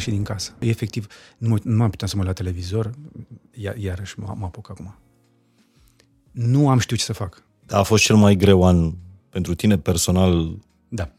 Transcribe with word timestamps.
ieșit 0.00 0.12
din 0.12 0.22
casă. 0.22 0.52
Efectiv, 0.58 1.06
nu, 1.38 1.48
mă, 1.48 1.58
nu 1.62 1.82
am 1.82 1.90
puteam 1.90 2.10
să 2.10 2.16
mă 2.16 2.24
la 2.24 2.32
televizor, 2.32 2.90
iar, 3.54 3.76
iarăși 3.76 4.18
mă, 4.20 4.34
mă 4.38 4.44
apuc 4.44 4.70
acum. 4.70 4.94
Nu 6.30 6.68
am 6.68 6.78
știut 6.78 6.98
ce 6.98 7.04
să 7.04 7.12
fac. 7.12 7.42
A 7.70 7.82
fost 7.82 8.04
cel 8.04 8.16
mai 8.16 8.36
greu 8.36 8.64
an 8.64 8.92
pentru 9.28 9.54
tine 9.54 9.78
personal 9.78 10.56
Da. 10.88 11.12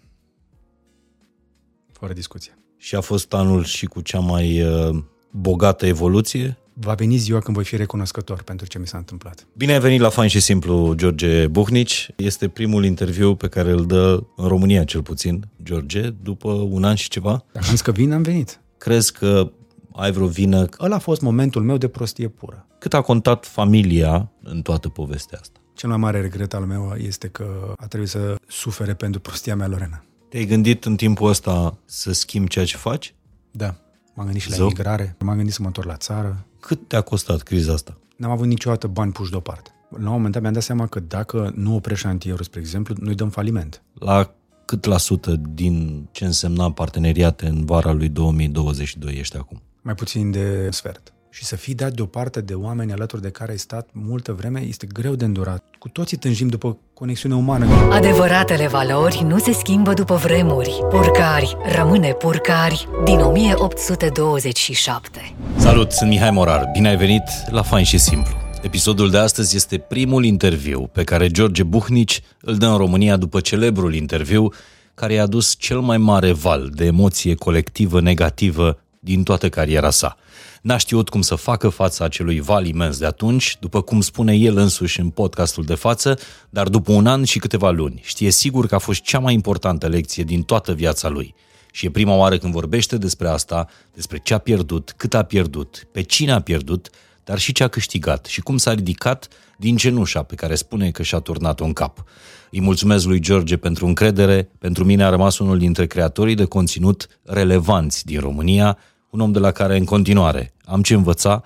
Fără 1.91 2.13
discuție. 2.13 2.57
și 2.77 2.95
a 2.95 3.01
fost 3.01 3.33
anul 3.33 3.63
și 3.63 3.85
cu 3.85 4.01
cea 4.01 4.19
mai 4.19 4.61
uh, 4.61 5.03
bogată 5.31 5.85
evoluție? 5.85 6.57
Va 6.73 6.93
veni 6.93 7.17
ziua 7.17 7.39
când 7.39 7.55
voi 7.55 7.65
fi 7.65 7.75
recunoscător 7.75 8.43
pentru 8.43 8.67
ce 8.67 8.79
mi 8.79 8.87
s-a 8.87 8.97
întâmplat. 8.97 9.47
Bine 9.57 9.73
ai 9.73 9.79
venit 9.79 9.99
la 9.99 10.09
Fain 10.09 10.29
și 10.29 10.39
Simplu, 10.39 10.93
George 10.95 11.47
Buhnici. 11.47 12.09
Este 12.15 12.47
primul 12.47 12.85
interviu 12.85 13.35
pe 13.35 13.47
care 13.47 13.71
îl 13.71 13.85
dă 13.85 14.23
în 14.35 14.47
România, 14.47 14.83
cel 14.83 15.01
puțin, 15.01 15.47
George, 15.63 16.09
după 16.09 16.51
un 16.51 16.83
an 16.83 16.95
și 16.95 17.09
ceva. 17.09 17.45
Dacă 17.51 17.65
am 17.65 17.71
zis 17.71 17.81
că 17.81 17.91
vin, 17.91 18.11
am 18.11 18.21
venit. 18.21 18.59
Crezi 18.83 19.11
că 19.11 19.51
ai 19.95 20.11
vreo 20.11 20.27
vină? 20.27 20.67
Ăla 20.79 20.95
a 20.95 20.99
fost 20.99 21.21
momentul 21.21 21.63
meu 21.63 21.77
de 21.77 21.87
prostie 21.87 22.27
pură. 22.27 22.65
Cât 22.79 22.93
a 22.93 23.01
contat 23.01 23.45
familia 23.45 24.31
în 24.43 24.61
toată 24.61 24.89
povestea 24.89 25.37
asta? 25.41 25.59
Cel 25.73 25.89
mai 25.89 25.97
mare 25.97 26.21
regret 26.21 26.53
al 26.53 26.65
meu 26.65 26.93
este 26.97 27.27
că 27.27 27.73
a 27.77 27.87
trebuit 27.87 28.09
să 28.09 28.35
sufere 28.47 28.93
pentru 28.93 29.19
prostia 29.19 29.55
mea, 29.55 29.67
Lorena. 29.67 30.03
Te-ai 30.29 30.45
gândit 30.45 30.85
în 30.85 30.95
timpul 30.95 31.29
ăsta 31.29 31.77
să 31.85 32.11
schimbi 32.11 32.49
ceea 32.49 32.65
ce 32.65 32.77
faci? 32.77 33.15
Da. 33.51 33.75
M-am 34.13 34.25
gândit 34.25 34.41
și 34.41 34.49
la 34.49 34.55
Zău. 34.55 34.65
emigrare, 34.65 35.15
m-am 35.19 35.35
gândit 35.35 35.53
să 35.53 35.61
mă 35.61 35.67
întorc 35.67 35.87
la 35.87 35.97
țară. 35.97 36.45
Cât 36.59 36.87
te-a 36.87 37.01
costat 37.01 37.41
criza 37.41 37.73
asta? 37.73 37.97
N-am 38.15 38.31
avut 38.31 38.47
niciodată 38.47 38.87
bani 38.87 39.11
puși 39.11 39.31
deoparte. 39.31 39.69
La 39.89 39.97
un 39.97 40.15
moment 40.15 40.33
dat 40.33 40.41
mi-am 40.41 40.53
dat 40.53 40.63
seama 40.63 40.87
că 40.87 40.99
dacă 40.99 41.51
nu 41.55 41.75
oprești 41.75 42.05
șantierul, 42.05 42.43
spre 42.43 42.59
exemplu, 42.59 42.95
noi 42.99 43.15
dăm 43.15 43.29
faliment. 43.29 43.83
La 43.93 44.33
cât 44.71 44.85
la 44.85 44.97
sută 44.97 45.41
din 45.53 46.07
ce 46.11 46.25
însemna 46.25 46.71
parteneriate 46.71 47.45
în 47.45 47.65
vara 47.65 47.91
lui 47.91 48.09
2022 48.09 49.15
ești 49.19 49.37
acum? 49.37 49.61
Mai 49.81 49.93
puțin 49.93 50.31
de 50.31 50.67
sfert. 50.69 51.13
Și 51.29 51.43
să 51.43 51.55
fii 51.55 51.73
dat 51.73 51.93
deoparte 51.93 52.41
de 52.41 52.53
oameni 52.53 52.91
alături 52.91 53.21
de 53.21 53.29
care 53.29 53.51
ai 53.51 53.57
stat 53.57 53.89
multă 53.91 54.33
vreme 54.33 54.59
este 54.59 54.87
greu 54.93 55.15
de 55.15 55.25
îndurat. 55.25 55.63
Cu 55.79 55.87
toții 55.87 56.17
tânjim 56.17 56.47
după 56.47 56.77
conexiune 56.93 57.35
umană. 57.35 57.65
Adevăratele 57.89 58.67
valori 58.67 59.23
nu 59.27 59.39
se 59.39 59.53
schimbă 59.53 59.93
după 59.93 60.15
vremuri. 60.15 60.79
Purcari 60.89 61.57
rămâne 61.75 62.11
purcari 62.11 62.87
din 63.03 63.19
1827. 63.19 65.35
Salut, 65.55 65.91
sunt 65.91 66.09
Mihai 66.09 66.31
Morar. 66.31 66.69
Bine 66.73 66.89
ai 66.89 66.97
venit 66.97 67.23
la 67.49 67.61
Fain 67.61 67.85
și 67.85 67.97
Simplu. 67.97 68.33
Episodul 68.61 69.09
de 69.09 69.17
astăzi 69.17 69.55
este 69.55 69.77
primul 69.77 70.25
interviu 70.25 70.89
pe 70.93 71.03
care 71.03 71.27
George 71.27 71.63
Buhnici 71.63 72.21
îl 72.41 72.57
dă 72.57 72.65
în 72.65 72.77
România 72.77 73.17
după 73.17 73.39
celebrul 73.39 73.93
interviu 73.93 74.53
care 74.93 75.13
i-a 75.13 75.23
adus 75.23 75.55
cel 75.57 75.79
mai 75.79 75.97
mare 75.97 76.31
val 76.31 76.69
de 76.75 76.85
emoție 76.85 77.35
colectivă 77.35 78.01
negativă 78.01 78.79
din 78.99 79.23
toată 79.23 79.49
cariera 79.49 79.89
sa. 79.89 80.17
N-a 80.61 80.77
știut 80.77 81.09
cum 81.09 81.21
să 81.21 81.35
facă 81.35 81.69
fața 81.69 82.05
acelui 82.05 82.39
val 82.39 82.65
imens 82.65 82.97
de 82.97 83.05
atunci, 83.05 83.57
după 83.59 83.81
cum 83.81 84.01
spune 84.01 84.35
el 84.35 84.57
însuși 84.57 84.99
în 84.99 85.09
podcastul 85.09 85.63
de 85.63 85.75
față, 85.75 86.19
dar 86.49 86.67
după 86.67 86.91
un 86.91 87.07
an 87.07 87.23
și 87.23 87.39
câteva 87.39 87.69
luni. 87.69 88.01
Știe 88.03 88.31
sigur 88.31 88.67
că 88.67 88.75
a 88.75 88.79
fost 88.79 89.01
cea 89.01 89.19
mai 89.19 89.33
importantă 89.33 89.87
lecție 89.87 90.23
din 90.23 90.41
toată 90.41 90.73
viața 90.73 91.09
lui. 91.09 91.35
Și 91.71 91.85
e 91.85 91.89
prima 91.89 92.15
oară 92.15 92.37
când 92.37 92.53
vorbește 92.53 92.97
despre 92.97 93.27
asta, 93.27 93.67
despre 93.93 94.19
ce 94.23 94.33
a 94.33 94.37
pierdut, 94.37 94.93
cât 94.97 95.13
a 95.13 95.23
pierdut, 95.23 95.87
pe 95.91 96.01
cine 96.01 96.31
a 96.31 96.41
pierdut, 96.41 96.89
dar 97.31 97.39
și 97.39 97.51
ce 97.51 97.63
a 97.63 97.67
câștigat 97.67 98.25
și 98.25 98.41
cum 98.41 98.57
s-a 98.57 98.73
ridicat 98.73 99.27
din 99.57 99.77
cenușa 99.77 100.23
pe 100.23 100.35
care 100.35 100.55
spune 100.55 100.91
că 100.91 101.03
și-a 101.03 101.19
turnat-o 101.19 101.65
în 101.65 101.73
cap. 101.73 102.03
Îi 102.49 102.61
mulțumesc 102.61 103.05
lui 103.05 103.19
George 103.19 103.57
pentru 103.57 103.85
încredere, 103.85 104.49
pentru 104.59 104.83
mine 104.83 105.03
a 105.03 105.09
rămas 105.09 105.37
unul 105.37 105.57
dintre 105.57 105.87
creatorii 105.87 106.35
de 106.35 106.45
conținut 106.45 107.19
relevanți 107.23 108.05
din 108.05 108.19
România, 108.19 108.77
un 109.09 109.19
om 109.19 109.31
de 109.31 109.39
la 109.39 109.51
care 109.51 109.77
în 109.77 109.85
continuare 109.85 110.53
am 110.65 110.81
ce 110.81 110.93
învăța, 110.93 111.41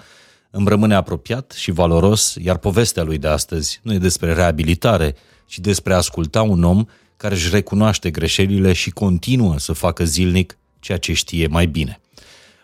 îmi 0.50 0.68
rămâne 0.68 0.96
apropiat 0.96 1.52
și 1.52 1.72
valoros, 1.72 2.36
iar 2.42 2.58
povestea 2.58 3.04
lui 3.04 3.18
de 3.18 3.28
astăzi 3.28 3.80
nu 3.84 3.94
e 3.94 3.98
despre 3.98 4.34
reabilitare, 4.34 5.16
ci 5.46 5.59
despre 5.59 5.94
a 5.94 5.98
asculta 5.98 6.42
un 6.42 6.64
om 6.64 6.86
care 7.18 7.34
își 7.34 7.50
recunoaște 7.50 8.12
greșelile 8.12 8.74
și 8.74 8.90
continuă 8.90 9.59
să 9.59 9.74
facă 9.74 10.06
zilnic 10.06 10.58
ceea 10.80 10.98
ce 10.98 11.14
știe 11.14 11.48
mai 11.48 11.66
bine. 11.66 12.00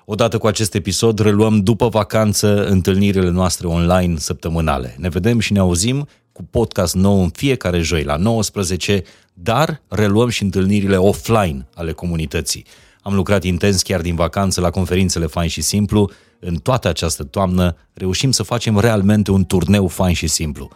Odată 0.06 0.38
cu 0.38 0.48
acest 0.48 0.76
episod 0.76 1.20
reluăm 1.20 1.60
după 1.60 1.88
vacanță 1.88 2.66
întâlnirile 2.66 3.30
noastre 3.30 3.68
online 3.68 4.18
săptămânale. 4.18 4.96
Ne 4.98 5.10
vedem 5.10 5.40
și 5.40 5.54
ne 5.54 5.60
auzim 5.60 6.08
cu 6.32 6.44
podcast 6.44 6.96
nou 6.96 7.22
în 7.22 7.30
fiecare 7.30 7.80
joi 7.80 8.04
la 8.04 8.16
19, 8.16 9.04
dar 9.34 9.82
reluăm 9.88 10.30
și 10.30 10.44
întâlnirile 10.44 10.98
offline 10.98 11.68
ale 11.76 11.92
comunității. 11.92 12.66
Am 13.02 13.16
lucrat 13.16 13.44
intens 13.44 13.82
chiar 13.82 14.02
din 14.02 14.16
vacanță 14.16 14.62
la 14.62 14.70
conferințele 14.70 15.26
Fain 15.26 15.50
și 15.50 15.62
Simplu. 15.62 16.12
În 16.40 16.56
toată 16.56 16.88
această 16.88 17.24
toamnă 17.24 17.76
reușim 17.94 18.32
să 18.32 18.44
facem 18.44 18.80
realmente 18.80 19.32
un 19.32 19.46
turneu 19.46 19.88
fain 19.88 20.14
și 20.14 20.28
simplu. 20.28 20.70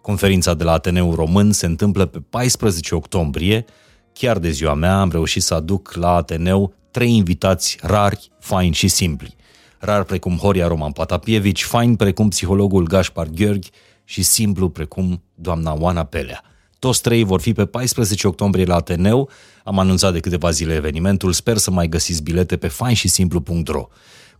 Conferința 0.00 0.54
de 0.54 0.64
la 0.64 0.72
Ateneu 0.72 1.14
Român 1.14 1.52
se 1.52 1.66
întâmplă 1.66 2.06
pe 2.06 2.18
14 2.30 2.94
octombrie. 2.94 3.64
Chiar 4.12 4.38
de 4.38 4.50
ziua 4.50 4.74
mea 4.74 5.00
am 5.00 5.10
reușit 5.10 5.42
să 5.42 5.54
aduc 5.54 5.92
la 5.94 6.14
Ateneu 6.14 6.74
trei 6.92 7.16
invitați 7.16 7.78
rari, 7.80 8.30
faini 8.38 8.74
și 8.74 8.88
simpli. 8.88 9.36
Rar 9.78 10.04
precum 10.04 10.36
Horia 10.36 10.66
Roman 10.66 10.92
Patapievici, 10.92 11.64
fain 11.64 11.96
precum 11.96 12.28
psihologul 12.28 12.86
Gaspar 12.86 13.26
Gheorghi 13.26 13.70
și 14.04 14.22
simplu 14.22 14.68
precum 14.68 15.22
doamna 15.34 15.76
Oana 15.78 16.04
Pelea. 16.04 16.42
Toți 16.78 17.02
trei 17.02 17.24
vor 17.24 17.40
fi 17.40 17.52
pe 17.52 17.66
14 17.66 18.26
octombrie 18.26 18.64
la 18.64 18.74
Ateneu. 18.74 19.30
Am 19.64 19.78
anunțat 19.78 20.12
de 20.12 20.20
câteva 20.20 20.50
zile 20.50 20.74
evenimentul, 20.74 21.32
sper 21.32 21.56
să 21.56 21.70
mai 21.70 21.88
găsiți 21.88 22.22
bilete 22.22 22.56
pe 22.56 22.68
fainșisimplu.ro. 22.68 23.88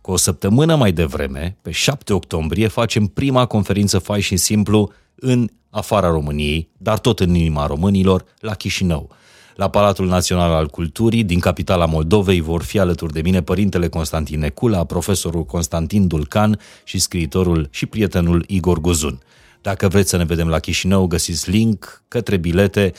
Cu 0.01 0.11
o 0.11 0.15
săptămână 0.15 0.75
mai 0.75 0.91
devreme, 0.91 1.57
pe 1.61 1.71
7 1.71 2.13
octombrie, 2.13 2.67
facem 2.67 3.05
prima 3.05 3.45
conferință 3.45 3.99
Fai 3.99 4.21
și 4.21 4.37
Simplu 4.37 4.91
în 5.15 5.49
afara 5.69 6.09
României, 6.09 6.69
dar 6.77 6.99
tot 6.99 7.19
în 7.19 7.35
inima 7.35 7.65
românilor, 7.65 8.25
la 8.39 8.53
Chișinău. 8.53 9.09
La 9.55 9.69
Palatul 9.69 10.07
Național 10.07 10.51
al 10.51 10.67
Culturii, 10.67 11.23
din 11.23 11.39
capitala 11.39 11.85
Moldovei, 11.85 12.41
vor 12.41 12.63
fi 12.63 12.79
alături 12.79 13.13
de 13.13 13.21
mine 13.21 13.41
părintele 13.41 13.87
Constantin 13.87 14.39
Necula, 14.39 14.83
profesorul 14.83 15.43
Constantin 15.43 16.07
Dulcan 16.07 16.59
și 16.83 16.99
scriitorul 16.99 17.67
și 17.71 17.85
prietenul 17.85 18.43
Igor 18.47 18.79
Guzun. 18.79 19.21
Dacă 19.61 19.87
vreți 19.87 20.09
să 20.09 20.17
ne 20.17 20.25
vedem 20.25 20.47
la 20.47 20.59
Chișinău, 20.59 21.07
găsiți 21.07 21.49
link 21.49 22.03
către 22.07 22.37
bilete 22.37 22.91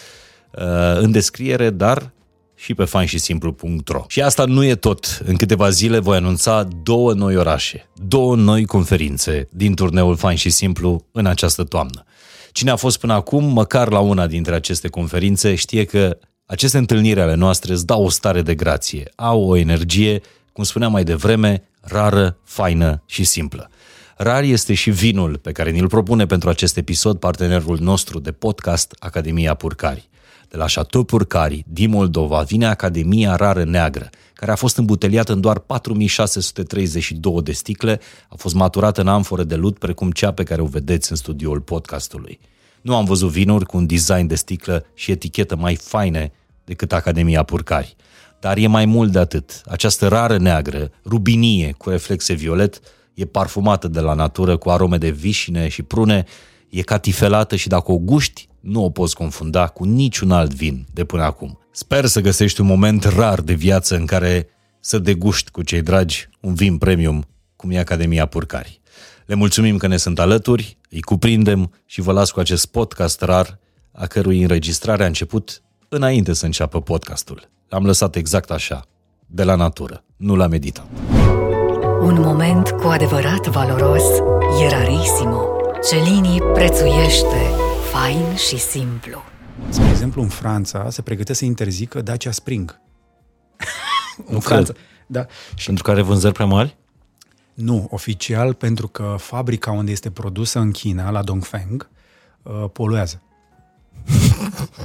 uh, 0.50 0.62
în 0.96 1.10
descriere, 1.10 1.70
dar 1.70 2.12
și 2.54 2.74
pe 2.74 2.84
fainșisimplu.ro. 2.84 4.04
Și 4.08 4.22
asta 4.22 4.44
nu 4.44 4.64
e 4.64 4.74
tot. 4.74 5.20
În 5.24 5.36
câteva 5.36 5.70
zile 5.70 5.98
voi 5.98 6.16
anunța 6.16 6.68
două 6.82 7.12
noi 7.12 7.36
orașe, 7.36 7.88
două 8.06 8.36
noi 8.36 8.64
conferințe 8.64 9.48
din 9.50 9.74
turneul 9.74 10.16
Fain 10.16 10.36
și 10.36 10.50
Simplu 10.50 11.04
în 11.12 11.26
această 11.26 11.64
toamnă. 11.64 12.04
Cine 12.52 12.70
a 12.70 12.76
fost 12.76 12.98
până 12.98 13.12
acum, 13.12 13.44
măcar 13.44 13.90
la 13.90 13.98
una 13.98 14.26
dintre 14.26 14.54
aceste 14.54 14.88
conferințe, 14.88 15.54
știe 15.54 15.84
că 15.84 16.18
aceste 16.46 16.78
întâlniri 16.78 17.20
ale 17.20 17.34
noastre 17.34 17.72
îți 17.72 17.86
dau 17.86 18.04
o 18.04 18.08
stare 18.08 18.42
de 18.42 18.54
grație, 18.54 19.10
au 19.16 19.48
o 19.48 19.56
energie, 19.56 20.20
cum 20.52 20.64
spuneam 20.64 20.92
mai 20.92 21.04
devreme, 21.04 21.62
rară, 21.80 22.36
faină 22.44 23.02
și 23.06 23.24
simplă. 23.24 23.70
Rar 24.16 24.42
este 24.42 24.74
și 24.74 24.90
vinul 24.90 25.38
pe 25.38 25.52
care 25.52 25.70
ni-l 25.70 25.88
propune 25.88 26.26
pentru 26.26 26.48
acest 26.48 26.76
episod 26.76 27.18
partenerul 27.18 27.78
nostru 27.80 28.18
de 28.18 28.32
podcast 28.32 28.96
Academia 28.98 29.54
Purcari. 29.54 30.08
De 30.48 30.56
la 30.56 30.64
Chateau 30.64 31.02
Purcari, 31.02 31.64
din 31.68 31.90
Moldova, 31.90 32.42
vine 32.42 32.66
Academia 32.66 33.36
Rară 33.36 33.64
Neagră, 33.64 34.10
care 34.34 34.50
a 34.50 34.54
fost 34.54 34.76
îmbuteliată 34.76 35.32
în 35.32 35.40
doar 35.40 35.58
4632 35.58 37.42
de 37.42 37.52
sticle, 37.52 38.00
a 38.28 38.34
fost 38.36 38.54
maturată 38.54 39.00
în 39.00 39.08
amfore 39.08 39.44
de 39.44 39.54
lut, 39.54 39.78
precum 39.78 40.10
cea 40.10 40.32
pe 40.32 40.42
care 40.42 40.62
o 40.62 40.66
vedeți 40.66 41.10
în 41.10 41.16
studioul 41.16 41.60
podcastului. 41.60 42.40
Nu 42.84 42.96
am 42.96 43.04
văzut 43.04 43.30
vinuri 43.30 43.66
cu 43.66 43.76
un 43.76 43.86
design 43.86 44.26
de 44.26 44.34
sticlă 44.34 44.86
și 44.94 45.10
etichetă 45.10 45.56
mai 45.56 45.74
faine 45.74 46.32
decât 46.64 46.92
Academia 46.92 47.42
Purcari. 47.42 47.96
Dar 48.40 48.56
e 48.56 48.66
mai 48.66 48.84
mult 48.84 49.12
de 49.12 49.18
atât. 49.18 49.60
Această 49.64 50.08
rară 50.08 50.38
neagră, 50.38 50.90
rubinie 51.04 51.74
cu 51.78 51.88
reflexe 51.88 52.32
violet, 52.32 52.80
e 53.14 53.24
parfumată 53.24 53.88
de 53.88 54.00
la 54.00 54.14
natură 54.14 54.56
cu 54.56 54.70
arome 54.70 54.98
de 54.98 55.10
vișine 55.10 55.68
și 55.68 55.82
prune, 55.82 56.24
e 56.70 56.82
catifelată 56.82 57.56
și 57.56 57.68
dacă 57.68 57.92
o 57.92 57.98
guști, 57.98 58.48
nu 58.60 58.84
o 58.84 58.90
poți 58.90 59.14
confunda 59.14 59.66
cu 59.66 59.84
niciun 59.84 60.30
alt 60.30 60.54
vin 60.54 60.86
de 60.92 61.04
până 61.04 61.22
acum. 61.22 61.58
Sper 61.70 62.06
să 62.06 62.20
găsești 62.20 62.60
un 62.60 62.66
moment 62.66 63.04
rar 63.04 63.40
de 63.40 63.54
viață 63.54 63.96
în 63.96 64.06
care 64.06 64.48
să 64.80 64.98
deguști 64.98 65.50
cu 65.50 65.62
cei 65.62 65.82
dragi 65.82 66.28
un 66.40 66.54
vin 66.54 66.78
premium, 66.78 67.24
cum 67.56 67.70
e 67.70 67.78
Academia 67.78 68.26
Purcari. 68.26 68.80
Le 69.24 69.34
mulțumim 69.34 69.76
că 69.76 69.86
ne 69.86 69.96
sunt 69.96 70.18
alături, 70.18 70.78
îi 70.90 71.00
cuprindem 71.00 71.72
și 71.86 72.00
vă 72.00 72.12
las 72.12 72.30
cu 72.30 72.40
acest 72.40 72.66
podcast 72.66 73.20
rar, 73.20 73.58
a 73.92 74.06
cărui 74.06 74.42
înregistrare 74.42 75.02
a 75.02 75.06
început 75.06 75.62
înainte 75.88 76.32
să 76.32 76.44
înceapă 76.44 76.80
podcastul. 76.80 77.50
L-am 77.68 77.84
lăsat 77.84 78.16
exact 78.16 78.50
așa, 78.50 78.84
de 79.26 79.44
la 79.44 79.54
natură, 79.54 80.04
nu 80.16 80.36
l-am 80.36 80.50
meditat. 80.50 80.86
Un 82.00 82.20
moment 82.20 82.70
cu 82.70 82.86
adevărat 82.86 83.46
valoros 83.46 84.02
e 84.62 84.68
rarissimo. 84.68 85.42
Celini 85.90 86.40
prețuiește 86.40 87.50
fain 87.92 88.36
și 88.36 88.58
simplu. 88.58 89.22
Spre 89.68 89.88
exemplu, 89.88 90.22
în 90.22 90.28
Franța 90.28 90.90
se 90.90 91.02
pregătește 91.02 91.34
să 91.34 91.44
interzică 91.44 92.00
Dacia 92.00 92.30
Spring. 92.30 92.80
în 94.34 94.40
Franța. 94.40 94.72
Da. 95.06 95.26
Și 95.54 95.66
Pentru 95.66 95.84
că 95.84 95.90
are 95.90 96.02
vânzări 96.02 96.34
prea 96.34 96.46
mari? 96.46 96.76
Nu, 97.54 97.88
oficial, 97.90 98.54
pentru 98.54 98.88
că 98.88 99.16
fabrica 99.18 99.70
unde 99.70 99.90
este 99.90 100.10
produsă 100.10 100.58
în 100.58 100.70
China, 100.70 101.10
la 101.10 101.22
Dongfeng, 101.22 101.88
uh, 102.42 102.64
poluează. 102.72 103.22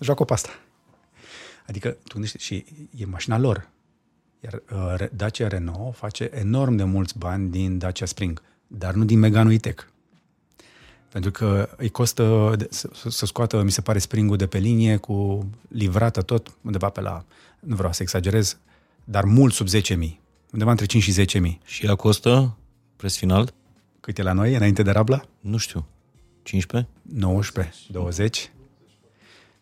Joacă 0.00 0.24
pe 0.24 0.32
asta. 0.32 0.48
Adică, 1.66 1.88
tu 1.90 2.12
gândește, 2.12 2.38
și 2.38 2.64
e 2.96 3.04
mașina 3.04 3.38
lor. 3.38 3.68
Iar 4.40 4.62
uh, 4.72 4.94
Re- 4.96 5.10
Dacia 5.14 5.48
Renault 5.48 5.96
face 5.96 6.30
enorm 6.32 6.74
de 6.76 6.84
mulți 6.84 7.18
bani 7.18 7.50
din 7.50 7.78
Dacia 7.78 8.06
Spring, 8.06 8.42
dar 8.66 8.94
nu 8.94 9.04
din 9.04 9.18
Megane 9.18 9.54
E-Tech. 9.54 9.84
Pentru 11.08 11.30
că 11.30 11.68
îi 11.76 11.88
costă 11.88 12.54
de- 12.56 12.66
să, 12.70 12.88
să- 12.94 13.10
să 13.10 13.26
scoată, 13.26 13.62
mi 13.62 13.70
se 13.70 13.80
pare, 13.80 13.98
springul 13.98 14.36
de 14.36 14.46
pe 14.46 14.58
linie 14.58 14.96
cu 14.96 15.48
livrată 15.68 16.22
tot 16.22 16.56
undeva 16.62 16.88
pe 16.88 17.00
la, 17.00 17.24
nu 17.60 17.74
vreau 17.76 17.92
să 17.92 18.02
exagerez, 18.02 18.58
dar 19.04 19.24
mult 19.24 19.52
sub 19.54 19.66
10.000. 19.68 20.18
Undeva 20.54 20.70
între 20.70 20.86
5 20.86 21.02
și 21.02 21.40
10.000. 21.52 21.58
Și 21.64 21.86
ea 21.86 21.94
costă 21.94 22.56
preț 22.96 23.16
final? 23.16 23.54
Cât 24.00 24.18
e 24.18 24.22
la 24.22 24.32
noi, 24.32 24.54
înainte 24.54 24.82
de 24.82 24.90
Rabla? 24.90 25.20
Nu 25.40 25.56
știu. 25.56 25.86
15? 26.42 26.90
19, 27.02 27.74
20. 27.88 28.52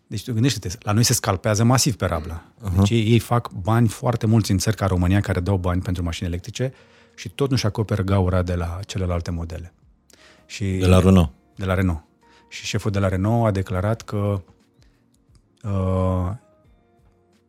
Deci 0.06 0.24
tu 0.24 0.32
gândește-te, 0.32 0.68
la 0.82 0.92
noi 0.92 1.02
se 1.02 1.12
scalpează 1.12 1.64
masiv 1.64 1.96
pe 1.96 2.06
Rabla. 2.06 2.44
Uh-huh. 2.58 2.76
Deci 2.76 2.90
ei, 2.90 3.06
ei 3.06 3.18
fac 3.18 3.52
bani 3.52 3.88
foarte 3.88 4.26
mulți 4.26 4.50
în 4.50 4.58
țări 4.58 4.76
ca 4.76 4.86
România 4.86 5.20
care 5.20 5.40
dau 5.40 5.56
bani 5.56 5.82
pentru 5.82 6.02
mașini 6.02 6.28
electrice 6.28 6.72
și 7.14 7.28
tot 7.28 7.50
nu-și 7.50 7.66
acoperă 7.66 8.02
gaura 8.02 8.42
de 8.42 8.54
la 8.54 8.80
celelalte 8.86 9.30
modele. 9.30 9.74
Și 10.46 10.64
De 10.64 10.86
la 10.86 10.98
Renault. 10.98 11.30
de 11.56 11.64
la 11.64 11.74
Renault. 11.74 12.04
Și 12.48 12.64
șeful 12.64 12.90
de 12.90 12.98
la 12.98 13.08
Renault 13.08 13.46
a 13.46 13.50
declarat 13.50 14.02
că 14.02 14.42
uh, 15.62 16.30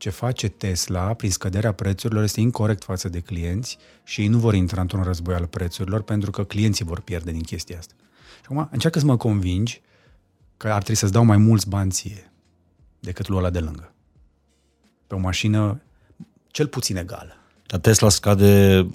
ce 0.03 0.09
face 0.09 0.47
Tesla 0.47 1.13
prin 1.13 1.31
scăderea 1.31 1.71
prețurilor 1.71 2.23
este 2.23 2.39
incorrect 2.39 2.83
față 2.83 3.09
de 3.09 3.19
clienți 3.19 3.77
și 4.03 4.21
ei 4.21 4.27
nu 4.27 4.37
vor 4.37 4.53
intra 4.53 4.81
într-un 4.81 5.03
război 5.03 5.35
al 5.35 5.45
prețurilor 5.45 6.01
pentru 6.01 6.31
că 6.31 6.43
clienții 6.43 6.85
vor 6.85 6.99
pierde 6.99 7.31
din 7.31 7.41
chestia 7.41 7.77
asta. 7.77 7.93
Și 8.35 8.41
acum 8.43 8.67
încearcă 8.71 8.99
să 8.99 9.05
mă 9.05 9.17
convingi 9.17 9.81
că 10.57 10.67
ar 10.67 10.77
trebui 10.77 10.95
să-ți 10.95 11.11
dau 11.11 11.23
mai 11.23 11.37
mulți 11.37 11.69
bani 11.69 11.91
ție 11.91 12.31
decât 12.99 13.27
lui 13.27 13.37
ăla 13.37 13.49
de 13.49 13.59
lângă. 13.59 13.93
Pe 15.07 15.15
o 15.15 15.17
mașină 15.17 15.81
cel 16.47 16.67
puțin 16.67 16.97
egală. 16.97 17.37
Dar 17.65 17.79
Tesla 17.79 18.09
scade 18.09 18.87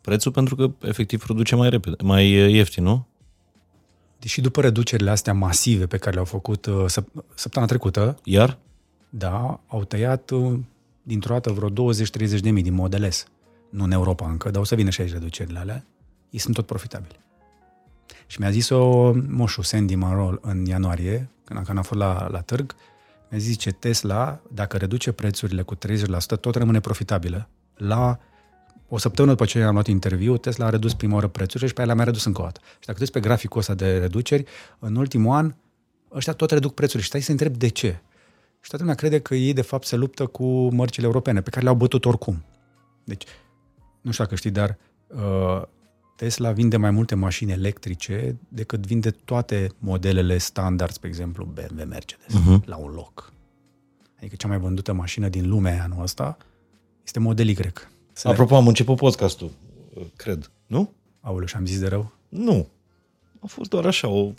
prețul 0.00 0.32
pentru 0.32 0.56
că 0.56 0.70
efectiv 0.80 1.22
produce 1.24 1.54
mai 1.54 1.68
repede, 1.68 1.96
mai 2.02 2.30
ieftin, 2.30 2.84
nu? 2.84 3.06
Deși 4.18 4.40
după 4.40 4.60
reducerile 4.60 5.10
astea 5.10 5.32
masive 5.32 5.86
pe 5.86 5.98
care 5.98 6.12
le-au 6.12 6.24
făcut 6.24 6.66
uh, 6.66 6.84
săp- 6.84 7.24
săptămâna 7.34 7.70
trecută, 7.70 8.18
Iar? 8.24 8.58
Da, 9.18 9.60
au 9.66 9.84
tăiat 9.84 10.30
uh, 10.30 10.58
dintr-o 11.02 11.32
dată 11.32 11.50
vreo 11.50 11.70
20-30 11.70 12.40
de 12.40 12.50
mii 12.50 12.62
din 12.62 12.74
Model 12.74 13.10
S. 13.10 13.26
Nu 13.70 13.84
în 13.84 13.90
Europa 13.90 14.30
încă, 14.30 14.50
dar 14.50 14.60
o 14.60 14.64
să 14.64 14.74
vină 14.74 14.90
și 14.90 15.00
aici 15.00 15.12
reducerile 15.12 15.58
alea. 15.58 15.84
Ei 16.30 16.38
sunt 16.38 16.54
tot 16.54 16.66
profitabili. 16.66 17.20
Și 18.26 18.40
mi-a 18.40 18.50
zis-o 18.50 19.12
moșu 19.28 19.62
Sandy 19.62 19.94
Marol 19.94 20.38
în 20.42 20.64
ianuarie, 20.64 21.28
când, 21.44 21.64
când 21.66 21.78
a 21.78 21.82
fost 21.82 22.00
la, 22.00 22.28
la 22.30 22.40
târg, 22.40 22.74
mi-a 23.30 23.38
zis 23.38 23.56
ce 23.56 23.70
Tesla, 23.70 24.40
dacă 24.52 24.76
reduce 24.76 25.12
prețurile 25.12 25.62
cu 25.62 25.74
30%, 25.74 25.78
tot 26.40 26.54
rămâne 26.54 26.80
profitabilă. 26.80 27.48
La 27.76 28.18
o 28.88 28.98
săptămână 28.98 29.32
după 29.32 29.46
ce 29.46 29.62
am 29.62 29.72
luat 29.72 29.86
interviu, 29.86 30.36
Tesla 30.36 30.66
a 30.66 30.70
redus 30.70 30.94
prima 30.94 31.14
oară 31.14 31.28
prețurile 31.28 31.68
și 31.68 31.72
pe 31.72 31.78
aia 31.78 31.86
le-a 31.86 31.96
mai 31.96 32.04
redus 32.04 32.24
încă 32.24 32.40
o 32.40 32.44
dată. 32.44 32.60
Și 32.78 32.86
dacă 32.86 33.04
tu 33.04 33.10
pe 33.10 33.20
graficul 33.20 33.60
ăsta 33.60 33.74
de 33.74 33.98
reduceri, 33.98 34.44
în 34.78 34.96
ultimul 34.96 35.34
an, 35.34 35.54
ăștia 36.14 36.32
tot 36.32 36.50
reduc 36.50 36.74
prețurile 36.74 37.02
și 37.02 37.08
stai 37.08 37.20
să 37.20 37.30
întreb 37.30 37.56
de 37.56 37.68
ce. 37.68 38.00
Și 38.66 38.72
toată 38.72 38.84
lumea 38.84 39.00
crede 39.00 39.20
că 39.20 39.34
ei, 39.34 39.52
de 39.52 39.62
fapt, 39.62 39.86
se 39.86 39.96
luptă 39.96 40.26
cu 40.26 40.44
mărcile 40.74 41.06
europene, 41.06 41.40
pe 41.40 41.50
care 41.50 41.62
le-au 41.62 41.74
bătut 41.74 42.04
oricum. 42.04 42.44
Deci, 43.04 43.24
nu 44.00 44.10
știu 44.10 44.24
dacă 44.24 44.36
știi, 44.36 44.50
dar 44.50 44.78
uh, 45.06 45.62
Tesla 46.16 46.52
vinde 46.52 46.76
mai 46.76 46.90
multe 46.90 47.14
mașini 47.14 47.52
electrice 47.52 48.36
decât 48.48 48.86
vinde 48.86 49.10
toate 49.10 49.68
modelele 49.78 50.38
standard, 50.38 50.92
spre 50.92 51.08
exemplu, 51.08 51.44
BMW, 51.44 51.84
Mercedes, 51.84 52.34
uh-huh. 52.34 52.64
la 52.64 52.76
un 52.76 52.90
loc. 52.90 53.32
Adică 54.18 54.34
cea 54.36 54.48
mai 54.48 54.58
vândută 54.58 54.92
mașină 54.92 55.28
din 55.28 55.48
lume 55.48 55.80
anul 55.82 56.02
ăsta 56.02 56.36
este 57.04 57.18
Model 57.18 57.48
Y. 57.48 57.56
Să 58.12 58.28
Apropo, 58.28 58.56
am 58.56 58.66
început 58.66 58.96
podcastul, 58.96 59.50
cred. 60.16 60.50
Nu? 60.66 60.92
Aoleu, 61.20 61.46
și 61.46 61.56
am 61.56 61.66
zis 61.66 61.78
de 61.78 61.86
rău? 61.86 62.12
Nu. 62.28 62.68
A 63.40 63.46
fost 63.46 63.70
doar 63.70 63.86
așa, 63.86 64.08
o 64.08 64.32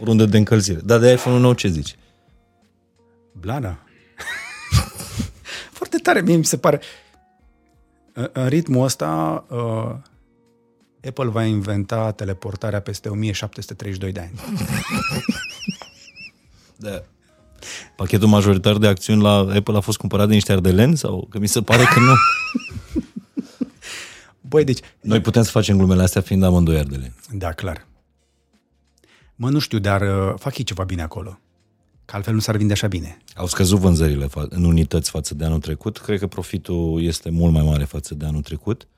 rundă 0.00 0.24
de 0.24 0.36
încălzire. 0.36 0.80
Dar 0.80 1.00
de 1.00 1.12
iPhone-ul 1.12 1.40
nou 1.40 1.52
ce 1.52 1.68
zici? 1.68 1.96
Blana. 3.40 3.78
Foarte 5.72 5.96
tare, 5.98 6.20
mie 6.20 6.36
mi 6.36 6.44
se 6.44 6.56
pare. 6.58 6.80
În- 8.12 8.30
În 8.32 8.48
ritmul 8.48 8.84
ăsta, 8.84 9.44
uh, 9.48 9.94
Apple 11.08 11.28
va 11.28 11.44
inventa 11.44 12.10
teleportarea 12.12 12.80
peste 12.80 13.08
1732 13.08 14.12
de 14.12 14.20
ani. 14.20 14.32
Da. 16.76 17.02
Pachetul 17.96 18.28
majoritar 18.28 18.76
de 18.78 18.86
acțiuni 18.86 19.22
la 19.22 19.30
Apple 19.38 19.76
a 19.76 19.80
fost 19.80 19.98
cumpărat 19.98 20.28
de 20.28 20.34
niște 20.34 20.52
ardeleni? 20.52 20.96
Sau 20.96 21.26
că 21.30 21.38
mi 21.38 21.46
se 21.46 21.62
pare 21.62 21.84
că 21.84 22.00
nu. 22.00 22.12
Băi, 24.48 24.64
deci, 24.64 24.78
Noi 25.00 25.20
putem 25.20 25.42
să 25.42 25.50
facem 25.50 25.76
glumele 25.76 26.02
astea 26.02 26.20
fiind 26.20 26.42
amândoi 26.42 26.78
ardeleni. 26.78 27.14
da, 27.32 27.52
clar. 27.52 27.86
Mă, 29.34 29.48
nu 29.50 29.58
știu, 29.58 29.78
dar 29.78 30.00
uh, 30.00 30.34
fac 30.38 30.58
ei 30.58 30.64
ceva 30.64 30.84
bine 30.84 31.02
acolo. 31.02 31.38
Că 32.04 32.16
altfel 32.16 32.34
nu 32.34 32.40
s-ar 32.40 32.56
vinde 32.56 32.72
așa 32.72 32.86
bine. 32.86 33.18
Au 33.34 33.46
scăzut 33.46 33.78
vânzările 33.78 34.26
fa- 34.26 34.48
în 34.48 34.64
unități 34.64 35.10
față 35.10 35.34
de 35.34 35.44
anul 35.44 35.58
trecut. 35.60 35.98
Cred 35.98 36.18
că 36.18 36.26
profitul 36.26 37.02
este 37.02 37.30
mult 37.30 37.52
mai 37.52 37.62
mare 37.62 37.84
față 37.84 38.14
de 38.14 38.26
anul 38.26 38.42
trecut. 38.42 38.88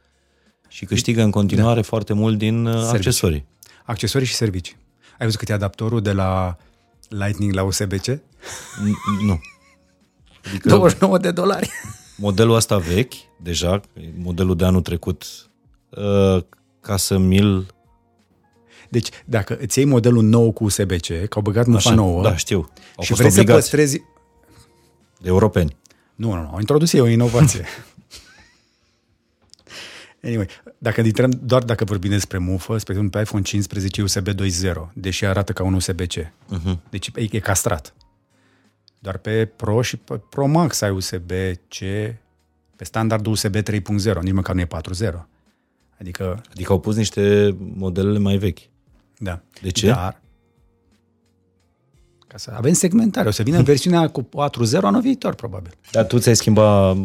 Și 0.69 0.85
câștigă 0.85 1.23
în 1.23 1.31
continuare 1.31 1.81
da. 1.81 1.87
foarte 1.87 2.13
mult 2.13 2.39
din 2.39 2.67
uh, 2.67 2.89
accesorii. 2.93 3.45
Accesorii 3.85 4.27
și 4.27 4.35
servicii. 4.35 4.77
Ai 5.19 5.25
văzut 5.27 5.39
cât 5.39 5.49
e 5.49 5.53
adaptorul 5.53 6.03
de 6.03 6.13
la 6.13 6.57
Lightning 7.09 7.53
la 7.53 7.63
USB-C? 7.63 8.07
N- 8.07 8.19
Nu. 9.27 9.41
Adică 10.49 10.69
29 10.69 11.19
de 11.19 11.31
dolari. 11.31 11.71
modelul 12.17 12.55
ăsta 12.55 12.79
vechi, 12.79 13.13
deja, 13.43 13.81
modelul 14.17 14.57
de 14.57 14.65
anul 14.65 14.81
trecut, 14.81 15.25
uh, 15.89 16.43
ca 16.81 16.97
să 16.97 17.19
mi-l... 17.19 17.67
Deci, 18.89 19.09
dacă 19.25 19.57
îți 19.61 19.79
iei 19.79 19.89
modelul 19.89 20.23
nou 20.23 20.53
cu 20.53 20.65
USB-C, 20.65 21.07
că 21.07 21.35
au 21.35 21.43
băgat 21.43 21.67
mufa 21.67 21.79
Așa, 21.89 21.95
nouă, 21.95 22.23
da, 22.23 22.37
știu. 22.37 22.59
Au 22.97 23.03
și 23.03 23.09
fost 23.09 23.21
vrei 23.21 23.31
să 23.31 23.41
obligați 23.41 23.61
păstrezi... 23.61 24.03
de 25.21 25.29
europeni. 25.29 25.77
Nu, 26.15 26.33
nu, 26.33 26.41
nu, 26.41 26.49
au 26.53 26.59
introdus 26.59 26.93
ei 26.93 27.01
o 27.01 27.07
inovație. 27.07 27.65
anyway, 30.27 30.47
dacă 30.79 31.01
intrăm, 31.01 31.31
doar 31.43 31.63
dacă 31.63 31.85
vorbim 31.85 32.11
despre 32.11 32.39
mufă, 32.39 32.79
spre 32.79 32.93
exemplu, 32.93 33.19
pe 33.19 33.25
iPhone 33.25 33.43
15 33.43 34.01
e 34.01 34.05
USB 34.05 34.29
2.0, 34.29 34.93
deși 34.93 35.25
arată 35.25 35.53
ca 35.53 35.63
un 35.63 35.75
USB-C. 35.75 36.15
Uh-huh. 36.15 36.79
Deci 36.91 37.11
e, 37.15 37.29
e 37.31 37.39
castrat. 37.39 37.95
Doar 38.99 39.19
pe 39.19 39.45
Pro 39.45 39.83
și 39.83 39.97
pe 39.97 40.21
Pro 40.31 40.47
Max 40.47 40.81
ai 40.81 40.91
USB-C, 40.91 41.79
pe 42.77 42.85
standardul 42.85 43.33
USB 43.33 43.57
3.0, 43.57 43.63
nici 44.21 44.33
măcar 44.33 44.55
nu 44.55 44.61
e 44.61 44.67
4.0. 44.67 45.27
Adică, 46.01 46.43
Adică 46.51 46.73
au 46.73 46.81
pus 46.81 46.97
niște 46.97 47.57
modelele 47.59 48.19
mai 48.19 48.37
vechi. 48.37 48.59
Da. 49.19 49.41
De 49.63 49.71
ce? 49.71 49.87
Dar, 49.87 50.21
ca 52.27 52.37
să 52.37 52.53
avem 52.57 52.73
segmentare, 52.73 53.29
o 53.29 53.31
să 53.31 53.43
vină 53.43 53.63
versiunea 53.73 54.09
cu 54.09 54.23
4.0 54.23 54.29
anul 54.83 55.01
viitor, 55.01 55.35
probabil. 55.35 55.73
Dar 55.91 56.05
tu 56.05 56.19
ți-ai 56.19 56.37
schimbat 56.37 56.97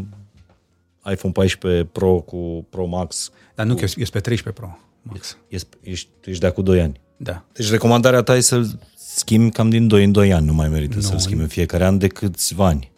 iPhone 1.11 1.33
14 1.33 1.83
Pro 1.83 2.19
cu 2.19 2.65
Pro 2.69 2.85
Max. 2.85 3.31
Dar 3.55 3.65
nu, 3.65 3.75
că 3.75 3.81
e 3.81 4.01
USB 4.01 4.15
13 4.19 4.49
Pro 4.61 4.77
Max. 5.01 5.37
Ești, 5.47 5.67
ești, 5.81 6.09
tu 6.19 6.29
ești 6.29 6.41
de 6.41 6.47
acum 6.47 6.63
2 6.63 6.81
ani. 6.81 6.99
Da. 7.17 7.43
Deci 7.53 7.69
recomandarea 7.69 8.21
ta 8.21 8.35
e 8.35 8.39
să-l 8.39 8.79
schimbi 8.95 9.51
cam 9.51 9.69
din 9.69 9.87
2 9.87 10.03
în 10.03 10.11
2 10.11 10.33
ani. 10.33 10.45
Nu 10.45 10.53
mai 10.53 10.69
merită 10.69 10.95
Nu. 10.95 11.01
să-l 11.01 11.19
schimbi 11.19 11.41
în 11.41 11.47
fiecare 11.49 11.85
an 11.85 11.97
de 11.97 12.07
câțiva 12.07 12.65
ani. 12.67 12.91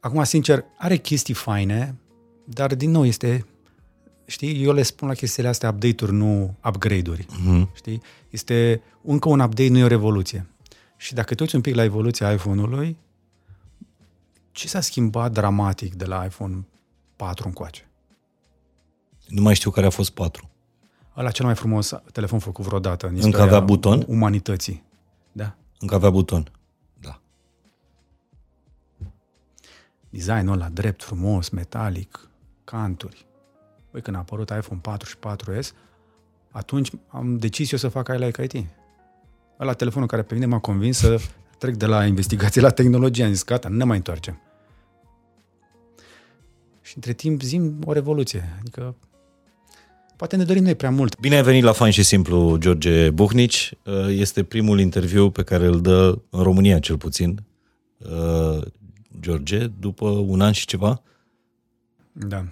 Acum, 0.00 0.24
sincer, 0.24 0.64
are 0.78 0.96
chestii 0.96 1.34
faine, 1.34 1.94
dar 2.44 2.74
din 2.74 2.90
nou 2.90 3.04
este, 3.04 3.46
știi, 4.26 4.62
eu 4.62 4.72
le 4.72 4.82
spun 4.82 5.08
la 5.08 5.14
chestiile 5.14 5.48
astea 5.48 5.68
update-uri, 5.68 6.12
nu 6.12 6.54
upgrade-uri. 6.64 7.26
Mm-hmm. 7.26 7.72
Știi? 7.74 8.02
Este 8.30 8.82
încă 9.02 9.28
un 9.28 9.40
update, 9.40 9.68
nu 9.68 9.78
e 9.78 9.84
o 9.84 9.86
revoluție. 9.86 10.46
Și 10.96 11.14
dacă 11.14 11.34
te 11.34 11.42
uiți 11.42 11.54
un 11.54 11.60
pic 11.60 11.74
la 11.74 11.84
evoluția 11.84 12.32
iPhone-ului, 12.32 12.96
ce 14.52 14.68
s-a 14.68 14.80
schimbat 14.80 15.32
dramatic 15.32 15.94
de 15.94 16.04
la 16.04 16.24
iPhone 16.24 16.66
4 17.16 17.46
încoace? 17.46 17.88
Nu 19.26 19.42
mai 19.42 19.54
știu 19.54 19.70
care 19.70 19.86
a 19.86 19.90
fost 19.90 20.10
4. 20.10 20.50
Ăla 21.16 21.30
cel 21.30 21.44
mai 21.44 21.54
frumos 21.54 21.92
telefon 22.12 22.38
făcut 22.38 22.64
vreodată 22.64 23.06
în 23.06 23.14
Încă 23.14 23.26
istoria 23.26 23.46
avea 23.46 23.60
buton? 23.60 24.04
umanității. 24.06 24.84
Da. 25.32 25.56
Încă 25.78 25.94
avea 25.94 26.10
buton. 26.10 26.50
Da. 27.00 27.20
Designul 30.10 30.52
ăla 30.52 30.68
drept, 30.68 31.02
frumos, 31.02 31.48
metalic, 31.48 32.28
canturi. 32.64 33.25
Băi, 33.96 34.04
când 34.04 34.16
a 34.16 34.20
apărut 34.20 34.50
iPhone 34.50 34.80
4 34.82 35.08
și 35.08 35.16
4S, 35.16 35.68
atunci 36.50 36.90
am 37.08 37.36
decis 37.38 37.72
eu 37.72 37.78
să 37.78 37.88
fac 37.88 38.08
aia 38.08 38.18
like 38.26 38.42
IT. 38.42 38.66
Ăla 39.60 39.72
telefonul 39.72 40.08
care 40.08 40.22
pe 40.22 40.34
mine 40.34 40.46
m-a 40.46 40.58
convins 40.58 40.98
să 40.98 41.20
trec 41.58 41.74
de 41.74 41.86
la 41.86 42.04
investigație 42.06 42.60
la 42.60 42.70
tehnologie. 42.70 43.24
Am 43.24 43.30
zis, 43.30 43.44
gata, 43.44 43.68
nu 43.68 43.76
ne 43.76 43.84
mai 43.84 43.96
întoarcem. 43.96 44.40
între 46.94 47.12
timp 47.12 47.42
zim 47.42 47.78
o 47.84 47.92
revoluție. 47.92 48.56
Adică 48.60 48.94
poate 50.16 50.36
ne 50.36 50.44
dorim 50.44 50.62
noi 50.62 50.74
prea 50.74 50.90
mult. 50.90 51.18
Bine 51.20 51.36
ai 51.36 51.42
venit 51.42 51.62
la 51.62 51.72
Fain 51.72 51.92
și 51.92 52.02
Simplu, 52.02 52.56
George 52.58 53.10
Buhnici. 53.10 53.72
Uh, 53.84 54.06
Este 54.08 54.42
primul 54.44 54.80
interviu 54.80 55.30
pe 55.30 55.42
care 55.42 55.66
îl 55.66 55.80
dă 55.80 56.18
în 56.30 56.42
România, 56.42 56.78
cel 56.78 56.96
puțin, 56.96 57.44
uh, 57.98 58.62
George, 59.20 59.66
după 59.66 60.08
un 60.08 60.40
an 60.40 60.52
și 60.52 60.66
ceva. 60.66 61.02
Da. 62.12 62.46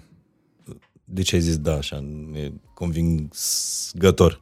De 1.05 1.21
ce 1.21 1.35
ai 1.35 1.41
zis 1.41 1.57
da 1.57 1.73
așa, 1.73 1.95
e 2.33 2.51
convingător? 2.73 4.41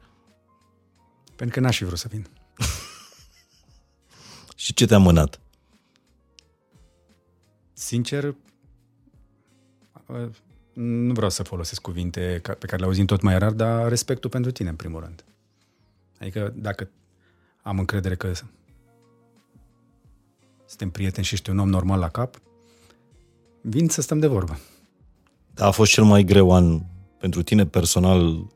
Pentru 1.36 1.54
că 1.58 1.60
n-aș 1.60 1.76
fi 1.76 1.84
vrut 1.84 1.98
să 1.98 2.08
vin. 2.10 2.26
Și 4.56 4.74
ce 4.74 4.86
te-a 4.86 4.98
mânat? 4.98 5.40
Sincer, 7.72 8.24
uh, 10.06 10.28
nu 10.72 11.12
vreau 11.12 11.30
să 11.30 11.42
folosesc 11.42 11.80
cuvinte 11.80 12.38
ca- 12.42 12.54
pe 12.54 12.66
care 12.66 12.80
le 12.80 12.86
auzim 12.86 13.06
tot 13.06 13.20
mai 13.20 13.38
rar, 13.38 13.52
dar 13.52 13.88
respectul 13.88 14.30
pentru 14.30 14.50
tine, 14.50 14.68
în 14.68 14.76
primul 14.76 15.00
rând. 15.00 15.24
Adică 16.18 16.52
dacă 16.56 16.88
am 17.62 17.78
încredere 17.78 18.16
că 18.16 18.32
suntem 20.66 20.90
prieteni 20.90 21.26
și 21.26 21.34
ești 21.34 21.50
un 21.50 21.58
om 21.58 21.68
normal 21.68 21.98
la 21.98 22.08
cap, 22.08 22.40
vin 23.60 23.88
să 23.88 24.00
stăm 24.00 24.18
de 24.18 24.26
vorbă. 24.26 24.58
A 25.58 25.70
fost 25.70 25.92
cel 25.92 26.04
mai 26.04 26.24
greu 26.24 26.52
an 26.52 26.80
pentru 27.18 27.42
tine 27.42 27.66
personal, 27.66 28.20
nu 28.22 28.50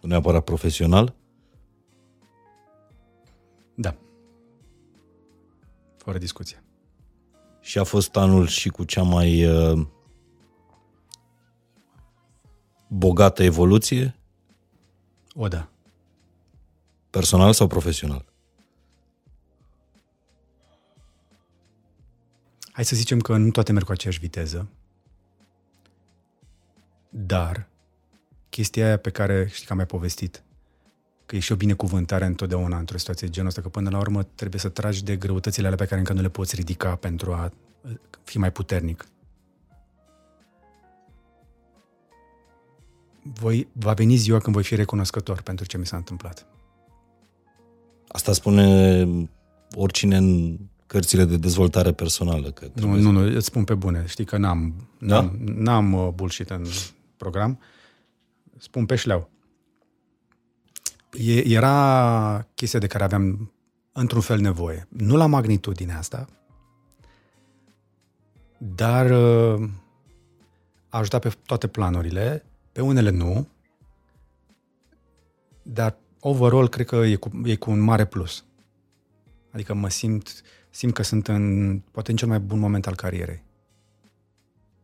neapărat 0.00 0.44
profesional? 0.44 1.14
Da. 3.74 3.96
Fără 5.96 6.18
discuție. 6.18 6.62
Și 7.60 7.78
a 7.78 7.84
fost 7.84 8.16
anul 8.16 8.46
și 8.46 8.68
cu 8.68 8.84
cea 8.84 9.02
mai 9.02 9.44
uh, 9.44 9.86
bogată 12.88 13.42
evoluție, 13.42 14.16
O, 15.34 15.48
da. 15.48 15.68
personal 17.10 17.52
sau 17.52 17.66
profesional? 17.66 18.24
Hai 22.72 22.84
să 22.84 22.96
zicem 22.96 23.20
că 23.20 23.36
nu 23.36 23.50
toate 23.50 23.72
merg 23.72 23.84
cu 23.84 23.92
aceeași 23.92 24.18
viteză, 24.18 24.68
dar 27.14 27.68
chestia 28.48 28.86
aia 28.86 28.96
pe 28.96 29.10
care 29.10 29.48
știi 29.52 29.66
că 29.66 29.70
am 29.72 29.76
mai 29.76 29.86
povestit, 29.86 30.42
că 31.26 31.36
e 31.36 31.38
și 31.38 31.52
o 31.52 31.56
binecuvântare 31.56 32.24
întotdeauna 32.24 32.78
într-o 32.78 32.98
situație 32.98 33.26
de 33.26 33.32
genul 33.32 33.48
ăsta, 33.48 33.60
că 33.60 33.68
până 33.68 33.90
la 33.90 33.98
urmă 33.98 34.22
trebuie 34.22 34.60
să 34.60 34.68
tragi 34.68 35.04
de 35.04 35.16
greutățile 35.16 35.66
alea 35.66 35.78
pe 35.78 35.86
care 35.86 36.00
încă 36.00 36.12
nu 36.12 36.20
le 36.20 36.28
poți 36.28 36.54
ridica 36.54 36.94
pentru 36.94 37.32
a 37.32 37.52
uh, 37.80 37.90
fi 38.24 38.38
mai 38.38 38.52
puternic. 38.52 39.06
Voi, 43.22 43.68
va 43.72 43.92
veni 43.92 44.16
ziua 44.16 44.38
când 44.38 44.54
voi 44.54 44.64
fi 44.64 44.74
recunoscător 44.74 45.40
pentru 45.40 45.66
ce 45.66 45.78
mi 45.78 45.86
s-a 45.86 45.96
întâmplat. 45.96 46.46
Asta 48.08 48.32
spune 48.32 49.08
oricine 49.74 50.16
în 50.16 50.58
cărțile 50.86 51.24
de 51.24 51.36
dezvoltare 51.36 51.92
personală. 51.92 52.50
Că 52.50 52.64
Nu, 52.64 52.70
trebuie 52.70 53.00
nu, 53.00 53.10
nu, 53.10 53.20
îți 53.20 53.46
spun 53.46 53.64
pe 53.64 53.74
bune. 53.74 54.04
Știi 54.06 54.24
că 54.24 54.36
n-am, 54.36 54.88
Da? 54.98 55.20
n-am, 55.20 55.38
n-am 55.44 55.92
uh, 55.92 56.08
bullshit 56.14 56.50
în 56.50 56.64
program. 57.22 57.60
Spun 58.58 58.86
pe 58.86 58.96
șleau. 58.96 59.30
E, 61.12 61.54
era 61.54 62.46
chestia 62.54 62.78
de 62.78 62.86
care 62.86 63.04
aveam 63.04 63.52
într-un 63.92 64.20
fel 64.20 64.40
nevoie. 64.40 64.86
Nu 64.88 65.16
la 65.16 65.26
magnitudinea 65.26 65.98
asta, 65.98 66.26
dar 68.58 69.10
uh, 69.10 69.68
a 70.88 70.98
ajutat 70.98 71.20
pe 71.20 71.36
toate 71.46 71.66
planurile, 71.68 72.44
pe 72.72 72.80
unele 72.80 73.10
nu, 73.10 73.48
dar 75.62 75.96
overall 76.20 76.68
cred 76.68 76.86
că 76.86 76.96
e 76.96 77.16
cu, 77.16 77.30
e 77.44 77.56
cu 77.56 77.70
un 77.70 77.80
mare 77.80 78.04
plus. 78.04 78.44
Adică 79.50 79.74
mă 79.74 79.88
simt, 79.88 80.42
simt 80.70 80.94
că 80.94 81.02
sunt 81.02 81.28
în, 81.28 81.78
poate 81.90 82.10
în 82.10 82.16
cel 82.16 82.28
mai 82.28 82.40
bun 82.40 82.58
moment 82.58 82.86
al 82.86 82.94
carierei. 82.94 83.44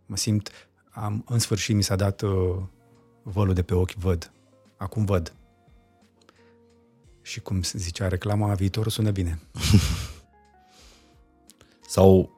Mă 0.07 0.17
simt, 0.17 0.68
am, 1.01 1.25
în 1.29 1.39
sfârșit 1.39 1.75
mi 1.75 1.83
s-a 1.83 1.97
dat 1.97 2.21
uh, 2.21 2.57
vălul 3.23 3.55
de 3.55 3.63
pe 3.63 3.75
ochi, 3.75 3.93
văd. 3.93 4.33
Acum 4.77 5.05
văd. 5.05 5.33
Și 7.23 7.41
cum 7.41 7.63
se 7.63 7.79
zicea 7.79 8.09
reclama, 8.09 8.55
viitorul 8.55 8.91
sună 8.91 9.11
bine. 9.11 9.41
Sau 11.95 12.31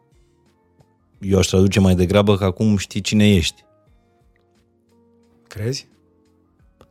eu 1.20 1.38
aș 1.38 1.46
traduce 1.46 1.80
mai 1.80 1.94
degrabă 1.94 2.36
că 2.36 2.44
acum 2.44 2.76
știi 2.76 3.00
cine 3.00 3.34
ești. 3.34 3.64
Crezi? 5.46 5.88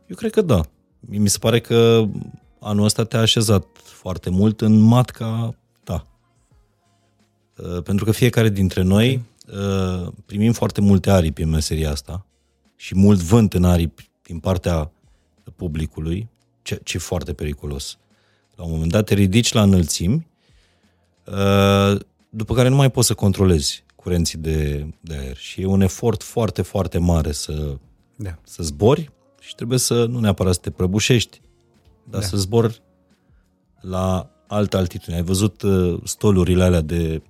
Eu 0.06 0.16
cred 0.16 0.30
că 0.30 0.40
da. 0.40 0.60
Mi 1.00 1.28
se 1.28 1.38
pare 1.38 1.60
că 1.60 2.04
anul 2.60 2.84
ăsta 2.84 3.04
te-a 3.04 3.20
așezat 3.20 3.66
foarte 3.82 4.30
mult 4.30 4.60
în 4.60 4.78
matca 4.78 5.54
ta. 5.84 6.06
Uh, 7.56 7.82
Pentru 7.82 8.04
că 8.04 8.12
fiecare 8.12 8.48
dintre 8.48 8.82
noi 8.82 9.14
uh, 9.14 9.20
primim 10.26 10.52
foarte 10.52 10.80
multe 10.80 11.10
aripi 11.10 11.42
în 11.42 11.48
meseria 11.48 11.90
asta 11.90 12.26
și 12.76 12.94
mult 12.96 13.20
vânt 13.20 13.54
în 13.54 13.64
aripi 13.64 14.10
din 14.22 14.38
partea 14.38 14.90
publicului, 15.56 16.28
ce, 16.62 16.80
ce 16.84 16.96
e 16.96 17.00
foarte 17.00 17.32
periculos. 17.32 17.98
La 18.54 18.64
un 18.64 18.70
moment 18.70 18.90
dat 18.90 19.04
te 19.04 19.14
ridici 19.14 19.52
la 19.52 19.62
înălțimi, 19.62 20.26
uh, 21.26 22.00
după 22.30 22.54
care 22.54 22.68
nu 22.68 22.76
mai 22.76 22.90
poți 22.90 23.06
să 23.06 23.14
controlezi 23.14 23.84
curenții 23.96 24.38
de, 24.38 24.86
de 25.00 25.14
aer 25.14 25.36
și 25.36 25.60
e 25.60 25.66
un 25.66 25.80
efort 25.80 26.22
foarte, 26.22 26.62
foarte 26.62 26.98
mare 26.98 27.32
să 27.32 27.76
Da. 28.16 28.38
să 28.42 28.62
zbori 28.62 29.10
și 29.40 29.54
trebuie 29.54 29.78
să, 29.78 30.04
nu 30.04 30.20
neapărat 30.20 30.54
să 30.54 30.60
te 30.60 30.70
prăbușești, 30.70 31.40
dar 32.04 32.20
Da. 32.20 32.26
să 32.26 32.36
zbori 32.36 32.82
la 33.80 34.30
altă 34.46 34.76
altitudine. 34.76 35.16
Ai 35.16 35.22
văzut 35.22 35.62
uh, 35.62 36.00
stolurile 36.04 36.62
alea 36.62 36.80
de, 36.80 37.22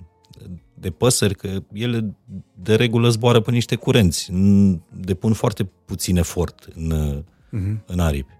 de 0.80 0.90
păsări, 0.90 1.34
că 1.34 1.62
ele 1.72 2.14
de 2.54 2.74
regulă 2.74 3.08
zboară 3.08 3.40
pe 3.40 3.50
niște 3.50 3.74
curenți, 3.76 4.30
n- 4.32 4.78
depun 5.00 5.32
foarte 5.32 5.64
puțin 5.84 6.16
efort 6.16 6.68
în, 6.74 6.90
uh, 6.90 7.18
Mhm. 7.50 7.82
în 7.86 7.98
aripi. 7.98 8.32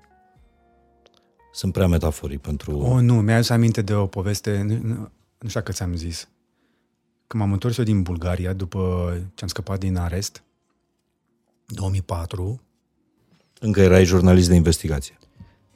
Sunt 1.53 1.73
prea 1.73 1.87
metaforii 1.87 2.39
pentru... 2.39 2.79
Oh, 2.79 3.01
nu, 3.01 3.15
mi-a 3.21 3.35
adus 3.35 3.49
aminte 3.49 3.83
de 3.83 3.95
o 3.95 4.07
poveste, 4.07 4.63
nu, 4.63 4.75
nu, 4.83 4.95
nu 5.39 5.49
știu 5.49 5.61
dacă 5.61 5.73
ți-am 5.73 5.95
zis. 5.95 6.29
Când 7.27 7.43
m-am 7.43 7.53
întors 7.53 7.79
eu 7.79 7.85
din 7.85 8.03
Bulgaria, 8.03 8.53
după 8.53 9.13
ce 9.35 9.43
am 9.43 9.49
scăpat 9.49 9.79
din 9.79 9.97
arest, 9.97 10.43
2004, 11.67 12.61
Încă 13.61 13.81
erai 13.81 14.05
jurnalist 14.05 14.49
de 14.49 14.55
investigație. 14.55 15.19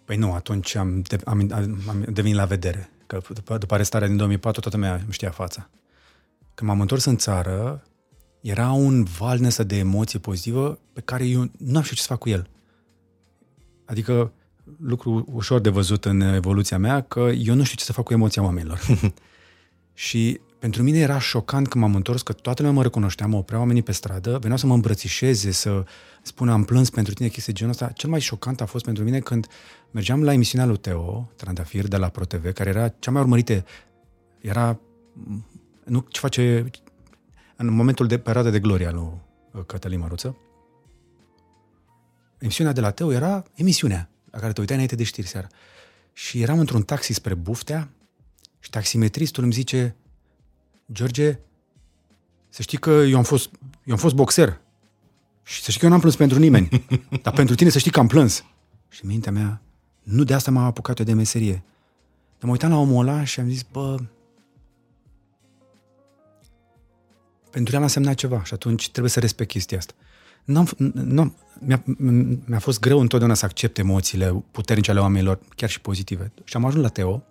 Păi 0.04 0.16
nu, 0.16 0.33
atunci 0.33 0.75
am, 0.75 1.00
de, 1.00 1.18
am, 1.25 1.50
am 1.88 2.04
devenit 2.12 2.37
la 2.37 2.44
vedere. 2.44 2.90
Că 3.06 3.21
după, 3.35 3.59
după 3.59 3.75
arestarea 3.75 4.09
din 4.09 4.16
2004, 4.16 4.61
toată 4.61 4.76
lumea 4.76 4.94
îmi 4.94 5.12
știa 5.12 5.30
fața. 5.30 5.68
Când 6.55 6.71
m-am 6.71 6.81
întors 6.81 7.05
în 7.05 7.17
țară, 7.17 7.83
era 8.41 8.73
un 8.73 9.05
val 9.05 9.37
din 9.37 9.47
ăsta 9.47 9.63
de 9.63 9.77
emoție 9.77 10.19
pozitivă 10.19 10.79
pe 10.93 11.01
care 11.01 11.27
eu 11.27 11.51
nu 11.59 11.77
am 11.77 11.83
știut 11.83 11.97
ce 11.97 12.03
să 12.03 12.09
fac 12.09 12.19
cu 12.19 12.29
el. 12.29 12.49
Adică 13.85 14.33
lucru 14.81 15.25
ușor 15.33 15.61
de 15.61 15.69
văzut 15.69 16.05
în 16.05 16.21
evoluția 16.21 16.79
mea, 16.79 17.01
că 17.01 17.21
eu 17.21 17.55
nu 17.55 17.63
știu 17.63 17.77
ce 17.77 17.85
să 17.85 17.93
fac 17.93 18.05
cu 18.05 18.13
emoția 18.13 18.43
oamenilor. 18.43 18.81
și 20.07 20.41
pentru 20.59 20.83
mine 20.83 20.99
era 20.99 21.19
șocant 21.19 21.69
când 21.69 21.85
m-am 21.85 21.95
întors 21.95 22.23
că 22.23 22.33
toată 22.33 22.63
lumea 22.63 22.77
mă 22.77 22.83
recunoștea, 22.83 23.27
mă 23.27 23.37
opreau 23.37 23.61
oamenii 23.61 23.83
pe 23.83 23.93
stradă, 23.93 24.39
veneau 24.39 24.59
să 24.59 24.67
mă 24.67 24.75
îmbrățișeze, 24.75 25.51
să 25.51 25.85
spună 26.23 26.53
am 26.53 26.65
plâns 26.65 26.91
pentru 26.91 27.13
tine, 27.15 27.29
chestii 27.29 27.53
de 27.53 27.59
genul 27.59 27.73
ăsta. 27.73 27.89
Cel 27.89 28.11
mai 28.11 28.21
șocant 28.21 28.61
a 28.61 28.67
fost 28.67 28.85
pentru 28.85 29.05
mine 29.05 29.19
când 29.19 29.47
mergeam 29.91 30.23
la 30.23 30.33
emisiunea 30.33 30.67
lui 30.67 30.77
Teo, 30.77 31.31
Trandafir, 31.37 31.89
de 31.89 31.97
la 31.97 32.09
ProTV, 32.09 32.53
care 32.53 32.69
era 32.69 32.89
cea 32.89 33.11
mai 33.11 33.23
urmărită, 33.23 33.65
era 34.41 34.81
nu 35.85 36.07
ce 36.09 36.21
face 36.21 36.71
în 37.57 37.75
momentul 37.75 38.07
de 38.07 38.19
perioada 38.19 38.50
de 38.50 38.61
gloria 38.61 38.91
lui 38.91 39.21
uh, 39.53 39.62
Cătălin 39.67 39.99
Măruță. 39.99 40.37
Emisiunea 42.38 42.73
de 42.73 42.81
la 42.81 42.91
Teo 42.91 43.12
era 43.12 43.43
emisiunea 43.55 44.09
la 44.31 44.38
care 44.38 44.53
te 44.53 44.61
uitai 44.61 44.75
înainte 44.75 44.97
de 44.97 45.03
știri 45.03 45.26
seara. 45.26 45.47
Și 46.12 46.43
eram 46.43 46.59
într-un 46.59 46.83
taxi 46.83 47.12
spre 47.12 47.35
Buftea 47.35 47.88
și 48.61 48.71
taximetristul 48.71 49.43
îmi 49.43 49.53
zice 49.53 49.97
George, 50.93 51.38
să 52.49 52.62
știi 52.62 52.79
că 52.79 52.91
eu 52.91 53.17
am 53.17 53.23
fost, 53.23 53.50
eu 53.85 53.95
am 53.95 54.00
fost 54.00 54.14
boxer 54.14 54.61
și 55.43 55.62
să 55.62 55.71
știi 55.71 55.79
că 55.79 55.85
eu 55.85 55.91
n-am 55.91 56.00
plâns 56.00 56.17
pentru 56.17 56.38
nimeni, 56.38 56.85
dar 57.23 57.33
pentru 57.33 57.55
tine 57.55 57.71
să 57.71 57.79
știi 57.79 57.91
că 57.91 57.99
am 57.99 58.07
plâns. 58.07 58.45
Și 58.88 59.00
în 59.03 59.09
mintea 59.11 59.33
mea, 59.33 59.62
nu 60.03 60.25
de 60.25 60.35
asta 60.35 60.50
m-am 60.50 60.64
apucat 60.64 60.99
eu 60.99 61.05
de 61.05 61.12
meserie. 61.12 61.64
Dar 62.38 62.43
mă 62.43 62.50
uitam 62.50 62.71
la 62.71 62.76
omul 62.76 63.07
ăla 63.07 63.25
și 63.25 63.41
am 63.41 63.49
zis, 63.49 63.62
bă, 63.62 63.97
pentru 67.55 67.75
el 67.75 67.81
a 67.81 67.85
însemnat 67.85 68.15
ceva 68.15 68.45
și 68.45 68.55
atunci 68.55 68.91
trebuie 68.91 69.13
să 69.13 69.21
respect 69.21 69.51
chestia 69.51 69.79
asta. 69.79 69.93
N-am, 70.45 70.69
n-am, 70.93 71.37
mi-a, 71.61 71.83
mi-a 72.47 72.59
fost 72.59 72.81
greu 72.81 73.01
întotdeauna 73.01 73.37
să 73.37 73.45
accept 73.45 73.79
emoțiile 73.79 74.45
puternice 74.51 74.91
ale 74.91 75.01
oamenilor, 75.01 75.39
chiar 75.57 75.71
și 75.71 75.81
pozitive. 75.81 76.33
Și 76.45 76.57
am 76.57 76.65
ajuns 76.65 76.83
la 76.83 76.89
Teo 76.89 77.25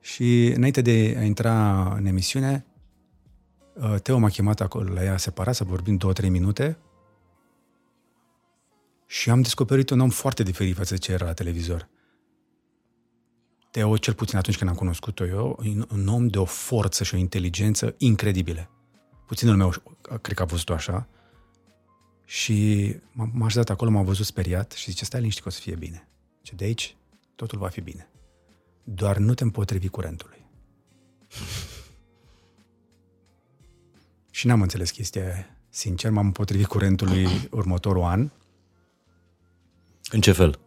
și 0.00 0.52
înainte 0.56 0.80
de 0.80 1.16
a 1.18 1.22
intra 1.22 1.82
în 1.98 2.06
emisiune, 2.06 2.66
Uh, 3.82 4.00
Teo 4.02 4.18
m-a 4.18 4.28
chemat 4.28 4.60
acolo 4.60 4.92
la 4.92 5.04
ea 5.04 5.16
separat 5.16 5.54
să 5.54 5.64
vorbim 5.64 5.96
două, 5.96 6.12
trei 6.12 6.28
minute 6.28 6.78
și 9.06 9.30
am 9.30 9.42
descoperit 9.42 9.90
un 9.90 10.00
om 10.00 10.10
foarte 10.10 10.42
diferit 10.42 10.76
față 10.76 10.94
de 10.94 11.00
ce 11.00 11.12
era 11.12 11.24
la 11.24 11.32
televizor. 11.32 11.88
Teo, 13.70 13.96
cel 13.96 14.14
puțin 14.14 14.38
atunci 14.38 14.56
când 14.56 14.70
am 14.70 14.76
cunoscut-o 14.76 15.26
eu, 15.26 15.60
e 15.62 15.68
un 15.92 16.08
om 16.08 16.26
de 16.28 16.38
o 16.38 16.44
forță 16.44 17.04
și 17.04 17.14
o 17.14 17.18
inteligență 17.18 17.94
incredibile. 17.98 18.70
Puținul 19.28 19.56
meu 19.56 19.74
cred 20.22 20.36
că 20.36 20.42
a 20.42 20.44
văzut-o 20.44 20.72
așa. 20.72 21.08
Și 22.24 22.96
m-am 23.12 23.42
așezat 23.42 23.70
acolo, 23.70 23.90
m-am 23.90 24.04
văzut 24.04 24.26
speriat 24.26 24.72
și 24.72 24.90
zice, 24.90 25.04
stai 25.04 25.20
liniștit 25.20 25.42
că 25.42 25.48
o 25.48 25.52
să 25.52 25.60
fie 25.60 25.74
bine. 25.74 26.08
Ce 26.42 26.54
de 26.54 26.64
aici 26.64 26.96
totul 27.34 27.58
va 27.58 27.68
fi 27.68 27.80
bine. 27.80 28.08
Doar 28.84 29.16
nu 29.16 29.34
te 29.34 29.42
împotrivi 29.42 29.88
curentului. 29.88 30.44
și 34.36 34.46
n-am 34.46 34.62
înțeles 34.62 34.90
chestia 34.90 35.24
aia. 35.24 35.56
Sincer, 35.68 36.10
m-am 36.10 36.26
împotrivit 36.26 36.66
curentului 36.66 37.26
următorul 37.50 38.02
an. 38.02 38.30
În 40.10 40.20
ce 40.20 40.32
fel? 40.32 40.58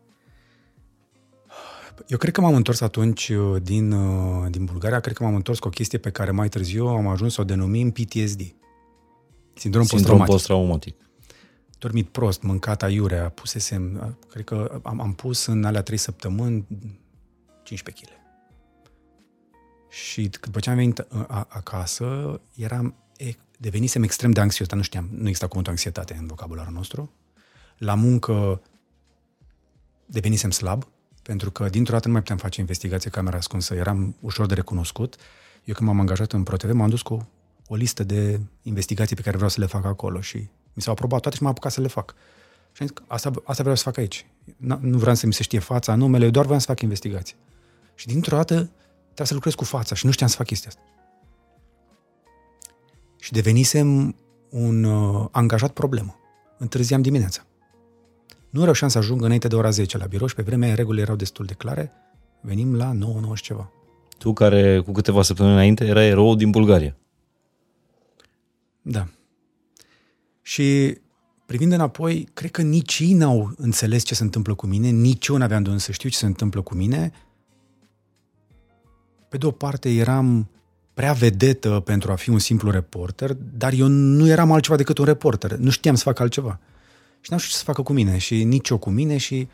Eu 2.07 2.17
cred 2.17 2.33
că 2.33 2.41
m-am 2.41 2.55
întors 2.55 2.81
atunci 2.81 3.29
uh, 3.29 3.61
din, 3.61 3.91
uh, 3.91 4.51
din 4.51 4.65
Bulgaria, 4.65 4.99
cred 4.99 5.15
că 5.15 5.23
m-am 5.23 5.35
întors 5.35 5.59
cu 5.59 5.67
o 5.67 5.71
chestie 5.71 5.97
pe 5.97 6.09
care 6.09 6.31
mai 6.31 6.49
târziu 6.49 6.87
am 6.87 7.07
ajuns 7.07 7.33
să 7.33 7.41
o 7.41 7.43
denumim 7.43 7.91
PTSD. 7.91 8.55
Sindrom, 9.53 9.85
Sindrom 9.85 10.23
post-traumatic. 10.23 10.95
Dormit 11.77 12.07
prost, 12.07 12.41
mâncat 12.41 12.83
aiurea, 12.83 13.29
pusesem, 13.29 13.99
uh, 14.03 14.27
cred 14.29 14.43
că 14.43 14.79
am, 14.83 15.01
am 15.01 15.13
pus 15.13 15.45
în 15.45 15.63
alea 15.63 15.81
trei 15.81 15.97
săptămâni 15.97 16.67
15 17.63 18.05
kg. 18.05 18.19
Și 19.89 20.29
după 20.41 20.59
ce 20.59 20.69
am 20.69 20.75
venit 20.75 21.07
acasă, 21.47 22.41
eram, 22.55 22.95
devenisem 23.57 24.03
extrem 24.03 24.31
de 24.31 24.39
anxios, 24.39 24.67
dar 24.67 24.77
nu 24.77 24.83
știam, 24.83 25.09
nu 25.11 25.25
exista 25.25 25.47
cuvântul 25.47 25.71
anxietate 25.71 26.17
în 26.19 26.27
vocabularul 26.27 26.73
nostru. 26.73 27.11
La 27.77 27.93
muncă 27.93 28.61
devenisem 30.05 30.51
slab, 30.51 30.87
pentru 31.21 31.51
că 31.51 31.69
dintr-o 31.69 31.93
dată 31.93 32.07
nu 32.07 32.13
mai 32.13 32.21
puteam 32.21 32.39
face 32.39 32.59
investigație 32.59 33.09
camera 33.09 33.37
ascunsă, 33.37 33.73
eram 33.73 34.15
ușor 34.19 34.45
de 34.45 34.53
recunoscut. 34.53 35.15
Eu 35.63 35.73
când 35.73 35.89
m-am 35.89 35.99
angajat 35.99 36.31
în 36.31 36.43
ProTV, 36.43 36.71
m-am 36.71 36.89
dus 36.89 37.01
cu 37.01 37.29
o 37.67 37.75
listă 37.75 38.03
de 38.03 38.39
investigații 38.61 39.15
pe 39.15 39.21
care 39.21 39.35
vreau 39.35 39.49
să 39.49 39.59
le 39.59 39.65
fac 39.65 39.85
acolo 39.85 40.21
și 40.21 40.37
mi 40.73 40.81
s-au 40.81 40.93
aprobat 40.93 41.21
toate 41.21 41.35
și 41.35 41.43
m-am 41.43 41.51
apucat 41.51 41.71
să 41.71 41.81
le 41.81 41.87
fac. 41.87 42.15
Și 42.71 42.81
am 42.81 42.87
zis, 42.87 42.97
asta, 43.07 43.31
asta 43.43 43.61
vreau 43.61 43.77
să 43.77 43.83
fac 43.83 43.97
aici. 43.97 44.25
Nu 44.79 44.97
vreau 44.97 45.15
să 45.15 45.25
mi 45.25 45.33
se 45.33 45.43
știe 45.43 45.59
fața, 45.59 45.95
numele, 45.95 46.25
eu 46.25 46.31
doar 46.31 46.45
vreau 46.45 46.59
să 46.59 46.65
fac 46.65 46.81
investigații. 46.81 47.35
Și 47.95 48.07
dintr-o 48.07 48.35
dată 48.35 48.53
trebuie 49.03 49.27
să 49.27 49.33
lucrez 49.33 49.53
cu 49.53 49.63
fața 49.63 49.95
și 49.95 50.05
nu 50.05 50.11
știam 50.11 50.29
să 50.29 50.35
fac 50.35 50.45
chestia 50.45 50.69
asta. 50.69 50.81
Și 53.19 53.31
devenisem 53.31 54.15
un 54.49 54.83
uh, 54.83 55.27
angajat 55.31 55.71
problemă. 55.71 56.19
Întârziam 56.57 57.01
dimineața. 57.01 57.45
Nu 58.51 58.63
reușeam 58.63 58.89
să 58.89 58.97
ajung 58.97 59.23
înainte 59.23 59.47
de 59.47 59.55
ora 59.55 59.69
10 59.69 59.97
la 59.97 60.05
birou 60.05 60.27
și 60.27 60.35
pe 60.35 60.41
vremea 60.41 60.75
regulile 60.75 61.01
erau 61.01 61.15
destul 61.15 61.45
de 61.45 61.53
clare. 61.53 61.91
Venim 62.41 62.75
la 62.75 62.91
9, 62.91 63.19
9 63.19 63.35
și 63.35 63.43
ceva. 63.43 63.71
Tu 64.17 64.33
care 64.33 64.79
cu 64.79 64.91
câteva 64.91 65.21
săptămâni 65.21 65.55
înainte 65.55 65.85
era 65.85 66.03
erou 66.03 66.35
din 66.35 66.49
Bulgaria. 66.49 66.95
Da. 68.81 69.07
Și 70.41 70.97
privind 71.45 71.71
înapoi, 71.71 72.27
cred 72.33 72.51
că 72.51 72.61
nici 72.61 72.99
ei 72.99 73.13
n-au 73.13 73.53
înțeles 73.57 74.03
ce 74.03 74.15
se 74.15 74.23
întâmplă 74.23 74.53
cu 74.53 74.67
mine, 74.67 74.89
nici 74.89 75.27
eu 75.27 75.37
n-aveam 75.37 75.63
de 75.63 75.69
unde 75.69 75.81
să 75.81 75.91
știu 75.91 76.09
ce 76.09 76.17
se 76.17 76.25
întâmplă 76.25 76.61
cu 76.61 76.75
mine. 76.75 77.11
Pe 79.29 79.37
de 79.37 79.45
o 79.45 79.51
parte 79.51 79.89
eram 79.89 80.49
prea 80.93 81.13
vedetă 81.13 81.79
pentru 81.79 82.11
a 82.11 82.15
fi 82.15 82.29
un 82.29 82.39
simplu 82.39 82.69
reporter, 82.69 83.33
dar 83.33 83.73
eu 83.73 83.87
nu 83.87 84.27
eram 84.27 84.51
altceva 84.51 84.77
decât 84.77 84.97
un 84.97 85.05
reporter. 85.05 85.51
Nu 85.51 85.69
știam 85.69 85.95
să 85.95 86.03
fac 86.03 86.19
altceva. 86.19 86.59
Și 87.21 87.29
n-am 87.29 87.39
știut 87.39 87.53
ce 87.53 87.57
să 87.57 87.63
facă 87.63 87.81
cu 87.81 87.93
mine 87.93 88.17
și 88.17 88.43
nici 88.43 88.69
eu 88.69 88.77
cu 88.77 88.89
mine 88.89 89.17
și 89.17 89.47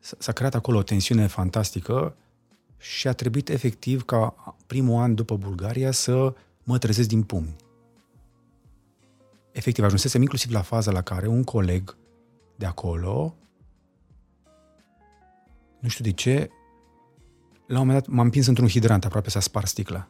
s-a 0.00 0.32
creat 0.32 0.54
acolo 0.54 0.78
o 0.78 0.82
tensiune 0.82 1.26
fantastică 1.26 2.16
și 2.78 3.08
a 3.08 3.12
trebuit 3.12 3.48
efectiv 3.48 4.04
ca 4.04 4.34
primul 4.66 5.02
an 5.02 5.14
după 5.14 5.36
Bulgaria 5.36 5.90
să 5.90 6.34
mă 6.64 6.78
trezesc 6.78 7.08
din 7.08 7.22
pumni. 7.22 7.56
Efectiv, 9.52 9.84
ajunsesem 9.84 10.20
inclusiv 10.20 10.52
la 10.52 10.62
faza 10.62 10.90
la 10.90 11.02
care 11.02 11.26
un 11.26 11.44
coleg 11.44 11.96
de 12.56 12.66
acolo, 12.66 13.34
nu 15.78 15.88
știu 15.88 16.04
de 16.04 16.12
ce, 16.12 16.50
la 17.66 17.80
un 17.80 17.86
moment 17.86 18.04
dat 18.04 18.14
m-am 18.14 18.24
împins 18.24 18.46
într-un 18.46 18.68
hidrant, 18.68 19.04
aproape 19.04 19.30
s-a 19.30 19.40
spart 19.40 19.66
sticla. 19.66 20.08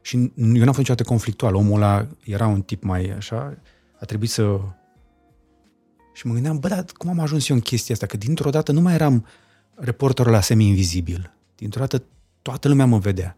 Și 0.00 0.16
eu 0.16 0.30
n-am 0.36 0.64
fost 0.64 0.78
niciodată 0.78 1.02
conflictual. 1.02 1.54
Omul 1.54 1.82
ăla 1.82 2.06
era 2.24 2.46
un 2.46 2.62
tip 2.62 2.82
mai 2.82 3.04
așa, 3.04 3.58
a 4.00 4.04
trebuit 4.04 4.30
să 4.30 4.60
și 6.18 6.26
mă 6.26 6.32
gândeam, 6.32 6.58
bă, 6.58 6.68
dar 6.68 6.84
cum 6.96 7.10
am 7.10 7.18
ajuns 7.18 7.48
eu 7.48 7.56
în 7.56 7.62
chestia 7.62 7.94
asta? 7.94 8.06
Că 8.06 8.16
dintr-o 8.16 8.50
dată 8.50 8.72
nu 8.72 8.80
mai 8.80 8.94
eram 8.94 9.26
reporterul 9.74 10.32
la 10.32 10.40
semi-invizibil. 10.40 11.32
Dintr-o 11.56 11.80
dată 11.80 12.02
toată 12.42 12.68
lumea 12.68 12.86
mă 12.86 12.98
vedea. 12.98 13.36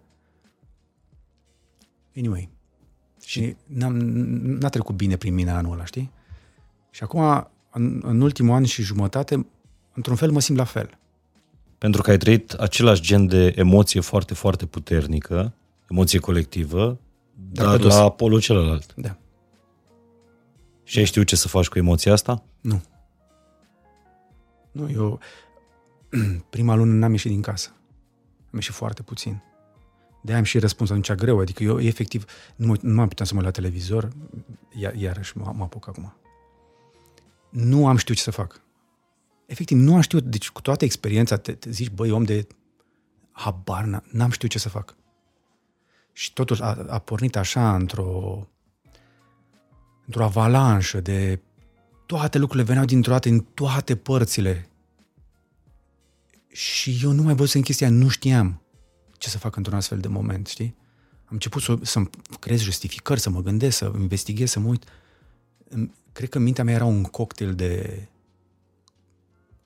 Anyway. 2.16 2.49
Și 3.25 3.57
n-am, 3.66 3.97
n-a 4.61 4.69
trecut 4.69 4.95
bine 4.95 5.16
prin 5.16 5.35
mine 5.35 5.51
anul 5.51 5.73
ăla, 5.73 5.85
știi? 5.85 6.11
Și 6.90 7.03
acum, 7.03 7.51
în, 7.71 8.01
în 8.05 8.21
ultimul 8.21 8.55
an 8.55 8.64
și 8.64 8.83
jumătate, 8.83 9.47
într-un 9.95 10.16
fel 10.16 10.31
mă 10.31 10.40
simt 10.40 10.59
la 10.59 10.64
fel. 10.64 10.99
Pentru 11.79 12.03
că 12.03 12.11
ai 12.11 12.19
trăit 12.19 12.53
același 12.53 13.01
gen 13.03 13.27
de 13.27 13.53
emoție 13.57 14.01
foarte, 14.01 14.35
foarte 14.35 14.66
puternică, 14.66 15.55
emoție 15.90 16.19
colectivă, 16.19 16.99
dar, 17.35 17.77
dar 17.77 17.81
la 17.81 18.11
polul 18.11 18.40
celălalt. 18.40 18.95
Da. 18.95 19.16
Și 20.83 20.99
ai 20.99 21.05
știut 21.05 21.27
ce 21.27 21.37
să 21.37 21.49
faci 21.49 21.69
cu 21.69 21.79
emoția 21.79 22.12
asta? 22.12 22.45
Nu. 22.61 22.83
Nu, 24.73 24.90
eu 24.90 25.20
prima 26.51 26.75
lună 26.75 26.92
n-am 26.92 27.11
ieșit 27.11 27.31
din 27.31 27.42
casă. 27.42 27.70
Am 28.38 28.55
ieșit 28.55 28.75
foarte 28.75 29.03
puțin. 29.03 29.42
De 30.23 30.35
am 30.35 30.42
și 30.42 30.59
răspuns 30.59 30.90
atunci 30.90 31.12
greu, 31.12 31.38
adică 31.38 31.62
eu 31.62 31.81
efectiv 31.81 32.25
nu, 32.57 32.66
mă, 32.66 32.77
nu 32.81 33.01
am 33.01 33.09
puteam 33.09 33.29
să 33.29 33.35
mă 33.35 33.42
la 33.42 33.51
televizor, 33.51 34.09
iar, 34.75 34.94
iarăși 34.94 35.38
mă, 35.38 35.53
mă 35.57 35.62
apuc 35.62 35.88
acum. 35.88 36.14
Nu 37.51 37.87
am 37.87 37.96
știut 37.96 38.16
ce 38.16 38.23
să 38.23 38.31
fac. 38.31 38.61
Efectiv, 39.46 39.79
nu 39.79 39.94
am 39.94 40.01
știut, 40.01 40.25
deci 40.25 40.51
cu 40.51 40.61
toată 40.61 40.85
experiența, 40.85 41.37
te, 41.37 41.53
te 41.53 41.70
zici, 41.70 41.90
băi, 41.90 42.11
om 42.11 42.25
de 42.25 42.46
habar, 43.31 44.03
n-am 44.11 44.31
știut 44.31 44.51
ce 44.51 44.59
să 44.59 44.68
fac. 44.68 44.96
Și 46.12 46.33
totul 46.33 46.62
a, 46.62 46.87
a 46.88 46.99
pornit 46.99 47.37
așa 47.37 47.75
într-o 47.75 48.49
într-o 50.05 50.25
avalanșă 50.25 51.01
de 51.01 51.40
toate 52.11 52.38
lucrurile 52.38 52.66
veneau 52.66 52.85
dintr-o 52.85 53.12
dată 53.12 53.29
în 53.29 53.40
toate 53.40 53.96
părțile. 53.96 54.68
Și 56.49 57.01
eu 57.03 57.11
nu 57.11 57.23
mai 57.23 57.35
văzut 57.35 57.55
în 57.55 57.62
chestia, 57.62 57.90
nu 57.90 58.09
știam 58.09 58.62
ce 59.18 59.29
să 59.29 59.38
fac 59.38 59.57
într-un 59.57 59.77
astfel 59.77 59.99
de 59.99 60.09
moment, 60.09 60.46
știi? 60.46 60.75
Am 61.18 61.29
început 61.29 61.62
să, 61.62 61.79
să-mi 61.83 62.11
creez 62.40 62.61
justificări, 62.61 63.20
să 63.20 63.31
mă 63.31 63.42
gândesc, 63.42 63.77
să 63.77 63.92
investighez, 63.99 64.51
să 64.51 64.61
mă 64.61 64.68
uit. 64.68 64.85
Cred 66.12 66.29
că 66.29 66.38
mintea 66.38 66.64
mea 66.64 66.75
era 66.75 66.85
un 66.85 67.03
cocktail 67.03 67.55
de, 67.55 68.03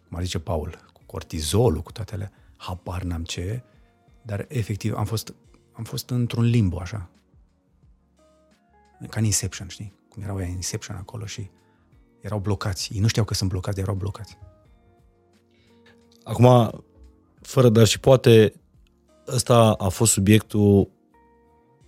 cum 0.09 0.17
ar 0.17 0.23
zice 0.23 0.39
Paul, 0.39 0.91
cu 0.93 1.01
cortizolul, 1.07 1.83
cu 1.83 1.93
toate 1.93 2.15
alea. 2.15 2.33
Habar 2.57 3.03
n-am 3.03 3.25
ce, 3.25 3.63
dar 4.23 4.45
efectiv 4.49 4.95
am 4.95 5.05
fost, 5.05 5.35
am 5.73 5.85
fost 5.85 6.11
într-un 6.11 6.45
limbo 6.45 6.81
așa. 6.81 7.11
Ca 9.09 9.19
în 9.21 9.25
Inception, 9.25 9.69
știi? 9.69 9.93
cum 10.09 10.23
erau 10.23 10.41
ea 10.41 10.47
Inception 10.47 10.97
acolo 10.97 11.27
și 11.27 11.51
erau 12.25 12.39
blocați. 12.39 12.91
Ei 12.95 13.01
nu 13.01 13.07
știau 13.07 13.25
că 13.25 13.35
sunt 13.35 13.51
blocați, 13.51 13.77
dar 13.77 13.85
erau 13.85 13.99
blocați. 13.99 14.39
Acum, 16.23 16.71
fără 17.41 17.69
dar 17.69 17.87
și 17.87 18.01
poate, 18.01 18.53
ăsta 19.29 19.75
a 19.79 19.89
fost 19.89 20.13
subiectul 20.13 20.89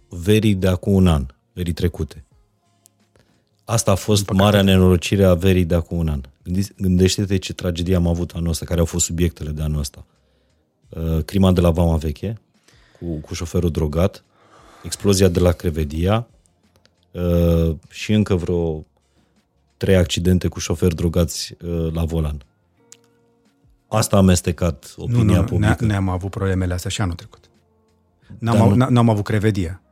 verii 0.08 0.54
de 0.54 0.68
acum 0.68 0.94
un 0.94 1.06
an, 1.06 1.26
verii 1.52 1.72
trecute. 1.72 2.24
Asta 3.64 3.90
a 3.90 3.94
fost 3.94 4.30
marea 4.30 4.62
nenorocire 4.62 5.24
a 5.24 5.34
verii 5.34 5.64
de 5.64 5.74
acum 5.74 5.98
un 5.98 6.08
an. 6.08 6.20
Gândește-te 6.76 7.36
ce 7.36 7.52
tragedie 7.52 7.96
am 7.96 8.06
avut 8.06 8.30
anul 8.30 8.48
ăsta, 8.48 8.64
care 8.64 8.80
au 8.80 8.86
fost 8.86 9.04
subiectele 9.04 9.50
de 9.50 9.62
anul 9.62 9.78
ăsta. 9.78 10.06
Uh, 10.88 11.24
crima 11.24 11.52
de 11.52 11.60
la 11.60 11.70
Vama 11.70 11.96
Veche, 11.96 12.40
cu, 12.98 13.14
cu 13.14 13.34
șoferul 13.34 13.70
drogat, 13.70 14.24
explozia 14.82 15.28
de 15.28 15.40
la 15.40 15.52
Crevedia, 15.52 16.26
Uh, 17.16 17.76
și 17.88 18.12
încă 18.12 18.34
vreo 18.34 18.84
trei 19.76 19.96
accidente 19.96 20.48
cu 20.48 20.58
șoferi 20.58 20.94
drogați 20.94 21.56
uh, 21.64 21.92
la 21.92 22.04
volan. 22.04 22.42
Asta 23.88 24.16
a 24.16 24.18
amestecat 24.18 24.94
opinia 24.96 25.22
nu, 25.22 25.34
nu, 25.34 25.44
publică. 25.44 25.76
Nu, 25.80 25.86
ne-am 25.86 26.08
avut 26.08 26.30
problemele 26.30 26.74
astea 26.74 26.90
și 26.90 27.00
anul 27.00 27.14
trecut. 27.14 27.50
N-am, 28.38 28.60
au, 28.60 28.74
nu... 28.74 28.86
n-am 28.88 29.08
avut 29.08 29.24
crevedia, 29.24 29.82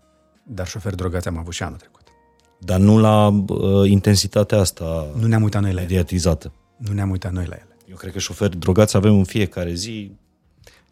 dar 0.42 0.66
șoferi 0.66 0.96
drogați 0.96 1.28
am 1.28 1.38
avut 1.38 1.52
și 1.52 1.62
anul 1.62 1.78
trecut. 1.78 2.02
Dar 2.58 2.78
nu 2.78 2.98
la 2.98 3.26
uh, 3.26 3.90
intensitatea 3.90 4.58
asta 4.58 5.06
Nu 5.18 5.26
ne-am 5.26 5.42
uitat 5.42 5.62
noi 5.62 5.72
la 5.72 5.80
mediatizată. 5.80 6.52
ele. 6.52 6.88
Nu 6.88 6.94
ne-am 6.94 7.10
uitat 7.10 7.32
noi 7.32 7.46
la 7.46 7.54
ele. 7.54 7.76
Eu 7.90 7.96
cred 7.96 8.12
că 8.12 8.18
șoferi 8.18 8.56
drogați 8.56 8.96
avem 8.96 9.14
în 9.16 9.24
fiecare 9.24 9.74
zi. 9.74 10.12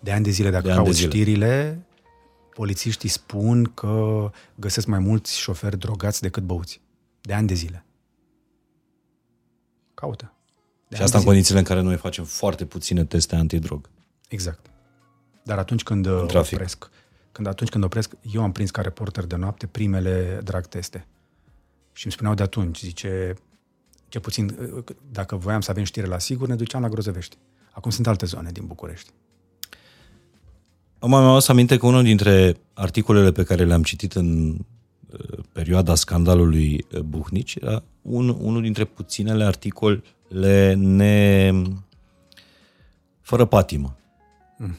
De 0.01 0.13
ani 0.13 0.25
de 0.25 0.31
zile, 0.31 0.51
dacă 0.51 0.67
de 0.67 0.75
cauți 0.75 1.01
știrile, 1.01 1.87
polițiștii 2.55 3.09
spun 3.09 3.65
că 3.75 4.31
găsesc 4.55 4.87
mai 4.87 4.99
mulți 4.99 5.39
șoferi 5.39 5.79
drogați 5.79 6.21
decât 6.21 6.43
băuți. 6.43 6.81
De 7.21 7.33
ani 7.33 7.47
de 7.47 7.55
zile. 7.55 7.85
Caută. 10.03 10.33
De 10.89 10.97
și 10.97 11.03
asta 11.03 11.19
în 11.19 11.25
condițiile 11.25 11.59
în 11.59 11.65
care 11.65 11.81
noi 11.81 11.97
facem 11.97 12.25
foarte 12.25 12.65
puține 12.65 13.05
teste 13.05 13.37
antidrog. 13.37 13.89
Exact. 14.29 14.67
Dar 15.43 15.59
atunci 15.59 15.83
când 15.83 16.07
uh, 16.07 16.25
trafic. 16.27 16.55
opresc, 16.55 16.91
când 17.33 17.47
atunci 17.47 17.71
când 17.71 17.85
opresc, 17.85 18.11
eu 18.33 18.43
am 18.43 18.53
prins 18.53 18.71
ca 18.71 18.83
reporter 18.83 19.25
de 19.25 19.37
noapte 19.37 19.67
primele 19.67 20.41
drag 20.45 20.67
teste. 20.67 21.07
Și 21.93 22.05
îmi 22.05 22.13
spuneau 22.13 22.35
de 22.35 22.43
atunci, 22.43 22.79
zice, 22.79 23.35
ce 24.09 24.21
puțin, 24.21 24.57
uh, 24.75 24.85
dacă 25.11 25.37
voiam 25.37 25.61
să 25.61 25.71
avem 25.71 25.85
știre 25.85 26.07
la 26.07 26.19
sigur, 26.19 26.49
ne 26.49 26.55
duceam 26.55 26.83
la 26.83 26.89
Grozăvești. 26.89 27.37
Acum 27.71 27.91
sunt 27.91 28.07
alte 28.07 28.27
zone 28.27 28.51
din 28.53 28.67
București. 28.67 29.11
Am 30.99 31.11
mai 31.11 31.25
adus 31.25 31.49
aminte 31.49 31.77
că 31.77 31.87
unul 31.87 32.03
dintre 32.03 32.57
articolele 32.75 33.33
pe 33.33 33.45
care 33.45 33.65
le-am 33.65 33.83
citit 33.83 34.13
în 34.13 34.49
uh, 34.49 34.57
perioada 35.53 35.95
scandalului 35.95 36.87
uh, 36.93 37.01
Buhnici 37.01 37.55
era 37.55 37.83
un, 38.03 38.29
unul 38.29 38.63
dintre 38.63 38.85
puținele 38.85 39.45
articole 39.45 40.03
ne... 40.75 41.53
fără 43.21 43.45
patimă. 43.45 43.97
Mm. 44.59 44.77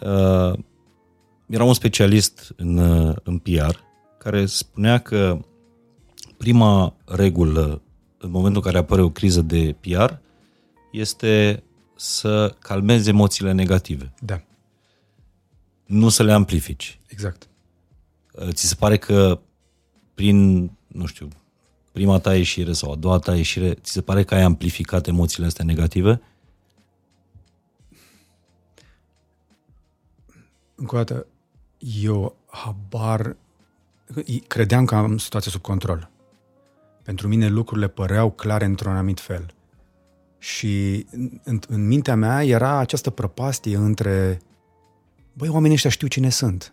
Uh, 0.00 0.58
era 1.46 1.64
un 1.64 1.74
specialist 1.74 2.52
în, 2.56 2.76
uh, 2.76 3.16
în 3.22 3.38
PR 3.38 3.76
care 4.18 4.46
spunea 4.46 4.98
că 4.98 5.38
prima 6.36 6.94
regulă 7.04 7.82
în 8.18 8.30
momentul 8.30 8.62
în 8.64 8.66
care 8.66 8.78
apare 8.78 9.00
o 9.00 9.10
criză 9.10 9.40
de 9.42 9.76
PR 9.80 10.12
este 10.92 11.62
să 11.96 12.54
calmezi 12.58 13.08
emoțiile 13.08 13.52
negative. 13.52 14.12
Da. 14.20 14.42
Nu 15.86 16.08
să 16.08 16.22
le 16.22 16.32
amplifici. 16.32 17.00
Exact. 17.06 17.47
Uh, 18.40 18.48
ți 18.52 18.66
se 18.66 18.74
pare 18.74 18.96
că 18.96 19.40
prin, 20.14 20.70
nu 20.86 21.06
știu, 21.06 21.28
prima 21.92 22.18
ta 22.18 22.36
ieșire 22.36 22.72
sau 22.72 22.92
a 22.92 22.94
doua 22.94 23.18
ta 23.18 23.36
ieșire, 23.36 23.74
ți 23.74 23.92
se 23.92 24.00
pare 24.00 24.24
că 24.24 24.34
ai 24.34 24.42
amplificat 24.42 25.06
emoțiile 25.06 25.46
astea 25.46 25.64
negative? 25.64 26.22
Încă 30.74 30.94
o 30.94 30.98
dată, 30.98 31.26
eu 31.78 32.36
habar... 32.46 33.36
Credeam 34.46 34.84
că 34.84 34.94
am 34.94 35.18
situația 35.18 35.50
sub 35.50 35.60
control. 35.60 36.10
Pentru 37.02 37.28
mine 37.28 37.48
lucrurile 37.48 37.88
păreau 37.88 38.30
clare 38.30 38.64
într-un 38.64 38.92
anumit 38.92 39.20
fel. 39.20 39.54
Și 40.38 41.06
în, 41.44 41.60
în 41.68 41.86
mintea 41.86 42.14
mea 42.14 42.44
era 42.44 42.76
această 42.76 43.10
prăpastie 43.10 43.76
între 43.76 44.40
băi, 45.32 45.48
oamenii 45.48 45.74
ăștia 45.74 45.90
știu 45.90 46.06
cine 46.06 46.30
sunt. 46.30 46.72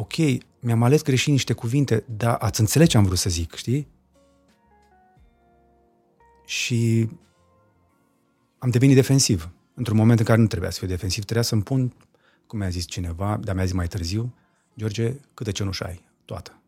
Ok, 0.00 0.14
mi-am 0.60 0.82
ales 0.82 1.02
greșit 1.02 1.32
niște 1.32 1.52
cuvinte, 1.52 2.04
dar 2.16 2.34
ați 2.34 2.60
înțeles 2.60 2.88
ce 2.88 2.96
am 2.96 3.04
vrut 3.04 3.18
să 3.18 3.30
zic, 3.30 3.54
știi? 3.54 3.88
Și 6.46 7.08
am 8.58 8.70
devenit 8.70 8.94
defensiv. 8.94 9.50
Într-un 9.74 9.96
moment 9.96 10.18
în 10.18 10.24
care 10.24 10.40
nu 10.40 10.46
trebuia 10.46 10.70
să 10.70 10.78
fiu 10.78 10.88
defensiv, 10.88 11.24
trebuia 11.24 11.44
să-mi 11.44 11.62
pun, 11.62 11.94
cum 12.46 12.58
mi-a 12.58 12.68
zis 12.68 12.86
cineva, 12.86 13.36
dar 13.42 13.54
mi-a 13.54 13.64
zis 13.64 13.74
mai 13.74 13.86
târziu, 13.86 14.34
George, 14.76 15.14
câte 15.34 15.50
cenușă 15.50 15.84
ai? 15.84 16.04
Toată. 16.24 16.62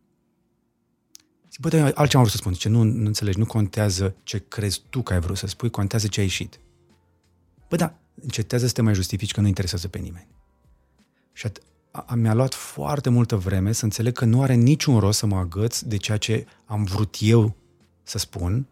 Zic, 1.51 1.61
bă, 1.61 1.69
dar 1.69 1.93
altceva 1.95 2.23
am 2.23 2.29
vrut 2.29 2.31
să 2.31 2.37
spun. 2.37 2.53
Ce 2.53 2.69
nu, 2.69 2.83
nu 2.83 3.07
înțelegi, 3.07 3.39
nu 3.39 3.47
contează 3.47 4.15
ce 4.23 4.39
crezi 4.49 4.83
tu 4.89 5.03
că 5.03 5.13
ai 5.13 5.21
vrut 5.21 5.37
să 5.37 5.47
spui, 5.47 5.71
contează 5.71 6.07
ce 6.07 6.21
ai 6.21 6.27
ieșit. 6.27 6.61
Bă, 7.69 7.77
da, 7.77 7.99
încetează 8.15 8.67
să 8.67 8.73
te 8.73 8.83
mai 8.83 8.95
justifici 8.95 9.33
că 9.33 9.41
nu 9.41 9.47
interesează 9.47 9.89
pe 9.89 9.99
nimeni. 9.99 10.29
Și 11.33 11.49
at- 11.49 11.70
a, 11.91 12.15
mi-a 12.15 12.35
luat 12.35 12.55
foarte 12.55 13.11
multă 13.11 13.37
vreme 13.37 13.73
să 13.73 13.85
înțeleg 13.85 14.13
că 14.13 14.25
nu 14.25 14.43
are 14.43 14.55
niciun 14.55 14.99
rost 14.99 15.19
să 15.19 15.27
mă 15.27 15.37
agăț 15.37 15.81
de 15.81 15.97
ceea 15.97 16.17
ce 16.17 16.47
am 16.65 16.85
vrut 16.85 17.17
eu 17.21 17.55
să 18.03 18.19
spun, 18.19 18.67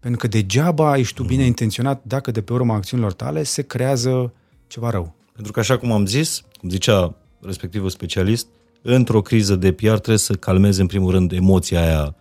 pentru 0.00 0.20
că 0.20 0.26
degeaba 0.26 0.96
ești 0.96 1.14
tu 1.14 1.22
bine 1.22 1.44
intenționat 1.44 2.02
dacă 2.04 2.30
de 2.30 2.42
pe 2.42 2.52
urma 2.52 2.74
acțiunilor 2.74 3.12
tale 3.12 3.42
se 3.42 3.62
creează 3.62 4.32
ceva 4.66 4.90
rău. 4.90 5.14
Pentru 5.32 5.52
că 5.52 5.60
așa 5.60 5.78
cum 5.78 5.92
am 5.92 6.06
zis, 6.06 6.44
cum 6.60 6.68
zicea 6.68 7.14
respectivul 7.40 7.88
specialist, 7.88 8.46
într-o 8.82 9.22
criză 9.22 9.56
de 9.56 9.72
PR 9.72 9.86
trebuie 9.86 10.16
să 10.16 10.34
calmeze 10.34 10.80
în 10.80 10.86
primul 10.86 11.10
rând 11.10 11.32
emoția 11.32 11.80
aia 11.80 12.14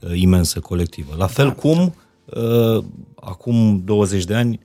uh, 0.00 0.10
imensă 0.14 0.60
colectivă. 0.60 1.14
La 1.16 1.26
fel 1.26 1.46
da. 1.46 1.54
cum 1.54 1.94
uh, 2.24 2.84
acum 3.14 3.82
20 3.84 4.24
de 4.24 4.34
ani, 4.34 4.60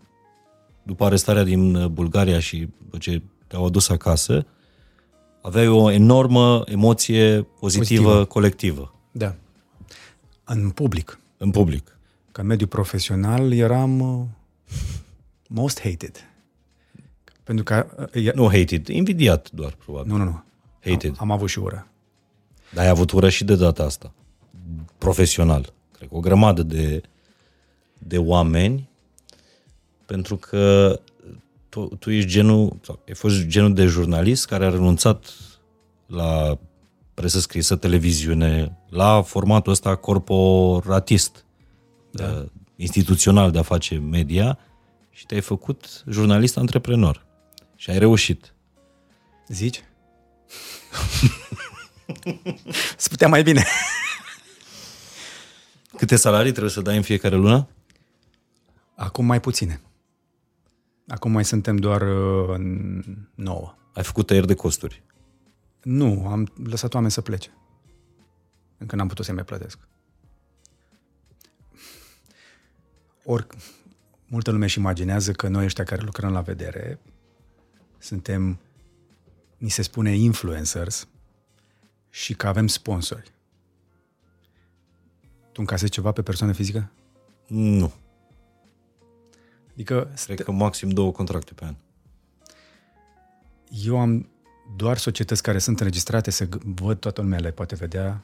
după 0.83 1.05
arestarea 1.05 1.43
din 1.43 1.75
uh, 1.75 1.85
Bulgaria 1.85 2.39
și 2.39 2.67
după 2.83 2.97
ce 2.97 3.21
te-au 3.47 3.65
adus 3.65 3.89
acasă, 3.89 4.45
aveai 5.41 5.67
o 5.67 5.91
enormă 5.91 6.63
emoție 6.65 7.41
pozitivă, 7.41 8.03
pozitivă. 8.03 8.25
colectivă. 8.25 8.93
Da. 9.11 9.35
În 10.43 10.69
public. 10.69 11.19
În 11.37 11.51
public. 11.51 11.97
Ca 12.31 12.41
mediu 12.41 12.67
profesional 12.67 13.53
eram 13.53 13.99
uh, 13.99 14.25
most 15.47 15.81
hated. 15.81 16.29
Pentru 17.43 17.63
că... 17.63 18.09
Uh, 18.15 18.33
nu 18.33 18.49
hated, 18.49 18.87
invidiat 18.87 19.51
doar, 19.51 19.73
probabil. 19.73 20.11
Nu, 20.11 20.17
nu, 20.17 20.23
nu. 20.23 20.43
Hated. 20.91 21.09
Am, 21.09 21.17
am 21.19 21.31
avut 21.31 21.49
și 21.49 21.59
ură. 21.59 21.87
Dar 22.73 22.83
ai 22.83 22.89
avut 22.89 23.11
ură 23.11 23.29
și 23.29 23.43
de 23.43 23.55
data 23.55 23.83
asta. 23.83 24.11
Profesional. 24.97 25.73
Cred 25.91 26.09
că 26.09 26.15
o 26.15 26.19
grămadă 26.19 26.63
de, 26.63 27.01
de 27.97 28.17
oameni 28.17 28.89
pentru 30.05 30.35
că 30.35 30.99
tu, 31.71 31.85
tu 31.99 32.11
ești 32.11 32.29
genul, 32.29 32.79
sau 32.81 32.99
ai 33.07 33.13
fost 33.13 33.45
genul 33.45 33.73
de 33.73 33.85
jurnalist 33.85 34.45
care 34.45 34.65
a 34.65 34.69
renunțat 34.69 35.33
la 36.05 36.57
presă 37.13 37.39
scrisă, 37.39 37.75
televiziune, 37.75 38.77
la 38.89 39.21
formatul 39.21 39.71
ăsta 39.71 39.95
corporatist, 39.95 41.45
da. 42.11 42.25
Uh, 42.25 42.45
instituțional 42.75 43.51
de 43.51 43.59
a 43.59 43.61
face 43.61 43.95
media 43.97 44.57
și 45.09 45.25
te-ai 45.25 45.41
făcut 45.41 46.03
jurnalist 46.09 46.57
antreprenor. 46.57 47.25
Și 47.75 47.89
ai 47.89 47.99
reușit. 47.99 48.53
Zici? 49.47 49.83
Să 52.97 53.09
putea 53.09 53.27
mai 53.27 53.43
bine. 53.43 53.65
Câte 55.97 56.15
salarii 56.15 56.51
trebuie 56.51 56.71
să 56.71 56.81
dai 56.81 56.95
în 56.95 57.01
fiecare 57.01 57.35
lună? 57.35 57.67
Acum 58.95 59.25
mai 59.25 59.39
puține. 59.39 59.81
Acum 61.11 61.31
mai 61.31 61.45
suntem 61.45 61.75
doar 61.75 62.01
uh, 62.01 62.59
nouă. 63.35 63.75
Ai 63.93 64.03
făcut 64.03 64.25
tăieri 64.25 64.47
de 64.47 64.55
costuri? 64.55 65.03
Nu, 65.83 66.27
am 66.27 66.53
lăsat 66.63 66.93
oameni 66.93 67.11
să 67.11 67.21
plece. 67.21 67.53
Încă 68.77 68.95
n-am 68.95 69.07
putut 69.07 69.25
să-i 69.25 69.33
mai 69.33 69.43
plătesc. 69.43 69.79
Ori, 73.23 73.47
multă 74.27 74.51
lume 74.51 74.63
își 74.63 74.77
imaginează 74.77 75.31
că 75.31 75.47
noi 75.47 75.65
ăștia 75.65 75.83
care 75.83 76.01
lucrăm 76.01 76.31
la 76.31 76.41
vedere 76.41 76.99
suntem, 77.97 78.59
ni 79.57 79.69
se 79.69 79.81
spune 79.81 80.15
influencers 80.15 81.07
și 82.09 82.33
că 82.33 82.47
avem 82.47 82.67
sponsori. 82.67 83.33
Tu 85.51 85.59
încasezi 85.61 85.91
ceva 85.91 86.11
pe 86.11 86.21
persoană 86.21 86.53
fizică? 86.53 86.91
Nu. 87.47 87.93
Adică... 89.81 90.11
Cred 90.25 90.41
că 90.41 90.51
maxim 90.51 90.89
două 90.89 91.11
contracte 91.11 91.53
pe 91.53 91.65
an. 91.65 91.75
Eu 93.85 93.99
am 93.99 94.29
doar 94.75 94.97
societăți 94.97 95.43
care 95.43 95.59
sunt 95.59 95.79
înregistrate, 95.79 96.31
să 96.31 96.47
văd 96.63 96.99
toată 96.99 97.21
lumea 97.21 97.39
le 97.39 97.51
poate 97.51 97.75
vedea. 97.75 98.23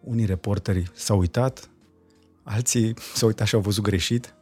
Unii 0.00 0.26
reporteri 0.26 0.90
s-au 0.94 1.18
uitat, 1.18 1.70
alții 2.42 2.94
s-au 3.14 3.28
uitat 3.28 3.46
și 3.46 3.54
au 3.54 3.60
văzut 3.60 3.82
greșit. 3.82 4.34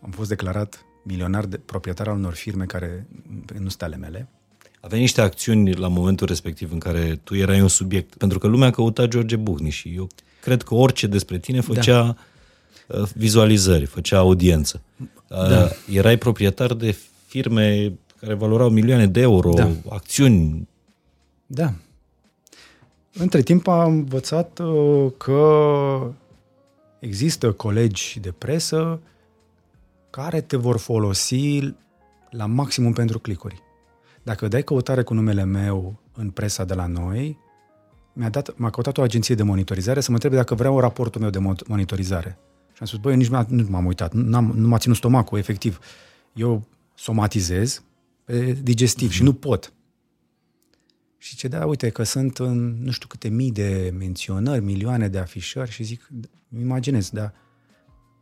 Am 0.00 0.10
fost 0.10 0.28
declarat 0.28 0.84
milionar 1.04 1.44
de 1.44 1.58
proprietar 1.58 2.08
al 2.08 2.16
unor 2.16 2.34
firme 2.34 2.64
care 2.64 3.06
nu 3.58 3.68
sunt 3.68 3.82
ale 3.82 3.96
mele. 3.96 4.28
Aveai 4.80 5.00
niște 5.00 5.20
acțiuni 5.20 5.74
la 5.74 5.88
momentul 5.88 6.26
respectiv 6.26 6.72
în 6.72 6.78
care 6.78 7.20
tu 7.24 7.34
erai 7.34 7.60
un 7.60 7.68
subiect, 7.68 8.14
pentru 8.14 8.38
că 8.38 8.46
lumea 8.46 8.70
căuta 8.70 9.06
George 9.06 9.36
Buhni 9.36 9.70
și 9.70 9.94
eu 9.94 10.08
cred 10.40 10.62
că 10.62 10.74
orice 10.74 11.06
despre 11.06 11.38
tine 11.38 11.60
făcea 11.60 12.02
da. 12.02 12.16
Uh, 13.00 13.08
vizualizări, 13.14 13.84
făcea 13.84 14.18
audiență. 14.18 14.80
Uh, 14.98 15.48
da. 15.48 15.68
Erai 15.92 16.16
proprietar 16.16 16.74
de 16.74 16.96
firme 17.26 17.92
care 18.20 18.34
valorau 18.34 18.68
milioane 18.68 19.06
de 19.06 19.20
euro, 19.20 19.52
da. 19.52 19.70
acțiuni. 19.88 20.68
Da. 21.46 21.72
Între 23.12 23.42
timp 23.42 23.66
am 23.66 23.92
învățat 23.92 24.58
uh, 24.58 25.12
că 25.16 26.12
există 26.98 27.52
colegi 27.52 28.20
de 28.20 28.32
presă 28.38 29.00
care 30.10 30.40
te 30.40 30.56
vor 30.56 30.78
folosi 30.78 31.74
la 32.30 32.46
maximum 32.46 32.92
pentru 32.92 33.18
clicuri. 33.18 33.62
Dacă 34.22 34.48
dai 34.48 34.62
căutare 34.62 35.02
cu 35.02 35.14
numele 35.14 35.44
meu 35.44 35.94
în 36.14 36.30
presa 36.30 36.64
de 36.64 36.74
la 36.74 36.86
noi, 36.86 37.38
mi-a, 38.12 38.28
dat, 38.28 38.56
m-a 38.56 38.70
căutat 38.70 38.98
o 38.98 39.02
agenție 39.02 39.34
de 39.34 39.42
monitorizare 39.42 40.00
să 40.00 40.06
mă 40.08 40.14
întrebe 40.14 40.36
dacă 40.36 40.54
vreau 40.54 40.80
raportul 40.80 41.20
meu 41.20 41.30
de 41.30 41.38
monitorizare. 41.66 42.38
Și 42.84 42.94
am 42.94 42.98
spus, 42.98 43.10
băi, 43.10 43.16
nici 43.16 43.46
nu 43.48 43.66
m-am 43.68 43.86
uitat, 43.86 44.12
n-am, 44.12 44.52
nu 44.54 44.68
m-a 44.68 44.78
ținut 44.78 44.96
stomacul, 44.96 45.38
efectiv. 45.38 45.78
Eu 46.32 46.66
somatizez 46.94 47.82
pe 48.24 48.52
digestiv 48.52 49.08
mm-hmm. 49.08 49.12
și 49.12 49.22
nu 49.22 49.32
pot. 49.32 49.72
Și 51.18 51.36
ce 51.36 51.48
da, 51.48 51.66
uite 51.66 51.90
că 51.90 52.02
sunt 52.02 52.38
în 52.38 52.82
nu 52.82 52.90
știu 52.90 53.08
câte 53.08 53.28
mii 53.28 53.52
de 53.52 53.94
menționări, 53.98 54.64
milioane 54.64 55.08
de 55.08 55.18
afișări 55.18 55.70
și 55.70 55.82
zic, 55.82 56.08
îmi 56.50 56.62
imaginez, 56.62 57.10
dar 57.10 57.34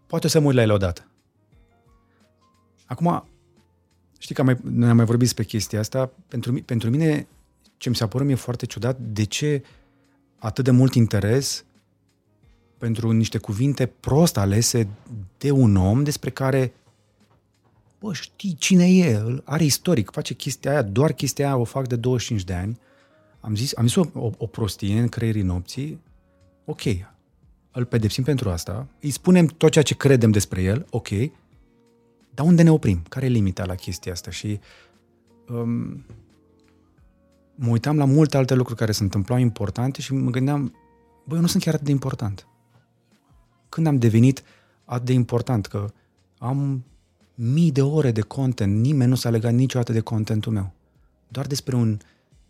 poate 0.06 0.26
o 0.26 0.28
să 0.28 0.40
mă 0.40 0.46
uit 0.46 0.56
la 0.56 0.62
ele 0.62 0.72
odată. 0.72 1.08
Acum, 2.86 3.28
știi 4.18 4.34
că 4.34 4.40
am 4.40 4.46
mai, 4.46 4.58
noi 4.62 4.88
am 4.88 4.96
mai 4.96 5.04
vorbit 5.04 5.24
despre 5.24 5.44
chestia 5.44 5.80
asta, 5.80 6.10
pentru, 6.28 6.52
pentru 6.52 6.90
mine 6.90 7.26
ce 7.76 7.88
mi 7.88 7.96
s-a 7.96 8.06
părut 8.06 8.26
mie 8.26 8.36
foarte 8.36 8.66
ciudat, 8.66 8.98
de 8.98 9.24
ce 9.24 9.62
atât 10.38 10.64
de 10.64 10.70
mult 10.70 10.94
interes 10.94 11.64
pentru 12.80 13.10
niște 13.10 13.38
cuvinte 13.38 13.86
prost 13.86 14.36
alese 14.36 14.88
de 15.38 15.50
un 15.50 15.76
om 15.76 16.02
despre 16.02 16.30
care 16.30 16.72
bă, 18.00 18.12
știi 18.12 18.54
cine 18.54 18.96
e, 18.96 19.40
are 19.44 19.64
istoric, 19.64 20.10
face 20.10 20.34
chestia 20.34 20.70
aia, 20.70 20.82
doar 20.82 21.12
chestia 21.12 21.46
aia 21.46 21.56
o 21.56 21.64
fac 21.64 21.86
de 21.86 21.96
25 21.96 22.44
de 22.44 22.52
ani. 22.52 22.78
Am 23.40 23.54
zis, 23.54 23.76
am 23.76 23.86
zis 23.86 23.94
o, 23.94 24.04
o, 24.14 24.30
o 24.36 24.46
prostie 24.46 25.00
în 25.00 25.08
creierii 25.08 25.42
nopții, 25.42 26.00
ok, 26.64 26.82
îl 27.70 27.84
pedepsim 27.84 28.24
pentru 28.24 28.50
asta, 28.50 28.86
îi 29.00 29.10
spunem 29.10 29.46
tot 29.46 29.70
ceea 29.70 29.84
ce 29.84 29.94
credem 29.94 30.30
despre 30.30 30.62
el, 30.62 30.86
ok, 30.90 31.08
dar 32.34 32.46
unde 32.46 32.62
ne 32.62 32.70
oprim? 32.70 33.02
Care 33.08 33.26
e 33.26 33.28
limita 33.28 33.64
la 33.64 33.74
chestia 33.74 34.12
asta? 34.12 34.30
Și 34.30 34.60
um, 35.48 36.04
mă 37.54 37.70
uitam 37.70 37.96
la 37.96 38.04
multe 38.04 38.36
alte 38.36 38.54
lucruri 38.54 38.78
care 38.78 38.92
se 38.92 39.02
întâmplau 39.02 39.38
importante 39.38 40.00
și 40.00 40.12
mă 40.12 40.30
gândeam, 40.30 40.74
băi, 41.24 41.36
eu 41.36 41.40
nu 41.40 41.46
sunt 41.46 41.62
chiar 41.62 41.74
atât 41.74 41.86
de 41.86 41.92
important. 41.92 42.49
Când 43.70 43.86
am 43.86 43.98
devenit 43.98 44.42
atât 44.84 45.06
de 45.06 45.12
important 45.12 45.66
că 45.66 45.90
am 46.38 46.84
mii 47.34 47.72
de 47.72 47.82
ore 47.82 48.10
de 48.10 48.20
content, 48.20 48.80
nimeni 48.80 49.10
nu 49.10 49.16
s-a 49.16 49.30
legat 49.30 49.52
niciodată 49.52 49.92
de 49.92 50.00
contentul 50.00 50.52
meu. 50.52 50.72
Doar 51.28 51.46
despre 51.46 51.76
un 51.76 51.98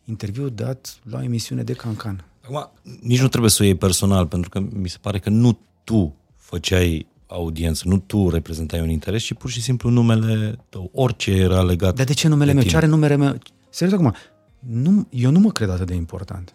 interviu 0.05 0.49
dat 0.49 0.99
la 1.03 1.19
o 1.19 1.23
emisiune 1.23 1.63
de 1.63 1.73
Cancan. 1.73 2.25
Acum, 2.45 2.71
nici 3.01 3.21
nu 3.21 3.29
trebuie 3.29 3.51
să 3.51 3.63
o 3.63 3.65
iei 3.65 3.75
personal, 3.75 4.27
pentru 4.27 4.51
că 4.51 4.61
mi 4.73 4.89
se 4.89 4.97
pare 5.01 5.19
că 5.19 5.31
nu 5.31 5.59
tu 5.85 6.15
făceai 6.37 7.07
audiență, 7.27 7.83
nu 7.87 7.99
tu 7.99 8.31
reprezentai 8.31 8.81
un 8.81 8.91
interes, 8.91 9.23
ci 9.23 9.35
pur 9.35 9.51
și 9.51 9.63
simplu 9.63 9.91
numele 9.91 10.59
tău, 10.69 10.91
orice 10.95 11.31
era 11.31 11.63
legat 11.63 11.95
Dar 11.95 12.07
de 12.07 12.13
ce 12.13 12.29
numele 12.29 12.47
de 12.47 12.53
meu? 12.53 12.63
tine. 12.63 12.73
Ce 12.73 12.79
are 12.79 12.87
numele 12.87 13.17
meu? 13.17 13.39
Serios 13.69 13.99
acum, 13.99 14.15
nu, 14.59 15.07
eu 15.11 15.31
nu 15.31 15.39
mă 15.39 15.51
cred 15.51 15.71
atât 15.71 15.87
de 15.87 15.95
important. 15.95 16.55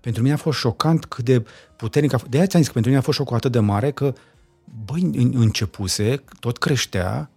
Pentru 0.00 0.22
mine 0.22 0.34
a 0.34 0.36
fost 0.36 0.58
șocant 0.58 1.04
cât 1.04 1.24
de 1.24 1.44
puternic 1.76 2.12
a 2.12 2.18
fost. 2.18 2.30
De 2.30 2.36
aia 2.36 2.46
ți-am 2.46 2.60
zis 2.62 2.66
că 2.68 2.72
pentru 2.74 2.90
mine 2.90 3.02
a 3.02 3.04
fost 3.04 3.18
șocul 3.18 3.36
atât 3.36 3.52
de 3.52 3.58
mare 3.58 3.90
că, 3.90 4.12
băi, 4.84 5.02
în- 5.02 5.32
începuse, 5.34 6.22
tot 6.40 6.58
creștea 6.58 7.30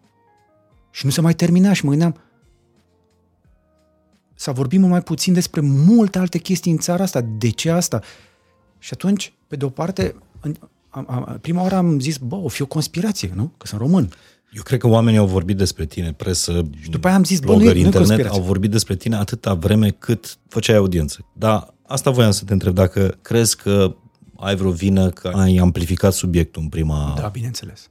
și 0.92 1.06
nu 1.06 1.12
se 1.12 1.22
mai 1.22 1.34
termina 1.34 1.74
și 1.74 1.84
mă 1.84 1.90
gândeam, 1.90 2.18
să 4.36 4.52
vorbim 4.52 4.80
mult 4.80 4.92
mai 4.92 5.02
puțin 5.02 5.34
despre 5.34 5.62
multe 5.62 6.20
alte 6.20 6.38
chestii 6.38 6.72
în 6.72 6.78
țara 6.78 7.04
asta. 7.04 7.22
De 7.38 7.50
ce 7.50 7.70
asta? 7.70 8.02
Și 8.80 8.90
atunci, 8.94 9.34
pe 9.48 9.56
de 9.56 9.66
o 9.66 9.70
parte, 9.70 10.16
în, 10.42 10.56
am, 10.90 11.06
am, 11.10 11.38
prima 11.42 11.62
oară 11.62 11.76
am 11.76 12.00
zis, 12.00 12.18
bă, 12.18 12.36
o 12.36 12.48
fi 12.48 12.62
o 12.62 12.66
conspirație, 12.66 13.32
nu? 13.36 13.52
Că 13.58 13.68
sunt 13.68 13.82
român. 13.82 14.10
Eu 14.52 14.62
cred 14.62 14.80
că 14.80 14.88
oamenii 14.88 15.20
au 15.20 15.26
vorbit 15.28 15.58
despre 15.58 15.86
tine, 15.86 16.14
presă, 16.14 16.66
și 16.80 16.90
după 16.90 17.08
aia 17.08 17.16
am 17.16 17.24
zis, 17.24 17.40
bă, 17.40 17.46
nu 17.46 17.52
e- 17.54 17.56
blogări, 17.58 17.78
nu 17.80 17.84
e 17.84 17.86
internet, 17.86 18.08
conspirație. 18.08 18.40
au 18.40 18.46
vorbit 18.46 18.72
despre 18.72 18.96
tine 18.96 19.16
atâta 19.16 19.54
vreme 19.54 19.90
cât 19.90 20.38
făceai 20.48 20.76
audiență. 20.76 21.26
Dar 21.34 21.74
asta 21.94 22.10
voiam 22.12 22.32
să 22.32 22.44
te 22.46 22.54
întreb, 22.54 22.74
dacă 22.74 23.18
crezi 23.22 23.56
că 23.58 23.96
ai 24.36 24.56
vreo 24.56 24.72
vină 24.72 25.10
că 25.10 25.28
ai 25.28 25.58
amplificat 25.58 26.14
subiectul 26.14 26.62
în 26.62 26.70
prima... 26.70 27.14
Da, 27.18 27.28
bineînțeles. 27.28 27.90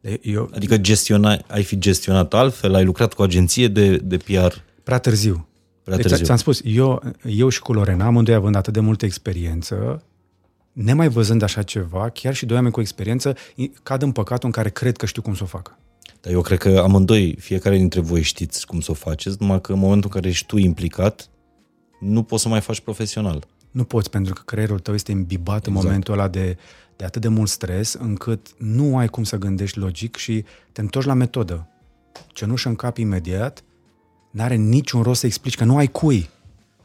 De, 0.00 0.20
eu, 0.22 0.50
Adică 0.54 0.76
gestiona, 0.76 1.38
ai 1.48 1.62
fi 1.62 1.78
gestionat 1.78 2.34
altfel, 2.34 2.74
ai 2.74 2.84
lucrat 2.84 3.12
cu 3.14 3.20
o 3.20 3.24
agenție 3.24 3.68
de, 3.68 3.96
de 3.96 4.16
PR 4.16 4.54
Prea 4.82 4.98
târziu. 4.98 5.48
Prea 5.82 5.96
deci 5.96 6.06
târziu. 6.06 6.24
ți-am 6.24 6.36
spus, 6.36 6.60
eu, 6.64 7.02
eu 7.24 7.48
și 7.48 7.60
cu 7.60 7.72
Lorena, 7.72 8.04
amândoi 8.06 8.34
având 8.34 8.54
atât 8.54 8.72
de 8.72 8.80
multă 8.80 9.04
experiență, 9.04 10.02
nemai 10.72 11.08
văzând 11.08 11.42
așa 11.42 11.62
ceva, 11.62 12.08
chiar 12.08 12.34
și 12.34 12.46
doi 12.46 12.56
oameni 12.56 12.74
cu 12.74 12.80
experiență, 12.80 13.34
i- 13.54 13.72
cad 13.82 14.02
în 14.02 14.12
păcatul 14.12 14.46
în 14.46 14.50
care 14.52 14.68
cred 14.70 14.96
că 14.96 15.06
știu 15.06 15.22
cum 15.22 15.34
să 15.34 15.42
o 15.42 15.46
facă. 15.46 15.78
Dar 16.20 16.32
eu 16.32 16.40
cred 16.40 16.58
că 16.58 16.80
amândoi, 16.84 17.36
fiecare 17.38 17.76
dintre 17.76 18.00
voi 18.00 18.22
știți 18.22 18.66
cum 18.66 18.80
să 18.80 18.90
o 18.90 18.94
faceți, 18.94 19.36
numai 19.40 19.60
că 19.60 19.72
în 19.72 19.78
momentul 19.78 20.10
în 20.14 20.20
care 20.20 20.28
ești 20.32 20.46
tu 20.46 20.56
implicat, 20.56 21.28
nu 22.02 22.22
poți 22.22 22.42
să 22.42 22.48
mai 22.48 22.60
faci 22.60 22.80
profesional. 22.80 23.46
Nu 23.70 23.84
poți, 23.84 24.10
pentru 24.10 24.34
că 24.34 24.42
creierul 24.44 24.78
tău 24.78 24.94
este 24.94 25.10
imbibat 25.10 25.56
exact. 25.56 25.66
în 25.66 25.72
Exact. 25.72 25.86
momentul 25.86 26.12
ăla 26.12 26.28
de, 26.28 26.56
de 26.96 27.04
atât 27.04 27.20
de 27.20 27.28
mult 27.28 27.48
stres, 27.48 27.92
încât 27.92 28.46
nu 28.58 28.96
ai 28.98 29.08
cum 29.08 29.24
să 29.24 29.36
gândești 29.36 29.78
logic 29.78 30.16
și 30.16 30.44
te 30.72 30.80
întorci 30.80 31.06
la 31.06 31.14
metodă. 31.14 31.66
Cenușă 32.32 32.68
în 32.68 32.74
cap 32.74 32.96
imediat, 32.96 33.64
n-are 34.30 34.54
niciun 34.54 35.02
rost 35.02 35.20
să 35.20 35.26
explici, 35.26 35.56
că 35.56 35.64
nu 35.64 35.76
ai 35.76 35.86
cui. 35.86 36.28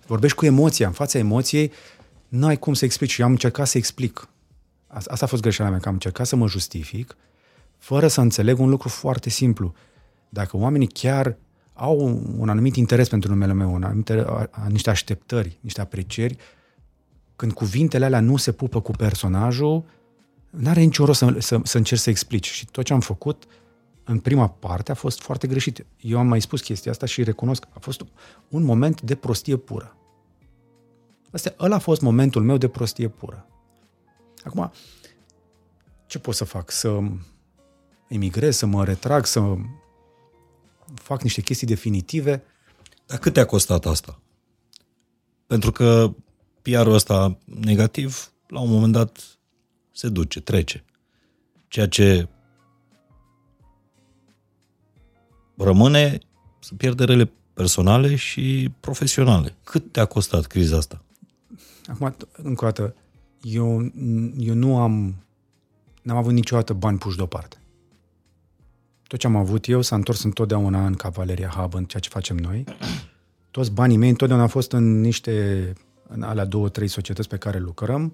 Vorbești 0.06 0.38
cu 0.38 0.46
emoția, 0.46 0.88
în 0.88 0.94
fața 0.94 1.18
emoției, 1.18 1.72
nu 2.28 2.46
ai 2.46 2.58
cum 2.58 2.74
să 2.74 2.86
explici. 2.86 3.12
Și 3.12 3.20
eu 3.20 3.26
am 3.26 3.32
încercat 3.32 3.68
să 3.68 3.78
explic. 3.78 4.30
Asta 4.88 5.12
asta 5.12 5.26
a 5.26 5.28
fost 5.28 5.42
greșeala 5.42 5.70
mea, 5.70 5.80
că 5.80 5.88
am 5.88 5.94
încercat 5.94 6.28
să 6.28 6.36
mă 6.36 6.48
justific, 6.48 7.18
fără 7.78 8.08
să 8.08 8.22
înțeleg 8.22 8.60
un 8.60 8.70
lucru 8.70 8.90
foarte 8.90 9.30
simplu. 9.30 9.74
Dacă 10.30 10.58
oamenii 10.58 10.88
chiar 10.88 11.38
au 11.78 12.22
un 12.38 12.50
anumit 12.50 12.76
interes 12.76 13.10
pentru 13.10 13.30
numele 13.30 13.54
meu, 13.54 13.74
un 13.74 13.84
anumit, 13.84 14.12
niște 14.68 14.90
așteptări, 14.90 15.58
niște 15.62 15.82
aprecieri, 15.82 16.38
când 17.36 17.52
cuvintele 17.52 18.06
alea 18.06 18.20
nu 18.20 18.38
se 18.38 18.52
pupă 18.52 18.82
cu 18.82 18.92
personajul, 18.92 19.84
n-are 20.50 20.82
niciun 20.82 21.06
rost 21.06 21.20
să, 21.20 21.36
să, 21.40 21.60
să 21.64 21.78
încerci 21.78 22.02
să 22.02 22.10
explici. 22.10 22.50
Și 22.50 22.66
tot 22.66 22.86
ce 22.86 22.94
am 22.94 23.00
făcut 23.00 23.44
în 24.04 24.20
prima 24.20 24.48
parte 24.48 24.92
a 24.92 24.96
fost 24.96 25.22
foarte 25.22 25.48
greșit. 25.48 25.86
Eu 26.02 26.20
am 26.20 26.28
mai 26.28 26.42
spus 26.42 26.62
chestia 26.62 26.92
asta 26.92 27.06
și 27.06 27.24
recunosc 27.24 27.62
că 27.62 27.68
a 27.74 27.80
fost 27.80 28.06
un 28.50 28.64
moment 28.64 29.02
de 29.02 29.16
prostie 29.16 29.56
pură. 29.56 29.96
Asta, 31.32 31.54
ăla 31.60 31.76
a 31.76 31.80
fost 31.80 32.02
momentul 32.02 32.44
meu 32.44 32.58
de 32.58 32.68
prostie 32.68 33.08
pură. 33.08 33.48
Acum, 34.44 34.72
ce 36.06 36.20
pot 36.20 36.36
să 36.36 36.44
fac? 36.44 36.72
Să 36.72 37.00
emigrez, 38.08 38.58
să 38.58 38.66
mă 38.66 38.86
retrag, 38.86 39.26
să 39.26 39.56
fac 41.02 41.24
niște 41.24 41.42
chestii 41.42 41.68
definitive? 41.68 42.44
Dar 43.06 43.18
cât 43.18 43.34
te-a 43.34 43.46
costat 43.46 43.86
asta? 43.86 44.20
Pentru 45.48 45.72
că 45.72 46.14
PR-ul 46.62 46.94
ăsta 46.94 47.38
negativ, 47.46 48.32
la 48.48 48.60
un 48.60 48.70
moment 48.70 48.94
dat, 48.94 49.38
se 49.92 50.10
duce, 50.10 50.42
trece. 50.42 50.84
Ceea 51.68 51.88
ce 51.88 52.28
rămâne 55.58 56.18
să 56.60 56.74
pierderele 56.74 57.32
personale 57.54 58.16
și 58.16 58.72
profesionale. 58.80 59.56
Cât 59.64 59.92
te-a 59.92 60.06
costat 60.06 60.46
criza 60.46 60.78
asta? 60.78 61.04
Acum, 61.88 62.16
încă 62.36 62.66
o 62.66 62.68
dată, 62.68 62.96
eu, 63.42 63.92
eu 64.38 64.54
nu 64.54 64.78
am, 64.78 65.16
n-am 66.02 66.18
avut 66.18 66.34
niciodată 66.34 66.74
bani 66.74 66.98
puși 66.98 67.16
deoparte. 67.16 67.58
Tot 69.08 69.20
ce 69.20 69.28
am 69.28 69.36
avut 69.36 69.68
eu 69.68 69.82
s-a 69.82 69.96
întors 69.96 70.24
întotdeauna 70.24 70.86
în 70.86 70.94
Cavaleria 70.94 71.48
Hub, 71.48 71.74
în 71.74 71.86
ceea 71.86 72.02
ce 72.02 72.10
facem 72.10 72.36
noi. 72.36 72.64
Toți 73.52 73.72
banii 73.72 73.98
mei 73.98 74.10
întotdeauna 74.10 74.46
au 74.46 74.52
fost 74.52 74.72
în 74.72 75.02
niște, 75.02 75.74
în 76.08 76.22
alea 76.22 76.46
două, 76.46 76.70
trei 76.70 76.88
societăți 76.88 77.28
pe 77.28 77.38
care 77.38 77.60
lucrăm 77.60 78.14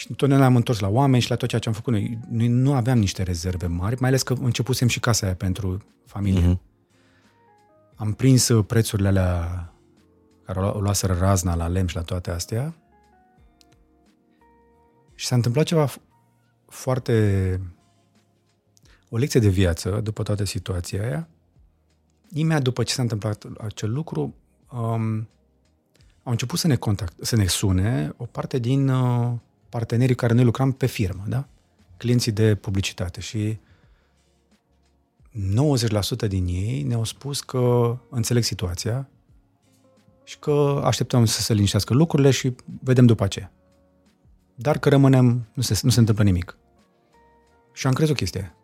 și 0.00 0.06
întotdeauna 0.10 0.46
am 0.46 0.56
întors 0.56 0.78
la 0.78 0.88
oameni 0.88 1.22
și 1.22 1.30
la 1.30 1.36
tot 1.36 1.48
ceea 1.48 1.60
ce 1.60 1.68
am 1.68 1.74
făcut 1.74 1.92
noi. 1.92 2.18
Noi 2.30 2.48
nu 2.48 2.74
aveam 2.74 2.98
niște 2.98 3.22
rezerve 3.22 3.66
mari, 3.66 4.00
mai 4.00 4.08
ales 4.08 4.22
că 4.22 4.32
începusem 4.32 4.88
și 4.88 5.00
casa 5.00 5.26
aia 5.26 5.34
pentru 5.34 5.82
familie. 6.06 6.46
Mhm. 6.46 6.60
Am 7.94 8.12
prins 8.12 8.48
uh, 8.48 8.64
prețurile 8.66 9.08
alea 9.08 9.72
care 10.44 10.58
o 10.58 10.76
o 10.76 10.80
luaseră 10.80 11.16
razna 11.20 11.54
la 11.54 11.68
lemn 11.68 11.86
și 11.86 11.94
la 11.94 12.02
toate 12.02 12.30
astea. 12.30 12.74
Și 15.14 15.26
s-a 15.26 15.34
întâmplat 15.34 15.64
ceva 15.64 15.88
f- 15.88 16.00
foarte... 16.68 17.60
O 19.12 19.16
lecție 19.16 19.40
de 19.40 19.48
viață 19.48 20.00
după 20.02 20.22
toată 20.22 20.44
situația 20.44 21.02
aia. 21.02 21.28
Imediat 22.32 22.62
după 22.62 22.82
ce 22.82 22.92
s-a 22.92 23.02
întâmplat 23.02 23.44
acel 23.60 23.92
lucru, 23.92 24.34
um, 24.72 25.28
au 26.22 26.32
început 26.32 26.58
să 26.58 26.66
ne, 26.66 26.76
contact, 26.76 27.12
să 27.20 27.36
ne 27.36 27.46
sune 27.46 28.14
o 28.16 28.24
parte 28.24 28.58
din 28.58 28.88
uh, 28.88 29.32
partenerii 29.68 30.14
care 30.14 30.32
noi 30.32 30.44
lucram 30.44 30.72
pe 30.72 30.86
firmă, 30.86 31.24
da? 31.28 31.48
Clienții 31.96 32.32
de 32.32 32.54
publicitate 32.54 33.20
și 33.20 33.58
90% 36.24 36.28
din 36.28 36.46
ei 36.46 36.82
ne-au 36.82 37.04
spus 37.04 37.40
că 37.40 37.96
înțeleg 38.08 38.42
situația 38.42 39.08
și 40.24 40.38
că 40.38 40.82
așteptăm 40.84 41.24
să 41.24 41.40
se 41.40 41.52
liniștească 41.52 41.94
lucrurile 41.94 42.30
și 42.30 42.54
vedem 42.82 43.06
după 43.06 43.24
aceea. 43.24 43.52
Dar 44.54 44.78
că 44.78 44.88
rămânem, 44.88 45.48
nu 45.52 45.62
se, 45.62 45.80
nu 45.82 45.90
se 45.90 45.98
întâmplă 45.98 46.24
nimic. 46.24 46.56
Și 47.72 47.86
am 47.86 47.92
crezut 47.92 48.16
chestia 48.16 48.40
aia. 48.40 48.54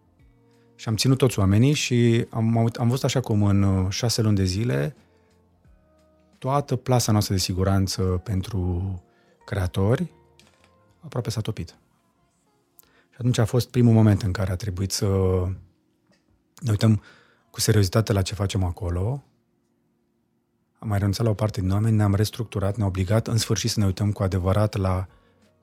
Și 0.77 0.89
am 0.89 0.97
ținut 0.97 1.19
toți 1.19 1.39
oamenii 1.39 1.73
și 1.73 2.27
am, 2.31 2.59
aud- 2.59 2.77
am 2.79 2.89
văzut 2.89 3.05
așa 3.05 3.21
cum 3.21 3.43
în 3.43 3.63
uh, 3.63 3.91
șase 3.91 4.23
luni 4.23 4.37
de 4.37 4.45
zile 4.45 4.97
toată 6.39 6.77
plasa 6.77 7.13
noastră 7.13 7.35
de 7.35 7.41
siguranță 7.41 8.03
pentru 8.03 9.03
creatori 9.45 10.13
aproape 11.01 11.31
s-a 11.31 11.41
topit. 11.41 11.69
Și 13.09 13.17
atunci 13.19 13.39
a 13.39 13.45
fost 13.45 13.71
primul 13.71 13.93
moment 13.93 14.23
în 14.23 14.33
care 14.33 14.51
a 14.51 14.57
trebuit 14.57 14.93
să 14.93 15.07
ne 16.61 16.71
uităm 16.71 17.03
cu 17.51 17.61
seriozitate 17.61 18.13
la 18.13 18.23
ce 18.23 18.35
facem 18.35 18.65
acolo 18.65 19.25
am 20.79 20.89
mai 20.89 20.99
renunțat 20.99 21.25
la 21.25 21.31
o 21.31 21.35
parte 21.35 21.61
din 21.61 21.71
oameni, 21.71 21.97
ne-am 21.97 22.15
restructurat, 22.15 22.77
ne-a 22.77 22.87
obligat 22.87 23.27
în 23.27 23.37
sfârșit 23.37 23.71
să 23.71 23.81
ne 23.81 23.87
uităm 23.87 24.13
cu 24.13 24.23
adevărat 24.23 24.77
la 24.77 25.07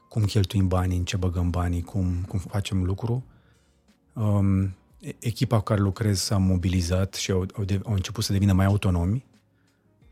cum 0.10 0.24
cheltuim 0.24 0.68
banii, 0.68 0.98
în 0.98 1.04
ce 1.04 1.18
băgăm 1.18 1.50
banii, 1.50 1.82
cum, 1.82 2.26
cum 2.28 2.40
facem 2.40 2.84
lucru. 2.84 3.24
Um, 4.14 4.76
echipa 5.20 5.58
cu 5.58 5.64
care 5.64 5.82
lucrez 5.82 6.20
s-a 6.20 6.38
mobilizat 6.38 7.14
și 7.14 7.32
au, 7.32 7.46
au, 7.54 7.64
de, 7.64 7.80
au 7.86 7.94
început 7.94 8.24
să 8.24 8.32
devină 8.32 8.54
mai 8.54 8.66
autonomi, 8.66 9.26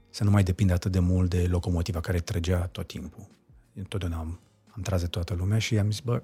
să 0.10 0.24
nu 0.24 0.30
mai 0.30 0.44
depinde 0.44 0.74
atât 0.74 0.92
de 0.92 1.00
mult 1.00 1.30
de 1.30 1.48
locomotiva 1.50 2.00
care 2.00 2.20
trăgea 2.20 2.66
tot 2.66 2.88
timpul. 2.88 3.28
Întotdeauna 3.74 4.18
am, 4.18 4.40
am 4.68 4.82
tras 4.82 5.02
de 5.02 5.08
toată 5.08 5.34
lumea 5.34 5.60
și 5.60 5.78
am 5.78 5.92
zis, 5.92 6.00
bă, 6.00 6.22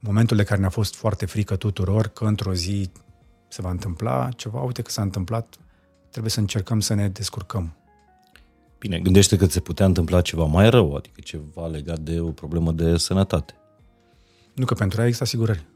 momentul 0.00 0.36
de 0.36 0.42
care 0.44 0.60
ne-a 0.60 0.68
fost 0.68 0.94
foarte 0.94 1.26
frică 1.26 1.56
tuturor 1.56 2.06
că 2.06 2.24
într-o 2.24 2.54
zi 2.54 2.90
se 3.48 3.62
va 3.62 3.70
întâmpla 3.70 4.28
ceva, 4.36 4.60
uite 4.60 4.82
că 4.82 4.90
s-a 4.90 5.02
întâmplat, 5.02 5.56
trebuie 6.10 6.30
să 6.30 6.40
încercăm 6.40 6.80
să 6.80 6.94
ne 6.94 7.08
descurcăm. 7.08 7.72
Bine, 8.78 8.98
gândește 9.00 9.36
că 9.36 9.46
se 9.46 9.60
putea 9.60 9.86
întâmpla 9.86 10.20
ceva 10.20 10.44
mai 10.44 10.70
rău, 10.70 10.94
adică 10.94 11.20
ceva 11.20 11.66
legat 11.66 11.98
de 11.98 12.20
o 12.20 12.30
problemă 12.30 12.72
de 12.72 12.96
sănătate. 12.96 13.54
Nu 14.54 14.64
că 14.64 14.74
pentru 14.74 14.98
aia 14.98 15.06
există 15.06 15.24
asigurări. 15.24 15.66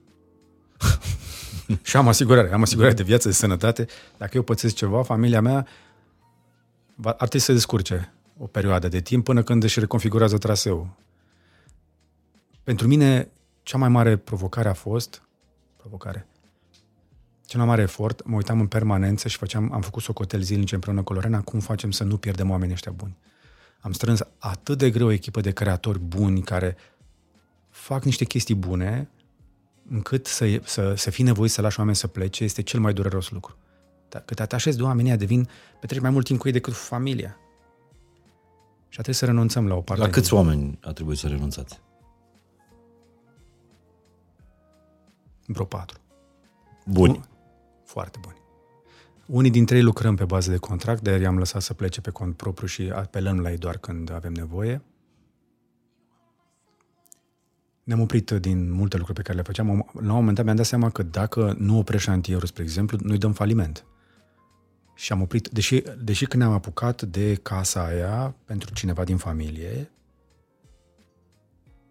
și 1.82 1.96
am 1.96 2.08
asigurare, 2.08 2.52
am 2.52 2.62
asigurare 2.62 2.92
de 2.92 3.02
viață, 3.02 3.28
de 3.28 3.34
sănătate. 3.34 3.86
Dacă 4.16 4.36
eu 4.36 4.42
pățesc 4.42 4.74
ceva, 4.74 5.02
familia 5.02 5.40
mea 5.40 5.66
ar 7.04 7.14
trebui 7.14 7.38
să 7.38 7.46
se 7.46 7.52
descurce 7.52 8.12
o 8.38 8.46
perioadă 8.46 8.88
de 8.88 9.00
timp 9.00 9.24
până 9.24 9.42
când 9.42 9.62
își 9.62 9.80
reconfigurează 9.80 10.38
traseul. 10.38 10.88
Pentru 12.62 12.86
mine, 12.86 13.28
cea 13.62 13.78
mai 13.78 13.88
mare 13.88 14.16
provocare 14.16 14.68
a 14.68 14.74
fost, 14.74 15.22
provocare, 15.76 16.26
cel 17.46 17.60
mai 17.60 17.68
mare 17.68 17.82
efort, 17.82 18.26
mă 18.26 18.36
uitam 18.36 18.60
în 18.60 18.66
permanență 18.66 19.28
și 19.28 19.36
făceam, 19.36 19.72
am 19.72 19.80
făcut 19.80 20.02
socotel 20.02 20.40
zilnice 20.40 20.74
împreună 20.74 21.02
cu 21.02 21.12
Lorena, 21.12 21.40
cum 21.40 21.60
facem 21.60 21.90
să 21.90 22.04
nu 22.04 22.16
pierdem 22.16 22.50
oamenii 22.50 22.74
ăștia 22.74 22.92
buni. 22.92 23.16
Am 23.80 23.92
strâns 23.92 24.20
atât 24.38 24.78
de 24.78 24.90
greu 24.90 25.06
o 25.06 25.10
echipă 25.10 25.40
de 25.40 25.50
creatori 25.50 25.98
buni 25.98 26.42
care 26.42 26.76
fac 27.70 28.04
niște 28.04 28.24
chestii 28.24 28.54
bune, 28.54 29.08
încât 29.92 30.26
să, 30.26 30.60
să, 30.64 30.94
să 30.94 31.10
fii 31.10 31.24
nevoit 31.24 31.50
să 31.50 31.60
lași 31.60 31.78
oameni 31.78 31.96
să 31.96 32.06
plece 32.06 32.44
este 32.44 32.62
cel 32.62 32.80
mai 32.80 32.92
dureros 32.92 33.30
lucru. 33.30 33.56
Dacă 34.08 34.34
te 34.34 34.42
atașezi 34.42 34.76
de 34.76 34.82
oamenii 34.82 35.16
devin, 35.16 35.48
petreci 35.80 36.00
mai 36.00 36.10
mult 36.10 36.24
timp 36.24 36.38
cu 36.38 36.46
ei 36.46 36.52
decât 36.52 36.72
cu 36.72 36.78
familia. 36.78 37.36
Și 38.82 38.92
trebuie 38.92 39.14
să 39.14 39.24
renunțăm 39.24 39.68
la 39.68 39.74
o 39.74 39.80
parte. 39.80 40.02
La 40.02 40.10
câți 40.10 40.34
oameni 40.34 40.78
a 40.82 40.92
trebuit 40.92 41.18
să 41.18 41.26
renunțați? 41.26 41.80
Vreo 45.46 45.64
patru. 45.64 45.98
Buni. 46.86 47.20
Foarte 47.84 48.18
buni. 48.22 48.36
Unii 49.26 49.50
dintre 49.50 49.76
ei 49.76 49.82
lucrăm 49.82 50.16
pe 50.16 50.24
bază 50.24 50.50
de 50.50 50.56
contract, 50.56 51.02
dar 51.02 51.20
i-am 51.20 51.38
lăsat 51.38 51.62
să 51.62 51.74
plece 51.74 52.00
pe 52.00 52.10
cont 52.10 52.36
propriu 52.36 52.66
și 52.66 52.90
apelăm 52.94 53.40
la 53.40 53.50
ei 53.50 53.58
doar 53.58 53.78
când 53.78 54.12
avem 54.12 54.32
nevoie. 54.32 54.82
Ne-am 57.84 58.00
oprit 58.00 58.30
din 58.30 58.72
multe 58.72 58.96
lucruri 58.96 59.18
pe 59.18 59.24
care 59.24 59.36
le 59.36 59.44
făceam. 59.44 59.90
La 59.92 60.12
un 60.12 60.18
moment 60.18 60.36
dat 60.36 60.44
mi-am 60.44 60.56
dat 60.56 60.66
seama 60.66 60.90
că 60.90 61.02
dacă 61.02 61.54
nu 61.58 61.78
oprești 61.78 62.08
șantierul, 62.08 62.46
spre 62.46 62.62
exemplu, 62.62 62.98
noi 63.02 63.18
dăm 63.18 63.32
faliment. 63.32 63.84
Și 64.94 65.12
am 65.12 65.20
oprit, 65.20 65.48
deși, 65.48 65.82
deși 66.04 66.26
când 66.26 66.42
ne-am 66.42 66.54
apucat 66.54 67.02
de 67.02 67.34
casa 67.34 67.84
aia 67.84 68.34
pentru 68.44 68.72
cineva 68.72 69.04
din 69.04 69.16
familie, 69.16 69.90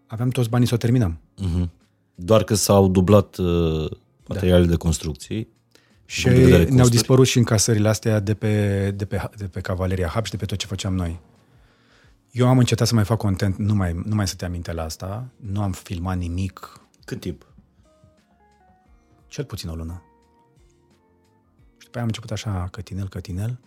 aveam 0.06 0.28
toți 0.28 0.48
banii 0.48 0.66
să 0.66 0.74
o 0.74 0.76
terminăm. 0.76 1.18
Uh-huh. 1.38 1.68
Doar 2.14 2.44
că 2.44 2.54
s-au 2.54 2.88
dublat 2.88 3.36
uh, 3.36 3.90
materialele 4.26 4.64
da. 4.64 4.70
de 4.70 4.76
construcții. 4.76 5.48
Și 6.04 6.28
ne-au 6.68 6.88
dispărut 6.88 7.26
și 7.26 7.38
încasările 7.38 7.88
astea 7.88 8.20
de 8.20 8.34
pe, 8.34 8.90
de, 8.90 9.04
pe, 9.04 9.30
de 9.36 9.44
pe 9.44 9.60
Cavaleria 9.60 10.08
Hub 10.08 10.24
și 10.24 10.30
de 10.30 10.36
pe 10.36 10.44
tot 10.44 10.58
ce 10.58 10.66
făceam 10.66 10.94
noi. 10.94 11.20
Eu 12.32 12.48
am 12.48 12.58
încetat 12.58 12.86
să 12.86 12.94
mai 12.94 13.04
fac 13.04 13.18
content, 13.18 13.56
nu 13.56 13.74
mai, 13.74 13.92
nu 14.04 14.14
mai 14.14 14.28
să 14.28 14.34
te 14.34 14.44
aminte 14.44 14.72
la 14.72 14.82
asta, 14.82 15.28
nu 15.36 15.62
am 15.62 15.72
filmat 15.72 16.16
nimic. 16.16 16.80
Cât 17.04 17.20
timp? 17.20 17.46
Cel 19.26 19.44
puțin 19.44 19.68
o 19.68 19.74
lună. 19.74 20.02
Și 21.78 21.84
după 21.84 21.92
aia 21.92 22.00
am 22.00 22.06
început 22.06 22.30
așa, 22.30 22.68
cătinel, 22.70 23.08
cătinel. 23.08 23.58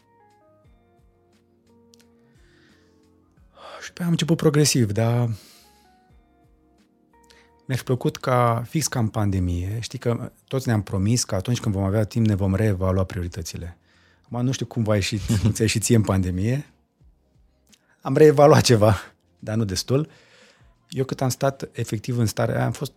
Și 3.82 3.88
după 3.88 3.98
aia 3.98 4.06
am 4.06 4.12
început 4.12 4.38
progresiv, 4.38 4.92
dar 4.92 5.30
mi-ar 7.66 7.78
fi 7.78 7.84
plăcut 7.84 8.18
ca, 8.18 8.64
fix 8.68 8.88
ca 8.88 9.00
în 9.00 9.08
pandemie, 9.08 9.80
știi 9.80 10.00
că 10.00 10.32
toți 10.48 10.68
ne-am 10.68 10.84
promis 10.84 11.24
că 11.24 11.36
atunci 11.36 11.60
când 11.60 11.76
vom 11.76 11.84
avea 11.84 12.04
timp 12.04 12.26
ne 12.26 12.36
vom 12.36 12.56
reevalua 12.56 13.04
prioritățile. 13.04 13.78
Acum 14.26 14.46
nu 14.46 14.52
știu 14.52 14.66
cum 14.66 14.84
va 14.84 14.96
ieși, 14.96 15.18
ți-a 15.54 15.64
ieșit 15.64 15.84
ție 15.84 15.96
în 15.96 16.04
pandemie. 16.04 16.66
Am 18.06 18.16
reevaluat 18.16 18.62
ceva, 18.72 18.96
dar 19.40 19.56
nu 19.56 19.64
destul. 19.64 20.08
Eu 20.90 21.04
cât 21.04 21.22
am 21.22 21.30
stat 21.30 21.70
efectiv 21.72 22.18
în 22.18 22.26
stare 22.26 22.62
am 22.62 22.72
fost, 22.72 22.92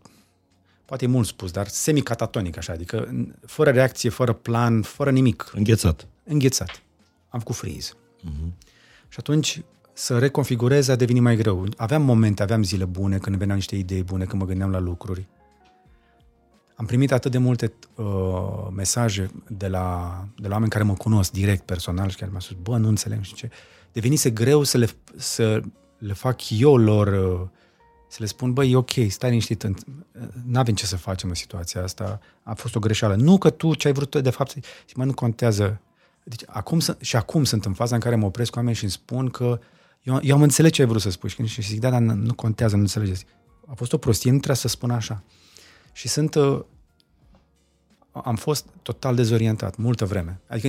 poate 0.85 1.05
e 1.05 1.09
mult 1.09 1.27
spus, 1.27 1.51
dar 1.51 1.69
semi-catatonic 1.69 2.57
așa, 2.57 2.73
adică 2.73 3.27
fără 3.47 3.71
reacție, 3.71 4.11
fără 4.11 4.33
plan, 4.33 4.83
fără 4.83 5.11
nimic. 5.11 5.51
Înghețat. 5.55 6.07
Înghețat. 6.25 6.83
Am 7.29 7.39
făcut 7.39 7.55
freeze. 7.55 7.93
Uh-huh. 7.93 8.53
Și 9.09 9.17
atunci 9.19 9.63
să 9.93 10.19
reconfigurez 10.19 10.89
a 10.89 10.97
devenit 10.97 11.23
mai 11.23 11.37
greu. 11.37 11.67
Aveam 11.77 12.03
momente, 12.03 12.43
aveam 12.43 12.63
zile 12.63 12.85
bune, 12.85 13.19
când 13.19 13.37
veneau 13.37 13.57
niște 13.57 13.77
idei 13.77 14.03
bune, 14.03 14.25
când 14.25 14.41
mă 14.41 14.49
gândeam 14.49 14.71
la 14.71 14.79
lucruri. 14.79 15.27
Am 16.75 16.87
primit 16.87 17.13
atât 17.13 17.31
de 17.31 17.39
multe 17.39 17.73
uh, 17.95 18.05
mesaje 18.75 19.31
de 19.49 19.69
la, 19.69 20.25
de 20.37 20.49
la 20.49 20.53
oameni 20.53 20.71
care 20.71 20.85
mă 20.85 20.95
cunosc 20.95 21.33
direct, 21.33 21.63
personal, 21.63 22.09
și 22.09 22.17
care 22.17 22.31
mi-au 22.31 22.43
spus, 22.43 22.57
bă, 22.63 22.77
nu 22.77 22.89
înțeleg 22.89 23.23
și 23.23 23.35
ce. 23.35 23.51
Devenise 24.01 24.31
greu 24.31 24.63
să 24.63 24.79
le, 24.79 24.89
să 25.17 25.61
le 25.99 26.13
fac 26.13 26.51
eu 26.51 26.77
lor, 26.77 27.07
uh, 27.07 27.49
să 28.09 28.17
le 28.21 28.27
spun, 28.27 28.53
băi, 28.53 28.71
e 28.71 28.77
ok, 28.77 28.91
stai 29.09 29.29
liniștit, 29.29 29.63
nu 30.47 30.59
avem 30.59 30.75
ce 30.75 30.87
să 30.87 30.97
facem 30.97 31.29
în 31.29 31.35
situația 31.35 31.83
asta, 31.83 32.21
a 32.43 32.55
fost 32.55 32.75
o 32.75 32.81
greșeală. 32.81 33.15
Nu 33.15 33.39
că 33.39 33.51
tu 33.51 33.75
ce 33.75 33.87
ai 33.87 33.93
vrut 33.93 34.17
de 34.17 34.31
fapt, 34.31 34.51
și 34.87 34.97
mă, 34.97 35.05
nu 35.05 35.15
contează. 35.15 35.81
Deci, 36.25 36.43
acum, 36.47 36.81
și 37.01 37.17
acum 37.17 37.45
sunt 37.45 37.65
în 37.65 37.73
faza 37.73 37.95
în 37.95 38.01
care 38.01 38.17
mă 38.17 38.27
opresc 38.27 38.51
cu 38.51 38.59
oameni 38.59 38.77
și 38.77 38.83
îmi 38.83 38.93
spun 38.93 39.29
că 39.29 39.45
uh, 39.45 39.59
eu, 40.09 40.19
eu 40.23 40.35
am 40.35 40.43
înțeles 40.43 40.73
ce 40.73 40.83
ai 40.83 40.89
vrut 40.89 41.01
să 41.01 41.11
spui 41.11 41.29
și 41.47 41.63
zic, 41.63 41.81
da, 41.81 41.91
dar 41.91 42.01
nu 42.01 42.35
contează, 42.35 42.75
nu 42.75 42.81
înțelegeți. 42.81 43.27
A 43.67 43.75
fost 43.75 43.93
o 43.93 43.99
prostie, 43.99 44.31
nu 44.31 44.37
trebuie 44.37 44.57
să 44.57 44.69
spun 44.69 44.91
așa. 44.91 45.23
Și 45.93 46.09
sunt... 46.09 46.35
Uh, 46.35 46.61
am 48.13 48.37
fost 48.37 48.67
total 48.83 49.15
dezorientat, 49.15 49.77
multă 49.77 50.05
vreme. 50.05 50.41
Adică 50.49 50.69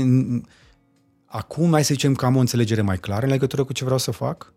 acum 1.30 1.70
mai 1.70 1.84
să 1.84 1.94
zicem 1.94 2.13
că 2.13 2.26
am 2.26 2.36
o 2.36 2.39
înțelegere 2.39 2.82
mai 2.82 2.98
clară 2.98 3.26
în 3.26 3.32
legătură 3.32 3.63
cu 3.63 3.74
ce 3.74 3.84
vreau 3.84 4.00
să 4.00 4.12
fac, 4.12 4.54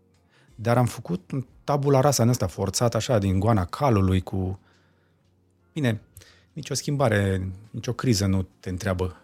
dar 0.54 0.76
am 0.76 0.86
făcut 0.86 1.30
un 1.30 1.46
tabula 1.64 2.00
rasa 2.00 2.22
în 2.22 2.28
ăsta, 2.28 2.46
forțat 2.46 2.94
așa, 2.94 3.18
din 3.18 3.38
goana 3.38 3.64
calului 3.64 4.20
cu... 4.20 4.58
Bine, 5.72 6.00
nicio 6.52 6.74
schimbare, 6.74 7.50
nicio 7.70 7.92
criză 7.92 8.26
nu 8.26 8.46
te 8.60 8.68
întreabă. 8.68 9.16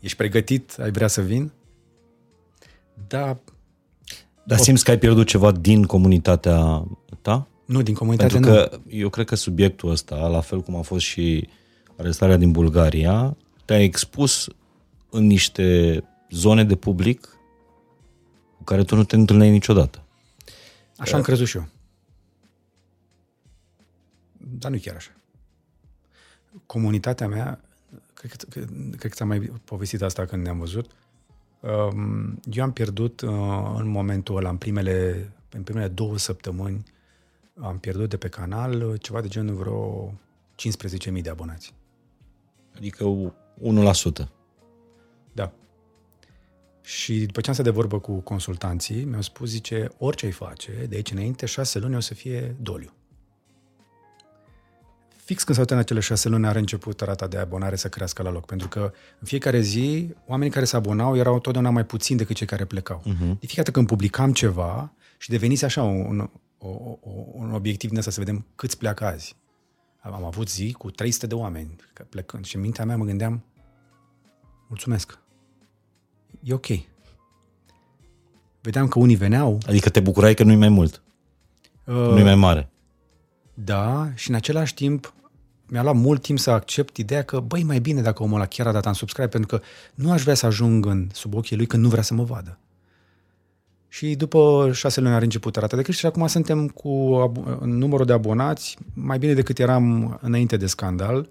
Ești 0.00 0.16
pregătit? 0.16 0.76
Ai 0.78 0.90
vrea 0.90 1.06
să 1.06 1.20
vin? 1.20 1.52
Da, 3.06 3.38
dar 4.44 4.58
simți 4.58 4.84
că 4.84 4.90
ai 4.90 4.98
pierdut 4.98 5.26
ceva 5.26 5.52
din 5.52 5.84
comunitatea 5.84 6.86
ta? 7.22 7.46
Nu, 7.64 7.82
din 7.82 7.94
comunitatea 7.94 8.40
Pentru 8.40 8.50
că 8.50 8.80
nu. 8.84 8.96
eu 8.98 9.08
cred 9.08 9.26
că 9.26 9.34
subiectul 9.34 9.90
ăsta, 9.90 10.26
la 10.26 10.40
fel 10.40 10.60
cum 10.60 10.76
a 10.76 10.80
fost 10.80 11.04
și 11.04 11.48
arestarea 11.96 12.36
din 12.36 12.50
Bulgaria, 12.50 13.36
te-a 13.64 13.82
expus 13.82 14.48
în 15.10 15.26
niște 15.26 16.02
zone 16.30 16.64
de 16.64 16.76
public 16.76 17.28
cu 18.56 18.64
care 18.64 18.84
tu 18.84 18.96
nu 18.96 19.04
te 19.04 19.16
întâlneai 19.16 19.50
niciodată. 19.50 20.02
Așa 20.96 21.16
am 21.16 21.22
crezut 21.22 21.46
și 21.46 21.56
eu. 21.56 21.66
Dar 24.36 24.70
nu 24.70 24.78
chiar 24.78 24.94
așa. 24.94 25.10
Comunitatea 26.66 27.28
mea, 27.28 27.60
cred 28.14 28.32
că, 28.32 28.46
cred 28.96 28.98
că 28.98 29.08
ți-am 29.08 29.28
mai 29.28 29.40
povestit 29.64 30.02
asta 30.02 30.24
când 30.24 30.42
ne-am 30.42 30.58
văzut, 30.58 30.90
Um, 31.66 32.40
eu 32.50 32.62
am 32.62 32.72
pierdut 32.72 33.20
uh, 33.20 33.30
în 33.76 33.88
momentul 33.88 34.36
ăla, 34.36 34.48
în 34.48 34.56
primele, 34.56 35.28
în 35.50 35.62
primele 35.62 35.88
două 35.88 36.18
săptămâni, 36.18 36.84
am 37.60 37.78
pierdut 37.78 38.08
de 38.08 38.16
pe 38.16 38.28
canal 38.28 38.82
uh, 38.82 39.00
ceva 39.00 39.20
de 39.20 39.28
genul 39.28 39.54
vreo 39.54 40.12
15.000 41.16 41.22
de 41.22 41.30
abonați. 41.30 41.74
Adică 42.76 43.30
1%. 44.24 44.35
Da. 46.86 46.92
Și 46.92 47.26
după 47.26 47.40
ce 47.40 47.48
am 47.48 47.54
stat 47.54 47.66
de 47.66 47.72
vorbă 47.72 47.98
cu 47.98 48.12
consultanții, 48.20 49.04
mi-au 49.04 49.22
spus, 49.22 49.48
zice, 49.48 49.88
orice 49.98 50.26
ai 50.26 50.32
face, 50.32 50.86
de 50.88 50.96
aici 50.96 51.10
înainte, 51.10 51.46
șase 51.46 51.78
luni 51.78 51.96
o 51.96 52.00
să 52.00 52.14
fie 52.14 52.56
doliu 52.60 52.90
fix 55.26 55.42
când 55.42 55.56
s-au 55.56 55.66
terminat 55.66 55.90
acele 55.90 56.00
șase 56.00 56.28
luni, 56.28 56.46
are 56.46 56.58
început 56.58 57.00
rata 57.00 57.26
de 57.26 57.36
abonare 57.36 57.76
să 57.76 57.88
crească 57.88 58.22
la 58.22 58.30
loc. 58.30 58.46
Pentru 58.46 58.68
că 58.68 58.92
în 59.18 59.26
fiecare 59.26 59.60
zi, 59.60 60.14
oamenii 60.26 60.52
care 60.52 60.64
se 60.64 60.76
abonau 60.76 61.16
erau 61.16 61.38
totdeauna 61.38 61.70
mai 61.70 61.84
puțini 61.84 62.18
decât 62.18 62.36
cei 62.36 62.46
care 62.46 62.64
plecau. 62.64 63.00
Uh-huh. 63.00 63.38
De 63.38 63.46
fiecare 63.46 63.56
dată 63.56 63.70
când 63.70 63.86
publicam 63.86 64.32
ceva 64.32 64.92
și 65.18 65.30
devenise 65.30 65.64
așa 65.64 65.82
un, 65.82 66.30
o, 66.58 66.68
o, 66.68 67.10
un 67.32 67.52
obiectiv 67.52 67.88
din 67.88 67.98
asta 67.98 68.10
să 68.10 68.20
vedem 68.20 68.46
câți 68.54 68.78
pleacă 68.78 69.04
azi. 69.04 69.36
Am 70.00 70.24
avut 70.24 70.48
zi 70.48 70.72
cu 70.78 70.90
300 70.90 71.26
de 71.26 71.34
oameni 71.34 71.76
plecând 72.08 72.44
și 72.44 72.56
în 72.56 72.62
mintea 72.62 72.84
mea 72.84 72.96
mă 72.96 73.04
gândeam 73.04 73.44
mulțumesc. 74.68 75.18
E 76.46 76.54
ok. 76.54 76.66
vedeam 78.60 78.88
că 78.88 78.98
unii 78.98 79.16
veneau. 79.16 79.58
Adică 79.66 79.88
te 79.88 80.00
bucurai 80.00 80.34
că 80.34 80.42
nu-i 80.42 80.56
mai 80.56 80.68
mult, 80.68 81.02
Uh, 81.84 81.94
nu-i 81.94 82.22
mai 82.22 82.34
mare. 82.34 82.68
Da, 83.54 84.10
și 84.14 84.28
în 84.30 84.34
același 84.34 84.74
timp 84.74 85.14
mi-a 85.66 85.82
luat 85.82 85.94
mult 85.94 86.22
timp 86.22 86.38
să 86.38 86.50
accept 86.50 86.96
ideea 86.96 87.22
că, 87.22 87.40
băi, 87.40 87.62
mai 87.62 87.78
bine 87.78 88.00
dacă 88.00 88.22
omul 88.22 88.34
ăla 88.34 88.46
chiar 88.46 88.66
a 88.66 88.72
dat 88.72 88.86
un 88.86 88.92
subscribe, 88.92 89.28
pentru 89.28 89.56
că 89.56 89.64
nu 89.94 90.10
aș 90.12 90.22
vrea 90.22 90.34
să 90.34 90.46
ajung 90.46 90.86
în 90.86 91.08
sub 91.12 91.34
ochii 91.34 91.56
lui 91.56 91.66
când 91.66 91.82
nu 91.82 91.88
vrea 91.88 92.02
să 92.02 92.14
mă 92.14 92.22
vadă. 92.22 92.58
Și 93.88 94.14
după 94.14 94.70
șase 94.72 95.00
luni 95.00 95.14
a 95.14 95.18
început 95.18 95.56
rata 95.56 95.76
de 95.76 95.82
creștere 95.82 96.08
și 96.08 96.16
acum 96.16 96.28
suntem 96.28 96.68
cu 96.68 97.16
abo- 97.28 97.58
numărul 97.60 98.06
de 98.06 98.12
abonați 98.12 98.76
mai 98.94 99.18
bine 99.18 99.34
decât 99.34 99.58
eram 99.58 100.18
înainte 100.22 100.56
de 100.56 100.66
scandal. 100.66 101.28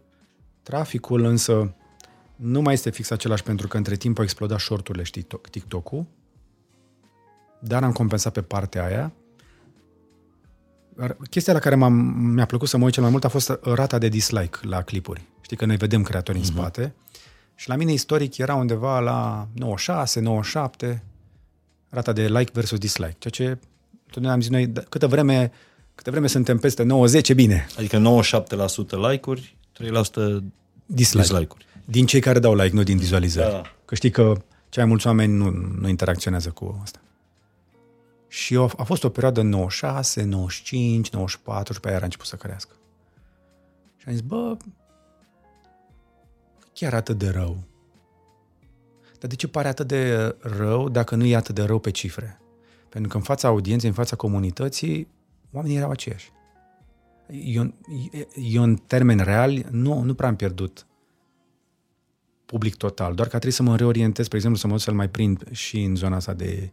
Traficul 0.64 1.24
însă 1.24 1.74
nu 2.36 2.62
mai 2.62 2.74
este 2.74 2.90
fix 2.90 3.10
același 3.10 3.44
pentru 3.44 3.68
că 3.68 3.78
între 3.78 3.96
timp 3.96 4.18
au 4.18 4.24
explodat 4.24 4.60
shorturile 4.60 5.04
și 5.04 5.12
TikTok- 5.12 5.50
TikTok-ul, 5.50 6.06
dar 7.60 7.84
am 7.84 7.92
compensat 7.92 8.34
pe 8.34 8.42
partea 8.42 8.86
aia. 8.86 9.12
Dar 10.96 11.18
Chestia 11.30 11.54
la 11.54 11.60
care 11.60 11.76
m-am, 11.76 11.94
mi-a 12.34 12.46
plăcut 12.46 12.68
să 12.68 12.78
mă 12.78 12.84
uit 12.84 12.94
cel 12.94 13.02
mai 13.04 13.12
mult 13.12 13.24
a 13.24 13.28
fost 13.28 13.60
rata 13.62 13.98
de 13.98 14.08
dislike 14.08 14.58
la 14.62 14.82
clipuri. 14.82 15.22
Știi 15.42 15.58
că 15.58 15.66
noi 15.66 15.76
vedem 15.78 16.04
creatori 16.04 16.38
în 16.38 16.44
spate. 16.44 16.94
Și 17.56 17.70
la 17.70 17.76
mine 17.76 17.92
istoric 17.92 18.38
era 18.38 18.56
undeva 18.56 19.00
la 19.00 19.48
96, 19.54 20.20
97, 20.20 21.04
rata 21.90 22.12
de 22.14 22.28
like 22.28 22.52
versus 22.54 22.78
dislike. 22.78 23.16
Ceea 23.20 23.34
ce 23.50 23.58
totdeauna 24.06 24.34
am 24.34 24.42
zis 24.42 24.50
noi, 24.50 24.68
"Da, 24.68 24.82
câtă 24.82 25.08
vreme, 25.08 25.52
câtă 25.96 26.12
vreme 26.12 26.28
suntem 26.28 26.58
peste 26.58 26.84
90, 26.84 27.30
e 27.30 27.34
bine. 27.34 27.68
Adică 27.78 27.98
97% 27.98 28.98
like-uri, 29.10 29.58
3% 29.74 30.44
Dislike. 30.86 31.22
dislike-uri. 31.24 31.66
Din 31.86 32.06
cei 32.06 32.20
care 32.20 32.40
dau 32.40 32.56
like, 32.56 32.76
nu 32.76 32.84
din 32.84 32.98
vizualizări. 32.98 33.52
Da. 33.52 33.62
Că 33.86 33.96
știi 33.96 34.12
că 34.12 34.34
cei 34.70 34.84
mai 34.84 34.86
mulți 34.86 35.08
oameni 35.08 35.34
nu, 35.34 35.50
nu 35.80 35.88
interacționează 35.88 36.50
cu 36.50 36.80
asta. 36.82 37.00
Și 38.28 38.56
a, 38.56 38.62
a 38.78 38.84
fost 38.84 39.04
o 39.04 39.10
perioadă 39.10 39.42
96, 39.42 40.24
95, 40.24 41.10
94 41.10 41.74
și 41.74 41.80
pe 41.80 41.88
aia 41.88 42.00
a 42.00 42.04
început 42.04 42.26
să 42.26 42.36
crească. 42.36 42.76
Și 43.98 44.06
am 44.08 44.14
zis, 44.14 44.22
bă, 44.22 44.58
chiar 46.74 46.94
atât 46.94 47.18
de 47.18 47.30
rău. 47.30 47.64
Dar 49.20 49.30
de 49.30 49.36
ce 49.36 49.48
pare 49.48 49.68
atât 49.68 49.88
de 49.88 50.36
rău 50.40 50.90
dacă 50.90 51.16
nu 51.16 51.26
e 51.26 51.36
atât 51.36 51.56
de 51.56 51.64
rău 51.64 51.80
pe 51.80 51.92
cifre? 51.92 52.40
Pentru 52.90 53.10
că 53.10 53.18
în 53.18 53.24
fața 53.24 53.48
audienței, 53.48 53.90
în 53.90 53.96
fața 53.96 54.16
comunității, 54.16 55.08
oamenii 55.52 55.78
erau 55.78 55.90
aceiași. 55.90 56.32
Eu, 57.28 57.74
eu 58.52 58.64
în 58.64 58.76
termeni 58.76 59.24
reali, 59.24 59.66
nu, 59.72 60.02
nu 60.02 60.14
prea 60.14 60.30
am 60.30 60.36
pierdut 60.36 60.86
public 62.46 62.76
total, 62.76 63.14
doar 63.14 63.28
că 63.28 63.36
a 63.36 63.40
trebuit 63.40 63.58
să 63.58 63.64
mă 63.64 63.76
reorientez, 63.76 64.26
spre 64.26 64.38
exemplu, 64.38 64.60
să 64.60 64.68
mă 64.68 64.74
duc 64.74 64.82
să-l 64.82 64.94
mai 64.94 65.10
prind 65.10 65.52
și 65.52 65.82
în 65.82 65.96
zona 65.96 66.16
asta 66.16 66.34
de 66.34 66.72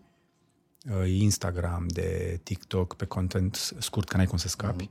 uh, 0.87 1.11
Instagram, 1.11 1.87
de 1.89 2.41
TikTok, 2.43 2.97
pe 2.97 3.05
content 3.05 3.75
scurt, 3.79 4.09
că 4.09 4.17
n-ai 4.17 4.27
cum 4.27 4.39
să 4.39 4.49
scapi. 4.49 4.91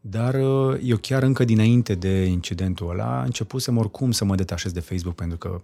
Dar 0.00 0.34
uh, 0.34 0.80
eu 0.82 0.96
chiar 0.96 1.22
încă 1.22 1.44
dinainte 1.44 1.94
de 1.94 2.24
incidentul 2.24 2.90
ăla, 2.90 3.22
începusem 3.22 3.76
oricum 3.76 4.10
să 4.10 4.24
mă 4.24 4.34
detașez 4.34 4.72
de 4.72 4.80
Facebook, 4.80 5.14
pentru 5.14 5.38
că 5.38 5.62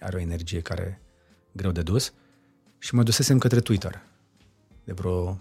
are 0.00 0.16
o 0.16 0.20
energie 0.20 0.60
care 0.60 1.00
greu 1.52 1.70
de 1.70 1.82
dus, 1.82 2.12
și 2.78 2.94
mă 2.94 3.02
dusesem 3.02 3.38
către 3.38 3.60
Twitter. 3.60 4.02
De 4.84 4.92
vreo... 4.92 5.38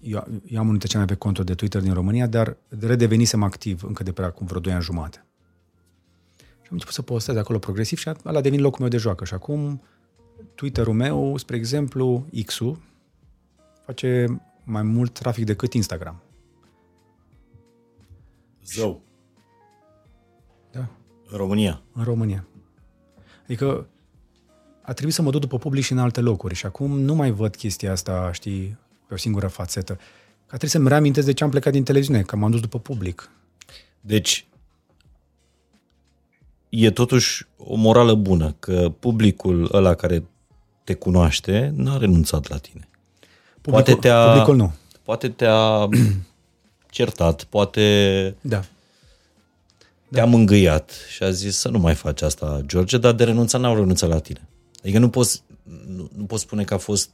Eu, 0.00 0.26
eu 0.46 0.58
am 0.58 0.68
unul 0.68 0.70
dintre 0.70 0.88
cele 0.88 0.98
mai 0.98 1.06
pe 1.06 1.14
conturi 1.14 1.46
de 1.46 1.54
Twitter 1.54 1.80
din 1.80 1.92
România, 1.92 2.26
dar 2.26 2.56
redevenisem 2.68 3.42
activ 3.42 3.82
încă 3.82 4.02
de 4.02 4.12
pe 4.12 4.22
acum 4.22 4.46
vreo 4.46 4.60
2 4.60 4.72
ani 4.72 4.82
jumate. 4.82 5.24
Și 6.70 6.76
am 6.76 6.82
început 6.82 7.04
să 7.04 7.12
postez 7.12 7.36
acolo 7.36 7.58
progresiv 7.58 7.98
și 7.98 8.10
ăla 8.24 8.40
devine 8.40 8.62
locul 8.62 8.80
meu 8.80 8.88
de 8.88 8.96
joacă. 8.96 9.24
Și 9.24 9.34
acum 9.34 9.82
Twitter-ul 10.54 10.94
meu, 10.94 11.36
spre 11.36 11.56
exemplu, 11.56 12.26
X-ul, 12.44 12.78
face 13.84 14.40
mai 14.64 14.82
mult 14.82 15.18
trafic 15.18 15.44
decât 15.44 15.72
Instagram. 15.72 16.22
Zău. 18.64 19.02
Da. 20.70 20.88
În 21.30 21.36
România. 21.36 21.82
În 21.92 22.04
România. 22.04 22.46
Adică 23.42 23.88
a 24.82 24.92
trebuit 24.92 25.14
să 25.14 25.22
mă 25.22 25.30
duc 25.30 25.40
după 25.40 25.58
public 25.58 25.84
și 25.84 25.92
în 25.92 25.98
alte 25.98 26.20
locuri 26.20 26.54
și 26.54 26.66
acum 26.66 27.00
nu 27.00 27.14
mai 27.14 27.30
văd 27.30 27.56
chestia 27.56 27.92
asta, 27.92 28.32
știi, 28.32 28.78
pe 29.06 29.14
o 29.14 29.16
singură 29.16 29.46
fațetă. 29.46 29.94
Că 29.94 30.46
trebuie 30.46 30.70
să-mi 30.70 30.88
reamintesc 30.88 31.26
de 31.26 31.32
ce 31.32 31.44
am 31.44 31.50
plecat 31.50 31.72
din 31.72 31.84
televiziune, 31.84 32.22
că 32.22 32.36
m-am 32.36 32.50
dus 32.50 32.60
după 32.60 32.78
public. 32.78 33.30
Deci, 34.00 34.44
e 36.70 36.90
totuși 36.90 37.46
o 37.56 37.74
morală 37.74 38.14
bună 38.14 38.54
că 38.58 38.92
publicul 38.98 39.68
ăla 39.72 39.94
care 39.94 40.24
te 40.84 40.94
cunoaște 40.94 41.72
n-a 41.76 41.96
renunțat 41.96 42.48
la 42.48 42.56
tine. 42.56 42.88
Publicul, 43.60 43.84
Poate 43.84 43.94
te-a, 43.94 44.26
publicul 44.26 44.56
nu. 44.56 44.72
Poate 45.02 45.28
te-a 45.28 45.88
certat, 46.90 47.44
poate 47.44 48.36
Da. 48.40 48.62
te-a 50.10 50.24
mângâiat 50.24 50.92
și 51.08 51.22
a 51.22 51.30
zis 51.30 51.56
să 51.56 51.68
nu 51.68 51.78
mai 51.78 51.94
faci 51.94 52.22
asta, 52.22 52.60
George, 52.66 52.98
dar 52.98 53.12
de 53.12 53.24
renunțat 53.24 53.60
n-au 53.60 53.74
renunțat 53.74 54.08
la 54.08 54.18
tine. 54.18 54.48
Adică 54.82 54.98
nu 54.98 55.08
poți, 55.08 55.42
nu, 55.86 56.10
nu 56.16 56.24
poți 56.24 56.42
spune 56.42 56.64
că 56.64 56.74
a 56.74 56.78
fost, 56.78 57.10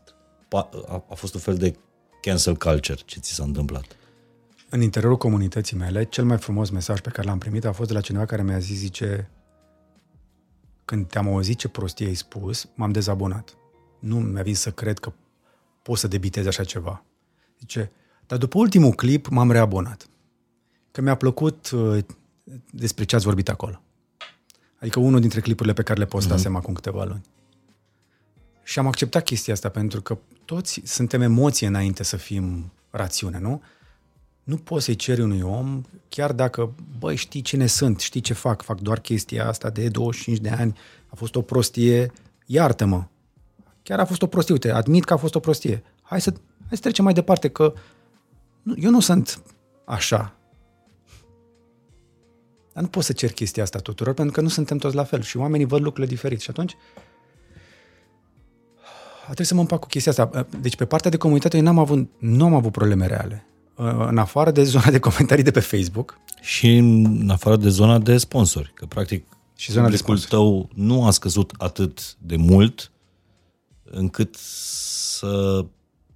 a, 0.51 0.69
a 1.11 1.15
fost 1.15 1.35
un 1.35 1.41
fel 1.41 1.57
de 1.57 1.77
cancel 2.23 2.57
culture 2.57 2.99
ce 3.05 3.19
ți 3.21 3.33
s-a 3.33 3.45
întâmplat. 3.45 3.85
În 4.69 4.81
interiorul 4.81 5.17
comunității 5.17 5.77
mele, 5.77 6.05
cel 6.05 6.25
mai 6.25 6.39
frumos 6.39 6.71
mesaj 6.71 7.01
pe 7.01 7.11
care 7.11 7.27
l-am 7.29 7.39
primit 7.39 7.65
a 7.65 7.73
fost 7.73 7.89
de 7.89 7.95
la 7.95 8.01
cineva 8.01 8.25
care 8.25 8.43
mi-a 8.43 8.59
zis, 8.59 8.79
zice, 8.79 9.31
când 10.87 11.07
te-am 11.09 11.29
auzit 11.29 11.59
ce 11.59 11.69
prostie 11.69 12.07
ai 12.07 12.15
spus, 12.15 12.69
m-am 12.75 12.93
dezabonat. 12.93 13.57
Nu 13.99 14.17
mi-a 14.21 14.43
venit 14.43 14.57
să 14.57 14.71
cred 14.71 14.99
că 14.99 15.13
pot 15.83 15.99
să 15.99 16.09
debitez 16.09 16.47
așa 16.47 16.65
ceva. 16.65 17.05
Zice, 17.59 17.91
dar 18.27 18.39
după 18.39 18.59
ultimul 18.59 18.93
clip 18.93 19.27
m-am 19.27 19.51
reabonat. 19.51 20.09
Că 20.91 21.01
mi-a 21.01 21.15
plăcut 21.15 21.71
uh, 21.71 22.05
despre 22.71 23.05
ce 23.05 23.17
ați 23.17 23.25
vorbit 23.25 23.49
acolo. 23.49 23.81
Adică 24.81 25.01
unul 25.01 25.21
dintre 25.21 25.41
clipurile 25.41 25.75
pe 25.75 25.83
care 25.83 25.99
le 25.99 26.07
postasem 26.07 26.53
mm-hmm. 26.53 26.57
acum 26.57 26.75
câteva 26.75 27.05
luni. 27.05 27.25
Și 28.63 28.79
am 28.79 28.87
acceptat 28.87 29.25
chestia 29.25 29.53
asta 29.53 29.69
pentru 29.69 30.03
că 30.03 30.19
toți 30.45 30.81
suntem 30.85 31.21
emoție 31.21 31.67
înainte 31.67 32.03
să 32.03 32.17
fim 32.17 32.73
rațiune, 32.91 33.39
nu? 33.39 33.63
Nu 34.47 34.57
poți 34.57 34.85
să-i 34.85 34.97
ceri 34.97 35.21
unui 35.21 35.41
om, 35.41 35.83
chiar 36.09 36.33
dacă, 36.33 36.75
băi, 36.99 37.17
știi 37.17 37.41
cine 37.41 37.67
sunt, 37.67 38.01
știi 38.01 38.21
ce 38.21 38.33
fac, 38.33 38.63
fac 38.63 38.81
doar 38.81 39.01
chestia 39.01 39.49
asta 39.49 39.71
de 39.71 39.89
25 39.89 40.39
de 40.39 40.49
ani, 40.49 40.77
a 41.07 41.15
fost 41.15 41.35
o 41.35 41.43
prostie, 41.43 42.13
iartă-mă. 42.47 43.05
Chiar 43.83 44.01
a 44.01 44.05
fost 44.05 44.23
o 44.23 44.27
prostie, 44.27 44.53
uite, 44.53 44.71
admit 44.71 45.05
că 45.05 45.13
a 45.13 45.17
fost 45.17 45.35
o 45.35 45.39
prostie. 45.39 45.83
Hai 46.03 46.21
să, 46.21 46.31
hai 46.59 46.77
să 46.77 46.81
trecem 46.81 47.05
mai 47.05 47.13
departe, 47.13 47.49
că 47.49 47.75
nu, 48.63 48.75
eu 48.79 48.91
nu 48.91 49.01
sunt 49.01 49.43
așa. 49.85 50.37
Dar 52.73 52.83
nu 52.83 52.89
pot 52.89 53.05
să 53.05 53.13
cer 53.13 53.33
chestia 53.33 53.63
asta 53.63 53.79
tuturor, 53.79 54.15
pentru 54.15 54.35
că 54.35 54.41
nu 54.41 54.49
suntem 54.49 54.79
toți 54.79 54.95
la 54.95 55.05
fel 55.05 55.23
și 55.23 55.37
oamenii 55.37 55.67
văd 55.67 55.81
lucrurile 55.81 56.15
diferit. 56.15 56.41
Și 56.41 56.51
atunci 56.51 56.77
a 59.21 59.25
trebuit 59.25 59.47
să 59.47 59.55
mă 59.55 59.61
împac 59.61 59.81
cu 59.81 59.87
chestia 59.87 60.13
asta. 60.13 60.47
Deci 60.61 60.77
pe 60.77 60.85
partea 60.85 61.11
de 61.11 61.17
comunitate 61.17 61.57
eu 61.57 61.63
n-am 61.63 61.79
avut, 61.79 62.11
nu 62.19 62.45
am 62.45 62.55
avut 62.55 62.73
probleme 62.73 63.07
reale. 63.07 63.47
În 64.09 64.19
afară 64.19 64.51
de 64.51 64.63
zona 64.63 64.91
de 64.91 64.99
comentarii 64.99 65.45
de 65.45 65.51
pe 65.51 65.61
Facebook. 65.61 66.19
Și 66.41 66.77
în 66.77 67.31
afară 67.31 67.57
de 67.57 67.69
zona 67.69 67.99
de 67.99 68.17
sponsori, 68.17 68.73
că 68.75 68.87
practic 68.87 69.27
Și 69.57 69.73
zona 69.73 69.89
de 69.89 69.97
publicul 69.97 70.17
sponsori. 70.17 70.43
tău 70.43 70.69
nu 70.85 71.07
a 71.07 71.11
scăzut 71.11 71.53
atât 71.57 72.17
de 72.19 72.37
mult 72.37 72.91
încât 73.85 74.35
să 74.35 75.65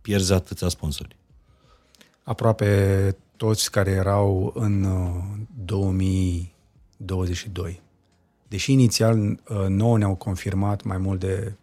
pierzi 0.00 0.32
atâția 0.32 0.68
sponsori. 0.68 1.16
Aproape 2.22 3.16
toți 3.36 3.70
care 3.70 3.90
erau 3.90 4.52
în 4.54 4.82
uh, 4.82 5.24
2022. 5.64 7.82
Deși 8.48 8.72
inițial 8.72 9.18
uh, 9.18 9.36
nouă 9.68 9.98
ne-au 9.98 10.14
confirmat 10.14 10.82
mai 10.82 10.98
mult 10.98 11.20
de 11.20 11.54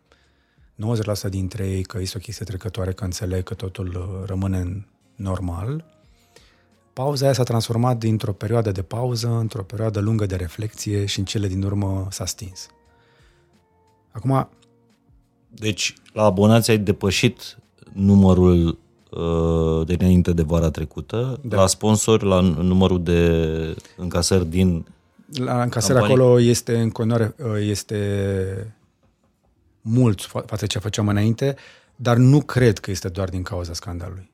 90% 1.28 1.30
dintre 1.30 1.70
ei 1.70 1.84
că 1.84 2.00
este 2.00 2.18
o 2.18 2.22
chestie 2.22 2.46
trecătoare, 2.46 2.94
că 2.94 3.04
înțeleg 3.04 3.44
că 3.44 3.54
totul 3.54 3.88
uh, 3.88 4.28
rămâne 4.28 4.58
în 4.58 4.84
normal, 5.18 5.84
pauza 6.94 7.24
aia 7.26 7.34
s-a 7.34 7.44
transformat 7.44 7.98
dintr-o 7.98 8.34
perioadă 8.34 8.72
de 8.72 8.82
pauză 8.82 9.28
într-o 9.28 9.64
perioadă 9.64 10.00
lungă 10.00 10.26
de 10.26 10.36
reflexie 10.36 11.06
și 11.06 11.20
în 11.20 11.26
cele 11.26 11.48
din 11.48 11.64
urmă 11.64 12.08
s-a 12.10 12.26
stins. 12.26 12.68
Acum, 14.12 14.50
Deci, 15.50 15.94
la 16.14 16.24
abonați 16.24 16.70
ai 16.72 16.78
depășit 16.78 17.58
numărul 17.94 18.68
uh, 19.12 19.88
de 19.88 19.94
înainte 20.00 20.32
de 20.34 20.42
vara 20.42 20.70
trecută, 20.70 21.40
Da. 21.42 21.56
da. 21.56 21.62
la 21.62 21.68
sponsor, 21.68 22.22
la 22.24 22.40
n- 22.42 22.56
numărul 22.56 23.04
de 23.04 23.42
încasări 23.98 24.46
din... 24.46 24.86
La 25.34 25.62
încasări 25.62 25.98
Campanii. 26.00 26.16
acolo 26.24 26.40
este 26.40 26.80
în 26.80 26.90
continuare 26.90 27.36
este 27.60 28.76
mult 29.82 30.22
fa- 30.22 30.46
față 30.46 30.56
de 30.60 30.66
ce 30.68 30.80
făceam 30.80 31.08
înainte, 31.08 31.56
dar 31.96 32.18
nu 32.18 32.42
cred 32.42 32.80
că 32.80 32.92
este 32.92 33.10
doar 33.10 33.30
din 33.30 33.42
cauza 33.44 33.74
scandalului. 33.74 34.30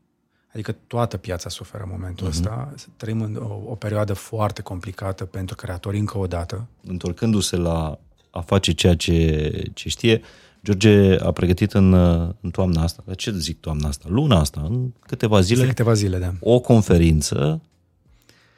Adică 0.54 0.76
toată 0.88 1.18
piața 1.18 1.50
suferă 1.50 1.84
în 1.84 1.90
momentul 1.92 2.28
uh-huh. 2.28 2.30
ăsta. 2.30 2.74
Trăim 2.98 3.22
în 3.22 3.36
o, 3.36 3.72
o 3.72 3.76
perioadă 3.76 4.14
foarte 4.14 4.62
complicată 4.62 5.26
pentru 5.26 5.56
creatori 5.56 5.98
încă 5.98 6.18
o 6.18 6.28
dată. 6.28 6.68
întorcându-se 6.84 7.56
la 7.56 8.00
a 8.30 8.42
face 8.42 8.72
ceea 8.72 8.96
ce, 8.96 9.50
ce 9.74 9.90
știe, 9.90 10.22
George 10.64 11.18
a 11.20 11.32
pregătit 11.32 11.74
în, 11.74 11.94
în 12.42 12.50
toamna 12.52 12.84
asta, 12.84 13.04
dar 13.06 13.16
ce 13.16 13.32
zic 13.32 13.60
toamna 13.60 13.88
asta, 13.88 14.06
luna 14.10 14.40
asta, 14.40 14.62
în 14.70 14.92
câteva 15.00 15.42
zile, 15.42 15.66
câteva 15.66 15.94
zile 15.94 16.18
da. 16.18 16.34
o 16.40 16.60
conferință 16.60 17.62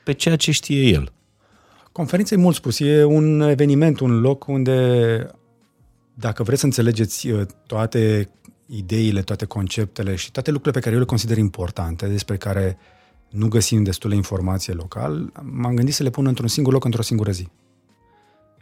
pe 0.04 0.14
ceea 0.14 0.36
ce 0.36 0.52
știe 0.52 0.82
el. 0.82 1.12
Conferința 1.92 2.36
e 2.36 2.38
mult 2.38 2.56
spus, 2.56 2.80
e 2.80 3.04
un 3.04 3.42
eveniment, 3.42 4.00
un 4.00 4.20
loc 4.20 4.48
unde 4.48 5.30
dacă 6.14 6.44
vreți 6.44 6.60
să 6.60 6.66
înțelegeți 6.66 7.30
uh, 7.30 7.46
toate 7.68 8.30
ideile, 8.66 9.22
toate 9.22 9.46
conceptele 9.46 10.16
și 10.16 10.32
toate 10.32 10.52
lucrurile 10.52 10.80
pe 10.80 10.84
care 10.84 10.96
eu 10.96 11.02
le 11.02 11.08
consider 11.08 11.38
importante, 11.38 12.08
despre 12.08 12.38
care 12.38 12.78
nu 13.30 13.48
găsim 13.48 13.84
destulă 13.84 14.14
informație 14.14 14.74
local, 14.74 15.32
m-am 15.42 15.76
gândit 15.76 15.94
să 15.94 16.04
le 16.04 16.10
pun 16.10 16.26
într-un 16.26 16.48
singur 16.48 16.74
loc, 16.74 16.86
într-o 16.86 17.02
singură 17.02 17.32
zi. 17.32 17.48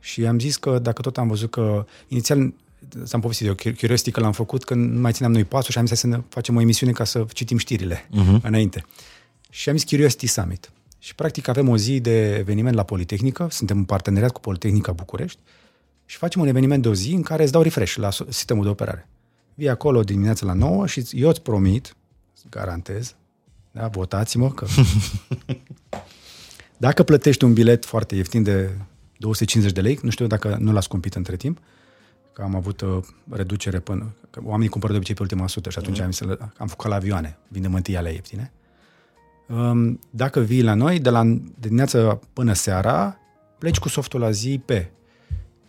Și 0.02 0.26
am 0.26 0.40
zis 0.40 0.58
că 0.58 0.80
dacă 0.80 1.02
tot 1.02 1.18
am 1.18 1.28
văzut 1.28 1.52
că, 1.52 1.86
inițial 2.08 2.54
s-am 3.04 3.20
povestit 3.20 3.48
eu, 3.48 3.56
Curiosity 3.74 4.12
că 4.12 4.20
l-am 4.20 4.32
făcut 4.32 4.64
când 4.64 5.00
mai 5.00 5.12
țineam 5.12 5.32
noi 5.32 5.44
pasul 5.44 5.72
și 5.72 5.78
am 5.78 5.86
zis 5.86 6.00
să 6.00 6.08
ne 6.08 6.22
facem 6.30 6.56
o 6.56 6.62
emisiune 6.62 6.92
ca 6.92 7.04
să 7.04 7.26
citim 7.34 7.58
știrile 7.58 8.10
uh-huh. 8.10 8.42
înainte. 8.42 8.86
Și 9.50 9.70
am 9.70 9.78
zis 9.78 9.90
Curiosity 9.90 10.28
Summit. 10.28 10.72
Și 11.00 11.16
practic 11.16 11.48
avem 11.48 11.70
o 11.70 11.78
zi 11.78 12.00
de 12.00 12.36
eveniment 12.36 12.76
la 12.76 12.84
Politehnică, 12.84 13.48
suntem 13.50 13.78
în 13.78 13.84
parteneriat 13.84 14.32
cu 14.32 14.40
Politehnica 14.40 14.92
București 14.92 15.40
și 16.06 16.18
facem 16.18 16.42
un 16.42 16.48
eveniment 16.48 16.82
de 16.82 16.88
o 16.88 16.94
zi 16.94 17.14
în 17.14 17.22
care 17.22 17.44
îți 17.44 17.52
dau 17.52 17.62
refresh 17.62 17.96
la 17.96 18.10
sistemul 18.30 18.64
de 18.64 18.70
operare. 18.70 19.10
Vii 19.56 19.70
acolo 19.70 20.02
dimineața 20.02 20.46
la 20.46 20.54
9 20.54 20.88
și 20.88 21.06
eu 21.12 21.30
îți 21.30 21.42
promit, 21.42 21.96
garantez, 22.50 23.16
da, 23.72 23.88
votați-mă 23.88 24.52
că... 24.52 24.66
dacă 26.78 27.04
plătești 27.04 27.44
un 27.44 27.54
bilet 27.54 27.86
foarte 27.86 28.16
ieftin 28.16 28.44
de 28.44 28.70
250 29.18 29.74
de 29.74 29.82
lei, 29.82 30.00
nu 30.02 30.10
știu 30.10 30.28
dacă 30.28 30.58
nu 30.60 30.72
l-a 30.72 30.82
scumpit 30.82 31.14
între 31.14 31.36
timp, 31.36 31.58
că 32.34 32.42
am 32.42 32.56
avut 32.56 32.82
uh, 32.82 33.04
reducere 33.30 33.80
până... 33.80 34.16
Că 34.30 34.40
oamenii 34.44 34.70
cumpără 34.70 34.92
de 34.92 34.98
obicei 34.98 35.16
pe 35.16 35.22
ultima 35.22 35.48
sută 35.48 35.70
și 35.70 35.78
atunci 35.78 35.98
mm. 35.98 36.04
am, 36.04 36.12
să, 36.12 36.38
am 36.58 36.68
făcut 36.68 36.90
la 36.90 36.96
avioane, 36.96 37.38
vindem 37.48 37.74
întâi 37.74 37.98
alea 37.98 38.12
ieftine. 38.12 38.52
Um, 39.48 40.00
dacă 40.10 40.40
vii 40.40 40.64
la 40.64 40.74
noi, 40.74 41.00
de 41.00 41.10
la 41.10 41.24
de 41.24 41.42
dimineața 41.60 42.20
până 42.34 42.54
seara, 42.54 43.18
pleci 43.58 43.80
cu 43.80 43.90
softul 43.90 44.20
la 44.20 44.32
zi 44.32 44.62
pe 44.66 44.92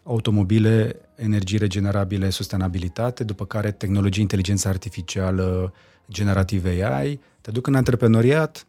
automobile, 0.05 0.97
energii 1.15 1.59
regenerabile, 1.59 2.31
sustenabilitate, 2.31 3.25
după 3.25 3.47
care 3.47 3.71
tehnologie, 3.71 4.23
inteligență 4.23 4.69
artificială, 4.69 5.73
generative 6.11 6.85
AI, 6.85 7.21
te 7.41 7.51
duc 7.51 7.67
în 7.67 7.75
antreprenoriat, 7.75 8.67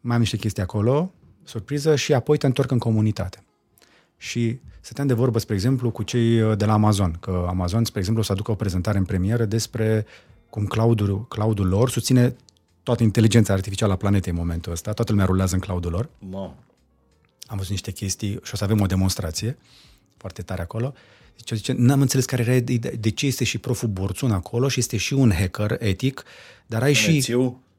mai 0.00 0.14
am 0.14 0.20
niște 0.20 0.36
chestii 0.36 0.62
acolo, 0.62 1.12
surpriză, 1.44 1.96
și 1.96 2.14
apoi 2.14 2.36
te 2.36 2.46
întorc 2.46 2.70
în 2.70 2.78
comunitate. 2.78 3.44
Și 4.16 4.60
stăteam 4.80 5.06
de 5.06 5.14
vorbă, 5.14 5.38
spre 5.38 5.54
exemplu, 5.54 5.90
cu 5.90 6.02
cei 6.02 6.40
uh, 6.40 6.56
de 6.56 6.64
la 6.64 6.72
Amazon, 6.72 7.16
că 7.20 7.44
Amazon, 7.48 7.84
spre 7.84 7.98
exemplu, 7.98 8.22
o 8.22 8.26
să 8.26 8.32
aducă 8.32 8.50
o 8.50 8.54
prezentare 8.54 8.98
în 8.98 9.04
premieră 9.04 9.44
despre 9.44 10.06
cum 10.50 10.64
cloud-ul, 10.64 11.26
cloud 11.28 11.60
lor 11.60 11.90
susține 11.90 12.36
toată 12.82 13.02
inteligența 13.02 13.52
artificială 13.52 13.92
a 13.92 13.96
planetei 13.96 14.32
în 14.32 14.38
momentul 14.38 14.72
ăsta, 14.72 14.92
toată 14.92 15.10
lumea 15.10 15.26
rulează 15.26 15.54
în 15.54 15.60
cloud 15.60 15.86
lor. 15.86 16.08
Wow. 16.30 16.56
Am 17.46 17.56
văzut 17.56 17.70
niște 17.70 17.90
chestii 17.90 18.38
și 18.42 18.50
o 18.52 18.56
să 18.56 18.64
avem 18.64 18.80
o 18.80 18.86
demonstrație 18.86 19.58
foarte 20.22 20.42
tare 20.42 20.62
acolo. 20.62 20.94
Deci, 21.36 21.58
zice, 21.58 21.74
n-am 21.76 22.00
înțeles 22.00 22.24
care 22.24 22.42
era 22.42 22.58
de, 22.58 22.76
de 23.00 23.10
ce 23.10 23.26
este 23.26 23.44
și 23.44 23.58
proful 23.58 23.88
Borțun 23.88 24.30
acolo 24.30 24.68
și 24.68 24.78
este 24.78 24.96
și 24.96 25.14
un 25.14 25.32
hacker 25.32 25.76
etic, 25.78 26.24
dar 26.66 26.82
ai 26.82 26.96
Onețiu. 27.08 27.42
și... 27.48 27.70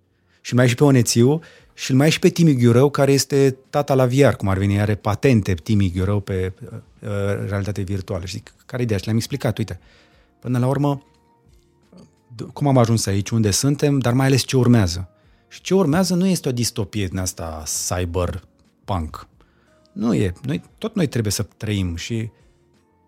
Și 0.46 0.54
mai 0.54 0.64
ai 0.64 0.70
și 0.70 0.76
pe 0.76 0.84
Onețiu 0.84 1.42
și 1.74 1.92
îl 1.92 1.98
mai 1.98 2.06
ai 2.06 2.12
și 2.12 2.20
pe 2.20 2.30
Timi 2.30 2.56
Ghiurău, 2.56 2.90
care 2.90 3.12
este 3.12 3.58
tata 3.70 3.94
la 3.94 4.06
VR, 4.06 4.34
cum 4.38 4.48
ar 4.48 4.58
veni, 4.58 4.80
are 4.80 4.96
patente 4.96 5.54
Timi 5.54 5.92
Ghiurău 5.92 6.20
pe 6.20 6.54
uh, 6.62 6.80
realitate 7.48 7.82
virtuală. 7.82 8.26
Și 8.26 8.34
zic, 8.34 8.54
care 8.66 8.82
ideea? 8.82 9.00
Și 9.00 9.06
le-am 9.06 9.18
explicat, 9.18 9.58
uite, 9.58 9.80
până 10.40 10.60
la 10.60 10.68
urmă, 10.68 11.06
cum 12.54 12.68
am 12.68 12.78
ajuns 12.78 13.06
aici, 13.06 13.30
unde 13.30 13.52
suntem, 13.52 14.00
dar 14.00 14.14
mai 14.14 14.26
ales 14.26 14.42
ce 14.42 14.58
urmează. 14.58 15.10
Și 15.48 15.62
ce 15.62 15.74
urmează 15.74 16.16
nu 16.16 16.28
este 16.28 16.50
o 16.50 16.52
distopie 16.52 17.08
din 17.08 17.18
asta 17.18 17.64
cyberpunk. 17.88 19.28
Nu 19.94 20.14
e. 20.14 20.34
Noi, 20.42 20.64
tot 20.78 20.96
noi 20.96 21.08
trebuie 21.08 21.32
să 21.32 21.44
trăim 21.58 21.96
și 21.96 22.30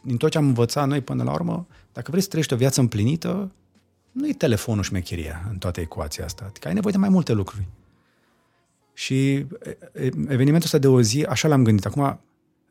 din 0.01 0.17
tot 0.17 0.31
ce 0.31 0.37
am 0.37 0.45
învățat 0.45 0.87
noi 0.87 1.01
până 1.01 1.23
la 1.23 1.31
urmă, 1.31 1.67
dacă 1.93 2.07
vrei 2.09 2.21
să 2.21 2.27
trăiești 2.27 2.53
o 2.53 2.57
viață 2.57 2.79
împlinită, 2.79 3.51
nu 4.11 4.27
e 4.27 4.33
telefonul 4.33 4.83
șmecheria 4.83 5.47
în 5.49 5.57
toată 5.57 5.81
ecuația 5.81 6.25
asta. 6.25 6.45
Adică 6.47 6.67
ai 6.67 6.73
nevoie 6.73 6.93
de 6.93 6.99
mai 6.99 7.09
multe 7.09 7.33
lucruri. 7.33 7.67
Și 8.93 9.45
evenimentul 10.27 10.63
ăsta 10.63 10.77
de 10.77 10.87
o 10.87 11.01
zi, 11.01 11.23
așa 11.23 11.47
l-am 11.47 11.63
gândit. 11.63 11.85
Acum, 11.85 12.19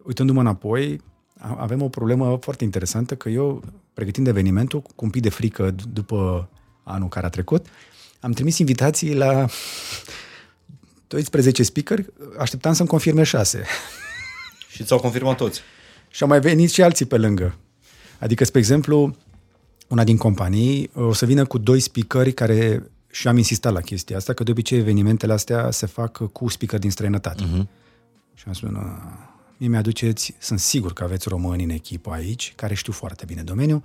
uitându-mă 0.02 0.40
înapoi, 0.40 1.00
avem 1.38 1.82
o 1.82 1.88
problemă 1.88 2.36
foarte 2.40 2.64
interesantă, 2.64 3.16
că 3.16 3.28
eu, 3.28 3.62
pregătind 3.94 4.26
evenimentul, 4.26 4.80
cu 4.80 5.04
un 5.04 5.10
pic 5.10 5.22
de 5.22 5.28
frică 5.28 5.74
după 5.92 6.48
anul 6.82 7.08
care 7.08 7.26
a 7.26 7.28
trecut, 7.28 7.66
am 8.20 8.32
trimis 8.32 8.58
invitații 8.58 9.14
la 9.14 9.46
12 11.06 11.62
speaker, 11.62 12.04
așteptam 12.38 12.72
să-mi 12.72 12.88
confirme 12.88 13.22
6. 13.22 13.64
Și 14.74 14.84
ți-au 14.84 14.98
confirmat 14.98 15.36
toți. 15.36 15.60
Și 16.08 16.22
au 16.22 16.28
mai 16.28 16.40
venit 16.40 16.70
și 16.70 16.82
alții 16.82 17.04
pe 17.04 17.16
lângă. 17.16 17.58
Adică, 18.18 18.44
spre 18.44 18.58
exemplu, 18.58 19.16
una 19.88 20.04
din 20.04 20.16
companii 20.16 20.90
o 20.94 21.12
să 21.12 21.26
vină 21.26 21.44
cu 21.44 21.58
doi 21.58 21.80
speakeri 21.80 22.32
care 22.32 22.90
și 23.10 23.28
am 23.28 23.36
insistat 23.36 23.72
la 23.72 23.80
chestia 23.80 24.16
asta, 24.16 24.32
că 24.32 24.42
de 24.42 24.50
obicei 24.50 24.78
evenimentele 24.78 25.32
astea 25.32 25.70
se 25.70 25.86
fac 25.86 26.32
cu 26.32 26.48
speaker 26.48 26.78
din 26.78 26.90
străinătate. 26.90 27.42
Uh-huh. 27.42 27.66
Și 28.34 28.44
am 28.46 28.52
spus, 28.52 28.70
mie 29.56 29.68
mi-aduceți, 29.68 30.34
sunt 30.38 30.58
sigur 30.58 30.92
că 30.92 31.04
aveți 31.04 31.28
români 31.28 31.64
în 31.64 31.70
echipă 31.70 32.10
aici, 32.10 32.52
care 32.56 32.74
știu 32.74 32.92
foarte 32.92 33.24
bine 33.24 33.42
domeniul, 33.42 33.82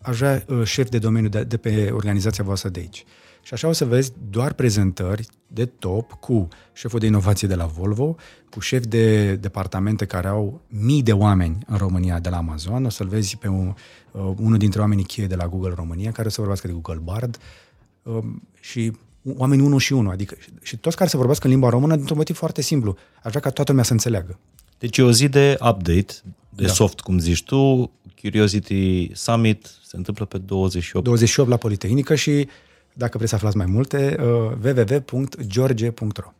aș 0.00 0.16
vrea 0.18 0.44
uh, 0.46 0.64
șef 0.64 0.88
de 0.88 0.98
domeniu 0.98 1.28
de, 1.28 1.42
de 1.42 1.56
pe 1.56 1.90
organizația 1.90 2.44
voastră 2.44 2.68
de 2.68 2.80
aici. 2.80 3.04
Și 3.42 3.54
așa 3.54 3.68
o 3.68 3.72
să 3.72 3.84
vezi 3.84 4.12
doar 4.30 4.52
prezentări 4.52 5.26
de 5.46 5.66
top 5.66 6.12
cu 6.12 6.48
șeful 6.72 6.98
de 6.98 7.06
inovație 7.06 7.48
de 7.48 7.54
la 7.54 7.64
Volvo, 7.64 8.16
cu 8.50 8.60
șef 8.60 8.84
de 8.86 9.34
departamente 9.34 10.04
care 10.04 10.28
au 10.28 10.60
mii 10.68 11.02
de 11.02 11.12
oameni 11.12 11.58
în 11.66 11.76
România 11.76 12.18
de 12.18 12.28
la 12.28 12.36
Amazon, 12.36 12.84
o 12.84 12.88
să-l 12.88 13.08
vezi 13.08 13.36
pe 13.36 13.48
un, 13.48 13.74
uh, 14.10 14.32
unul 14.36 14.58
dintre 14.58 14.80
oamenii 14.80 15.04
cheie 15.04 15.26
de 15.26 15.34
la 15.34 15.48
Google 15.48 15.72
România, 15.74 16.12
care 16.12 16.26
o 16.26 16.30
să 16.30 16.36
vorbească 16.40 16.66
de 16.66 16.72
Google 16.72 17.00
Bard 17.04 17.38
uh, 18.02 18.18
și 18.60 18.92
oameni 19.36 19.62
unul 19.62 19.78
și 19.78 19.92
unul, 19.92 20.12
adică 20.12 20.36
și 20.62 20.76
toți 20.76 20.96
care 20.96 21.08
să 21.08 21.16
vorbească 21.16 21.46
în 21.46 21.52
limba 21.52 21.68
română 21.68 21.94
dintr-un 21.94 22.16
motiv 22.16 22.36
foarte 22.36 22.62
simplu. 22.62 22.96
Aș 23.22 23.30
vrea 23.30 23.40
ca 23.40 23.50
toată 23.50 23.70
lumea 23.70 23.86
să 23.86 23.92
înțeleagă. 23.92 24.38
Deci 24.78 24.96
e 24.96 25.02
o 25.02 25.12
zi 25.12 25.28
de 25.28 25.56
update, 25.60 26.14
de 26.48 26.64
da. 26.64 26.72
soft, 26.72 27.00
cum 27.00 27.18
zici 27.18 27.44
tu. 27.44 27.90
Curiosity 28.20 29.10
Summit 29.14 29.70
se 29.86 29.96
întâmplă 29.96 30.24
pe 30.24 30.38
28. 30.38 31.04
28 31.04 31.50
la 31.50 31.56
Politehnică 31.56 32.14
și 32.14 32.48
dacă 32.92 33.16
vreți 33.16 33.30
să 33.30 33.36
aflați 33.36 33.56
mai 33.56 33.66
multe, 33.66 34.16
uh, 34.20 34.26
www.george.ro 34.64 36.32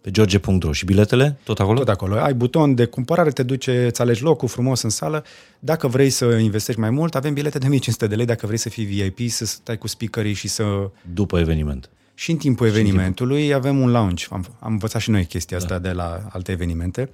Pe 0.00 0.10
george.ro 0.10 0.72
și 0.72 0.84
biletele? 0.84 1.38
Tot 1.44 1.60
acolo? 1.60 1.78
Tot 1.78 1.88
acolo. 1.88 2.16
Ai 2.16 2.34
buton 2.34 2.74
de 2.74 2.84
cumpărare, 2.84 3.30
te 3.30 3.42
duce, 3.42 3.86
îți 3.86 4.00
alegi 4.00 4.22
locul 4.22 4.48
frumos 4.48 4.82
în 4.82 4.90
sală. 4.90 5.24
Dacă 5.58 5.88
vrei 5.88 6.10
să 6.10 6.24
investești 6.24 6.80
mai 6.80 6.90
mult, 6.90 7.14
avem 7.14 7.34
bilete 7.34 7.58
de 7.58 7.66
1500 7.66 8.06
de 8.06 8.14
lei 8.14 8.26
dacă 8.26 8.46
vrei 8.46 8.58
să 8.58 8.68
fii 8.68 8.84
VIP, 8.84 9.30
să 9.30 9.46
stai 9.46 9.78
cu 9.78 9.86
speakerii 9.86 10.32
și 10.32 10.48
să... 10.48 10.90
După 11.12 11.38
eveniment. 11.38 11.90
Și 12.14 12.30
în 12.30 12.36
timpul 12.36 12.66
și 12.66 12.72
evenimentului 12.72 13.40
în 13.40 13.50
timpul... 13.50 13.68
avem 13.68 13.80
un 13.80 13.90
lounge. 13.90 14.26
Am, 14.30 14.44
am 14.58 14.72
învățat 14.72 15.00
și 15.00 15.10
noi 15.10 15.24
chestia 15.24 15.56
asta 15.56 15.78
da. 15.78 15.88
de 15.88 15.94
la 15.94 16.20
alte 16.30 16.52
evenimente, 16.52 17.10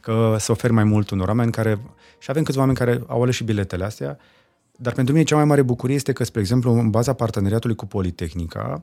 că 0.00 0.36
să 0.38 0.52
oferi 0.52 0.72
mai 0.72 0.84
mult 0.84 1.10
unor 1.10 1.28
oameni 1.28 1.52
care... 1.52 1.80
Și 2.18 2.30
avem 2.30 2.42
câțiva 2.42 2.60
oameni 2.60 2.78
care 2.78 3.02
au 3.06 3.22
ales 3.22 3.34
și 3.34 3.44
biletele 3.44 3.84
astea 3.84 4.18
dar 4.82 4.92
pentru 4.92 5.12
mine 5.12 5.24
cea 5.24 5.36
mai 5.36 5.44
mare 5.44 5.62
bucurie 5.62 5.94
este 5.94 6.12
că, 6.12 6.24
spre 6.24 6.40
exemplu, 6.40 6.72
în 6.72 6.90
baza 6.90 7.12
parteneriatului 7.12 7.76
cu 7.76 7.86
Politehnica, 7.86 8.82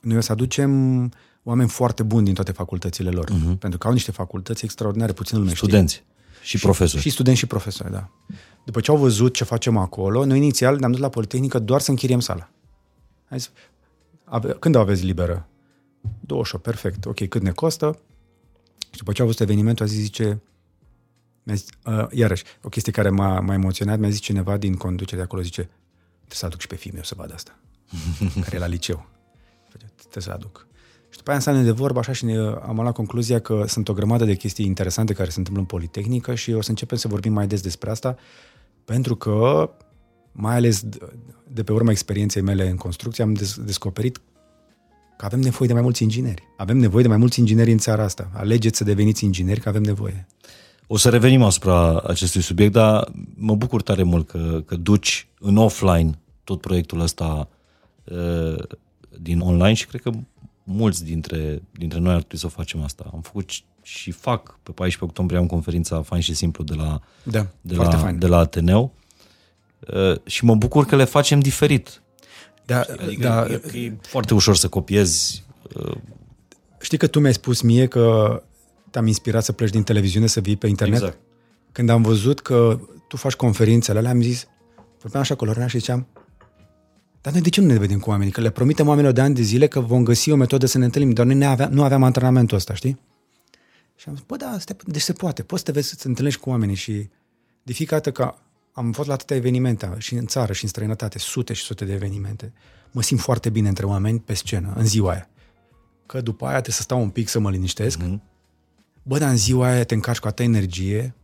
noi 0.00 0.16
o 0.16 0.20
să 0.20 0.32
aducem 0.32 1.10
oameni 1.42 1.68
foarte 1.68 2.02
buni 2.02 2.24
din 2.24 2.34
toate 2.34 2.52
facultățile 2.52 3.10
lor. 3.10 3.30
Uh-huh. 3.30 3.58
Pentru 3.58 3.78
că 3.78 3.86
au 3.86 3.92
niște 3.92 4.10
facultăți 4.10 4.64
extraordinare, 4.64 5.12
puțin 5.12 5.38
lume 5.38 5.54
Studenți 5.54 5.94
știe. 5.94 6.06
și 6.42 6.58
profesori. 6.58 7.02
Și, 7.02 7.08
și 7.08 7.14
studenți 7.14 7.40
și 7.40 7.46
profesori, 7.46 7.92
da. 7.92 8.10
După 8.64 8.80
ce 8.80 8.90
au 8.90 8.96
văzut 8.96 9.34
ce 9.34 9.44
facem 9.44 9.76
acolo, 9.76 10.24
noi 10.24 10.36
inițial 10.36 10.78
ne-am 10.78 10.90
dus 10.90 11.00
la 11.00 11.08
Politehnică 11.08 11.58
doar 11.58 11.80
să 11.80 11.90
închiriem 11.90 12.20
sala. 12.20 12.50
Hai 13.28 13.40
să... 13.40 13.48
Ave... 14.24 14.52
Când 14.52 14.74
aveți 14.74 15.04
liberă? 15.04 15.48
28, 16.20 16.64
perfect. 16.64 17.04
Ok, 17.04 17.28
cât 17.28 17.42
ne 17.42 17.50
costă? 17.50 17.98
Și 18.90 18.98
după 18.98 19.12
ce 19.12 19.20
au 19.20 19.26
văzut 19.26 19.40
evenimentul, 19.40 19.84
a 19.84 19.88
zis, 19.88 19.98
zice, 19.98 20.24
mi-a 20.24 20.40
zis, 21.54 21.66
uh, 21.84 22.06
iarăși, 22.10 22.44
o 22.62 22.68
chestie 22.68 22.92
care 22.92 23.08
m-a, 23.08 23.40
m-a 23.40 23.54
emoționat, 23.54 23.98
mi-a 23.98 24.08
zis 24.08 24.20
cineva 24.20 24.56
din 24.56 24.74
conducere 24.74 25.16
de 25.16 25.22
acolo, 25.22 25.42
zice, 25.42 25.62
trebuie 26.16 26.38
să 26.38 26.46
aduc 26.46 26.60
și 26.60 26.66
pe 26.66 26.76
fiul 26.76 26.94
meu 26.94 27.02
să 27.02 27.14
vadă 27.16 27.34
asta, 27.34 27.58
care 28.44 28.56
e 28.56 28.58
la 28.58 28.66
liceu. 28.66 29.06
Trebuie 29.98 30.22
să 30.22 30.30
aduc. 30.30 30.66
Și 31.10 31.16
după 31.16 31.30
aia 31.30 31.40
am 31.46 31.64
de 31.64 31.70
vorbă 31.70 31.98
așa 31.98 32.12
și 32.12 32.24
ne, 32.24 32.36
am 32.38 32.76
luat 32.80 32.94
concluzia 32.94 33.40
că 33.40 33.64
sunt 33.66 33.88
o 33.88 33.92
grămadă 33.92 34.24
de 34.24 34.34
chestii 34.34 34.64
interesante 34.64 35.12
care 35.12 35.30
se 35.30 35.38
întâmplă 35.38 35.62
în 35.62 35.68
Politehnică 35.68 36.34
și 36.34 36.52
o 36.52 36.60
să 36.60 36.70
începem 36.70 36.98
să 36.98 37.08
vorbim 37.08 37.32
mai 37.32 37.46
des 37.46 37.60
despre 37.60 37.90
asta, 37.90 38.16
pentru 38.84 39.16
că, 39.16 39.70
mai 40.32 40.54
ales 40.54 40.82
de 41.48 41.62
pe 41.62 41.72
urma 41.72 41.90
experienței 41.90 42.42
mele 42.42 42.68
în 42.68 42.76
construcție, 42.76 43.24
am 43.24 43.32
des- 43.32 43.58
descoperit 43.58 44.20
că 45.16 45.24
avem 45.24 45.40
nevoie 45.40 45.68
de 45.68 45.72
mai 45.72 45.82
mulți 45.82 46.02
ingineri. 46.02 46.42
Avem 46.56 46.76
nevoie 46.76 47.02
de 47.02 47.08
mai 47.08 47.16
mulți 47.16 47.38
ingineri 47.38 47.72
în 47.72 47.78
țara 47.78 48.02
asta. 48.02 48.30
Alegeți 48.32 48.76
să 48.76 48.84
deveniți 48.84 49.24
ingineri, 49.24 49.60
că 49.60 49.68
avem 49.68 49.82
nevoie. 49.82 50.26
O 50.86 50.96
să 50.96 51.08
revenim 51.08 51.42
asupra 51.42 52.00
acestui 52.00 52.40
subiect, 52.40 52.72
dar 52.72 53.08
mă 53.34 53.54
bucur 53.54 53.82
tare 53.82 54.02
mult 54.02 54.28
că, 54.28 54.62
că 54.66 54.76
duci 54.76 55.28
în 55.40 55.56
offline 55.56 56.18
tot 56.44 56.60
proiectul 56.60 57.00
ăsta 57.00 57.48
uh, 58.04 58.62
din 59.20 59.40
online 59.40 59.72
și 59.72 59.86
cred 59.86 60.00
că 60.00 60.10
mulți 60.62 61.04
dintre, 61.04 61.62
dintre 61.72 61.98
noi 61.98 62.12
ar 62.12 62.18
trebui 62.18 62.38
să 62.38 62.46
o 62.46 62.48
facem 62.48 62.82
asta. 62.82 63.10
Am 63.12 63.20
făcut 63.20 63.50
și 63.82 64.10
fac 64.10 64.58
pe 64.62 64.70
14 64.72 65.04
octombrie 65.04 65.38
am 65.38 65.46
conferința 65.46 66.02
Fain 66.02 66.20
și 66.20 66.34
Simplu 66.34 66.64
de 66.64 66.74
la, 66.74 67.00
Da, 67.22 67.46
de 67.60 67.74
foarte 67.74 67.96
la, 67.96 68.02
fain. 68.02 68.18
de 68.18 68.26
la 68.26 68.38
Ateneu 68.38 68.92
uh, 69.94 70.20
și 70.24 70.44
mă 70.44 70.54
bucur 70.54 70.86
că 70.86 70.96
le 70.96 71.04
facem 71.04 71.40
diferit. 71.40 72.02
Da, 72.64 72.84
Adică 73.02 73.28
da, 73.28 73.46
e, 73.48 73.56
că 73.56 73.76
e 73.76 73.96
foarte 74.00 74.34
ușor 74.34 74.56
să 74.56 74.68
copiezi. 74.68 75.44
Uh, 75.76 75.96
știi 76.80 76.98
că 76.98 77.06
tu 77.06 77.20
mi-ai 77.20 77.34
spus 77.34 77.60
mie 77.60 77.86
că 77.86 78.42
te-am 78.96 79.08
inspirat 79.08 79.44
să 79.44 79.52
pleci 79.52 79.70
din 79.70 79.82
televiziune, 79.82 80.26
să 80.26 80.40
vii 80.40 80.56
pe 80.56 80.66
internet? 80.66 80.98
Exact. 80.98 81.18
Când 81.72 81.88
am 81.88 82.02
văzut 82.02 82.40
că 82.40 82.80
tu 83.08 83.16
faci 83.16 83.34
conferințele 83.34 83.98
alea, 83.98 84.10
am 84.10 84.20
zis, 84.22 84.46
vorbeam 85.00 85.22
așa 85.22 85.34
cu 85.34 85.44
Lorena 85.44 85.66
și 85.66 85.78
ziceam, 85.78 86.06
dar 87.20 87.32
noi 87.32 87.42
de 87.42 87.48
ce 87.48 87.60
nu 87.60 87.66
ne 87.66 87.78
vedem 87.78 87.98
cu 87.98 88.10
oamenii? 88.10 88.32
Că 88.32 88.40
le 88.40 88.50
promitem 88.50 88.86
oamenilor 88.86 89.14
de 89.14 89.20
ani 89.20 89.34
de 89.34 89.42
zile 89.42 89.66
că 89.66 89.80
vom 89.80 90.04
găsi 90.04 90.30
o 90.30 90.36
metodă 90.36 90.66
să 90.66 90.78
ne 90.78 90.84
întâlnim, 90.84 91.10
dar 91.12 91.26
noi 91.26 91.34
ne 91.34 91.46
aveam, 91.46 91.72
nu 91.72 91.82
aveam 91.82 92.02
antrenamentul 92.02 92.56
ăsta, 92.56 92.74
știi? 92.74 92.98
Și 93.96 94.08
am 94.08 94.14
zis, 94.14 94.24
bă, 94.26 94.36
da, 94.36 94.56
stai, 94.58 94.76
deci 94.84 95.02
se 95.02 95.12
poate, 95.12 95.42
poți 95.42 95.62
să 95.64 95.66
te 95.66 95.72
vezi 95.72 95.88
să 95.88 95.94
te 95.94 96.08
întâlnești 96.08 96.40
cu 96.40 96.50
oamenii 96.50 96.74
și 96.74 97.08
de 97.62 97.72
fiecare 97.72 98.00
dată 98.00 98.22
că 98.22 98.34
am 98.72 98.92
fost 98.92 99.08
la 99.08 99.14
atâtea 99.14 99.36
evenimente 99.36 99.94
și 99.98 100.14
în 100.14 100.26
țară 100.26 100.52
și 100.52 100.64
în 100.64 100.68
străinătate, 100.68 101.18
sute 101.18 101.52
și 101.52 101.62
sute 101.62 101.84
de 101.84 101.92
evenimente, 101.92 102.52
mă 102.90 103.02
simt 103.02 103.20
foarte 103.20 103.50
bine 103.50 103.68
între 103.68 103.86
oameni 103.86 104.20
pe 104.20 104.34
scenă, 104.34 104.72
în 104.76 104.86
ziua 104.86 105.10
aia. 105.10 105.28
Că 106.06 106.20
după 106.20 106.44
aia 106.44 106.54
trebuie 106.54 106.74
să 106.74 106.82
stau 106.82 107.00
un 107.00 107.10
pic 107.10 107.28
să 107.28 107.38
mă 107.38 107.50
liniștesc, 107.50 108.02
mm-hmm. 108.02 108.34
Bă, 109.06 109.18
dar 109.18 109.30
în 109.30 109.36
ziua 109.36 109.66
aia 109.66 109.84
te 109.84 109.94
încarci 109.94 110.18
cu 110.18 110.26
atâta 110.26 110.42
energie 110.42 111.14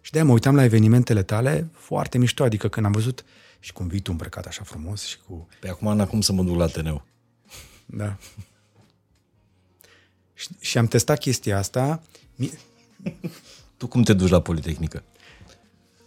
și 0.00 0.10
de-aia 0.10 0.26
mă 0.26 0.32
uitam 0.32 0.54
la 0.54 0.64
evenimentele 0.64 1.22
tale 1.22 1.70
foarte 1.72 2.18
mișto, 2.18 2.44
adică 2.44 2.68
când 2.68 2.86
am 2.86 2.92
văzut 2.92 3.24
și 3.60 3.72
cum 3.72 3.86
vii 3.86 4.00
tu 4.00 4.10
îmbrăcat 4.10 4.46
așa 4.46 4.62
frumos 4.62 5.04
și 5.04 5.18
cu... 5.26 5.48
pe 5.60 5.68
acum 5.68 5.96
n-am 5.96 6.06
cum 6.06 6.20
să 6.20 6.32
mă 6.32 6.42
duc 6.42 6.56
la 6.56 6.64
Ateneu. 6.64 7.04
Da. 7.86 8.16
Și, 10.34 10.48
și 10.60 10.78
am 10.78 10.86
testat 10.86 11.18
chestia 11.18 11.58
asta. 11.58 12.02
Mi- 12.36 12.58
Tu 13.76 13.86
cum 13.86 14.02
te 14.02 14.12
duci 14.12 14.30
la 14.30 14.40
Politehnică? 14.40 15.02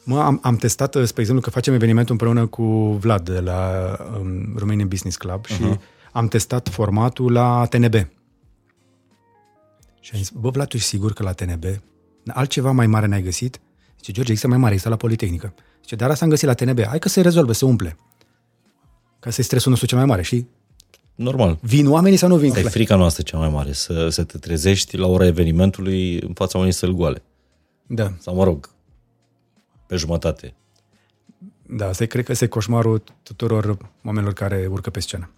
Mă, 0.04 0.22
am, 0.22 0.40
am 0.44 0.56
testat, 0.56 0.96
uh, 0.96 1.06
spre 1.06 1.22
exemplu, 1.22 1.44
că 1.44 1.50
facem 1.50 1.74
evenimentul 1.74 2.12
împreună 2.12 2.48
cu 2.48 2.64
Vlad 2.92 3.30
de 3.30 3.40
la 3.40 3.96
um, 4.20 4.58
Romanian 4.58 4.88
Business 4.88 5.18
Club 5.18 5.46
și 5.46 5.62
uh-huh. 5.62 5.80
am 6.12 6.28
testat 6.28 6.70
formatul 6.70 7.32
la 7.32 7.66
TNB. 7.66 8.08
Și 10.06 10.12
am 10.14 10.20
zis, 10.20 10.30
bă, 10.30 10.50
Vlad, 10.50 10.68
tu 10.68 10.76
ești 10.76 10.88
sigur 10.88 11.14
că 11.14 11.24
la 11.24 11.34
TNB 11.34 11.66
altceva 12.28 12.72
mai 12.72 12.88
mare 12.88 13.06
n-ai 13.06 13.22
găsit? 13.22 13.60
Zice, 13.98 14.12
George, 14.12 14.32
există 14.32 14.48
mai 14.48 14.58
mare, 14.58 14.72
există 14.72 14.90
la 14.90 14.98
Politehnică. 14.98 15.54
Zice, 15.82 15.96
dar 15.96 16.10
asta 16.10 16.24
am 16.26 16.32
găsit 16.32 16.48
la 16.48 16.54
TNB, 16.54 16.86
hai 16.86 17.00
că 17.00 17.10
se 17.10 17.22
rezolvă, 17.22 17.52
se 17.52 17.66
umple. 17.66 17.98
Ca 19.20 19.30
să-i 19.30 19.44
stresul 19.44 19.70
nostru 19.70 19.88
cel 19.88 19.98
mai 19.98 20.08
mare, 20.08 20.22
și 20.22 20.46
Normal. 21.16 21.58
Vin 21.62 21.88
oamenii 21.88 22.18
sau 22.18 22.30
nu 22.30 22.38
vin? 22.38 22.50
Asta 22.50 22.60
e 22.60 22.70
frica 22.70 22.96
noastră 22.96 23.24
cea 23.24 23.38
mai 23.38 23.50
mare, 23.50 23.72
să, 23.72 24.10
să 24.10 24.24
te 24.24 24.38
trezești 24.38 24.98
la 24.98 25.08
ora 25.08 25.26
evenimentului 25.26 26.20
în 26.20 26.34
fața 26.34 26.58
unei 26.58 26.72
săli 26.72 26.94
goale. 26.94 27.24
Da, 27.88 28.14
Sau 28.20 28.36
mă 28.36 28.44
rog, 28.44 28.70
pe 29.88 29.96
jumătate. 29.96 30.56
da, 31.70 31.88
asta 31.88 32.04
e, 32.04 32.08
cred 32.08 32.26
că 32.26 32.32
este 32.32 32.48
coșmarul 32.48 33.04
tuturor 33.24 33.78
oamenilor 34.04 34.34
care 34.34 34.68
urcă 34.70 34.90
pe 34.90 35.00
scenă. 35.00 35.30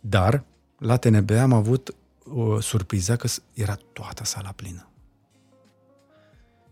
Dar, 0.00 0.44
la 0.78 0.96
TNB 0.96 1.30
am 1.30 1.52
avut 1.52 1.94
o 2.34 2.60
surpriză 2.60 3.16
că 3.16 3.26
s- 3.28 3.42
era 3.54 3.74
toată 3.92 4.24
sala 4.24 4.52
plină. 4.56 4.88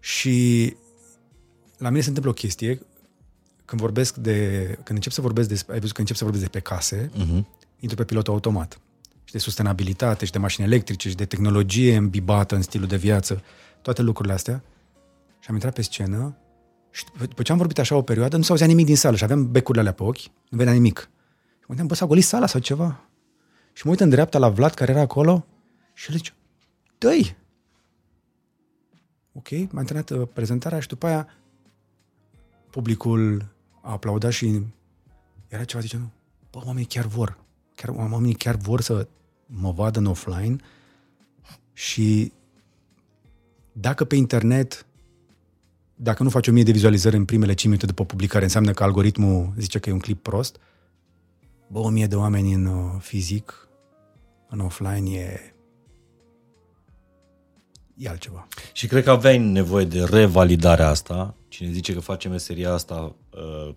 Și 0.00 0.76
la 1.78 1.88
mine 1.88 2.00
se 2.02 2.08
întâmplă 2.08 2.32
o 2.32 2.34
chestie, 2.34 2.80
când 3.64 3.80
vorbesc 3.80 4.14
de, 4.16 4.64
când 4.74 4.88
încep 4.88 5.12
să 5.12 5.20
vorbesc 5.20 5.48
despre, 5.48 5.72
ai 5.72 5.78
văzut 5.80 5.94
că 5.94 6.00
încep 6.00 6.16
să 6.16 6.24
vorbesc 6.24 6.44
despre 6.44 6.60
case, 6.74 7.10
uh-huh. 7.10 7.44
intru 7.78 7.96
pe 7.96 8.04
pilot 8.04 8.28
automat. 8.28 8.78
Și 9.24 9.32
de 9.32 9.38
sustenabilitate, 9.38 10.24
și 10.24 10.32
de 10.32 10.38
mașini 10.38 10.66
electrice, 10.66 11.08
și 11.08 11.14
de 11.14 11.24
tehnologie 11.24 11.96
îmbibată 11.96 12.54
în 12.54 12.62
stilul 12.62 12.86
de 12.86 12.96
viață, 12.96 13.42
toate 13.82 14.02
lucrurile 14.02 14.34
astea. 14.34 14.62
Și 15.38 15.46
am 15.48 15.54
intrat 15.54 15.74
pe 15.74 15.82
scenă 15.82 16.36
și 16.90 17.04
după- 17.04 17.26
după 17.26 17.42
ce 17.42 17.52
am 17.52 17.58
vorbit 17.58 17.78
așa 17.78 17.96
o 17.96 18.02
perioadă, 18.02 18.36
nu 18.36 18.42
s 18.42 18.48
auzea 18.48 18.66
nimic 18.66 18.86
din 18.86 18.96
sală 18.96 19.16
și 19.16 19.24
aveam 19.24 19.50
becurile 19.50 19.80
alea 19.80 19.92
pe 19.92 20.02
ochi, 20.02 20.22
nu 20.48 20.56
venea 20.58 20.72
nimic. 20.72 20.98
Și 20.98 21.60
mă 21.60 21.66
gândeam, 21.66 21.86
bă, 21.86 21.94
s-a 21.94 22.06
golit 22.06 22.24
sala 22.24 22.46
sau 22.46 22.60
ceva? 22.60 23.00
Și 23.74 23.82
mă 23.84 23.90
uit 23.90 24.00
în 24.00 24.08
dreapta 24.08 24.38
la 24.38 24.48
Vlad 24.48 24.74
care 24.74 24.90
era 24.90 25.00
acolo 25.00 25.46
și 25.92 26.10
el 26.10 26.16
zice, 26.16 26.32
dă 26.98 27.08
Ok, 29.32 29.48
m-a 29.50 29.82
terminat 29.82 30.10
uh, 30.10 30.28
prezentarea 30.32 30.80
și 30.80 30.88
după 30.88 31.06
aia 31.06 31.28
publicul 32.70 33.46
a 33.80 33.90
aplaudat 33.90 34.32
și 34.32 34.60
era 35.48 35.64
ceva, 35.64 35.82
zice, 35.82 35.96
nu, 35.96 36.10
bă, 36.50 36.60
oamenii 36.64 36.88
chiar 36.88 37.06
vor. 37.06 37.38
Chiar, 37.74 37.94
oamenii 37.96 38.34
chiar 38.34 38.56
vor 38.56 38.80
să 38.80 39.08
mă 39.46 39.72
vadă 39.72 39.98
în 39.98 40.06
offline 40.06 40.56
și 41.72 42.32
dacă 43.72 44.04
pe 44.04 44.16
internet 44.16 44.86
dacă 45.94 46.22
nu 46.22 46.30
faci 46.30 46.48
o 46.48 46.52
mie 46.52 46.62
de 46.62 46.72
vizualizări 46.72 47.16
în 47.16 47.24
primele 47.24 47.52
5 47.52 47.64
minute 47.64 47.86
după 47.86 48.04
publicare, 48.04 48.44
înseamnă 48.44 48.72
că 48.72 48.82
algoritmul 48.82 49.52
zice 49.58 49.78
că 49.78 49.88
e 49.88 49.92
un 49.92 49.98
clip 49.98 50.22
prost. 50.22 50.56
Bă, 51.66 51.78
o 51.78 51.88
mie 51.88 52.06
de 52.06 52.16
oameni 52.16 52.52
în 52.52 52.66
uh, 52.66 52.94
fizic, 52.98 53.63
în 54.54 54.60
offline, 54.60 55.10
e, 55.10 55.54
e 57.96 58.08
altceva. 58.08 58.48
Și 58.72 58.86
cred 58.86 59.04
că 59.04 59.10
aveai 59.10 59.38
nevoie 59.38 59.84
de 59.84 60.04
revalidarea 60.04 60.88
asta. 60.88 61.34
Cine 61.48 61.70
zice 61.70 61.92
că 61.92 62.00
face 62.00 62.28
meseria 62.28 62.72
asta 62.72 63.14
uh, 63.30 63.74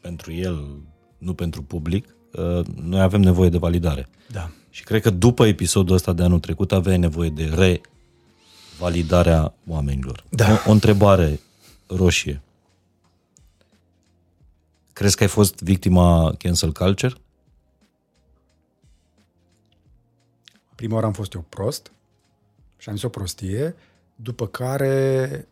pentru 0.00 0.32
el, 0.32 0.82
nu 1.18 1.34
pentru 1.34 1.62
public, 1.62 2.16
uh, 2.32 2.66
noi 2.66 3.00
avem 3.00 3.20
nevoie 3.20 3.48
de 3.48 3.58
validare. 3.58 4.08
Da. 4.30 4.50
Și 4.70 4.82
cred 4.82 5.02
că 5.02 5.10
după 5.10 5.46
episodul 5.46 5.94
ăsta 5.94 6.12
de 6.12 6.22
anul 6.22 6.40
trecut 6.40 6.72
aveai 6.72 6.98
nevoie 6.98 7.30
de 7.30 7.78
revalidarea 8.78 9.54
oamenilor. 9.66 10.24
Da. 10.28 10.52
O, 10.52 10.68
o 10.68 10.72
întrebare 10.72 11.40
roșie. 11.86 12.42
Crezi 14.92 15.16
că 15.16 15.22
ai 15.22 15.28
fost 15.28 15.60
victima 15.60 16.34
cancel 16.38 16.72
culture? 16.72 17.14
Prima 20.74 20.94
oară 20.94 21.06
am 21.06 21.12
fost 21.12 21.32
eu 21.32 21.44
prost 21.48 21.92
și 22.76 22.88
am 22.88 22.94
zis 22.94 23.04
o 23.04 23.08
prostie, 23.08 23.74
după 24.16 24.46
care 24.46 25.48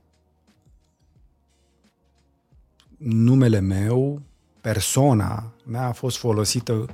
numele 2.96 3.60
meu, 3.60 4.22
persoana 4.60 5.52
mea 5.64 5.86
a 5.86 5.92
fost 5.92 6.16
folosită 6.16 6.86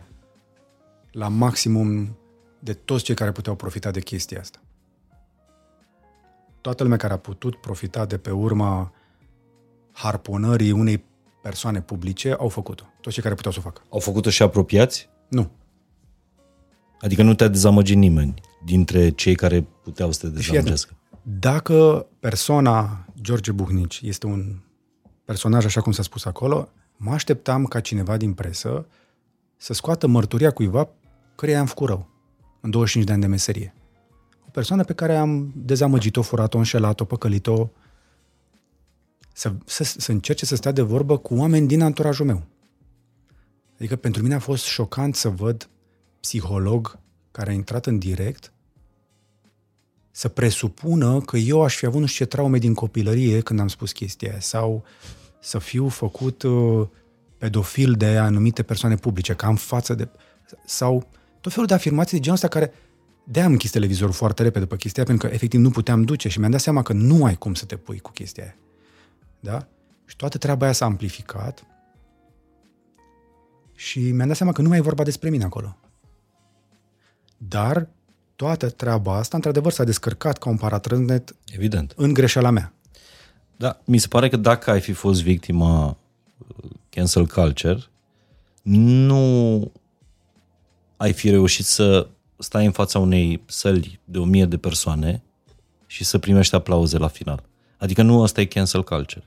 la 1.10 1.28
maximum 1.28 2.16
de 2.58 2.72
toți 2.72 3.04
cei 3.04 3.14
care 3.14 3.32
puteau 3.32 3.54
profita 3.54 3.90
de 3.90 4.00
chestia 4.00 4.40
asta. 4.40 4.58
Toată 6.60 6.82
lumea 6.82 6.98
care 6.98 7.12
a 7.12 7.18
putut 7.18 7.56
profita 7.60 8.06
de 8.06 8.18
pe 8.18 8.30
urma 8.30 8.92
harponării 9.92 10.70
unei 10.70 11.04
persoane 11.42 11.80
publice 11.80 12.32
au 12.32 12.48
făcut-o. 12.48 12.84
Toți 13.00 13.14
cei 13.14 13.22
care 13.22 13.34
puteau 13.34 13.52
să 13.52 13.58
o 13.58 13.62
facă. 13.62 13.82
Au 13.88 13.98
făcut-o 13.98 14.30
și 14.30 14.42
apropiați? 14.42 15.08
Nu. 15.28 15.50
Adică 17.00 17.22
nu 17.22 17.34
te-a 17.34 17.48
dezamăgit 17.48 17.96
nimeni 17.96 18.34
dintre 18.64 19.10
cei 19.10 19.34
care 19.34 19.66
puteau 19.82 20.12
să 20.12 20.18
te 20.18 20.26
Fii 20.26 20.34
atent. 20.38 20.46
dezamăgească. 20.48 20.96
Dacă 21.22 22.06
persoana 22.20 23.06
George 23.20 23.52
Buhnici 23.52 24.00
este 24.04 24.26
un 24.26 24.56
personaj 25.24 25.64
așa 25.64 25.80
cum 25.80 25.92
s-a 25.92 26.02
spus 26.02 26.24
acolo, 26.24 26.68
mă 26.96 27.12
așteptam 27.12 27.64
ca 27.64 27.80
cineva 27.80 28.16
din 28.16 28.32
presă 28.32 28.86
să 29.56 29.72
scoată 29.72 30.06
mărturia 30.06 30.50
cuiva 30.50 30.88
căreia 31.34 31.60
am 31.60 31.66
făcut 31.66 31.88
rău 31.88 32.08
în 32.60 32.70
25 32.70 33.06
de 33.06 33.12
ani 33.12 33.20
de 33.20 33.26
meserie. 33.28 33.74
O 34.46 34.50
persoană 34.52 34.84
pe 34.84 34.92
care 34.92 35.16
am 35.16 35.52
dezamăgit-o, 35.56 36.22
furat-o, 36.22 36.58
înșelat-o, 36.58 37.04
păcălit-o, 37.04 37.68
să, 39.32 39.52
să, 39.64 39.84
să 39.84 40.12
încerce 40.12 40.44
să 40.44 40.56
stea 40.56 40.72
de 40.72 40.82
vorbă 40.82 41.18
cu 41.18 41.34
oameni 41.34 41.66
din 41.66 41.82
anturajul 41.82 42.26
meu. 42.26 42.42
Adică 43.74 43.96
pentru 43.96 44.22
mine 44.22 44.34
a 44.34 44.38
fost 44.38 44.64
șocant 44.64 45.14
să 45.14 45.28
văd 45.28 45.68
psiholog 46.28 46.98
care 47.30 47.50
a 47.50 47.52
intrat 47.52 47.86
în 47.86 47.98
direct 47.98 48.52
să 50.10 50.28
presupună 50.28 51.20
că 51.20 51.36
eu 51.36 51.62
aș 51.62 51.76
fi 51.76 51.86
avut 51.86 52.00
nu 52.00 52.06
știu 52.06 52.24
ce 52.24 52.30
traume 52.30 52.58
din 52.58 52.74
copilărie 52.74 53.40
când 53.40 53.60
am 53.60 53.68
spus 53.68 53.92
chestia 53.92 54.30
aia, 54.30 54.40
sau 54.40 54.84
să 55.40 55.58
fiu 55.58 55.88
făcut 55.88 56.42
uh, 56.42 56.86
pedofil 57.38 57.92
de 57.92 58.16
anumite 58.16 58.62
persoane 58.62 58.94
publice, 58.94 59.34
că 59.34 59.46
am 59.46 59.56
față 59.56 59.94
de... 59.94 60.08
sau 60.66 61.06
tot 61.40 61.52
felul 61.52 61.66
de 61.66 61.74
afirmații 61.74 62.16
de 62.16 62.22
genul 62.22 62.36
ăsta 62.36 62.48
care 62.48 62.72
de 63.24 63.40
am 63.40 63.52
închis 63.52 63.70
televizorul 63.70 64.14
foarte 64.14 64.42
repede 64.42 64.64
după 64.64 64.76
chestia 64.76 65.02
aia, 65.02 65.10
pentru 65.10 65.28
că 65.28 65.34
efectiv 65.34 65.60
nu 65.60 65.70
puteam 65.70 66.02
duce 66.02 66.28
și 66.28 66.38
mi-am 66.38 66.50
dat 66.50 66.60
seama 66.60 66.82
că 66.82 66.92
nu 66.92 67.24
ai 67.24 67.34
cum 67.34 67.54
să 67.54 67.64
te 67.64 67.76
pui 67.76 67.98
cu 67.98 68.10
chestia 68.10 68.42
aia. 68.42 68.56
Da? 69.40 69.68
Și 70.04 70.16
toată 70.16 70.38
treaba 70.38 70.64
aia 70.64 70.74
s-a 70.74 70.84
amplificat 70.84 71.66
și 73.74 74.10
mi-am 74.10 74.28
dat 74.28 74.36
seama 74.36 74.52
că 74.52 74.62
nu 74.62 74.68
mai 74.68 74.78
e 74.78 74.80
vorba 74.80 75.02
despre 75.02 75.30
mine 75.30 75.44
acolo. 75.44 75.76
Dar 77.38 77.88
toată 78.36 78.70
treaba 78.70 79.16
asta, 79.16 79.36
într-adevăr, 79.36 79.72
s-a 79.72 79.84
descărcat 79.84 80.38
ca 80.38 80.48
un 80.48 80.56
paratrândnet 80.56 81.34
Evident. 81.52 81.92
în 81.96 82.12
greșeala 82.12 82.50
mea. 82.50 82.72
Da, 83.56 83.80
mi 83.84 83.98
se 83.98 84.08
pare 84.08 84.28
că 84.28 84.36
dacă 84.36 84.70
ai 84.70 84.80
fi 84.80 84.92
fost 84.92 85.22
victima 85.22 85.86
uh, 85.86 86.70
cancel 86.88 87.26
culture, 87.26 87.78
nu 88.62 89.72
ai 90.96 91.12
fi 91.12 91.30
reușit 91.30 91.64
să 91.64 92.08
stai 92.38 92.64
în 92.64 92.72
fața 92.72 92.98
unei 92.98 93.42
săli 93.46 94.00
de 94.04 94.18
o 94.18 94.24
mie 94.24 94.44
de 94.44 94.56
persoane 94.56 95.22
și 95.86 96.04
să 96.04 96.18
primești 96.18 96.54
aplauze 96.54 96.98
la 96.98 97.08
final. 97.08 97.42
Adică 97.78 98.02
nu 98.02 98.22
asta 98.22 98.40
e 98.40 98.44
cancel 98.44 98.84
culture. 98.84 99.24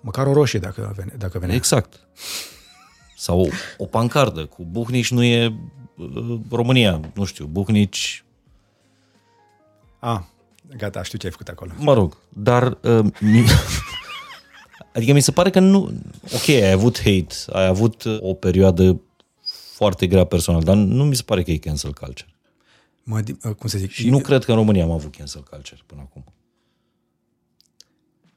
Măcar 0.00 0.26
o 0.26 0.32
roșie 0.32 0.58
dacă, 0.58 0.92
vene, 0.96 1.14
dacă 1.18 1.38
venea. 1.38 1.54
Exact. 1.54 2.00
Sau 3.18 3.40
o, 3.40 3.46
o 3.76 3.86
pancardă 3.86 4.46
cu 4.46 4.64
Buhnici 4.64 5.10
nu 5.10 5.22
e 5.22 5.54
uh, 5.96 6.40
România, 6.50 7.00
nu 7.14 7.24
știu, 7.24 7.46
Buhnici... 7.46 8.24
A, 9.98 10.28
gata, 10.76 11.02
știu 11.02 11.18
ce 11.18 11.26
ai 11.26 11.32
făcut 11.32 11.48
acolo. 11.48 11.70
Mă 11.78 11.94
rog, 11.94 12.16
dar... 12.28 12.78
Uh, 12.82 13.06
mi... 13.20 13.44
adică 14.94 15.12
mi 15.12 15.20
se 15.20 15.32
pare 15.32 15.50
că 15.50 15.60
nu... 15.60 15.80
Ok, 16.34 16.48
ai 16.48 16.70
avut 16.70 16.96
hate, 16.96 17.34
ai 17.52 17.66
avut 17.66 18.04
o 18.20 18.34
perioadă 18.34 19.00
foarte 19.72 20.06
grea 20.06 20.24
personal, 20.24 20.62
dar 20.62 20.76
nu 20.76 21.04
mi 21.04 21.16
se 21.16 21.22
pare 21.22 21.42
că 21.42 21.50
e 21.50 21.56
cancel 21.56 21.92
culture. 21.92 22.34
Mă, 23.02 23.22
cum 23.58 23.68
să 23.68 23.78
zic? 23.78 23.90
Și 23.90 24.10
nu 24.10 24.18
cred 24.18 24.44
că 24.44 24.50
în 24.50 24.56
România 24.56 24.84
am 24.84 24.90
avut 24.90 25.16
cancel 25.16 25.42
culture 25.42 25.80
până 25.86 26.00
acum. 26.00 26.24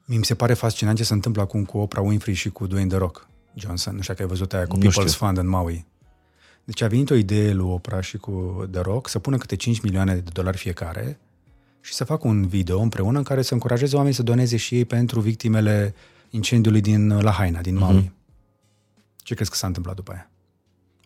Mi 0.04 0.24
se 0.24 0.34
pare 0.34 0.54
fascinant 0.54 0.96
ce 0.96 1.04
se 1.04 1.12
întâmplă 1.12 1.42
acum 1.42 1.64
cu 1.64 1.78
Oprah 1.78 2.04
Winfrey 2.06 2.34
și 2.34 2.50
cu 2.50 2.66
Dwayne 2.66 2.88
The 2.88 2.98
Rock 2.98 3.30
Johnson. 3.54 3.94
Nu 3.94 4.00
știu 4.00 4.14
dacă 4.14 4.26
ai 4.26 4.28
văzut 4.36 4.52
aia 4.52 4.66
cu 4.66 4.76
Nu 4.76 4.82
People's 4.82 4.92
știu. 4.92 5.26
Fund 5.26 5.38
în 5.38 5.48
Maui. 5.48 5.86
Deci 6.64 6.80
a 6.80 6.86
venit 6.86 7.10
o 7.10 7.14
idee 7.14 7.52
lui 7.52 7.70
Oprah 7.70 8.04
și 8.04 8.16
cu 8.16 8.64
The 8.70 8.80
Rock 8.80 9.08
să 9.08 9.18
pună 9.18 9.36
câte 9.36 9.56
5 9.56 9.80
milioane 9.80 10.14
de 10.14 10.30
dolari 10.32 10.56
fiecare 10.56 11.18
și 11.80 11.92
să 11.92 12.04
facă 12.04 12.26
un 12.26 12.46
video 12.46 12.80
împreună 12.80 13.18
în 13.18 13.24
care 13.24 13.42
să 13.42 13.52
încurajeze 13.52 13.94
oamenii 13.94 14.16
să 14.16 14.22
doneze 14.22 14.56
și 14.56 14.76
ei 14.76 14.84
pentru 14.84 15.20
victimele 15.20 15.94
incendiului 16.30 16.80
din 16.80 17.18
Lahaina, 17.18 17.60
din 17.60 17.78
Maui. 17.78 18.04
Mm-hmm. 18.04 19.16
Ce 19.16 19.34
crezi 19.34 19.50
că 19.50 19.56
s-a 19.56 19.66
întâmplat 19.66 19.94
după 19.94 20.12
aia? 20.12 20.30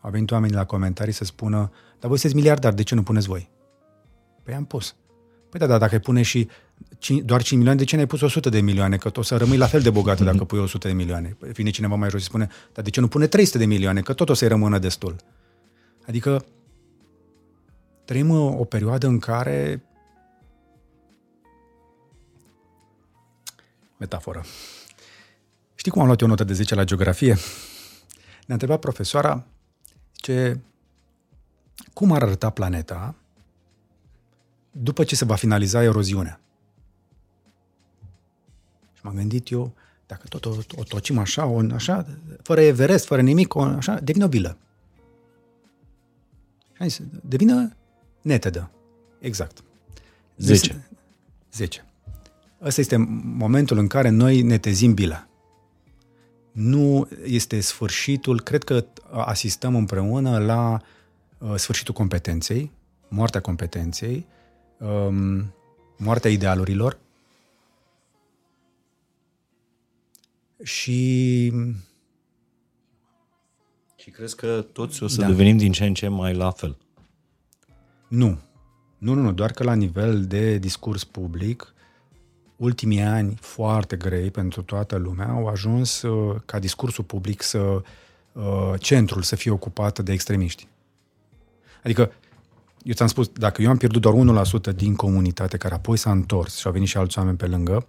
Au 0.01 0.11
venit 0.11 0.31
oamenii 0.31 0.55
la 0.55 0.65
comentarii 0.65 1.13
să 1.13 1.25
spună, 1.25 1.71
dar 1.99 2.09
voi 2.09 2.19
sunteți 2.19 2.35
miliardari, 2.35 2.77
de 2.77 2.83
ce 2.83 2.95
nu 2.95 3.03
puneți 3.03 3.27
voi? 3.27 3.51
Păi 4.43 4.55
am 4.55 4.65
pus. 4.65 4.95
Păi 5.49 5.61
da, 5.61 5.67
dar 5.67 5.79
dacă 5.79 5.95
ai 5.95 6.01
pune 6.01 6.23
și 6.23 6.49
5, 6.99 7.23
doar 7.25 7.43
5 7.43 7.53
milioane, 7.53 7.79
de 7.79 7.85
ce 7.85 7.97
n-ai 7.97 8.07
pus 8.07 8.21
100 8.21 8.49
de 8.49 8.61
milioane? 8.61 8.97
Că 8.97 9.09
tot 9.09 9.17
o 9.17 9.23
să 9.23 9.37
rămâi 9.37 9.57
la 9.57 9.67
fel 9.67 9.81
de 9.81 9.91
bogată 9.91 10.25
dacă 10.25 10.45
pui 10.45 10.59
100 10.59 10.89
de 10.89 10.95
milioane. 10.95 11.37
Păi 11.39 11.53
vine 11.53 11.71
cineva 11.71 11.95
mai 11.95 12.11
jos 12.11 12.21
și 12.21 12.27
spune, 12.27 12.49
dar 12.73 12.85
de 12.85 12.91
ce 12.91 13.01
nu 13.01 13.09
pune 13.09 13.27
300 13.27 13.59
de 13.59 13.65
milioane? 13.65 14.01
Că 14.01 14.13
tot 14.13 14.29
o 14.29 14.35
să-i 14.35 14.49
rămână 14.49 14.79
destul. 14.79 15.17
Adică 16.07 16.45
trăim 18.05 18.31
o 18.31 18.65
perioadă 18.65 19.07
în 19.07 19.19
care 19.19 19.83
metaforă. 23.97 24.45
Știi 25.75 25.91
cum 25.91 26.01
am 26.01 26.07
luat 26.07 26.21
eu 26.21 26.27
o 26.27 26.31
notă 26.31 26.45
de 26.45 26.53
10 26.53 26.75
la 26.75 26.85
geografie? 26.85 27.35
Ne-a 28.47 28.55
întrebat 28.55 28.79
profesoara 28.79 29.45
ce, 30.13 30.61
cum 31.93 32.13
ar 32.13 32.23
arăta 32.23 32.51
planeta 32.51 33.15
după 34.71 35.05
ce 35.05 35.17
se 35.17 35.25
va 35.25 35.35
finaliza 35.35 35.83
eroziunea. 35.83 36.41
Și 39.07 39.13
m-am 39.13 39.15
gândit 39.15 39.51
eu, 39.51 39.73
dacă 40.07 40.27
tot 40.29 40.45
o, 40.45 40.55
o 40.77 40.83
tocim 40.83 41.19
așa, 41.19 41.47
o, 41.47 41.63
așa, 41.75 42.07
fără 42.43 42.61
Everest, 42.61 43.07
fără 43.07 43.23
nimic, 43.23 43.55
o, 43.55 43.61
așa, 43.61 44.01
devine 44.01 44.25
o 44.25 44.29
vilă. 44.29 44.57
Și 46.73 46.83
am 46.83 46.89
zis, 46.89 47.01
devină 47.23 47.77
netedă. 48.23 48.71
Exact. 49.19 49.63
10. 50.37 50.89
10. 51.53 51.85
Ăsta 52.63 52.81
este 52.81 52.97
momentul 53.25 53.79
în 53.79 53.87
care 53.87 54.09
noi 54.09 54.43
netezim 54.43 54.95
bila. 54.95 55.29
Nu 56.53 57.09
este 57.25 57.61
sfârșitul, 57.61 58.41
cred 58.41 58.65
că 58.65 58.85
asistăm 59.11 59.75
împreună 59.75 60.39
la 60.39 60.81
uh, 61.39 61.55
sfârșitul 61.57 61.95
competenței, 61.95 62.71
moartea 63.09 63.41
competenței, 63.41 64.27
um, 64.79 65.55
moartea 65.97 66.31
idealurilor 66.31 66.99
și 70.63 71.53
Și 73.97 74.11
crezi 74.11 74.37
că 74.37 74.65
toți 74.73 75.03
o 75.03 75.07
să 75.09 75.21
Da. 75.21 75.27
devenim 75.27 75.57
din 75.57 75.73
ce 75.73 75.85
în 75.87 75.95
ce 75.95 76.09
mai 76.09 76.35
la 76.35 76.51
fel? 76.51 76.77
nu. 78.09 78.39
Nu, 78.99 79.15
nu, 79.15 79.21
nu, 79.21 79.33
doar 79.33 79.51
că 79.51 79.63
la 79.65 79.75
nivel 79.75 80.25
de 80.25 80.59
discurs 80.59 81.05
public, 81.05 81.75
ultimii 82.57 83.01
ani 83.01 83.37
foarte 83.41 83.97
grei 83.97 84.31
pentru 84.31 84.63
toată 84.63 84.97
lumea 84.97 85.29
au 85.29 85.47
ajuns 85.47 86.03
uh, 86.03 86.37
ca 86.45 86.59
discursul 86.59 87.05
public 87.05 87.43
să 87.43 87.59
uh, 88.33 88.73
centrul 88.79 89.23
să 89.23 89.37
fie 89.37 89.51
ocupat 89.51 89.99
de 89.99 90.13
extremiști. 90.13 90.69
Adică, 91.85 92.13
eu 92.83 92.95
ți-am 92.95 93.09
spus, 93.09 93.29
dacă 93.29 93.63
eu 93.63 93.71
am 93.71 93.77
pierdut 93.77 94.01
doar 94.01 94.45
1% 94.73 94.77
din 94.77 94.95
comunitate 94.95 95.57
care 95.57 95.75
apoi 95.75 95.97
s-a 95.97 96.11
întors 96.11 96.57
și 96.57 96.67
au 96.67 96.73
venit 96.73 96.89
și 96.89 96.97
alți 96.97 97.19
oameni 97.19 97.37
pe 97.37 97.47
lângă, 97.47 97.87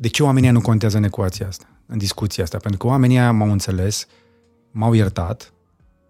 de 0.00 0.08
ce 0.08 0.22
oamenii 0.22 0.48
ăia 0.48 0.58
nu 0.58 0.64
contează 0.64 0.96
în 0.96 1.04
ecuația 1.04 1.46
asta, 1.46 1.66
în 1.86 1.98
discuția 1.98 2.44
asta? 2.44 2.58
Pentru 2.58 2.78
că 2.78 2.86
oamenii 2.86 3.16
ăia 3.16 3.32
m-au 3.32 3.50
înțeles, 3.50 4.06
m-au 4.70 4.92
iertat 4.92 5.52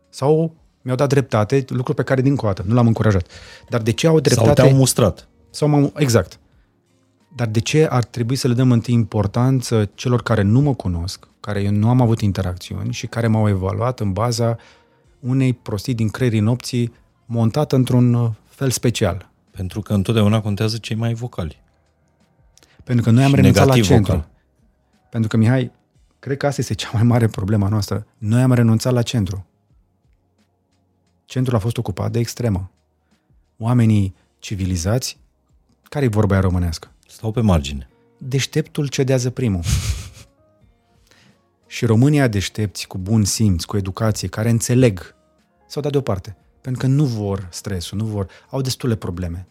sau 0.08 0.54
mi-au 0.82 0.96
dat 0.96 1.08
dreptate, 1.08 1.64
lucru 1.68 1.94
pe 1.94 2.02
care 2.02 2.20
din 2.22 2.36
coată 2.36 2.64
nu 2.66 2.74
l-am 2.74 2.86
încurajat. 2.86 3.26
Dar 3.68 3.80
de 3.80 3.90
ce 3.90 4.06
au 4.06 4.20
dreptate? 4.20 4.46
Sau 4.46 4.54
te-au 4.54 4.72
mustrat? 4.72 5.28
Sau 5.50 5.68
m-am, 5.68 5.92
exact. 5.96 6.38
Dar 7.36 7.46
de 7.46 7.60
ce 7.60 7.86
ar 7.90 8.04
trebui 8.04 8.36
să 8.36 8.48
le 8.48 8.54
dăm 8.54 8.72
întâi 8.72 8.94
importanță 8.94 9.90
celor 9.94 10.22
care 10.22 10.42
nu 10.42 10.60
mă 10.60 10.74
cunosc, 10.74 11.28
care 11.40 11.62
eu 11.62 11.70
nu 11.70 11.88
am 11.88 12.00
avut 12.00 12.20
interacțiuni 12.20 12.92
și 12.92 13.06
care 13.06 13.26
m-au 13.26 13.48
evaluat 13.48 14.00
în 14.00 14.12
baza 14.12 14.56
unei 15.20 15.52
prostii 15.52 15.94
din 15.94 16.08
creierii 16.08 16.40
nopții 16.40 16.92
montată 17.26 17.76
într-un 17.76 18.14
uh, 18.14 18.30
fel 18.44 18.70
special? 18.70 19.30
Pentru 19.50 19.80
că 19.80 19.92
întotdeauna 19.92 20.40
contează 20.40 20.76
cei 20.76 20.96
mai 20.96 21.14
vocali. 21.14 21.62
Pentru 22.84 23.04
că 23.04 23.10
noi 23.10 23.22
am 23.22 23.28
Și 23.30 23.34
renunțat 23.36 23.66
la 23.66 23.74
negativ 23.74 23.90
centru. 23.90 24.12
vocal. 24.12 24.28
Pentru 25.10 25.28
că, 25.28 25.36
Mihai, 25.36 25.72
cred 26.18 26.36
că 26.36 26.46
asta 26.46 26.60
este 26.60 26.74
cea 26.74 26.90
mai 26.92 27.02
mare 27.02 27.26
problema 27.26 27.68
noastră. 27.68 28.06
Noi 28.18 28.42
am 28.42 28.52
renunțat 28.52 28.92
la 28.92 29.02
centru. 29.02 29.46
Centrul 31.24 31.56
a 31.56 31.60
fost 31.60 31.76
ocupat 31.76 32.12
de 32.12 32.18
extremă. 32.18 32.70
Oamenii 33.58 34.14
civilizați, 34.38 35.18
care 35.82 36.04
e 36.04 36.08
vorba 36.08 36.32
aia 36.34 36.42
românească? 36.42 36.90
Stau 37.06 37.30
pe 37.30 37.40
margine. 37.40 37.88
deșteptul 38.18 38.86
cedează 38.88 39.30
primul. 39.30 39.62
și 41.66 41.84
România 41.86 42.28
deștepți, 42.28 42.86
cu 42.86 42.98
bun 42.98 43.24
simț, 43.24 43.64
cu 43.64 43.76
educație, 43.76 44.28
care 44.28 44.50
înțeleg, 44.50 45.14
s-au 45.66 45.82
dat 45.82 45.92
deoparte. 45.92 46.36
Pentru 46.60 46.80
că 46.80 46.86
nu 46.86 47.04
vor 47.04 47.48
stresul, 47.50 47.98
nu 47.98 48.04
vor, 48.04 48.28
au 48.50 48.60
destule 48.60 48.94
probleme. 48.94 49.46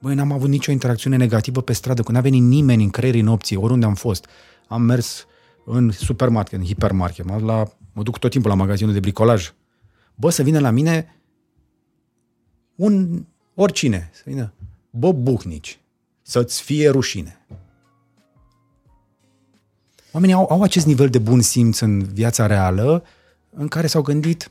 Băi, 0.00 0.14
n-am 0.14 0.32
avut 0.32 0.48
nicio 0.48 0.70
interacțiune 0.70 1.16
negativă 1.16 1.60
pe 1.60 1.72
stradă, 1.72 2.02
când 2.02 2.16
n-a 2.16 2.22
venit 2.22 2.42
nimeni 2.42 2.82
în 2.82 2.90
creierii 2.90 3.20
nopții, 3.20 3.56
oriunde 3.56 3.86
am 3.86 3.94
fost. 3.94 4.26
Am 4.68 4.82
mers 4.82 5.26
în 5.64 5.90
supermarket, 5.90 6.58
în 6.58 6.64
hipermarket, 6.64 7.24
mă, 7.24 7.38
la, 7.38 7.64
mă 7.92 8.02
duc 8.02 8.18
tot 8.18 8.30
timpul 8.30 8.50
la 8.50 8.56
magazinul 8.56 8.92
de 8.92 9.00
bricolaj. 9.00 9.52
Bă, 10.14 10.30
să 10.30 10.42
vină 10.42 10.58
la 10.58 10.70
mine 10.70 11.20
un 12.74 13.24
oricine, 13.54 14.10
să 14.12 14.22
vină, 14.24 14.52
bă, 14.90 15.12
buhnici, 15.12 15.80
să-ți 16.22 16.62
fie 16.62 16.88
rușine. 16.88 17.46
Oamenii 20.12 20.34
au, 20.34 20.46
au 20.50 20.62
acest 20.62 20.86
nivel 20.86 21.08
de 21.08 21.18
bun 21.18 21.40
simț 21.40 21.78
în 21.78 22.02
viața 22.02 22.46
reală 22.46 23.04
în 23.50 23.68
care 23.68 23.86
s-au 23.86 24.02
gândit, 24.02 24.50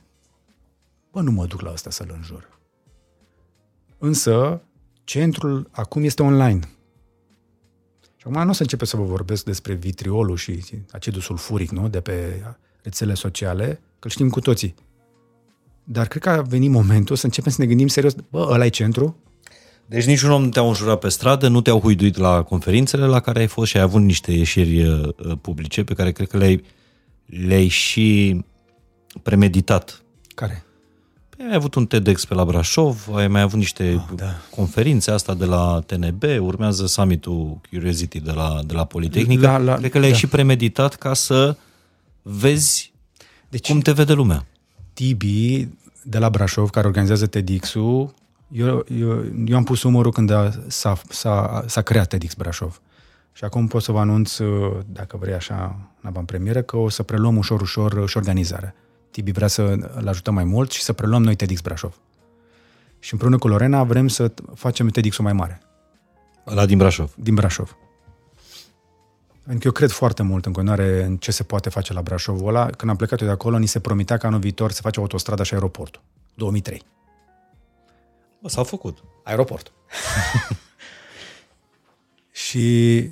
bă, 1.12 1.22
nu 1.22 1.32
mă 1.32 1.46
duc 1.46 1.62
la 1.62 1.72
asta 1.72 1.90
să-l 1.90 2.12
înjur. 2.16 2.60
Însă, 3.98 4.62
centrul 5.08 5.68
acum 5.72 6.04
este 6.04 6.24
online. 6.24 6.60
Și 8.16 8.26
acum 8.26 8.44
nu 8.44 8.50
o 8.50 8.54
să 8.54 8.62
începe 8.62 8.86
să 8.86 8.98
vă 8.98 9.04
vorbesc 9.04 9.46
despre 9.46 9.74
vitriolul 9.74 10.38
și 10.38 10.64
acidul 10.92 11.22
sulfuric, 11.22 11.70
nu? 11.70 11.88
De 11.88 12.02
pe 12.02 12.44
rețele 12.82 13.14
sociale, 13.14 13.66
că 14.00 14.08
îl 14.08 14.10
știm 14.10 14.30
cu 14.30 14.40
toții. 14.40 14.76
Dar 15.84 16.08
cred 16.08 16.22
că 16.22 16.30
a 16.30 16.42
venit 16.42 16.70
momentul 16.70 17.16
să 17.16 17.26
începem 17.26 17.52
să 17.52 17.62
ne 17.62 17.68
gândim 17.68 17.88
serios, 17.88 18.16
bă, 18.30 18.48
ăla 18.52 18.66
e 18.66 18.70
centru? 18.70 19.18
Deci 19.86 20.06
niciun 20.06 20.32
om 20.32 20.44
nu 20.44 20.50
te-a 20.50 20.62
înjurat 20.62 21.00
pe 21.00 21.10
stradă, 21.10 21.48
nu 21.48 21.62
te-au 21.62 21.80
huiduit 21.80 22.18
la 22.18 22.44
conferințele 22.44 23.06
la 23.06 23.20
care 23.20 23.40
ai 23.40 23.48
fost 23.48 23.70
și 23.70 23.78
ai 23.78 23.84
avut 23.84 24.02
niște 24.02 24.32
ieșiri 24.32 24.88
uh, 24.88 25.10
publice 25.42 25.84
pe 25.84 25.94
care 25.94 26.12
cred 26.12 26.28
că 26.28 26.38
le-ai, 26.38 26.64
le-ai 27.26 27.68
și 27.68 28.42
premeditat. 29.24 30.04
Care? 30.36 30.67
Păi 31.38 31.46
ai 31.50 31.56
avut 31.56 31.76
un 31.76 31.86
TEDx 31.86 32.26
pe 32.26 32.34
la 32.34 32.46
Brașov, 32.46 33.08
ai 33.16 33.28
mai 33.28 33.42
avut 33.42 33.60
niște 33.60 33.96
Ah, 34.10 34.16
da. 34.16 34.26
conferințe 34.56 35.12
asta 35.12 35.34
de 35.34 35.46
la 35.46 35.80
TNB, 35.86 36.24
urmează 36.40 36.86
summitul 36.86 37.60
Curiosity 37.72 38.20
de 38.20 38.32
la, 38.32 38.60
de 38.66 38.74
la 38.74 38.86
Politehnică. 38.86 39.42
La- 39.48 39.58
la- 39.58 39.76
cred 39.76 39.92
că 39.92 40.00
le-ai 40.00 40.12
da. 40.12 40.18
și 40.18 40.28
premeditat 40.28 40.96
ca 40.96 41.14
să 41.14 41.58
vezi 42.22 42.94
Deci, 43.50 43.70
cum 43.70 43.80
te 43.80 43.92
vede 43.92 44.14
lumea. 44.14 44.46
Tibi 44.94 45.68
de 46.04 46.18
la 46.18 46.30
Brașov, 46.30 46.70
care 46.70 46.88
organizează 46.88 47.26
TEDx-ul, 47.28 48.14
Eu, 48.52 48.86
eu, 49.00 49.24
eu 49.46 49.56
am 49.58 49.64
pus 49.64 49.84
umărul 49.84 50.12
când 50.12 50.30
a, 50.30 50.52
s-a, 50.68 50.98
s-a, 51.10 51.64
s-a 51.68 51.82
creat 51.82 52.08
TEDx 52.08 52.34
Brașov. 52.34 52.82
Și 53.34 53.44
acum 53.44 53.68
pot 53.68 53.82
să 53.84 53.92
vă 53.92 54.00
anunț, 54.00 54.38
uh, 54.38 54.78
dacă 54.86 55.18
vrei 55.20 55.34
așa, 55.34 55.76
în 56.02 56.26
premieră, 56.26 56.62
că 56.62 56.78
o 56.78 56.90
să 56.90 57.04
preluăm 57.04 57.38
ușor, 57.38 57.62
ușor 57.62 57.92
uh, 57.94 58.10
și 58.10 58.18
organizarea. 58.18 58.76
Tibi 59.18 59.32
vrea 59.32 59.48
să-l 59.48 60.08
ajutăm 60.08 60.34
mai 60.34 60.44
mult 60.44 60.72
și 60.72 60.82
să 60.82 60.94
preluăm 60.94 61.24
noi 61.24 61.36
TEDx 61.36 61.62
Brașov. 61.62 61.96
Și 63.00 63.14
împreună 63.14 63.38
cu 63.38 63.48
Lorena 63.48 63.84
vrem 63.84 64.08
să 64.08 64.32
facem 64.56 64.88
TEDx-ul 64.88 65.24
mai 65.24 65.34
mare. 65.34 65.62
La 66.44 66.66
din 66.66 66.78
Brașov? 66.78 67.14
Din 67.16 67.36
Brașov. 67.36 67.78
Pentru 69.44 69.58
că 69.60 69.66
eu 69.66 69.72
cred 69.72 69.90
foarte 69.90 70.24
mult 70.24 70.46
în 70.46 70.52
continuare 70.52 71.04
în 71.04 71.18
ce 71.18 71.32
se 71.32 71.44
poate 71.44 71.70
face 71.70 71.94
la 71.94 72.02
Brașovul 72.02 72.48
ăla. 72.48 72.66
Când 72.66 72.92
am 72.92 72.98
plecat 72.98 73.20
eu 73.20 73.28
de 73.28 73.34
acolo, 73.34 73.58
ni 73.58 73.66
se 73.66 73.80
promitea 73.80 74.18
că 74.18 74.28
anul 74.28 74.40
viitor 74.40 74.72
se 74.72 74.80
face 74.82 75.00
autostrada 75.00 75.44
și 75.44 75.54
aeroportul. 75.54 76.02
2003. 76.34 76.82
Bă, 78.42 78.50
s-a 78.50 78.64
făcut. 78.64 79.04
Aeroport. 79.24 79.72
și 82.46 83.10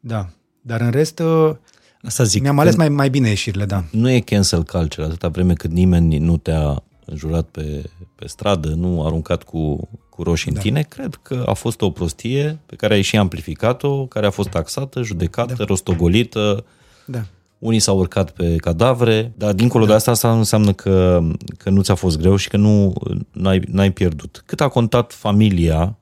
da, 0.00 0.28
dar 0.60 0.80
în 0.80 0.90
rest 0.90 1.18
ă, 1.18 1.58
Asta 2.02 2.24
zic, 2.24 2.42
mi-am 2.42 2.58
ales 2.58 2.76
mai, 2.76 2.88
mai 2.88 3.10
bine 3.10 3.28
ieșirile, 3.28 3.64
da. 3.64 3.84
Nu 3.90 4.10
e 4.10 4.20
cancel 4.20 4.62
culture 4.62 5.06
atâta 5.06 5.28
vreme 5.28 5.52
cât 5.52 5.70
nimeni 5.70 6.18
nu 6.18 6.36
te-a 6.36 6.82
înjurat 7.04 7.44
pe, 7.44 7.90
pe 8.14 8.26
stradă, 8.26 8.68
nu 8.68 9.02
a 9.02 9.06
aruncat 9.06 9.42
cu, 9.42 9.88
cu 10.08 10.22
roșii 10.22 10.50
da. 10.52 10.56
în 10.56 10.64
tine, 10.64 10.82
cred 10.82 11.18
că 11.22 11.44
a 11.46 11.52
fost 11.52 11.80
o 11.80 11.90
prostie 11.90 12.58
pe 12.66 12.76
care 12.76 12.94
ai 12.94 13.02
și 13.02 13.16
amplificat-o, 13.16 14.06
care 14.06 14.26
a 14.26 14.30
fost 14.30 14.48
taxată, 14.48 15.02
judecată, 15.02 15.54
da. 15.56 15.64
rostogolită. 15.64 16.64
Da. 17.06 17.24
Unii 17.58 17.78
s-au 17.78 17.98
urcat 17.98 18.30
pe 18.30 18.56
cadavre, 18.56 19.32
dar 19.36 19.52
dincolo 19.52 19.84
da. 19.84 19.90
de 19.90 19.96
asta, 19.96 20.10
asta 20.10 20.32
nu 20.32 20.38
înseamnă 20.38 20.72
că, 20.72 21.22
că 21.56 21.70
nu 21.70 21.82
ți-a 21.82 21.94
fost 21.94 22.18
greu 22.18 22.36
și 22.36 22.48
că 22.48 22.56
nu 22.56 22.92
n-ai, 23.30 23.62
n-ai 23.66 23.92
pierdut. 23.92 24.42
Cât 24.46 24.60
a 24.60 24.68
contat 24.68 25.12
familia, 25.12 25.96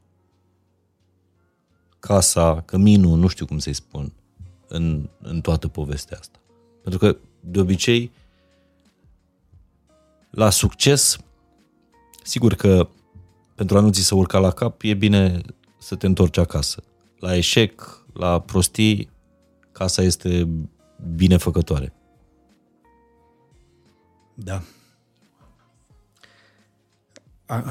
casa, 1.99 2.63
căminul, 2.67 3.19
nu 3.19 3.27
știu 3.27 3.47
cum 3.47 3.59
să-i 3.59 3.73
spun, 3.73 4.13
în, 4.73 5.09
în 5.21 5.41
toată 5.41 5.68
povestea 5.68 6.18
asta? 6.21 6.39
Pentru 6.83 7.01
că, 7.01 7.16
de 7.41 7.61
obicei, 7.61 8.11
la 10.31 10.51
succes, 10.51 11.16
sigur 12.23 12.55
că 12.55 12.89
pentru 13.55 13.79
a 13.79 13.81
nu 13.81 13.91
ți 13.91 14.01
se 14.01 14.14
urca 14.14 14.39
la 14.39 14.51
cap, 14.51 14.81
e 14.83 14.95
bine 14.95 15.41
să 15.79 15.97
te 15.97 16.07
întorci 16.07 16.37
acasă. 16.37 16.83
La 17.18 17.37
eșec, 17.37 18.05
la 18.12 18.41
prostii, 18.41 19.11
casa 19.73 20.03
este 20.03 20.49
binefăcătoare. 21.14 21.93
Da. 24.35 24.62
A, 27.47 27.64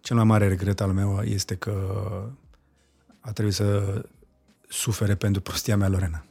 cel 0.00 0.16
mai 0.16 0.24
mare 0.24 0.48
regret 0.48 0.80
al 0.80 0.92
meu 0.92 1.20
este 1.22 1.54
că 1.56 1.72
a 3.20 3.32
trebuit 3.32 3.54
să 3.54 4.02
sufere 4.68 5.14
pentru 5.14 5.40
prostia 5.40 5.76
mea 5.76 5.88
Lorena. 5.88 6.24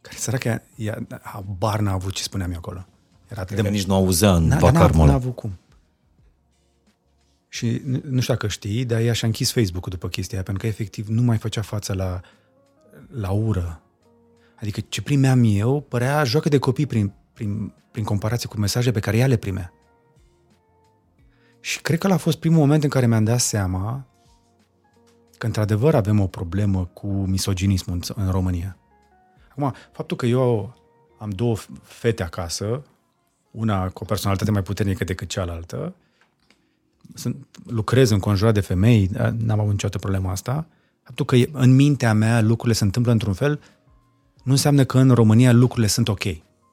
Care 0.00 0.16
săracă, 0.16 0.62
ea, 0.76 1.06
habar 1.22 1.80
n-a 1.80 1.92
avut 1.92 2.12
ce 2.12 2.22
spuneam 2.22 2.50
eu 2.50 2.56
acolo. 2.56 2.86
Era 3.28 3.40
atât 3.40 3.62
de... 3.62 3.68
nici 3.68 3.84
nu 3.84 3.94
auzea 3.94 4.34
în 4.34 4.56
Bacar 4.58 4.90
N-a 4.90 5.12
avut 5.12 5.34
cum. 5.34 5.58
Și 7.48 7.82
nu 7.84 8.20
știu 8.20 8.34
dacă 8.34 8.48
știi, 8.48 8.84
dar 8.84 9.00
ea 9.00 9.12
și-a 9.12 9.26
închis 9.26 9.52
Facebook-ul 9.52 9.90
după 9.90 10.08
chestia 10.08 10.34
aia, 10.34 10.44
pentru 10.44 10.62
că 10.62 10.68
efectiv 10.68 11.08
nu 11.08 11.22
mai 11.22 11.38
făcea 11.38 11.62
față 11.62 11.94
la, 11.94 12.20
la 13.10 13.30
ură. 13.30 13.80
Adică 14.54 14.80
ce 14.88 15.02
primeam 15.02 15.42
eu 15.44 15.80
părea 15.80 16.24
joacă 16.24 16.48
de 16.48 16.58
copii 16.58 16.86
prin, 16.86 17.12
prin, 17.32 17.72
prin 17.90 18.04
comparație 18.04 18.48
cu 18.48 18.58
mesaje 18.58 18.90
pe 18.90 19.00
care 19.00 19.16
ea 19.16 19.26
le 19.26 19.36
primea. 19.36 19.72
Și 21.60 21.80
cred 21.80 21.98
că 21.98 22.12
a 22.12 22.16
fost 22.16 22.38
primul 22.38 22.58
moment 22.58 22.82
în 22.82 22.88
care 22.88 23.06
mi-am 23.06 23.24
dat 23.24 23.40
seama 23.40 24.06
că 25.42 25.48
într-adevăr 25.48 25.94
avem 25.94 26.20
o 26.20 26.26
problemă 26.26 26.90
cu 26.92 27.06
misoginismul 27.06 27.96
în, 27.96 28.24
în 28.24 28.30
România. 28.30 28.76
Acum, 29.48 29.74
faptul 29.92 30.16
că 30.16 30.26
eu 30.26 30.74
am 31.18 31.30
două 31.30 31.56
fete 31.82 32.22
acasă, 32.22 32.84
una 33.50 33.88
cu 33.88 34.02
o 34.02 34.06
personalitate 34.06 34.50
mai 34.50 34.62
puternică 34.62 35.04
decât 35.04 35.28
cealaltă, 35.28 35.94
sunt, 37.14 37.46
lucrez 37.66 38.10
înconjurat 38.10 38.54
de 38.54 38.60
femei, 38.60 39.10
n-am 39.36 39.60
avut 39.60 39.70
niciodată 39.70 39.98
problema 39.98 40.30
asta, 40.30 40.66
faptul 41.02 41.24
că 41.24 41.36
în 41.52 41.74
mintea 41.74 42.12
mea 42.12 42.40
lucrurile 42.40 42.74
se 42.74 42.84
întâmplă 42.84 43.12
într-un 43.12 43.32
fel, 43.32 43.60
nu 44.42 44.52
înseamnă 44.52 44.84
că 44.84 44.98
în 44.98 45.10
România 45.10 45.52
lucrurile 45.52 45.86
sunt 45.86 46.08
ok. 46.08 46.22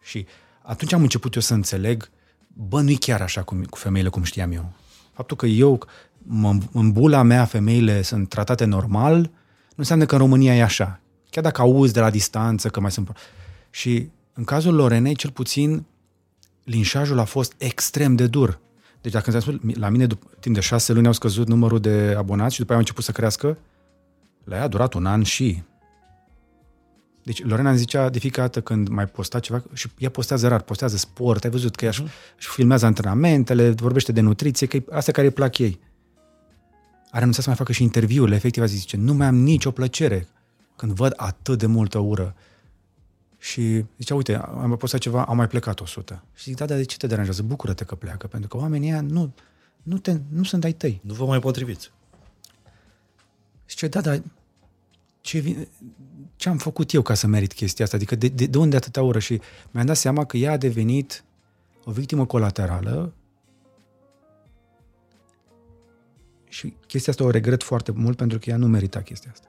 Și 0.02 0.26
atunci 0.62 0.94
am 0.94 1.02
început 1.02 1.36
eu 1.36 1.42
să 1.42 1.54
înțeleg, 1.54 2.10
bă, 2.48 2.82
nu-i 2.82 2.98
chiar 2.98 3.22
așa 3.22 3.44
cu, 3.44 3.62
cu 3.70 3.78
femeile 3.78 4.10
cum 4.10 4.24
știam 4.24 4.52
eu. 4.52 4.72
Faptul 5.14 5.38
că 5.38 5.46
eu, 5.46 5.86
mă, 6.24 6.58
în 6.72 6.92
bula 6.92 7.22
mea, 7.22 7.46
femeile 7.46 8.02
sunt 8.02 8.30
tratate 8.30 8.66
normal, 8.66 9.18
nu 9.18 9.76
înseamnă 9.76 10.06
că 10.06 10.16
în 10.16 10.22
România 10.22 10.56
e 10.56 10.64
așa. 10.64 11.00
Chiar 11.30 11.44
dacă 11.44 11.62
auzi 11.62 11.94
de 11.94 12.00
la 12.00 12.10
distanță 12.10 12.70
că 12.70 12.80
mai 12.80 12.92
sunt... 12.92 13.10
Și 13.70 14.10
în 14.34 14.44
cazul 14.44 14.76
Lorenei, 14.76 15.16
cel 15.16 15.32
puțin, 15.32 15.86
linșajul 16.64 17.20
a 17.20 17.24
fost 17.24 17.54
extrem 17.58 18.16
de 18.16 18.28
dur. 18.28 18.60
Deci 19.02 19.12
dacă 19.12 19.32
îmi 19.32 19.42
spus, 19.42 19.56
la 19.74 19.90
mine 19.90 20.06
după, 20.06 20.28
timp 20.40 20.56
de 20.56 20.62
șase 20.62 20.94
luni 20.94 21.08
au 21.08 21.14
scăzut 21.14 21.48
numărul 21.48 21.80
de 21.80 22.16
abonați 22.18 22.54
și 22.54 22.60
după 22.60 22.72
aia 22.72 22.80
au 22.80 22.80
început 22.80 23.04
să 23.04 23.12
crească, 23.12 23.58
la 24.44 24.56
ea 24.56 24.64
a 24.64 24.68
durat 24.68 24.94
un 24.94 25.06
an 25.06 25.24
și... 25.24 25.64
Deci 27.24 27.44
Lorena 27.46 27.70
îmi 27.70 27.78
zicea 27.78 28.10
de 28.10 28.20
fiecare 28.20 28.48
dată 28.48 28.62
când 28.62 28.88
mai 28.88 29.06
posta 29.06 29.40
ceva, 29.40 29.64
și 29.74 29.88
ea 29.98 30.10
postează 30.10 30.48
rar, 30.48 30.62
postează 30.62 30.98
sport, 30.98 31.44
ai 31.44 31.50
văzut 31.50 31.76
că 31.76 31.86
ea 31.86 31.92
mm. 32.00 32.08
și 32.38 32.50
filmează 32.50 32.86
antrenamentele, 32.86 33.70
vorbește 33.70 34.12
de 34.12 34.22
nutriție, 34.22 34.68
că 34.68 34.76
e 34.76 34.84
astea 34.90 35.14
care 35.14 35.28
îi 35.28 35.34
plac 35.34 35.58
ei. 35.58 35.80
A 37.12 37.18
renunțat 37.18 37.44
să 37.44 37.50
mai 37.50 37.58
facă 37.58 37.72
și 37.72 37.84
interviurile, 37.84 38.36
efectiv 38.36 38.64
a 38.64 38.66
zis, 38.66 38.80
zice, 38.80 38.98
nu 38.98 39.14
mai 39.14 39.28
am 39.28 39.36
nicio 39.36 39.72
plăcere 39.72 40.28
când 40.76 40.92
văd 40.92 41.14
atât 41.16 41.60
de 41.60 41.66
multă 41.66 41.98
ură. 41.98 42.36
Și 43.38 43.86
zicea, 43.98 44.16
uite, 44.16 44.36
am 44.36 44.68
mai 44.68 44.78
postat 44.78 45.00
ceva, 45.00 45.26
am 45.26 45.36
mai 45.36 45.48
plecat 45.48 45.80
100. 45.80 46.24
Și 46.36 46.44
zic, 46.44 46.56
da, 46.56 46.66
dar 46.66 46.78
de 46.78 46.84
ce 46.84 46.98
te 46.98 47.08
deranjează? 47.08 47.42
Bucură-te 47.42 47.84
că 47.84 47.96
pleacă, 47.96 48.28
pentru 48.28 48.50
că 48.50 48.58
oamenii 48.58 48.90
ăia 48.90 49.02
nu, 49.02 49.34
nu, 49.84 49.98
te, 49.98 50.18
nu 50.30 50.44
sunt 50.44 50.64
ai 50.64 50.74
tăi. 50.74 51.02
Nu 51.04 51.14
vă 51.14 51.26
mai 51.26 51.40
potriviți. 51.40 51.92
Zice, 53.70 53.88
da, 53.88 54.02
dar 54.02 54.22
ce, 55.22 55.40
vine, 55.40 55.68
ce 56.36 56.50
am 56.50 56.58
făcut 56.58 56.94
eu 56.94 57.02
ca 57.02 57.14
să 57.14 57.28
merit 57.28 57.54
chestia 57.54 57.86
asta? 57.86 57.98
Adică 57.98 58.16
de, 58.16 58.28
de, 58.28 58.46
de 58.46 58.58
unde 58.58 58.76
atâta 58.76 59.02
ură? 59.02 59.20
Și 59.20 59.42
mi-am 59.72 59.86
dat 59.86 59.98
seama 59.98 60.26
că 60.26 60.38
ea 60.38 60.52
a 60.52 60.58
devenit 60.58 61.24
o 61.84 61.92
victimă 61.92 62.26
colaterală 62.26 63.14
și 66.50 66.74
chestia 66.88 67.12
asta 67.12 67.24
o 67.24 67.30
regret 67.30 67.64
foarte 67.64 67.92
mult 67.92 68.18
pentru 68.18 68.40
că 68.40 68.50
ea 68.50 68.58
nu 68.58 68.68
merita 68.68 69.02
chestia 69.02 69.32
asta. 69.34 69.48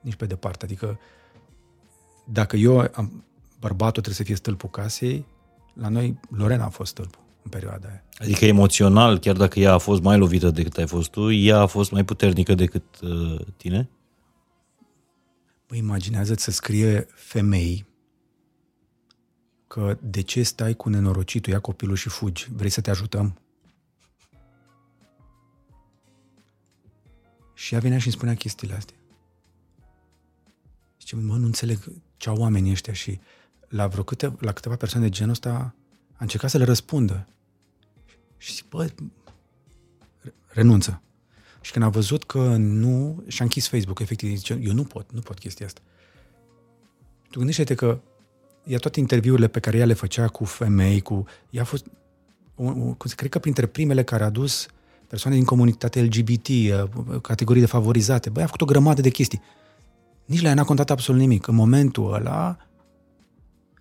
Nici 0.00 0.14
pe 0.14 0.26
departe. 0.26 0.64
Adică 0.64 0.98
dacă 2.24 2.56
eu 2.56 2.78
am, 2.78 3.24
bărbatul 3.60 4.02
trebuie 4.02 4.14
să 4.14 4.22
fie 4.22 4.34
stâlpul 4.34 4.70
casei, 4.70 5.26
la 5.72 5.88
noi 5.88 6.20
Lorena 6.30 6.64
a 6.64 6.68
fost 6.68 6.90
stâlpul 6.90 7.22
în 7.42 7.50
perioada 7.50 7.88
aia. 7.88 8.04
Adică 8.18 8.44
emoțional, 8.44 9.18
chiar 9.18 9.36
dacă 9.36 9.60
ea 9.60 9.72
a 9.72 9.78
fost 9.78 10.02
mai 10.02 10.18
lovită 10.18 10.50
decât 10.50 10.76
ai 10.76 10.86
fost 10.86 11.10
tu, 11.10 11.30
ea 11.30 11.58
a 11.58 11.66
fost 11.66 11.90
mai 11.90 12.04
puternică 12.04 12.54
decât 12.54 13.00
uh, 13.02 13.40
tine? 13.56 13.88
Păi 15.66 15.78
imaginează-ți 15.78 16.42
să 16.42 16.50
scrie 16.50 17.06
femei 17.14 17.86
că 19.66 19.98
de 20.00 20.20
ce 20.20 20.42
stai 20.42 20.74
cu 20.74 20.88
nenorocitul, 20.88 21.52
ia 21.52 21.60
copilul 21.60 21.96
și 21.96 22.08
fugi, 22.08 22.48
vrei 22.52 22.70
să 22.70 22.80
te 22.80 22.90
ajutăm? 22.90 23.38
Și 27.58 27.74
ea 27.74 27.80
venea 27.80 27.98
și 27.98 28.06
îmi 28.06 28.14
spunea 28.14 28.34
chestiile 28.34 28.74
astea. 28.74 28.96
Zice, 31.00 31.16
mă, 31.16 31.36
nu 31.36 31.46
înțeleg 31.46 31.78
ce 32.16 32.28
au 32.28 32.36
oamenii 32.36 32.70
ăștia 32.70 32.92
și 32.92 33.20
la 33.68 33.86
vreo 33.86 34.02
câte, 34.02 34.36
la 34.38 34.52
câteva 34.52 34.76
persoane 34.76 35.06
de 35.06 35.12
genul 35.12 35.32
ăsta 35.32 35.74
a 36.12 36.18
încercat 36.18 36.50
să 36.50 36.58
le 36.58 36.64
răspundă. 36.64 37.26
Și 38.36 38.54
zic, 38.54 38.68
bă, 38.68 38.90
renunță. 40.46 41.02
Și 41.60 41.72
când 41.72 41.84
a 41.84 41.88
văzut 41.88 42.24
că 42.24 42.56
nu, 42.56 43.24
și-a 43.26 43.44
închis 43.44 43.68
Facebook, 43.68 43.98
efectiv, 43.98 44.36
zice, 44.36 44.60
eu 44.62 44.72
nu 44.72 44.84
pot, 44.84 45.12
nu 45.12 45.20
pot 45.20 45.38
chestia 45.38 45.66
asta. 45.66 45.80
Tu 47.30 47.38
gândește-te 47.38 47.74
că 47.74 48.00
ea 48.64 48.78
toate 48.78 49.00
interviurile 49.00 49.48
pe 49.48 49.60
care 49.60 49.78
ea 49.78 49.86
le 49.86 49.92
făcea 49.92 50.28
cu 50.28 50.44
femei, 50.44 51.00
cu... 51.00 51.24
Ea 51.50 51.62
a 51.62 51.64
fost, 51.64 51.86
cred 53.14 53.30
că 53.30 53.38
printre 53.38 53.66
primele 53.66 54.04
care 54.04 54.24
a 54.24 54.30
dus 54.30 54.66
persoane 55.08 55.36
din 55.36 55.44
comunitatea 55.44 56.02
LGBT, 56.02 56.48
uh, 56.48 57.20
categorii 57.20 57.60
de 57.60 57.66
favorizate. 57.66 58.30
Băi, 58.30 58.42
a 58.42 58.46
făcut 58.46 58.60
o 58.60 58.64
grămadă 58.64 59.00
de 59.00 59.10
chestii. 59.10 59.40
Nici 60.24 60.42
la 60.42 60.48
ea 60.48 60.54
n-a 60.54 60.64
contat 60.64 60.90
absolut 60.90 61.20
nimic. 61.20 61.46
În 61.46 61.54
momentul 61.54 62.14
ăla, 62.14 62.56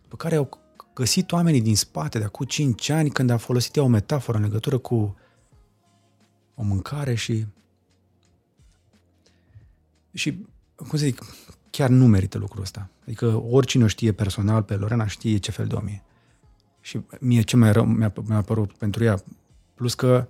pe 0.07 0.15
care 0.17 0.35
au 0.35 0.49
găsit 0.93 1.31
oamenii 1.31 1.61
din 1.61 1.75
spate 1.75 2.17
de 2.17 2.23
acum 2.23 2.45
5 2.45 2.89
ani, 2.89 3.09
când 3.09 3.29
a 3.29 3.37
folosit 3.37 3.75
ea 3.75 3.83
o 3.83 3.87
metaforă 3.87 4.37
în 4.37 4.43
legătură 4.43 4.77
cu 4.77 5.15
o 6.55 6.63
mâncare 6.63 7.15
și 7.15 7.45
și, 10.15 10.45
cum 10.75 10.97
să 10.97 11.05
zic, 11.05 11.21
chiar 11.69 11.89
nu 11.89 12.07
merită 12.07 12.37
lucrul 12.37 12.61
ăsta. 12.61 12.89
Adică 13.01 13.25
oricine 13.49 13.83
o 13.83 13.87
știe 13.87 14.11
personal 14.11 14.63
pe 14.63 14.75
Lorena 14.75 15.07
știe 15.07 15.37
ce 15.37 15.51
fel 15.51 15.67
de 15.67 15.75
om 15.75 15.87
e. 15.87 16.03
Și 16.81 17.01
mie 17.19 17.41
ce 17.41 17.55
mai 17.55 17.71
rău 17.71 17.85
mi-a, 17.85 18.13
mi-a 18.27 18.41
părut 18.41 18.77
pentru 18.77 19.03
ea, 19.03 19.23
plus 19.73 19.93
că 19.93 20.27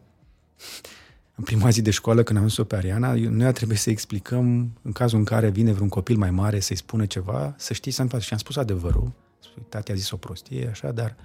în 1.35 1.43
prima 1.43 1.69
zi 1.69 1.81
de 1.81 1.91
școală, 1.91 2.23
când 2.23 2.37
am 2.37 2.43
văzut-o 2.43 2.63
pe 2.63 2.75
Ariana, 2.75 3.13
eu- 3.13 3.29
noi 3.29 3.47
a 3.47 3.51
trebuit 3.51 3.79
să 3.79 3.89
explicăm, 3.89 4.71
în 4.81 4.91
cazul 4.91 5.19
în 5.19 5.25
care 5.25 5.49
vine 5.49 5.71
vreun 5.71 5.89
copil 5.89 6.17
mai 6.17 6.31
mare 6.31 6.59
să-i 6.59 6.75
spună 6.75 7.05
ceva, 7.05 7.53
să 7.57 7.73
știi 7.73 7.91
să 7.91 8.03
față. 8.03 8.23
Și 8.23 8.33
am 8.33 8.39
spus 8.39 8.55
adevărul. 8.55 9.11
Spui, 9.39 9.65
Tati 9.69 9.91
a 9.91 9.95
zis 9.95 10.11
o 10.11 10.17
prostie, 10.17 10.67
așa, 10.67 10.91
dar 10.91 11.15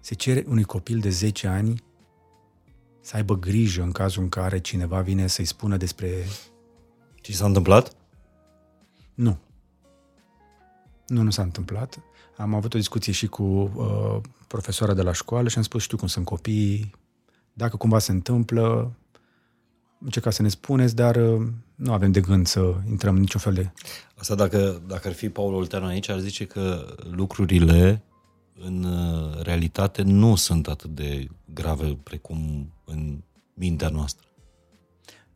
se 0.00 0.14
cere 0.14 0.44
unui 0.48 0.64
copil 0.64 0.98
de 0.98 1.10
10 1.10 1.46
ani 1.46 1.82
să 3.00 3.16
aibă 3.16 3.38
grijă 3.38 3.82
în 3.82 3.92
cazul 3.92 4.22
în 4.22 4.28
care 4.28 4.58
cineva 4.58 5.00
vine 5.00 5.26
să-i 5.26 5.44
spună 5.44 5.76
despre... 5.76 6.24
Ce 7.20 7.32
s-a 7.32 7.46
întâmplat? 7.46 7.92
Nu. 9.14 9.38
Nu, 11.06 11.22
nu 11.22 11.30
s-a 11.30 11.42
întâmplat. 11.42 11.98
Am 12.36 12.54
avut 12.54 12.74
o 12.74 12.78
discuție 12.78 13.12
și 13.12 13.26
cu 13.26 13.42
uh, 13.42 14.20
profesoara 14.46 14.94
de 14.94 15.02
la 15.02 15.12
școală 15.12 15.48
și 15.48 15.56
am 15.56 15.62
spus, 15.62 15.82
știu 15.82 15.96
cum 15.96 16.08
sunt 16.08 16.24
copiii, 16.24 16.94
dacă 17.52 17.76
cumva 17.76 17.98
se 17.98 18.12
întâmplă, 18.12 18.92
încerca 19.98 20.30
să 20.30 20.42
ne 20.42 20.48
spuneți, 20.48 20.94
dar 20.94 21.16
uh, 21.16 21.46
nu 21.74 21.92
avem 21.92 22.12
de 22.12 22.20
gând 22.20 22.46
să 22.46 22.74
intrăm 22.88 23.14
în 23.14 23.20
niciun 23.20 23.40
fel 23.40 23.52
de... 23.52 23.70
Asta 24.14 24.34
dacă, 24.34 24.82
dacă 24.86 25.08
ar 25.08 25.14
fi 25.14 25.28
Paul 25.28 25.54
Olteanu 25.54 25.86
aici, 25.86 26.08
ar 26.08 26.18
zice 26.18 26.44
că 26.44 26.94
lucrurile 27.10 28.02
în 28.60 28.84
uh, 28.84 29.42
realitate 29.42 30.02
nu 30.02 30.34
sunt 30.34 30.68
atât 30.68 30.90
de 30.90 31.28
grave 31.54 31.98
precum 32.02 32.72
în 32.84 33.22
mintea 33.54 33.88
noastră. 33.88 34.26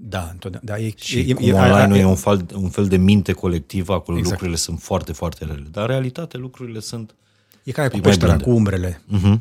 Da, 0.01 0.29
întotdeauna. 0.33 0.73
Da, 0.73 0.79
e, 0.85 0.93
Și 0.97 1.19
e, 1.19 1.33
cum 1.35 1.49
e, 1.49 1.53
online 1.53 1.99
e 1.99 2.05
un 2.05 2.15
fel, 2.15 2.47
un 2.55 2.69
fel 2.69 2.89
de 2.89 2.97
minte 2.97 3.33
colectivă, 3.33 3.93
acolo 3.95 4.17
exact. 4.17 4.33
lucrurile 4.35 4.57
sunt 4.65 4.81
foarte, 4.83 5.13
foarte 5.13 5.45
rele. 5.45 5.67
Dar 5.71 5.83
în 5.83 5.89
realitate 5.91 6.37
lucrurile 6.37 6.81
sunt... 6.81 7.15
E 7.63 7.73
ca 7.73 7.83
cu 7.83 7.89
mai 7.93 8.01
peștera, 8.01 8.27
blânde. 8.27 8.45
cu 8.45 8.51
umbrele. 8.51 9.03
Uh-huh. 9.17 9.39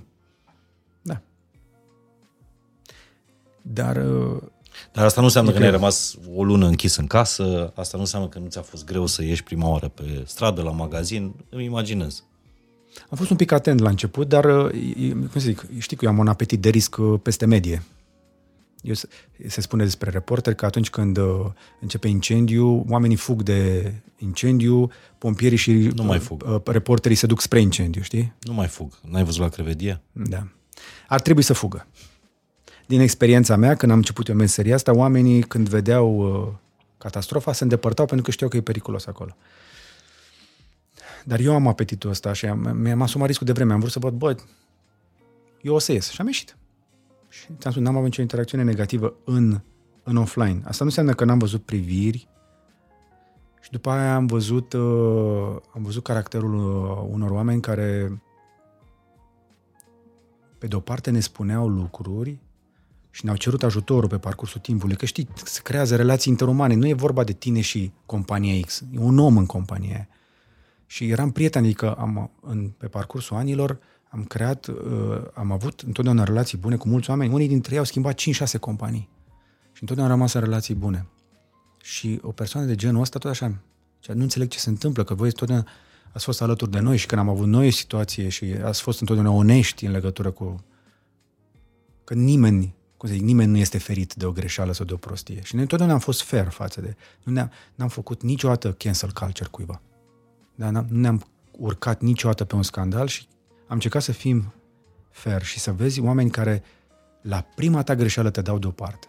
Da. 1.01 1.21
Dar 3.61 3.95
uh, 3.95 4.41
Dar 4.93 5.05
asta 5.05 5.19
nu 5.19 5.25
înseamnă 5.25 5.49
E 5.49 5.53
că 5.53 5.59
ne-ai 5.59 5.71
greu. 5.71 5.81
rămas 5.81 6.15
o 6.35 6.43
lună 6.43 6.65
închis 6.67 6.95
în 6.95 7.07
casă, 7.07 7.71
asta 7.75 7.97
nu 7.97 8.03
înseamnă 8.03 8.27
că 8.27 8.39
nu 8.39 8.47
ți-a 8.47 8.61
fost 8.61 8.85
greu 8.85 9.05
să 9.05 9.23
ieși 9.23 9.43
prima 9.43 9.69
oară 9.69 9.87
pe 9.87 10.23
stradă, 10.25 10.61
la 10.61 10.71
magazin, 10.71 11.33
îmi 11.49 11.63
imaginez. 11.65 12.23
am 13.09 13.17
fost 13.17 13.29
un 13.29 13.35
pic 13.37 13.51
atent 13.51 13.79
la 13.79 13.89
început, 13.89 14.27
dar, 14.27 14.45
uh, 14.45 14.73
e- 14.97 15.09
cum 15.11 15.29
să 15.33 15.39
zic, 15.39 15.65
știi 15.77 15.97
că 15.97 16.05
eu 16.05 16.11
am 16.11 16.17
un 16.17 16.27
apetit 16.27 16.59
de 16.61 16.69
risc 16.69 16.97
uh, 16.97 17.19
peste 17.23 17.45
medie. 17.45 17.83
Eu, 18.87 18.93
se- 18.93 19.07
se 19.47 19.61
spune 19.61 19.83
despre 19.83 20.09
reporteri 20.09 20.55
că 20.55 20.65
atunci 20.65 20.89
când 20.89 21.17
uh, 21.17 21.45
începe 21.79 22.07
incendiu, 22.07 22.85
oamenii 22.89 23.15
fug 23.15 23.43
de 23.43 23.91
incendiu, 24.17 24.91
pompierii 25.17 25.57
și 25.57 25.71
Nu 25.71 26.03
mai 26.03 26.19
fug. 26.19 26.43
uh, 26.47 26.61
reporterii 26.65 27.17
se 27.17 27.25
duc 27.25 27.41
spre 27.41 27.59
incendiu, 27.59 28.01
știi? 28.01 28.33
Nu 28.41 28.53
mai 28.53 28.67
fug. 28.67 28.93
N-ai 29.09 29.23
văzut 29.23 29.41
la 29.41 29.49
crevedie? 29.49 30.01
Da. 30.11 30.47
Ar 31.07 31.21
trebui 31.21 31.41
să 31.43 31.53
fugă. 31.53 31.87
Din 32.85 32.99
experiența 32.99 33.55
mea, 33.55 33.75
când 33.75 33.91
am 33.91 33.97
început 33.97 34.27
eu 34.27 34.35
meseria 34.35 34.75
asta, 34.75 34.95
oamenii 34.95 35.41
când 35.43 35.69
vedeau 35.69 36.17
uh, 36.17 36.53
catastrofa 36.97 37.53
se 37.53 37.63
îndepărtau 37.63 38.05
pentru 38.05 38.25
că 38.25 38.31
știau 38.31 38.49
că 38.49 38.57
e 38.57 38.61
periculos 38.61 39.05
acolo. 39.05 39.35
Dar 41.23 41.39
eu 41.39 41.53
am 41.53 41.67
apetitul 41.67 42.09
ăsta 42.09 42.33
și 42.33 42.45
am, 42.45 42.77
mi-am 42.81 43.01
asumat 43.01 43.27
riscul 43.27 43.45
de 43.45 43.51
vreme. 43.51 43.73
Am 43.73 43.79
vrut 43.79 43.91
să 43.91 43.99
văd, 43.99 44.13
bă, 44.13 44.35
eu 45.61 45.73
o 45.73 45.79
să 45.79 45.91
ies. 45.91 46.09
Și 46.09 46.21
am 46.21 46.27
ieșit. 46.27 46.57
Și 47.39 47.45
ți-am 47.45 47.71
spus, 47.71 47.83
n-am 47.83 47.95
avut 47.95 48.05
nicio 48.05 48.21
interacțiune 48.21 48.63
negativă 48.63 49.13
în, 49.23 49.61
în 50.03 50.15
offline. 50.15 50.61
Asta 50.63 50.77
nu 50.79 50.85
înseamnă 50.85 51.13
că 51.13 51.25
n-am 51.25 51.37
văzut 51.37 51.63
priviri 51.63 52.27
și 53.61 53.71
după 53.71 53.89
aia 53.89 54.15
am 54.15 54.25
văzut, 54.25 54.73
uh, 54.73 55.55
am 55.73 55.81
văzut 55.83 56.03
caracterul 56.03 56.55
uh, 56.55 57.07
unor 57.11 57.29
oameni 57.29 57.61
care 57.61 58.21
pe 60.57 60.67
de 60.67 60.75
o 60.75 60.79
parte 60.79 61.11
ne 61.11 61.19
spuneau 61.19 61.67
lucruri 61.67 62.39
și 63.09 63.25
ne-au 63.25 63.37
cerut 63.37 63.63
ajutorul 63.63 64.09
pe 64.09 64.17
parcursul 64.17 64.61
timpului, 64.61 64.95
că 64.95 65.05
știi, 65.05 65.27
se 65.43 65.61
creează 65.61 65.95
relații 65.95 66.31
interumane, 66.31 66.75
nu 66.75 66.87
e 66.87 66.93
vorba 66.93 67.23
de 67.23 67.33
tine 67.33 67.61
și 67.61 67.91
compania 68.05 68.61
X, 68.65 68.83
e 68.91 68.99
un 68.99 69.19
om 69.19 69.37
în 69.37 69.45
compania 69.45 69.93
aia. 69.93 70.07
Și 70.85 71.09
eram 71.09 71.31
prieten, 71.31 71.63
adică 71.63 71.93
am, 71.93 72.31
în, 72.41 72.69
pe 72.77 72.87
parcursul 72.87 73.35
anilor 73.35 73.79
am 74.17 74.23
creat, 74.23 74.67
uh, 74.67 74.75
am 75.33 75.51
avut 75.51 75.81
întotdeauna 75.81 76.23
relații 76.23 76.57
bune 76.57 76.75
cu 76.75 76.87
mulți 76.87 77.09
oameni, 77.09 77.33
unii 77.33 77.47
dintre 77.47 77.73
ei 77.73 77.79
au 77.79 77.85
schimbat 77.85 78.19
5-6 78.19 78.59
companii 78.59 79.09
și 79.71 79.81
întotdeauna 79.81 80.13
am 80.13 80.19
rămas 80.19 80.33
în 80.33 80.41
relații 80.41 80.75
bune. 80.75 81.05
Și 81.81 82.19
o 82.21 82.31
persoană 82.31 82.65
de 82.65 82.75
genul 82.75 83.01
ăsta 83.01 83.19
tot 83.19 83.31
așa, 83.31 83.53
zicea, 84.01 84.13
nu 84.13 84.21
înțeleg 84.21 84.47
ce 84.49 84.59
se 84.59 84.69
întâmplă, 84.69 85.03
că 85.03 85.13
voi 85.13 85.31
totdeauna 85.31 85.67
ați 86.11 86.23
fost 86.23 86.41
alături 86.41 86.71
de 86.71 86.79
noi 86.79 86.97
și 86.97 87.05
când 87.05 87.21
am 87.21 87.29
avut 87.29 87.47
noi 87.47 87.67
o 87.67 87.71
situație 87.71 88.29
și 88.29 88.45
ați 88.63 88.81
fost 88.81 88.99
întotdeauna 88.99 89.33
onești 89.33 89.85
în 89.85 89.91
legătură 89.91 90.31
cu 90.31 90.63
că 92.03 92.13
nimeni, 92.13 92.75
cum 92.97 93.09
să 93.09 93.15
zic, 93.15 93.23
nimeni 93.23 93.51
nu 93.51 93.57
este 93.57 93.77
ferit 93.77 94.13
de 94.13 94.25
o 94.25 94.31
greșeală 94.31 94.71
sau 94.71 94.85
de 94.85 94.93
o 94.93 94.97
prostie. 94.97 95.41
Și 95.43 95.53
noi 95.53 95.63
întotdeauna 95.63 95.95
am 95.95 96.01
fost 96.01 96.21
fair 96.21 96.49
față 96.49 96.81
de... 96.81 96.95
Nu 97.23 97.33
ne-am, 97.33 97.51
n-am 97.75 97.87
făcut 97.87 98.21
niciodată 98.21 98.71
cancel 98.71 99.11
culture 99.11 99.49
cuiva. 99.49 99.81
Dar 100.55 100.69
n-am, 100.71 100.87
nu 100.89 100.99
ne-am 100.99 101.25
urcat 101.51 102.01
niciodată 102.01 102.45
pe 102.45 102.55
un 102.55 102.63
scandal 102.63 103.07
și 103.07 103.27
am 103.67 103.73
încercat 103.75 104.01
să 104.01 104.11
fim 104.11 104.53
fair 105.09 105.43
și 105.43 105.59
să 105.59 105.71
vezi 105.71 105.99
oameni 106.01 106.29
care 106.29 106.63
la 107.21 107.45
prima 107.55 107.83
ta 107.83 107.95
greșeală 107.95 108.29
te 108.29 108.41
dau 108.41 108.59
deoparte. 108.59 109.07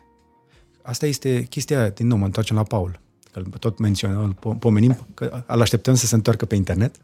Asta 0.82 1.06
este 1.06 1.42
chestia, 1.42 1.78
aia, 1.80 1.88
din 1.88 2.06
nou, 2.06 2.18
mă 2.18 2.24
întoarcem 2.24 2.56
la 2.56 2.62
Paul, 2.62 3.00
că 3.32 3.38
îl 3.38 3.44
tot 3.44 3.78
menționăm, 3.78 4.22
îl 4.24 4.34
po- 4.34 4.58
pomenim, 4.58 5.06
că 5.14 5.44
îl 5.46 5.60
așteptăm 5.60 5.94
să 5.94 6.06
se 6.06 6.14
întoarcă 6.14 6.44
pe 6.44 6.54
internet. 6.54 6.94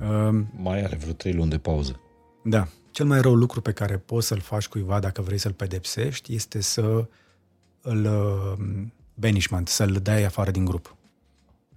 Um, 0.00 0.46
Mai 0.56 0.82
are 0.84 0.96
vreo 0.96 1.12
trei 1.12 1.32
luni 1.32 1.50
de 1.50 1.58
pauză. 1.58 2.00
da. 2.44 2.68
Cel 2.90 3.06
mai 3.06 3.20
rău 3.20 3.34
lucru 3.34 3.60
pe 3.60 3.72
care 3.72 3.96
poți 3.96 4.26
să-l 4.26 4.40
faci 4.40 4.68
cuiva 4.68 5.00
dacă 5.00 5.22
vrei 5.22 5.38
să-l 5.38 5.52
pedepsești 5.52 6.34
este 6.34 6.60
să 6.60 7.08
îl 7.80 8.04
uh, 8.04 8.66
banishment, 9.14 9.68
să-l 9.68 9.92
dai 10.02 10.24
afară 10.24 10.50
din 10.50 10.64
grup. 10.64 10.96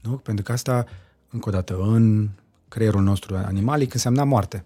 Nu? 0.01 0.11
Pentru 0.17 0.43
că 0.43 0.51
asta, 0.51 0.85
încă 1.29 1.49
o 1.49 1.51
dată, 1.51 1.77
în 1.81 2.29
creierul 2.70 3.01
nostru 3.01 3.36
animalic 3.36 3.93
însemna 3.93 4.24
moarte. 4.24 4.63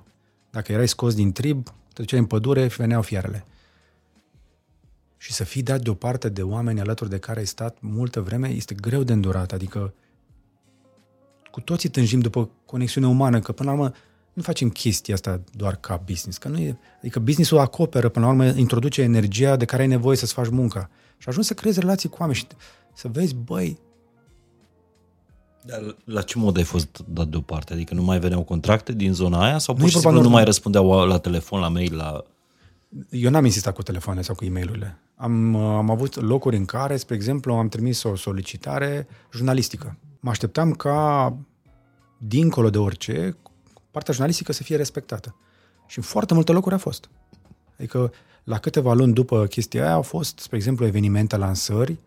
Dacă 0.50 0.72
erai 0.72 0.88
scos 0.88 1.16
din 1.16 1.32
trib, 1.32 1.68
te 1.68 2.02
duceai 2.02 2.20
în 2.20 2.26
pădure 2.26 2.68
și 2.68 2.78
veneau 2.78 3.02
fiarele. 3.02 3.46
Și 5.18 5.34
să 5.34 5.44
fii 5.44 5.64
dat 5.64 5.82
deoparte 5.82 6.30
de 6.30 6.42
oameni 6.42 6.80
alături 6.80 7.10
de 7.10 7.18
care 7.18 7.40
ai 7.40 7.46
stat 7.46 7.78
multă 7.80 8.22
vreme 8.22 8.48
este 8.48 8.74
greu 8.74 9.04
de 9.04 9.14
îndurat. 9.14 9.52
Adică 9.52 9.94
cu 11.52 11.62
toții 11.62 11.90
tânjim 11.90 12.20
după 12.20 12.50
conexiune 12.66 13.08
umană, 13.08 13.40
că 13.40 13.52
până 13.52 13.72
la 13.72 13.76
urmă 13.76 13.94
nu 14.34 14.42
facem 14.42 14.70
chestia 14.70 15.14
asta 15.14 15.42
doar 15.52 15.76
ca 15.76 16.02
business. 16.06 16.38
Că 16.38 16.48
nu 16.48 16.58
e, 16.58 16.78
adică 16.98 17.20
businessul 17.20 17.58
acoperă, 17.58 18.10
până 18.10 18.26
la 18.26 18.32
urmă 18.32 18.46
introduce 18.46 19.02
energia 19.02 19.56
de 19.56 19.66
care 19.66 19.82
ai 19.82 19.88
nevoie 19.88 20.18
să-ți 20.18 20.34
faci 20.34 20.50
munca. 20.50 20.90
Și 21.18 21.30
ajungi 21.30 21.48
să 21.48 21.54
creezi 21.54 21.80
relații 21.80 22.10
cu 22.10 22.18
oameni 22.20 22.38
și 22.38 22.48
să 22.94 23.08
vezi, 23.08 23.36
băi, 23.36 23.80
Dar 25.66 25.96
la 26.04 26.22
ce 26.22 26.38
mod 26.38 26.58
ai 26.58 26.64
fost 26.64 27.04
dat 27.08 27.28
deoparte? 27.28 27.74
Adică 27.74 27.94
nu 27.94 28.04
mai 28.04 28.20
veneau 28.20 28.44
contracte 28.44 28.94
din 28.94 29.14
zona 29.14 29.44
aia 29.44 29.58
sau 29.58 29.74
Nu 29.74 29.80
pur 29.80 29.90
e 29.90 29.92
și 29.92 29.96
vorba 29.96 30.10
simplu 30.10 30.12
nu 30.12 30.16
normal. 30.16 30.32
mai 30.32 30.44
răspundeau 30.44 31.06
la 31.06 31.18
telefon, 31.18 31.60
la 31.60 31.68
mail, 31.68 31.96
la... 31.96 32.24
Eu 33.10 33.30
n-am 33.30 33.46
insistat 33.46 33.74
cu 33.74 33.82
telefoane 33.82 34.22
sau 34.22 34.36
cu 34.36 34.46
e 34.46 34.50
mail 34.50 34.98
Am, 35.16 35.54
uh, 35.54 35.62
am 35.62 35.90
avut 35.90 36.22
locuri 36.22 36.56
în 36.56 36.66
care, 36.66 36.98
spre 36.98 37.16
exemplu, 37.16 37.54
am 37.54 37.68
trimis 37.68 38.04
o 38.04 38.16
solicitare 38.16 39.08
jurnalistică. 39.32 39.98
Mă 40.20 40.30
așteptam 40.30 40.72
ca, 40.72 41.38
dincolo 42.18 42.70
de 42.70 42.78
orice, 42.78 43.38
partea 43.92 44.14
jurnalistică 44.14 44.52
să 44.52 44.64
fie 44.64 44.76
respectată. 44.76 45.36
Și 45.88 45.98
în 45.98 46.04
foarte 46.04 46.34
multe 46.34 46.52
locuri 46.52 46.76
a 46.76 46.78
fost. 46.78 47.10
Adică, 47.78 48.12
la 48.44 48.58
câteva 48.58 48.94
luni 48.94 49.14
după 49.14 49.46
chestia 49.46 49.84
aia 49.84 49.94
au 49.94 50.02
fost, 50.02 50.40
spre 50.40 50.58
exemplu, 50.58 50.86
evenimente, 50.86 51.38
lansări, 51.38 52.00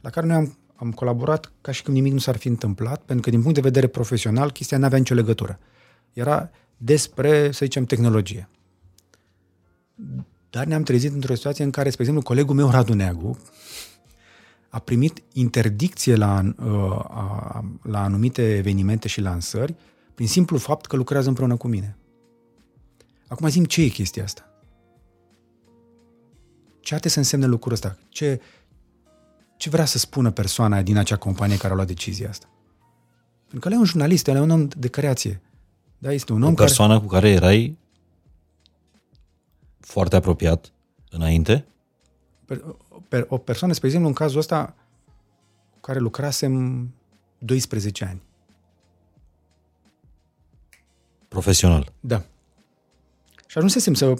la 0.00 0.10
care 0.10 0.26
noi 0.26 0.36
am, 0.36 0.58
am 0.76 0.92
colaborat 0.92 1.52
ca 1.60 1.72
și 1.72 1.82
când 1.82 1.96
nimic 1.96 2.12
nu 2.12 2.18
s-ar 2.18 2.36
fi 2.36 2.48
întâmplat, 2.48 3.02
pentru 3.02 3.24
că, 3.24 3.30
din 3.30 3.40
punct 3.40 3.54
de 3.54 3.60
vedere 3.60 3.86
profesional, 3.86 4.50
chestia 4.50 4.78
nu 4.78 4.84
avea 4.84 4.98
nicio 4.98 5.14
legătură. 5.14 5.58
Era 6.12 6.50
despre, 6.76 7.50
să 7.52 7.64
zicem, 7.64 7.84
tehnologie. 7.84 8.48
Dar 10.50 10.66
ne-am 10.66 10.82
trezit 10.82 11.12
într-o 11.12 11.34
situație 11.34 11.64
în 11.64 11.70
care, 11.70 11.88
spre 11.88 12.02
exemplu, 12.02 12.28
colegul 12.28 12.54
meu, 12.54 12.70
Radu 12.70 12.94
Neagu, 12.94 13.38
a 14.68 14.78
primit 14.78 15.22
interdicție 15.32 16.16
la, 16.16 16.54
uh, 16.64 16.98
a- 17.08 17.64
la 17.82 18.02
anumite 18.02 18.56
evenimente 18.56 19.08
și 19.08 19.20
lansări 19.20 19.74
prin 20.14 20.28
simplu 20.28 20.58
fapt 20.58 20.86
că 20.86 20.96
lucrează 20.96 21.28
împreună 21.28 21.56
cu 21.56 21.68
mine. 21.68 21.96
Acum 23.26 23.48
zim 23.48 23.64
ce 23.64 23.82
e 23.82 23.88
chestia 23.88 24.22
asta? 24.22 24.48
Ce 26.80 26.94
are 26.94 27.08
să 27.08 27.18
însemne 27.18 27.46
lucrul 27.46 27.72
ăsta? 27.72 27.98
Ce, 28.08 28.40
ce 29.64 29.70
vrea 29.70 29.84
să 29.84 29.98
spună 29.98 30.30
persoana 30.30 30.82
din 30.82 30.96
acea 30.96 31.16
companie 31.16 31.56
care 31.56 31.72
a 31.72 31.74
luat 31.74 31.86
decizia 31.86 32.28
asta? 32.28 32.46
Pentru 33.40 33.58
că 33.58 33.66
ăla 33.66 33.76
e 33.76 33.78
un 33.78 33.84
jurnalist, 33.84 34.26
ăla 34.28 34.38
e 34.38 34.40
un 34.40 34.50
om 34.50 34.68
de 34.68 34.88
creație. 34.88 35.40
Da, 35.98 36.12
este 36.12 36.32
un 36.32 36.42
om 36.42 36.50
O 36.50 36.54
care... 36.54 36.66
persoană 36.66 37.00
cu 37.00 37.06
care 37.06 37.30
erai 37.30 37.78
foarte 39.80 40.16
apropiat 40.16 40.72
înainte? 41.10 41.66
per, 42.44 42.64
per, 43.08 43.26
o 43.28 43.38
persoană, 43.38 43.72
spre 43.72 43.86
exemplu, 43.86 44.08
în 44.10 44.14
cazul 44.14 44.38
ăsta, 44.38 44.74
cu 45.72 45.80
care 45.80 45.98
lucrasem 45.98 46.94
12 47.38 48.04
ani. 48.04 48.22
Profesional. 51.28 51.92
Da. 52.00 52.22
Și 53.46 53.58
ajunsesem 53.58 53.94
să... 53.94 54.14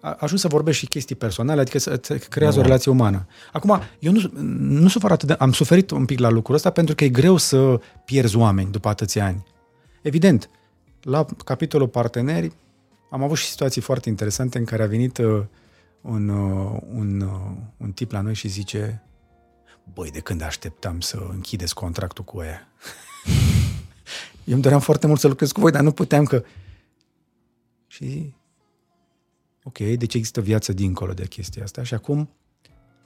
a- 0.00 0.16
ajungi 0.20 0.42
să 0.42 0.48
vorbești 0.48 0.80
și 0.80 0.88
chestii 0.88 1.14
personale, 1.14 1.60
adică 1.60 1.78
să 1.78 1.98
să 2.02 2.14
creează 2.16 2.58
o 2.58 2.62
relație 2.62 2.90
umană. 2.90 3.26
Acum, 3.52 3.80
eu 3.98 4.12
nu, 4.12 4.30
nu 4.80 4.88
sufăr 4.88 5.10
atât 5.10 5.28
de... 5.28 5.32
Am 5.32 5.52
suferit 5.52 5.90
un 5.90 6.04
pic 6.04 6.18
la 6.18 6.28
lucrul 6.28 6.54
ăsta 6.54 6.70
pentru 6.70 6.94
că 6.94 7.04
e 7.04 7.08
greu 7.08 7.36
să 7.36 7.80
pierzi 8.04 8.36
oameni 8.36 8.70
după 8.70 8.88
atâția 8.88 9.24
ani. 9.24 9.46
Evident, 10.02 10.50
la 11.02 11.26
capitolul 11.44 11.88
parteneri 11.88 12.52
am 13.10 13.22
avut 13.22 13.36
și 13.36 13.46
situații 13.46 13.80
foarte 13.80 14.08
interesante 14.08 14.58
în 14.58 14.64
care 14.64 14.82
a 14.82 14.86
venit 14.86 15.18
uh, 15.18 15.42
un, 16.00 16.28
uh, 16.28 16.80
un, 16.94 17.20
uh, 17.20 17.56
un 17.76 17.92
tip 17.92 18.12
la 18.12 18.20
noi 18.20 18.34
și 18.34 18.48
zice 18.48 19.02
băi, 19.94 20.10
de 20.10 20.20
când 20.20 20.42
așteptam 20.42 21.00
să 21.00 21.26
închideți 21.30 21.74
contractul 21.74 22.24
cu 22.24 22.42
ea? 22.42 22.68
Eu 24.44 24.54
îmi 24.54 24.62
doream 24.62 24.80
foarte 24.80 25.06
mult 25.06 25.20
să 25.20 25.28
lucrez 25.28 25.52
cu 25.52 25.60
voi, 25.60 25.70
dar 25.70 25.82
nu 25.82 25.92
puteam 25.92 26.24
că... 26.24 26.44
Și 27.86 28.34
ok, 29.68 29.78
deci 29.78 30.14
există 30.14 30.40
viață 30.40 30.72
dincolo 30.72 31.12
de 31.12 31.26
chestia 31.26 31.62
asta 31.62 31.82
și 31.82 31.94
acum, 31.94 32.30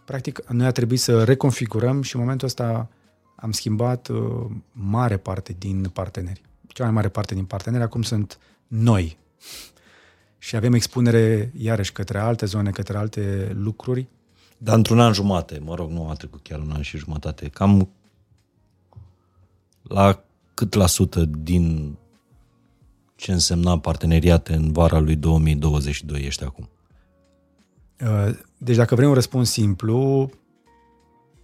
practic, 0.05 0.49
noi 0.49 0.67
a 0.67 0.71
trebuit 0.71 1.01
să 1.01 1.25
reconfigurăm 1.25 2.03
și 2.03 2.15
în 2.15 2.21
momentul 2.21 2.47
ăsta 2.47 2.89
am 3.37 3.53
schimbat 3.53 4.09
uh, 4.09 4.51
mare 4.73 5.17
parte 5.17 5.55
din 5.59 5.91
parteneri. 5.93 6.43
Cea 6.67 6.85
mai 6.85 6.93
mare 6.93 7.09
parte 7.09 7.35
din 7.35 7.45
parteneri 7.45 7.83
acum 7.83 8.03
sunt 8.03 8.39
noi. 8.67 9.19
Și 10.39 10.57
avem 10.57 10.73
expunere 10.73 11.53
iarăși 11.57 11.93
către 11.93 12.19
alte 12.19 12.47
zone, 12.47 12.71
către 12.71 12.97
alte 12.97 13.53
lucruri. 13.55 14.09
Dar 14.59 14.77
într-un 14.77 15.01
an 15.01 15.13
jumate, 15.13 15.59
mă 15.59 15.75
rog, 15.75 15.91
nu 15.91 16.09
a 16.09 16.15
trecut 16.15 16.43
chiar 16.43 16.59
un 16.59 16.71
an 16.71 16.83
și 16.83 16.97
jumătate, 16.97 17.49
cam 17.49 17.89
la 19.83 20.25
cât 20.55 20.75
la 20.75 20.87
sută 20.87 21.25
din 21.25 21.97
ce 23.23 23.33
însemna 23.33 23.79
parteneriate 23.79 24.55
în 24.55 24.73
vara 24.73 24.99
lui 24.99 25.17
2022 25.17 26.25
ești 26.25 26.45
acum? 26.45 26.69
Uh, 28.01 28.31
Deci 28.59 28.77
dacă 28.77 28.95
vrei 28.95 29.09
un 29.09 29.15
răspuns 29.15 29.51
simplu, 29.51 30.31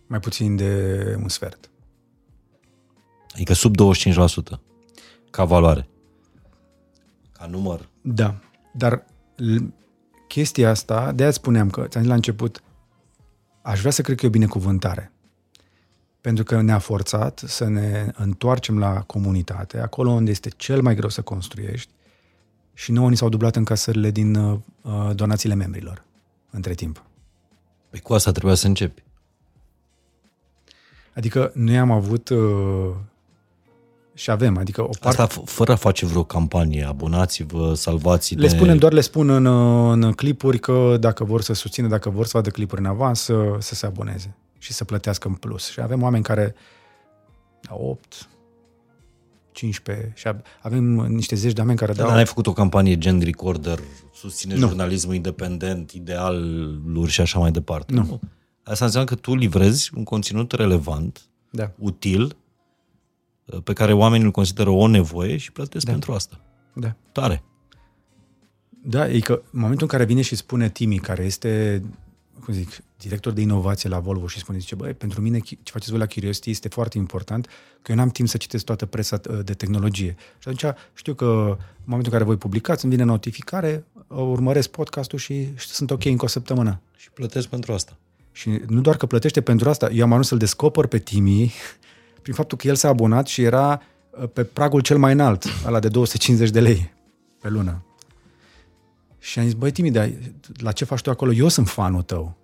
mai 0.06 0.20
puțin 0.20 0.56
de 0.56 1.14
un 1.22 1.28
sfert. 1.28 1.70
Adică 3.34 3.52
sub 3.52 3.74
25% 3.76 4.58
ca 5.30 5.44
valoare. 5.44 5.88
Ca 7.32 7.46
număr. 7.46 7.88
Da, 8.00 8.34
dar 8.72 9.04
l- 9.36 9.66
chestia 10.28 10.70
asta, 10.70 11.12
de 11.12 11.22
aia 11.22 11.32
spuneam 11.32 11.70
că, 11.70 11.86
ți-am 11.86 12.02
zis 12.02 12.10
la 12.10 12.16
început, 12.16 12.62
aș 13.62 13.78
vrea 13.78 13.90
să 13.92 14.02
cred 14.02 14.16
că 14.16 14.24
e 14.24 14.28
o 14.28 14.32
binecuvântare. 14.32 15.12
Pentru 16.20 16.44
că 16.44 16.60
ne-a 16.60 16.78
forțat 16.78 17.42
să 17.46 17.68
ne 17.68 18.10
întoarcem 18.14 18.78
la 18.78 19.00
comunitate, 19.00 19.78
acolo 19.78 20.10
unde 20.10 20.30
este 20.30 20.48
cel 20.56 20.82
mai 20.82 20.94
greu 20.94 21.08
să 21.08 21.22
construiești 21.22 21.90
și 22.74 22.92
nouă 22.92 23.08
ni 23.08 23.16
s-au 23.16 23.28
dublat 23.28 23.56
încasările 23.56 24.10
din 24.10 24.34
uh, 24.34 24.58
donațiile 25.14 25.54
membrilor 25.54 26.04
între 26.50 26.74
timp. 26.74 27.02
Păi 27.90 28.00
cu 28.00 28.14
asta 28.14 28.30
trebuia 28.30 28.54
să 28.54 28.66
începi. 28.66 29.02
Adică 31.14 31.50
noi 31.54 31.78
am 31.78 31.90
avut 31.90 32.28
uh, 32.28 32.94
și 34.14 34.30
avem, 34.30 34.58
adică 34.58 34.82
o 34.82 34.90
parte... 35.00 35.22
Asta 35.22 35.40
f- 35.40 35.44
fără 35.44 35.72
a 35.72 35.76
face 35.76 36.06
vreo 36.06 36.24
campanie, 36.24 36.84
abonați-vă, 36.84 37.74
salvați 37.74 38.34
Le 38.34 38.48
spunem, 38.48 38.76
doar 38.76 38.92
le 38.92 39.00
spun 39.00 39.28
în, 39.28 39.46
în 39.46 40.12
clipuri 40.12 40.58
că 40.58 40.96
dacă 41.00 41.24
vor 41.24 41.42
să 41.42 41.52
susțină, 41.52 41.88
dacă 41.88 42.10
vor 42.10 42.24
să 42.24 42.30
vadă 42.34 42.50
clipuri 42.50 42.80
în 42.80 42.86
avans, 42.86 43.20
să, 43.20 43.56
să 43.58 43.74
se 43.74 43.86
aboneze 43.86 44.36
și 44.58 44.72
să 44.72 44.84
plătească 44.84 45.28
în 45.28 45.34
plus. 45.34 45.70
Și 45.70 45.80
avem 45.80 46.02
oameni 46.02 46.22
care 46.24 46.54
au 47.68 47.88
8, 47.90 48.28
15 49.52 50.12
și 50.16 50.28
avem 50.62 50.84
niște 50.84 51.34
zeci 51.34 51.52
de 51.52 51.60
oameni 51.60 51.78
care 51.78 51.92
Dar 51.92 52.06
dau... 52.06 52.14
n-ai 52.14 52.26
făcut 52.26 52.46
o 52.46 52.52
campanie 52.52 52.98
gen 52.98 53.20
recorder, 53.20 53.78
susține 54.14 54.54
Nu. 54.54 54.66
jurnalismul 54.66 55.14
independent, 55.14 55.90
idealuri 55.90 57.10
și 57.10 57.20
așa 57.20 57.38
mai 57.38 57.50
departe. 57.50 57.94
Nu. 57.94 58.20
Asta 58.62 58.84
înseamnă 58.84 59.08
că 59.10 59.14
tu 59.14 59.34
livrezi 59.34 59.90
un 59.96 60.04
conținut 60.04 60.52
relevant, 60.52 61.20
Da, 61.50 61.70
util, 61.78 62.36
pe 63.64 63.72
care 63.72 63.92
oamenii 63.92 64.26
îl 64.26 64.32
consideră 64.32 64.70
o 64.70 64.86
nevoie 64.86 65.36
și 65.36 65.52
plătesc 65.52 65.84
Da. 65.84 65.90
pentru 65.90 66.12
asta. 66.12 66.40
da. 66.74 66.94
Tare. 67.12 67.42
Da, 68.82 69.08
e 69.08 69.18
că 69.20 69.32
în 69.32 69.60
momentul 69.60 69.82
în 69.82 69.88
care 69.88 70.04
vine 70.04 70.20
și 70.20 70.36
spune 70.36 70.68
Timi, 70.70 70.98
care 70.98 71.24
este, 71.24 71.82
cum 72.44 72.54
zic, 72.54 72.68
director 72.96 73.32
de 73.32 73.40
inovație 73.40 73.88
la 73.88 73.98
Volvo 73.98 74.26
și 74.26 74.38
spune, 74.38 74.58
zice, 74.58 74.74
băi, 74.74 74.94
pentru 74.94 75.20
mine 75.20 75.38
ce 75.38 75.56
faceți 75.72 75.90
voi 75.90 75.98
la 75.98 76.06
Curiosity 76.06 76.50
este 76.50 76.68
foarte 76.68 76.98
important, 76.98 77.46
că 77.82 77.90
eu 77.92 77.96
n-am 77.96 78.08
timp 78.08 78.28
să 78.28 78.36
citesc 78.36 78.64
toată 78.64 78.86
presa 78.86 79.20
uh, 79.30 79.38
de 79.44 79.54
tehnologie. 79.54 80.16
Și 80.38 80.48
atunci 80.48 80.74
știu 80.94 81.14
că 81.14 81.24
în 81.24 81.84
momentul 81.84 82.12
în 82.12 82.18
care 82.18 82.24
voi 82.24 82.36
publicați, 82.36 82.84
îmi 82.84 82.94
vine 82.94 83.04
notificare, 83.04 83.84
uh, 83.92 84.18
urmăresc 84.18 84.68
podcastul 84.68 85.18
și 85.18 85.48
sunt 85.56 85.90
ok 85.90 86.04
încă 86.04 86.24
o 86.24 86.28
săptămână. 86.28 86.80
Și 86.96 87.10
plătesc 87.10 87.48
pentru 87.48 87.72
asta. 87.72 87.96
Și 88.32 88.60
nu 88.66 88.80
doar 88.80 88.96
că 88.96 89.06
plătește 89.06 89.40
pentru 89.40 89.68
asta, 89.68 89.90
eu 89.90 90.04
am 90.04 90.10
ajuns 90.10 90.26
să-l 90.26 90.38
descoper 90.38 90.86
pe 90.86 90.98
Timi 90.98 91.52
prin 92.22 92.34
faptul 92.34 92.58
că 92.58 92.66
el 92.66 92.74
s-a 92.74 92.88
abonat 92.88 93.26
și 93.26 93.42
era 93.42 93.82
uh, 94.10 94.28
pe 94.32 94.44
pragul 94.44 94.80
cel 94.80 94.98
mai 94.98 95.12
înalt, 95.12 95.44
ăla 95.66 95.78
de 95.78 95.88
250 95.88 96.50
de 96.50 96.60
lei 96.60 96.92
pe 97.40 97.48
lună. 97.48 97.82
Și 99.18 99.38
am 99.38 99.44
zis, 99.44 99.54
băi 99.54 99.70
Timi, 99.70 99.90
dar 99.90 100.10
la 100.56 100.72
ce 100.72 100.84
faci 100.84 101.00
tu 101.00 101.10
acolo? 101.10 101.32
Eu 101.32 101.48
sunt 101.48 101.68
fanul 101.68 102.02
tău. 102.02 102.36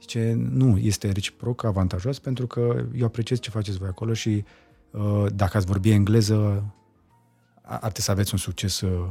Zice, 0.00 0.32
nu, 0.36 0.78
este 0.78 1.10
reciproc 1.12 1.64
avantajos 1.64 2.18
pentru 2.18 2.46
că 2.46 2.84
eu 2.96 3.06
apreciez 3.06 3.38
ce 3.38 3.50
faceți 3.50 3.78
voi 3.78 3.88
acolo 3.88 4.12
și 4.12 4.44
uh, 4.90 5.26
dacă 5.34 5.56
ați 5.56 5.66
vorbi 5.66 5.90
engleză, 5.90 6.64
a- 7.62 7.72
ar 7.72 7.78
trebui 7.78 8.02
să 8.02 8.10
aveți 8.10 8.32
un 8.32 8.38
succes 8.38 8.80
uh, 8.80 9.08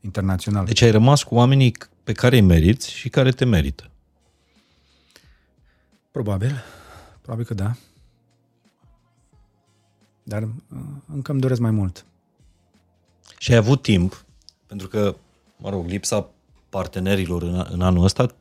internațional. 0.00 0.64
Deci 0.64 0.82
ai 0.82 0.90
rămas 0.90 1.22
cu 1.22 1.34
oamenii 1.34 1.76
pe 2.04 2.12
care 2.12 2.36
îi 2.36 2.42
meriți 2.42 2.90
și 2.90 3.08
care 3.08 3.30
te 3.30 3.44
merită. 3.44 3.90
Probabil. 6.10 6.62
Probabil 7.20 7.44
că 7.44 7.54
da. 7.54 7.72
Dar 10.22 10.42
uh, 10.42 10.78
încă 11.12 11.30
îmi 11.32 11.40
doresc 11.40 11.60
mai 11.60 11.70
mult. 11.70 12.04
Și 13.38 13.52
ai 13.52 13.58
avut 13.58 13.82
timp, 13.82 14.24
pentru 14.66 14.88
că, 14.88 15.16
mă 15.62 15.70
rog, 15.70 15.86
lipsa 15.86 16.30
partenerilor 16.68 17.42
în, 17.42 17.66
în 17.70 17.80
anul 17.80 18.04
ăsta 18.04 18.34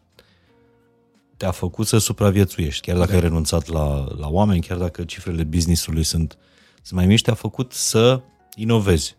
te-a 1.38 1.51
făcut 1.51 1.88
să 1.88 1.97
supraviețuiești, 1.97 2.88
chiar 2.88 2.97
dacă 2.97 3.09
da. 3.09 3.15
ai 3.15 3.22
renunțat 3.22 3.67
la, 3.67 4.07
la 4.17 4.28
oameni, 4.28 4.61
chiar 4.61 4.78
dacă 4.78 5.03
cifrele 5.03 5.43
business-ului 5.43 6.03
sunt, 6.03 6.38
sunt 6.82 6.99
mai 6.99 7.05
mici, 7.05 7.22
te-a 7.22 7.34
făcut 7.34 7.72
să 7.72 8.22
inovezi. 8.55 9.18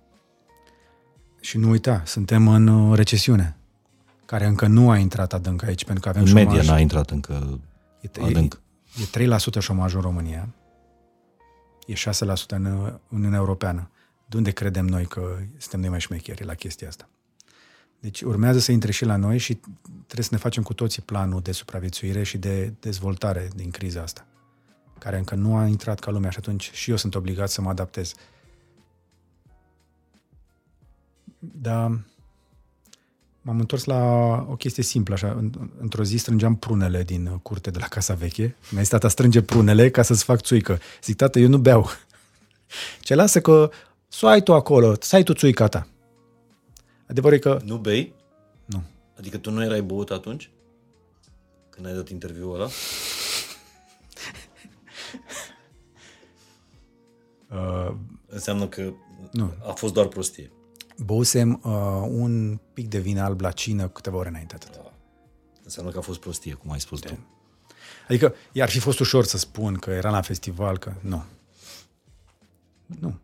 Și 1.41 1.59
nu 1.59 1.71
uita, 1.71 2.03
suntem 2.05 2.49
în 2.49 2.67
uh, 2.67 2.97
recesiune, 2.97 3.57
care 4.25 4.47
încă 4.47 4.67
nu 4.67 4.91
a 4.91 4.97
intrat 4.97 5.33
adânc 5.33 5.63
aici, 5.63 5.85
pentru 5.85 6.03
că 6.03 6.09
avem 6.09 6.23
În 6.23 6.29
șomaj. 6.29 6.45
media 6.45 6.73
n-a 6.73 6.79
intrat 6.79 7.11
încă 7.11 7.61
e, 8.01 8.23
adânc. 8.23 8.61
e, 9.17 9.21
e 9.23 9.29
3% 9.59 9.61
șomaj 9.61 9.95
în 9.95 10.01
România, 10.01 10.49
e 11.87 11.95
6% 11.95 11.97
în 12.49 12.65
uh, 12.65 12.93
Uniunea 13.09 13.39
Europeană. 13.39 13.91
De 14.27 14.37
unde 14.37 14.51
credem 14.51 14.87
noi 14.87 15.07
că 15.07 15.39
suntem 15.57 15.81
noi 15.81 15.89
mai 15.89 16.01
șmecheri 16.01 16.45
la 16.45 16.55
chestia 16.55 16.89
asta? 16.89 17.09
Deci 18.03 18.21
urmează 18.21 18.59
să 18.59 18.73
intre 18.73 18.93
și 18.93 19.05
la 19.05 19.17
noi 19.17 19.39
și 19.39 19.55
trebuie 19.95 20.25
să 20.25 20.29
ne 20.31 20.37
facem 20.37 20.63
cu 20.63 20.75
toții 20.75 21.03
planul 21.03 21.41
de 21.41 21.53
supraviețuire 21.53 22.23
și 22.23 22.39
de 22.39 22.73
dezvoltare 22.81 23.49
din 23.57 23.71
criza 23.71 24.03
asta, 24.03 24.27
care 24.99 25.19
încă 25.19 25.35
nu 25.35 25.57
a 25.57 25.67
intrat 25.67 25.99
ca 25.99 26.11
lumea 26.11 26.31
și 26.31 26.39
atunci 26.39 26.71
și 26.73 26.91
eu 26.91 26.97
sunt 26.97 27.15
obligat 27.15 27.51
să 27.51 27.61
mă 27.61 27.69
adaptez. 27.69 28.13
Dar 31.39 31.99
m-am 33.43 33.59
întors 33.59 33.85
la 33.85 34.03
o 34.51 34.55
chestie 34.57 34.83
simplă, 34.83 35.15
așa, 35.15 35.31
în- 35.31 35.71
într-o 35.81 36.05
zi 36.05 36.17
strângeam 36.17 36.57
prunele 36.57 37.03
din 37.03 37.27
uh, 37.27 37.39
curte 37.43 37.71
de 37.71 37.79
la 37.79 37.87
Casa 37.87 38.15
Veche. 38.15 38.57
Mi-a 38.71 38.81
zis 38.81 38.91
tata, 38.91 39.09
strânge 39.09 39.43
prunele 39.43 39.91
ca 39.91 40.03
să-ți 40.03 40.25
fac 40.25 40.41
țuică. 40.41 40.79
Zic, 41.03 41.17
tată, 41.17 41.39
eu 41.39 41.49
nu 41.49 41.59
beau. 41.59 41.89
Ce 43.01 43.15
lasă 43.15 43.41
că 43.41 43.71
să 44.09 44.27
o 44.27 44.29
ai 44.29 44.43
tu 44.43 44.55
acolo, 44.55 44.95
să 45.01 45.17
ai 45.17 45.23
tu 45.23 45.33
țuica 45.33 45.67
ta. 45.69 45.87
Adevărul 47.13 47.37
e 47.37 47.41
că 47.41 47.61
Nu 47.65 47.77
bei? 47.79 48.15
nu. 48.65 48.83
Adică 49.19 49.39
tu 49.39 49.51
nu 49.51 49.65
erai 49.65 49.83
băut 49.83 50.11
atunci? 50.11 50.51
Când 51.71 51.87
ai 51.87 51.95
dat 51.95 52.09
interviul 52.09 52.55
ăla? 52.55 52.69
Uh, 57.51 57.95
Înseamnă 58.27 58.69
că 58.69 58.93
Nu. 59.33 59.53
a 59.69 59.73
fost 59.73 59.93
doar 59.93 60.07
prostie. 60.07 60.51
băusem 61.05 61.61
uh, 61.65 62.07
un 62.09 62.59
pic 62.73 62.89
de 62.89 62.99
vin 62.99 63.19
alb 63.19 63.41
la 63.41 63.51
cină 63.51 63.89
câteva 63.89 64.17
ore 64.17 64.29
înainte 64.29 64.55
atât. 64.55 64.81
Înseamnă 65.63 65.91
că 65.93 65.99
a 65.99 66.01
fost 66.01 66.21
prostie, 66.21 66.53
cum 66.55 66.71
ai 66.71 66.81
spus 66.81 67.01
tu. 67.01 67.19
Adică 68.09 68.35
i-ar 68.53 68.69
fi 68.69 68.79
fost 68.79 68.99
ușor 69.01 69.25
să 69.25 69.39
spun 69.39 69.75
că 69.75 69.91
era 69.91 70.11
la 70.11 70.21
festival, 70.21 70.79
că 70.79 70.93
nu. 71.01 71.25
Nu. 72.87 73.19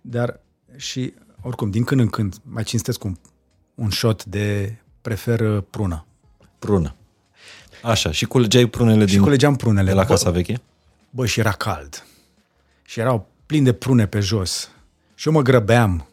Dar 0.00 0.40
și, 0.76 1.14
oricum, 1.42 1.70
din 1.70 1.84
când 1.84 2.00
în 2.00 2.08
când 2.08 2.34
mai 2.42 2.64
cinstesc 2.64 3.04
un, 3.04 3.16
un 3.74 3.90
shot 3.90 4.24
de 4.24 4.76
prefer 5.00 5.40
uh, 5.40 5.62
prună. 5.70 6.06
Prună. 6.58 6.94
Așa, 7.82 8.10
și 8.10 8.24
culegeai 8.24 8.66
prunele 8.66 9.06
Și 9.06 9.12
din, 9.12 9.22
culegeam 9.22 9.56
prunele. 9.56 9.88
de 9.88 9.94
la 9.94 10.02
Bă, 10.02 10.08
Casa 10.08 10.30
Veche? 10.30 10.60
Bă, 11.10 11.26
și 11.26 11.40
era 11.40 11.52
cald. 11.52 12.06
Și 12.82 13.00
erau 13.00 13.28
plini 13.46 13.64
de 13.64 13.72
prune 13.72 14.06
pe 14.06 14.20
jos. 14.20 14.70
Și 15.14 15.26
eu 15.28 15.32
mă 15.32 15.42
grăbeam. 15.42 16.06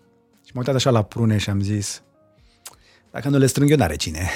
Și 0.46 0.52
m-am 0.54 0.64
uitat 0.64 0.76
așa 0.76 0.90
la 0.90 1.02
prune 1.02 1.38
și 1.38 1.50
am 1.50 1.62
zis, 1.62 2.02
Dacă 3.12 3.30
nu 3.30 3.38
le 3.38 3.46
strâng 3.46 3.70
eu, 3.70 3.78
n-are 3.78 3.96
cine. 3.96 4.30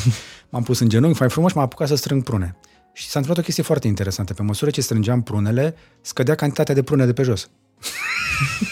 m-am 0.50 0.62
pus 0.62 0.78
în 0.78 0.88
genunchi, 0.88 1.18
mai 1.20 1.30
frumos, 1.30 1.52
m-am 1.52 1.64
apucat 1.64 1.88
să 1.88 1.94
strâng 1.94 2.22
prune. 2.22 2.56
Și 2.92 3.04
s-a 3.04 3.18
întâmplat 3.18 3.38
o 3.38 3.42
chestie 3.42 3.62
foarte 3.62 3.86
interesantă. 3.86 4.34
Pe 4.34 4.42
măsură 4.42 4.70
ce 4.70 4.80
strângeam 4.80 5.22
prunele, 5.22 5.74
scădea 6.00 6.34
cantitatea 6.34 6.74
de 6.74 6.82
prune 6.82 7.06
de 7.06 7.12
pe 7.12 7.22
jos. 7.22 7.50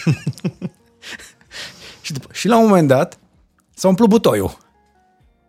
și, 2.01 2.13
după, 2.13 2.27
și 2.31 2.47
la 2.47 2.57
un 2.57 2.67
moment 2.67 2.87
dat 2.87 3.19
s-a 3.77 3.87
umplut 3.87 4.09
butoiul. 4.09 4.57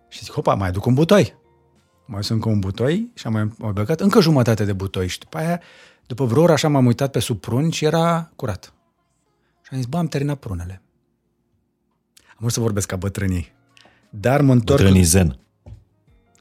Și 0.08 0.24
zic, 0.24 0.32
hopa, 0.32 0.54
mai 0.54 0.68
aduc 0.68 0.86
un 0.86 0.94
butoi. 0.94 1.34
Mai 2.06 2.24
sunt 2.24 2.38
încă 2.38 2.48
un 2.48 2.60
butoi 2.60 3.10
și 3.14 3.26
am 3.26 3.32
mai, 3.32 3.50
mai 3.58 3.72
băgat 3.72 4.00
încă 4.00 4.20
jumătate 4.20 4.64
de 4.64 4.72
butoi. 4.72 5.06
Și 5.08 5.18
după 5.18 5.38
aia, 5.38 5.60
după 6.06 6.24
vreo 6.24 6.42
oră 6.42 6.52
așa 6.52 6.68
m-am 6.68 6.86
uitat 6.86 7.10
pe 7.10 7.18
sub 7.18 7.40
prun 7.40 7.70
și 7.70 7.84
era 7.84 8.30
curat. 8.36 8.72
Și 9.62 9.68
am 9.70 9.76
zis, 9.76 9.86
bă, 9.86 9.96
am 9.98 10.06
terminat 10.06 10.38
prunele. 10.38 10.82
Am 12.28 12.36
vrut 12.38 12.52
să 12.52 12.60
vorbesc 12.60 12.86
ca 12.86 12.96
bătrânii. 12.96 13.52
Dar 14.10 14.40
mă 14.40 14.52
întorc... 14.52 14.80
Bătrânii 14.80 15.02
zen. 15.02 15.38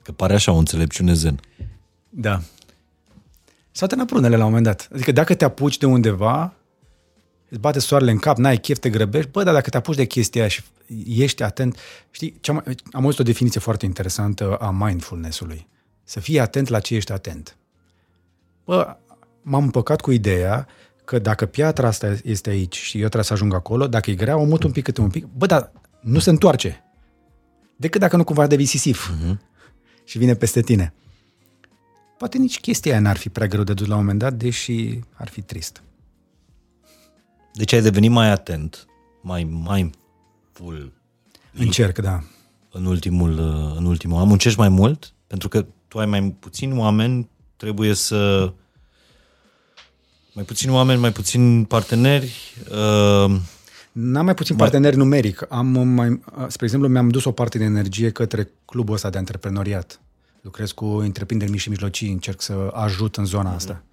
Că 0.01 0.11
pare 0.11 0.33
așa 0.33 0.51
o 0.51 0.57
înțelepciune 0.57 1.13
zen. 1.13 1.39
Da. 2.09 2.41
S-au 3.71 3.87
terminat 3.87 4.11
prunele 4.11 4.35
la 4.35 4.43
un 4.43 4.49
moment 4.49 4.65
dat. 4.65 4.89
Adică 4.93 5.11
dacă 5.11 5.35
te 5.35 5.45
apuci 5.45 5.77
de 5.77 5.85
undeva, 5.85 6.53
îți 7.49 7.59
bate 7.59 7.79
soarele 7.79 8.11
în 8.11 8.17
cap, 8.17 8.37
n-ai 8.37 8.57
chef, 8.57 8.79
te 8.79 8.89
grăbești, 8.89 9.31
bă, 9.31 9.43
dar 9.43 9.53
dacă 9.53 9.69
te 9.69 9.77
apuci 9.77 9.95
de 9.95 10.05
chestia 10.05 10.41
aia 10.41 10.49
și 10.49 10.61
ești 11.07 11.43
atent, 11.43 11.77
știi, 12.09 12.37
cea 12.39 12.53
mai, 12.53 12.75
am 12.91 13.03
auzit 13.03 13.19
o 13.19 13.23
definiție 13.23 13.59
foarte 13.59 13.85
interesantă 13.85 14.55
a 14.55 14.71
mindfulness-ului. 14.71 15.67
Să 16.03 16.19
fii 16.19 16.39
atent 16.39 16.67
la 16.67 16.79
ce 16.79 16.95
ești 16.95 17.11
atent. 17.11 17.57
Bă, 18.65 18.97
m-am 19.41 19.63
împăcat 19.63 20.01
cu 20.01 20.11
ideea 20.11 20.67
că 21.05 21.19
dacă 21.19 21.45
piatra 21.45 21.87
asta 21.87 22.17
este 22.23 22.49
aici 22.49 22.75
și 22.75 22.95
eu 22.95 23.03
trebuie 23.03 23.23
să 23.23 23.33
ajung 23.33 23.53
acolo, 23.53 23.87
dacă 23.87 24.11
e 24.11 24.15
grea, 24.15 24.37
o 24.37 24.43
mut 24.43 24.63
un 24.63 24.71
pic 24.71 24.83
câte 24.83 25.01
un 25.01 25.09
pic, 25.09 25.25
bă, 25.25 25.45
dar 25.45 25.71
nu 26.01 26.19
se 26.19 26.29
întoarce. 26.29 26.83
Decât 27.75 28.01
dacă 28.01 28.17
nu 28.17 28.23
cumva 28.23 28.47
devii 28.47 28.65
sisif 28.65 29.11
uh-huh. 29.11 29.37
și 30.03 30.17
vine 30.17 30.35
peste 30.35 30.61
tine. 30.61 30.93
Poate 32.17 32.37
nici 32.37 32.59
chestia 32.59 32.91
aia 32.91 33.01
n-ar 33.01 33.17
fi 33.17 33.29
prea 33.29 33.47
greu 33.47 33.63
de 33.63 33.73
dus 33.73 33.87
la 33.87 33.93
un 33.93 33.99
moment 33.99 34.19
dat, 34.19 34.33
deși 34.33 34.99
ar 35.13 35.27
fi 35.27 35.41
trist. 35.41 35.83
Deci 37.57 37.73
ai 37.73 37.81
devenit 37.81 38.11
mai 38.11 38.29
atent, 38.29 38.87
mai 39.21 39.43
mindful. 39.43 40.93
Încerc, 41.53 41.97
da. 41.97 42.23
În 42.71 42.85
ultimul, 42.85 43.39
în 43.77 43.85
ultimul 43.85 44.21
an. 44.21 44.27
Muncești 44.27 44.59
mai 44.59 44.69
mult? 44.69 45.13
Pentru 45.27 45.47
că 45.49 45.65
tu 45.87 45.99
ai 45.99 46.05
mai 46.05 46.35
puțini 46.39 46.77
oameni, 46.77 47.29
trebuie 47.55 47.93
să... 47.93 48.53
Mai 50.33 50.43
puțini 50.43 50.73
oameni, 50.73 50.99
mai 50.99 51.11
puțini 51.11 51.65
parteneri. 51.65 52.55
Uh... 52.71 53.35
N-am 53.91 54.25
mai 54.25 54.33
puțin 54.33 54.55
mai... 54.55 54.67
parteneri 54.67 54.95
numeric. 54.97 55.45
Am 55.49 55.67
mai, 55.87 56.21
spre 56.47 56.65
exemplu, 56.65 56.89
mi-am 56.89 57.09
dus 57.09 57.25
o 57.25 57.31
parte 57.31 57.57
de 57.57 57.63
energie 57.63 58.11
către 58.11 58.51
clubul 58.65 58.93
ăsta 58.93 59.09
de 59.09 59.17
antreprenoriat. 59.17 60.01
Lucrez 60.41 60.71
cu 60.71 60.85
întreprinderi 60.85 61.51
mici 61.51 61.59
și 61.59 61.69
mijlocii, 61.69 62.11
încerc 62.11 62.41
să 62.41 62.71
ajut 62.73 63.15
în 63.15 63.25
zona 63.25 63.53
asta. 63.53 63.83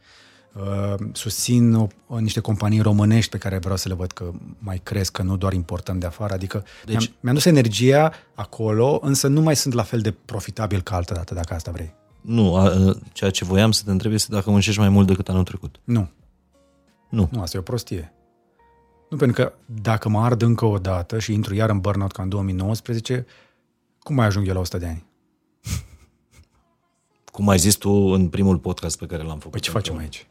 Uh, 0.54 0.94
susțin 1.12 1.74
o, 1.74 1.86
o, 2.06 2.18
niște 2.18 2.40
companii 2.40 2.80
românești 2.80 3.30
pe 3.30 3.38
care 3.38 3.58
vreau 3.58 3.76
să 3.76 3.88
le 3.88 3.94
văd 3.94 4.12
că 4.12 4.30
mai 4.58 4.80
cresc, 4.82 5.12
că 5.12 5.22
nu 5.22 5.36
doar 5.36 5.52
importăm 5.52 5.98
de 5.98 6.06
afară. 6.06 6.34
Adică 6.34 6.64
deci, 6.84 6.96
mi-am, 6.96 7.14
mi-am 7.20 7.34
dus 7.34 7.44
energia 7.44 8.12
acolo, 8.34 8.98
însă 9.02 9.28
nu 9.28 9.40
mai 9.40 9.56
sunt 9.56 9.74
la 9.74 9.82
fel 9.82 10.00
de 10.00 10.10
profitabil 10.10 10.80
ca 10.80 10.96
altă 10.96 11.14
dată, 11.14 11.34
dacă 11.34 11.54
asta 11.54 11.70
vrei. 11.70 11.94
Nu, 12.20 12.56
a, 12.56 12.94
ceea 13.12 13.30
ce 13.30 13.44
voiam 13.44 13.72
să 13.72 13.82
te 13.84 13.90
întreb 13.90 14.12
este 14.12 14.32
dacă 14.32 14.50
muncești 14.50 14.80
mai 14.80 14.88
mult 14.88 15.06
decât 15.06 15.28
anul 15.28 15.44
trecut. 15.44 15.80
Nu. 15.84 16.08
Nu. 17.10 17.28
Nu, 17.32 17.40
asta 17.40 17.56
e 17.56 17.60
o 17.60 17.62
prostie. 17.62 18.12
Nu, 19.10 19.16
pentru 19.16 19.42
că 19.42 19.52
dacă 19.82 20.08
mă 20.08 20.20
ard 20.20 20.42
încă 20.42 20.64
o 20.64 20.78
dată 20.78 21.18
și 21.18 21.32
intru 21.32 21.54
iar 21.54 21.70
în 21.70 21.80
burnout 21.80 22.12
ca 22.12 22.22
în 22.22 22.28
2019, 22.28 23.26
cum 23.98 24.14
mai 24.14 24.26
ajung 24.26 24.46
eu 24.46 24.54
la 24.54 24.60
100 24.60 24.78
de 24.78 24.86
ani? 24.86 25.04
Cum 27.32 27.48
ai 27.48 27.58
zis 27.58 27.74
tu 27.74 27.90
în 27.90 28.28
primul 28.28 28.58
podcast 28.58 28.98
pe 28.98 29.06
care 29.06 29.22
l-am 29.22 29.36
făcut. 29.36 29.50
Păi 29.50 29.60
ce 29.60 29.70
facem 29.70 29.96
aici? 29.96 30.26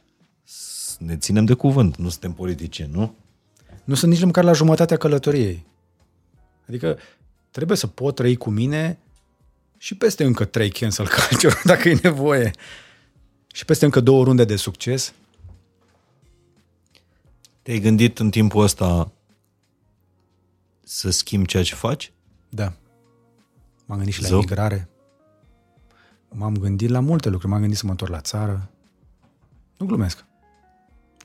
Ne 0.99 1.18
ținem 1.18 1.45
de 1.45 1.53
cuvânt, 1.53 1.95
nu 1.95 2.10
suntem 2.10 2.34
politicieni, 2.34 2.91
nu? 2.94 3.15
Nu 3.84 3.94
sunt 3.94 4.11
nici 4.11 4.24
măcar 4.24 4.44
la 4.44 4.53
jumătatea 4.53 4.98
călătoriei. 4.98 5.65
Adică 6.68 6.98
trebuie 7.52 7.78
să 7.78 7.88
pot 7.88 8.15
trăi 8.15 8.36
cu 8.36 8.49
mine 8.49 8.98
și 9.78 9.95
peste 9.95 10.24
încă 10.24 10.45
trei 10.45 10.70
cancel 10.70 11.07
culture, 11.07 11.56
dacă 11.74 11.90
e 11.90 11.99
nevoie. 12.03 12.52
Și 13.53 13.65
peste 13.65 13.86
încă 13.86 13.99
două 13.99 14.24
runde 14.24 14.44
de 14.44 14.56
succes. 14.56 15.14
Te-ai 17.61 17.80
gândit 17.80 18.20
în 18.20 18.30
timpul 18.30 18.64
ăsta 18.64 19.11
să 20.84 21.10
schimbi 21.10 21.48
ceea 21.48 21.64
ce 21.64 21.76
faci? 21.76 22.11
Da. 22.49 22.74
M-am 23.86 23.98
gândit 23.98 24.14
și 24.14 24.22
la 24.22 24.28
Zău? 24.28 24.40
migrare. 24.40 24.90
M-am 26.30 26.57
gândit 26.57 26.90
la 26.90 26.99
multe 26.99 27.30
lucruri. 27.30 27.52
M-am 27.52 27.61
gândit 27.61 27.78
să 27.78 27.86
mă 27.86 27.91
întorc 27.91 28.11
la 28.11 28.22
țară. 28.22 28.70
Nu 29.78 29.86
glumesc. 29.86 30.26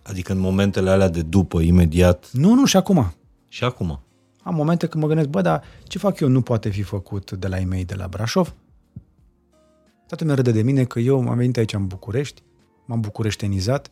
Adică 0.08 0.32
în 0.32 0.38
momentele 0.38 0.90
alea 0.90 1.08
de 1.08 1.22
după, 1.22 1.60
imediat? 1.60 2.30
Nu, 2.32 2.54
nu, 2.54 2.64
și 2.64 2.76
acum. 2.76 3.14
Și 3.48 3.64
acum? 3.64 4.00
Am 4.42 4.54
momente 4.54 4.86
când 4.86 5.02
mă 5.02 5.08
gândesc, 5.08 5.28
bă, 5.28 5.40
dar 5.40 5.62
ce 5.84 5.98
fac 5.98 6.20
eu 6.20 6.28
nu 6.28 6.42
poate 6.42 6.68
fi 6.68 6.82
făcut 6.82 7.30
de 7.30 7.46
la 7.46 7.58
e 7.58 7.84
de 7.86 7.94
la 7.94 8.08
Brașov? 8.08 8.54
Toată 10.06 10.24
lumea 10.24 10.34
râde 10.34 10.50
de 10.50 10.62
mine 10.62 10.84
că 10.84 10.98
eu 10.98 11.28
am 11.28 11.36
venit 11.36 11.56
aici 11.56 11.72
în 11.72 11.86
București, 11.86 12.42
m-am 12.86 13.00
bucureștenizat, 13.00 13.90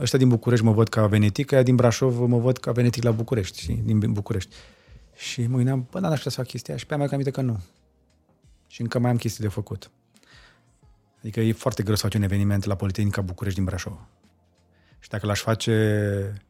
ăștia 0.00 0.18
din 0.18 0.28
București 0.28 0.64
mă 0.64 0.72
văd 0.72 0.88
ca 0.88 1.06
venetic, 1.06 1.52
aia 1.52 1.62
din 1.62 1.74
Brașov 1.74 2.18
mă 2.18 2.38
văd 2.38 2.58
ca 2.58 2.72
venetic 2.72 3.02
la 3.02 3.10
București, 3.10 3.60
și 3.60 3.72
din 3.72 4.12
București. 4.12 4.54
Și 5.14 5.46
mă 5.46 5.56
gândeam, 5.56 5.86
bă, 5.90 6.00
dar 6.00 6.08
n-aș 6.08 6.16
putea 6.16 6.30
să 6.30 6.36
fac 6.36 6.46
chestia 6.46 6.76
și 6.76 6.86
pe 6.86 6.94
aia 6.94 7.08
mai 7.10 7.22
că 7.22 7.40
nu. 7.40 7.60
Și 8.66 8.80
încă 8.80 8.98
mai 8.98 9.10
am 9.10 9.16
chestii 9.16 9.42
de 9.42 9.48
făcut. 9.50 9.90
Adică 11.18 11.40
e 11.40 11.52
foarte 11.52 11.82
greu 11.82 11.94
să 11.94 12.02
faci 12.02 12.14
un 12.14 12.22
eveniment 12.22 12.64
la 12.64 12.74
Politehnica 12.74 13.20
București 13.20 13.58
din 13.58 13.68
Brașov. 13.68 13.98
Și 14.98 15.08
dacă 15.08 15.26
l-aș 15.26 15.40
face 15.40 16.42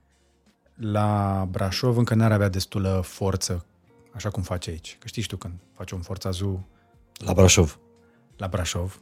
la 0.74 1.46
Brașov, 1.50 1.96
încă 1.96 2.14
n-ar 2.14 2.32
avea 2.32 2.48
destulă 2.48 3.00
forță, 3.04 3.66
așa 4.12 4.30
cum 4.30 4.42
face 4.42 4.70
aici. 4.70 4.96
Că 5.00 5.06
știi 5.06 5.22
tu 5.22 5.36
când 5.36 5.54
faci 5.72 5.90
un 5.90 6.00
Forța 6.00 6.30
Zu... 6.30 6.66
La 7.12 7.32
Brașov. 7.32 7.78
La 8.36 8.48
Brașov. 8.48 9.00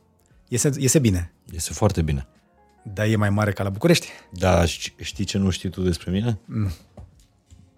Iese, 0.48 0.70
iese 0.78 0.98
bine. 0.98 1.32
Iese 1.52 1.72
foarte 1.72 2.02
bine. 2.02 2.26
Dar 2.82 3.06
e 3.06 3.16
mai 3.16 3.30
mare 3.30 3.52
ca 3.52 3.62
la 3.62 3.70
București. 3.70 4.08
Da, 4.30 4.64
știi 4.64 5.24
ce 5.24 5.38
nu 5.38 5.50
știi 5.50 5.68
tu 5.68 5.82
despre 5.82 6.10
mine? 6.10 6.38
Mm. 6.44 6.70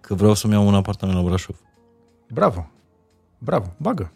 Că 0.01 0.13
vreau 0.15 0.33
să-mi 0.33 0.53
iau 0.53 0.67
un 0.67 0.75
apartament 0.75 1.17
la 1.17 1.23
Brașov. 1.23 1.59
Bravo. 2.29 2.71
Bravo. 3.37 3.73
Bagă. 3.77 4.11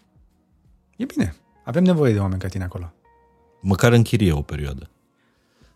E 0.98 1.06
bine. 1.06 1.36
Avem 1.66 1.84
nevoie 1.84 2.14
de 2.14 2.20
oameni 2.20 2.40
ca 2.42 2.48
tine 2.48 2.64
acolo. 2.64 2.94
Măcar 3.62 3.92
închirie 3.92 4.32
o 4.32 4.42
perioadă. 4.42 4.90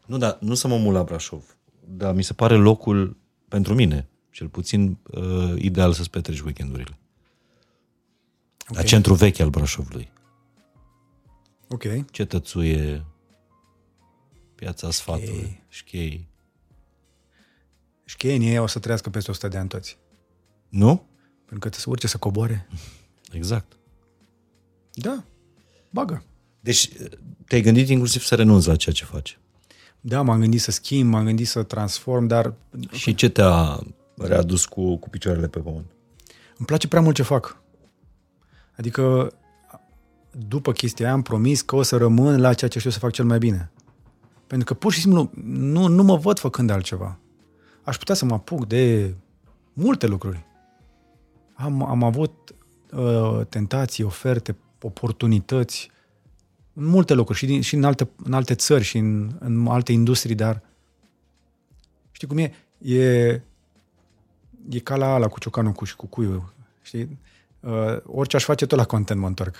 Nu, 0.06 0.18
dar 0.18 0.38
nu 0.40 0.54
să 0.54 0.68
mă 0.68 0.78
mut 0.78 0.94
la 0.94 1.04
Brașov. 1.04 1.56
Dar 1.88 2.14
mi 2.14 2.24
se 2.24 2.34
pare 2.34 2.56
locul, 2.56 3.18
pentru 3.48 3.74
mine, 3.74 4.08
cel 4.32 4.48
puțin, 4.48 4.98
uh, 5.12 5.54
ideal 5.58 5.94
să-ți 5.94 6.10
petreci 6.10 6.40
weekendurile. 6.40 6.98
Okay. 8.68 8.84
La 8.84 8.90
centru 8.90 9.14
vechi 9.14 9.40
al 9.40 9.50
Brașovului. 9.50 10.12
Ok. 11.68 12.12
Cetățuie, 12.12 13.06
piața 14.56 14.92
sfatului, 14.92 15.64
șchei. 15.68 16.28
Șchei 18.06 18.36
în 18.36 18.42
ei 18.42 18.58
o 18.58 18.68
să 18.68 18.80
trăiască 18.80 19.10
peste 19.10 19.32
100 19.32 19.48
de 19.48 19.58
ani 19.58 19.70
toți. 19.70 19.98
Nu? 20.70 21.08
Pentru 21.38 21.60
că 21.60 21.70
te 21.70 21.80
să 21.80 21.90
urce 21.90 22.08
să 22.08 22.18
coboare. 22.18 22.68
Exact. 23.32 23.78
Da, 24.94 25.24
bagă. 25.90 26.24
Deci 26.60 26.90
te-ai 27.48 27.62
gândit 27.62 27.90
inclusiv 27.90 28.22
să 28.22 28.36
renunți 28.36 28.68
la 28.68 28.76
ceea 28.76 28.96
ce 28.96 29.06
faci. 29.06 29.40
Da, 30.08 30.22
m-am 30.22 30.40
gândit 30.40 30.62
să 30.62 30.72
schimb, 30.72 31.12
m-am 31.12 31.26
gândit 31.26 31.48
să 31.48 31.64
transform, 31.64 32.26
dar... 32.26 32.54
Și 32.92 33.16
ce 33.16 33.30
te-a 33.30 33.80
readus 34.18 34.66
cu, 34.66 34.98
cu 34.98 35.10
picioarele 35.10 35.48
pe 35.48 35.60
pământ? 35.60 35.86
Îmi 36.58 36.66
place 36.66 36.88
prea 36.88 37.02
mult 37.02 37.16
ce 37.16 37.24
fac. 37.24 37.58
Adică, 38.78 39.34
după 40.48 40.72
chestia 40.72 41.06
aia, 41.06 41.14
am 41.14 41.22
promis 41.22 41.62
că 41.62 41.76
o 41.76 41.82
să 41.82 41.98
rămân 41.98 42.40
la 42.40 42.54
ceea 42.54 42.70
ce 42.70 42.78
știu 42.80 42.92
să 42.92 43.00
fac 43.00 43.12
cel 43.12 43.26
mai 43.26 43.38
bine. 43.38 43.72
Pentru 44.48 44.68
că 44.68 44.74
pur 44.74 44.92
și 44.92 45.00
simplu 45.00 45.32
nu, 45.44 45.88
nu 45.88 46.04
mă 46.04 46.16
văd 46.16 46.40
făcând 46.40 46.70
altceva. 46.70 47.20
Aș 47.84 47.98
putea 47.98 48.16
să 48.16 48.26
mă 48.26 48.34
apuc 48.34 48.68
de 48.68 49.16
multe 49.74 50.08
lucruri. 50.08 50.46
Am, 51.54 51.84
am 51.84 52.04
avut 52.04 52.56
uh, 52.92 53.46
tentații, 53.50 54.04
oferte, 54.04 54.58
oportunități, 54.82 55.92
în 56.76 56.86
multe 56.86 57.14
locuri 57.14 57.38
și, 57.38 57.46
din, 57.46 57.62
și 57.62 57.76
în, 57.76 57.84
alte, 57.84 58.10
în 58.24 58.34
alte 58.34 58.56
țări 58.56 58.84
și 58.84 58.98
în, 58.98 59.36
în 59.40 59.68
alte 59.68 59.92
industrii, 59.92 60.36
dar 60.36 60.62
știi 62.12 62.28
cum 62.28 62.38
e? 62.38 62.54
E, 62.78 63.42
e 64.70 64.80
ca 64.84 64.96
la 64.96 65.14
ala 65.14 65.28
cu 65.28 65.40
ciocanul 65.40 65.72
cu 65.72 65.86
și 65.86 65.96
cu 65.96 66.06
cuiul. 66.06 66.54
Știi? 66.82 67.20
Uh, 67.60 67.98
orice 68.06 68.36
aș 68.36 68.44
face, 68.44 68.66
tot 68.66 68.78
la 68.78 68.86
content 68.86 69.20
mă 69.20 69.28
întorc. 69.28 69.56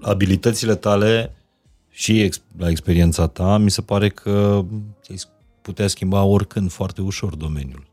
Abilitățile 0.00 0.74
tale 0.74 1.32
și 1.90 2.20
ex- 2.20 2.42
la 2.58 2.68
experiența 2.68 3.26
ta, 3.26 3.58
mi 3.58 3.70
se 3.70 3.82
pare 3.82 4.08
că 4.08 4.64
ai 5.10 5.18
putea 5.62 5.86
schimba 5.86 6.22
oricând 6.22 6.70
foarte 6.70 7.02
ușor 7.02 7.34
domeniul. 7.34 7.86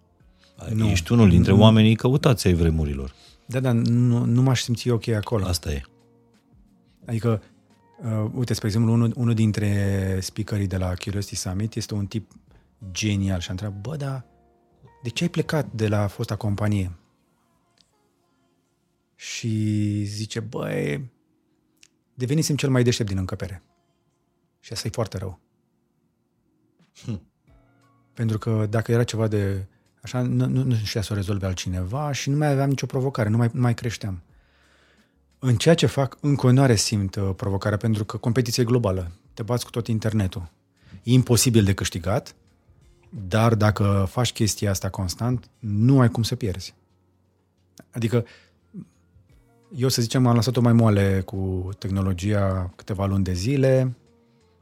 Nu. 0.74 0.90
Ești 0.90 1.12
unul 1.12 1.30
dintre 1.30 1.52
nu. 1.52 1.62
oamenii 1.62 1.96
căutați 1.96 2.48
ai 2.48 2.54
vremurilor. 2.54 3.14
Da, 3.46 3.60
dar 3.60 3.74
nu, 3.74 4.26
nu 4.26 4.42
m-aș 4.42 4.62
simți 4.62 4.90
ok 4.90 5.08
acolo. 5.08 5.46
Asta 5.46 5.72
e. 5.72 5.82
Adică, 7.06 7.42
uh, 8.04 8.32
uite, 8.34 8.54
spre 8.54 8.68
exemplu, 8.68 8.92
unul, 8.92 9.14
unul 9.16 9.34
dintre 9.34 10.20
speakerii 10.22 10.68
de 10.68 10.78
la 10.78 10.94
Curiosity 10.94 11.36
Summit 11.36 11.76
este 11.76 11.94
un 11.94 12.06
tip 12.06 12.32
genial 12.92 13.40
și 13.40 13.48
a 13.48 13.52
întrebat, 13.52 13.82
bă, 13.82 13.96
dar 13.96 14.26
de 15.04 15.10
ce 15.10 15.24
ai 15.24 15.30
plecat 15.30 15.72
de 15.72 15.88
la 15.88 16.08
fosta 16.08 16.36
companie? 16.36 16.92
Și 19.16 20.04
zice, 20.04 20.40
băi, 20.40 21.12
devenisem 22.14 22.56
cel 22.56 22.70
mai 22.70 22.84
deștept 22.84 23.10
din 23.10 23.18
încăpere. 23.18 23.64
Și 24.60 24.74
asta 24.74 24.88
e 24.88 24.92
foarte 24.94 25.18
rău. 25.18 25.40
Hm. 27.04 27.22
Pentru 28.14 28.38
că 28.38 28.66
dacă 28.70 28.92
era 28.92 29.04
ceva 29.04 29.28
de 29.28 29.68
așa, 30.02 30.22
nu, 30.22 30.48
nu, 30.48 30.64
nu 30.64 30.76
știa 30.76 31.02
să 31.02 31.14
o 31.14 31.16
rezolve 31.16 31.46
altcineva 31.46 32.12
și 32.12 32.30
nu 32.30 32.38
mai 32.38 32.52
aveam 32.52 32.70
nicio 32.70 32.86
provocare, 32.86 33.30
nu 33.30 33.38
mai, 33.38 33.50
nu 33.54 33.62
mai 33.62 33.74
creșteam. 33.74 34.22
În 35.48 35.56
ceea 35.56 35.76
ce 35.76 35.86
fac, 35.86 36.18
în 36.22 36.36
continuare 36.36 36.76
simt 36.76 37.16
uh, 37.16 37.30
provocarea, 37.36 37.78
pentru 37.78 38.06
că 38.06 38.18
competiția 38.18 38.64
e 38.64 38.66
globală. 38.66 39.12
Te 39.34 39.44
bați 39.44 39.66
cu 39.66 39.72
tot 39.72 39.88
internetul. 39.88 40.50
E 41.04 41.12
imposibil 41.12 41.64
de 41.64 41.74
câștigat, 41.74 42.36
dar 43.28 43.56
dacă 43.56 44.06
faci 44.10 44.32
chestia 44.32 44.70
asta 44.70 44.90
constant, 44.90 45.50
nu 45.60 46.00
ai 46.00 46.10
cum 46.10 46.24
să 46.24 46.36
pierzi. 46.36 46.76
Adică, 47.92 48.26
eu 49.76 49.88
să 49.88 50.02
zicem, 50.02 50.28
am 50.28 50.36
lăsat-o 50.36 50.62
mai 50.62 50.74
moale 50.74 51.22
cu 51.26 51.70
tehnologia 51.78 52.72
câteva 52.76 53.06
luni 53.06 53.24
de 53.24 53.34
zile, 53.34 53.96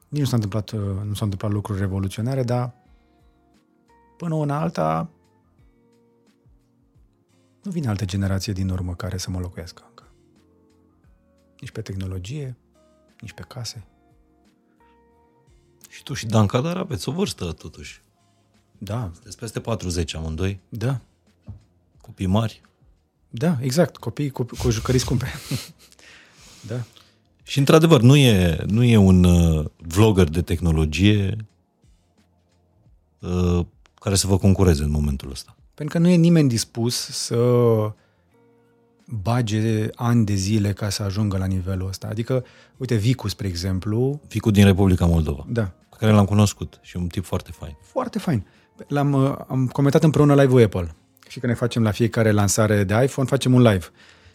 nici 0.08 0.22
nu 0.22 0.28
s-a 0.28 0.36
întâmplat, 0.36 0.70
uh, 0.70 0.80
nu 0.80 1.14
s-au 1.14 1.26
întâmplat 1.26 1.52
lucruri 1.52 1.80
revoluționare, 1.80 2.44
dar 2.44 2.74
până 4.18 4.36
una 4.36 4.60
alta 4.60 5.10
nu 7.64 7.72
vine 7.72 7.88
altă 7.88 8.06
generație 8.06 8.54
din 8.54 8.70
urmă 8.70 8.96
care 8.96 9.18
să 9.18 9.30
mă 9.30 9.40
locuiască 9.40 9.84
încă. 9.88 9.93
Nici 11.64 11.72
pe 11.72 11.82
tehnologie, 11.82 12.58
nici 13.20 13.32
pe 13.32 13.44
case. 13.48 13.84
Și 15.90 16.04
tu 16.04 16.14
și 16.14 16.26
Dan 16.26 16.46
Cadar 16.46 16.78
aveți 16.78 17.10
o 17.10 17.12
vârstă 17.12 17.52
totuși. 17.52 18.02
Da, 18.78 19.10
Sunteți 19.14 19.38
peste 19.38 19.60
40 19.60 20.14
amândoi, 20.16 20.60
da, 20.70 21.00
copii 22.02 22.26
mari. 22.26 22.62
da, 23.30 23.58
exact, 23.62 23.98
copii 23.98 24.30
cu, 24.30 24.46
cu 24.58 24.70
jucării 24.70 25.00
scumpe. 25.00 25.28
da. 26.70 26.84
Și 27.44 27.60
într-adevăr, 27.60 28.02
nu 28.02 28.16
e, 28.16 28.64
nu 28.68 28.84
e 28.84 28.98
un 28.98 29.24
uh, 29.24 29.66
vlogger 29.78 30.30
de 30.30 30.42
tehnologie 30.42 31.46
uh, 33.20 33.66
care 34.00 34.16
să 34.16 34.28
vă 34.28 34.38
concureze 34.38 34.84
în 34.84 34.92
momentul 34.92 35.32
ăsta. 35.32 35.56
Pentru 35.74 35.98
că 35.98 36.04
nu 36.04 36.10
e 36.10 36.16
nimeni 36.16 36.50
dispus 36.50 36.96
să 36.96 37.36
bage 39.08 39.90
ani 39.96 40.26
de 40.26 40.34
zile 40.34 40.74
ca 40.74 40.90
să 40.90 41.04
ajungă 41.04 41.38
la 41.38 41.46
nivelul 41.46 41.88
ăsta. 41.88 42.08
Adică, 42.08 42.46
uite, 42.78 42.96
Vicu, 42.96 43.28
spre 43.28 43.48
exemplu, 43.48 44.22
Ficul 44.28 44.52
din 44.52 44.66
Republica 44.66 45.06
Moldova, 45.06 45.46
da, 45.50 45.64
pe 45.64 45.96
care 46.00 46.12
l-am 46.12 46.26
cunoscut 46.26 46.80
și 46.82 46.98
e 46.98 47.00
un 47.00 47.08
tip 47.08 47.24
foarte 47.26 47.52
fain. 47.52 47.78
foarte 47.82 48.20
fain. 48.20 48.46
L-am 48.88 49.14
uh, 49.14 49.36
am 49.48 49.68
comentat 49.68 50.04
împreună 50.04 50.36
live-ul 50.36 50.64
Apple. 50.64 50.96
Și 51.28 51.40
că 51.40 51.48
ne 51.48 51.54
facem 51.54 51.84
la 51.84 51.92
fiecare 51.92 52.32
lansare 52.32 52.84
de 52.84 53.04
iPhone, 53.04 53.28
facem 53.28 53.54
un 53.54 53.62
live. 53.62 53.86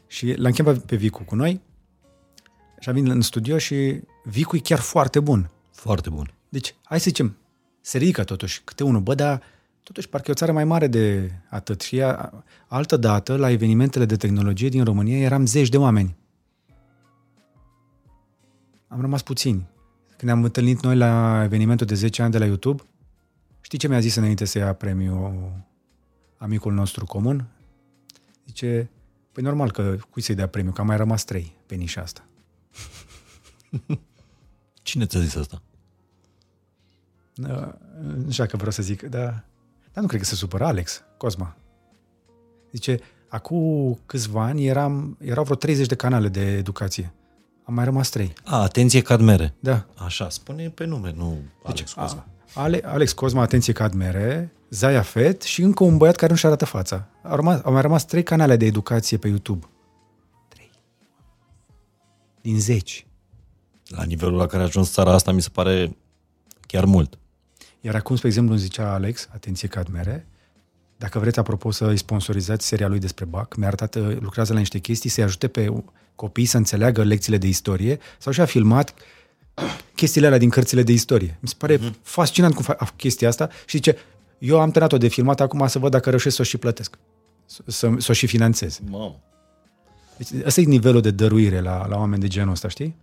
Și 0.06 0.34
l-am 0.36 0.52
chemat 0.52 0.78
pe 0.78 0.96
Vicu 0.96 1.22
cu 1.22 1.34
noi 1.34 1.60
și 2.80 2.88
a 2.88 2.92
venit 2.92 3.12
în 3.12 3.20
studio 3.20 3.58
și 3.58 4.00
Vicu 4.24 4.56
e 4.56 4.58
chiar 4.58 4.78
foarte 4.78 5.20
bun. 5.20 5.50
Foarte 5.72 6.10
bun. 6.10 6.32
Deci, 6.48 6.74
hai 6.82 7.00
să 7.00 7.04
zicem, 7.08 7.36
se 7.80 7.98
ridică 7.98 8.24
totuși 8.24 8.60
câte 8.64 8.84
unul, 8.84 9.00
bă, 9.00 9.14
dar 9.14 9.42
totuși 9.88 10.08
parcă 10.08 10.26
e 10.28 10.32
o 10.32 10.36
țară 10.36 10.52
mai 10.52 10.64
mare 10.64 10.86
de 10.86 11.32
atât. 11.50 11.80
Și 11.80 12.02
a, 12.02 12.44
altă 12.66 12.96
dată, 12.96 13.36
la 13.36 13.50
evenimentele 13.50 14.04
de 14.04 14.16
tehnologie 14.16 14.68
din 14.68 14.84
România, 14.84 15.18
eram 15.18 15.46
zeci 15.46 15.68
de 15.68 15.76
oameni. 15.76 16.16
Am 18.88 19.00
rămas 19.00 19.22
puțini. 19.22 19.68
Când 20.08 20.22
ne-am 20.30 20.44
întâlnit 20.44 20.82
noi 20.82 20.96
la 20.96 21.42
evenimentul 21.44 21.86
de 21.86 21.94
10 21.94 22.22
ani 22.22 22.32
de 22.32 22.38
la 22.38 22.44
YouTube, 22.44 22.82
știi 23.60 23.78
ce 23.78 23.88
mi-a 23.88 24.00
zis 24.00 24.14
înainte 24.14 24.44
să 24.44 24.58
ia 24.58 24.72
premiul 24.72 25.52
amicul 26.36 26.72
nostru 26.72 27.04
comun? 27.04 27.46
Zice, 28.46 28.90
păi 29.32 29.42
normal 29.42 29.72
că 29.72 29.96
cui 30.10 30.22
să-i 30.22 30.34
dea 30.34 30.48
premiu, 30.48 30.72
că 30.72 30.80
am 30.80 30.86
mai 30.86 30.96
rămas 30.96 31.24
trei 31.24 31.56
pe 31.66 31.74
nișa 31.74 32.00
asta. 32.00 32.24
Cine 34.82 35.06
ți-a 35.06 35.20
zis 35.20 35.34
asta? 35.34 35.62
Da, 37.34 37.78
nu 38.00 38.30
știu 38.30 38.44
dacă 38.44 38.56
vreau 38.56 38.72
să 38.72 38.82
zic, 38.82 39.02
dar, 39.02 39.47
dar 39.98 40.06
nu 40.06 40.12
cred 40.12 40.28
că 40.28 40.34
se 40.34 40.40
supără 40.40 40.64
Alex, 40.64 41.02
Cosma. 41.16 41.56
Zice, 42.72 42.98
acum 43.28 43.98
câțiva 44.06 44.42
ani 44.42 44.66
eram, 44.66 45.16
erau 45.20 45.44
vreo 45.44 45.56
30 45.56 45.86
de 45.86 45.94
canale 45.94 46.28
de 46.28 46.40
educație. 46.40 47.12
Am 47.64 47.74
mai 47.74 47.84
rămas 47.84 48.08
trei. 48.08 48.32
A, 48.44 48.62
atenție 48.62 49.02
Cadmere. 49.02 49.54
Da. 49.60 49.86
Așa, 49.94 50.28
spune 50.28 50.68
pe 50.68 50.84
nume, 50.84 51.12
nu 51.16 51.38
Alex 51.62 51.78
Deci, 51.80 51.92
Cosma. 51.92 52.26
a, 52.54 52.62
Ale, 52.62 52.80
Alex 52.84 53.12
Cosma, 53.12 53.42
atenție 53.42 53.72
Cadmere, 53.72 54.52
Zaya 54.70 55.02
Fet 55.02 55.42
și 55.42 55.62
încă 55.62 55.84
un 55.84 55.96
băiat 55.96 56.16
care 56.16 56.30
nu-și 56.30 56.46
arată 56.46 56.64
fața. 56.64 57.08
Au, 57.22 57.36
rămas, 57.36 57.60
au 57.62 57.72
mai 57.72 57.80
rămas 57.80 58.04
trei 58.04 58.22
canale 58.22 58.56
de 58.56 58.64
educație 58.64 59.16
pe 59.16 59.28
YouTube. 59.28 59.66
Trei. 60.48 60.70
Din 62.40 62.60
zeci. 62.60 63.06
La 63.86 64.02
nivelul 64.02 64.36
la 64.38 64.46
care 64.46 64.62
a 64.62 64.66
ajuns 64.66 64.92
țara 64.92 65.12
asta 65.12 65.32
mi 65.32 65.42
se 65.42 65.48
pare 65.52 65.96
chiar 66.60 66.84
mult. 66.84 67.18
Iar 67.80 67.94
acum, 67.94 68.16
spre 68.16 68.28
exemplu, 68.28 68.52
îmi 68.52 68.62
zicea 68.62 68.92
Alex, 68.92 69.28
atenție 69.34 69.68
Cadmere, 69.68 70.26
dacă 70.96 71.18
vreți, 71.18 71.38
apropo, 71.38 71.70
să 71.70 71.86
îi 71.86 71.96
sponsorizați 71.96 72.66
seria 72.66 72.88
lui 72.88 72.98
despre 72.98 73.24
BAC, 73.24 73.56
mi-a 73.56 73.66
arătat, 73.66 73.94
uh, 73.94 74.16
lucrează 74.20 74.52
la 74.52 74.58
niște 74.58 74.78
chestii, 74.78 75.10
să-i 75.10 75.24
ajute 75.24 75.48
pe 75.48 75.72
copii 76.14 76.44
să 76.44 76.56
înțeleagă 76.56 77.02
lecțiile 77.02 77.38
de 77.38 77.46
istorie 77.46 77.98
sau 78.18 78.32
și-a 78.32 78.44
filmat 78.44 78.94
chestiile 79.94 80.26
alea 80.26 80.38
din 80.38 80.50
cărțile 80.50 80.82
de 80.82 80.92
istorie. 80.92 81.38
Mi 81.40 81.48
se 81.48 81.54
pare 81.58 81.76
uh-huh. 81.76 81.92
fascinant 82.02 82.54
cum 82.54 82.62
fac 82.62 82.96
chestia 82.96 83.28
asta 83.28 83.48
și 83.66 83.76
zice, 83.76 83.96
eu 84.38 84.60
am 84.60 84.70
terminat-o 84.70 84.98
de 84.98 85.08
filmat, 85.08 85.40
acum 85.40 85.66
să 85.66 85.78
văd 85.78 85.90
dacă 85.90 86.08
reușesc 86.08 86.34
să 86.36 86.42
o 86.42 86.44
și 86.44 86.56
plătesc, 86.56 86.98
să, 87.46 87.62
să, 87.66 87.94
să 87.98 88.06
o 88.10 88.14
și 88.14 88.26
finanțez. 88.26 88.80
Mamă. 88.84 89.20
Deci, 90.16 90.28
ăsta 90.44 90.60
e 90.60 90.64
nivelul 90.64 91.00
de 91.00 91.10
dăruire 91.10 91.60
la, 91.60 91.86
la 91.86 91.96
oameni 91.96 92.20
de 92.20 92.28
genul 92.28 92.52
ăsta, 92.52 92.68
știi? 92.68 92.96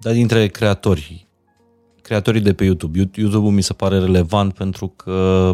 Dar 0.00 0.12
dintre 0.12 0.46
creatori, 0.46 1.23
creatorii 2.04 2.40
de 2.40 2.54
pe 2.54 2.64
YouTube, 2.64 2.98
YouTube-ul 3.14 3.50
mi 3.52 3.62
se 3.62 3.72
pare 3.72 3.98
relevant 3.98 4.54
pentru 4.54 4.88
că 4.88 5.52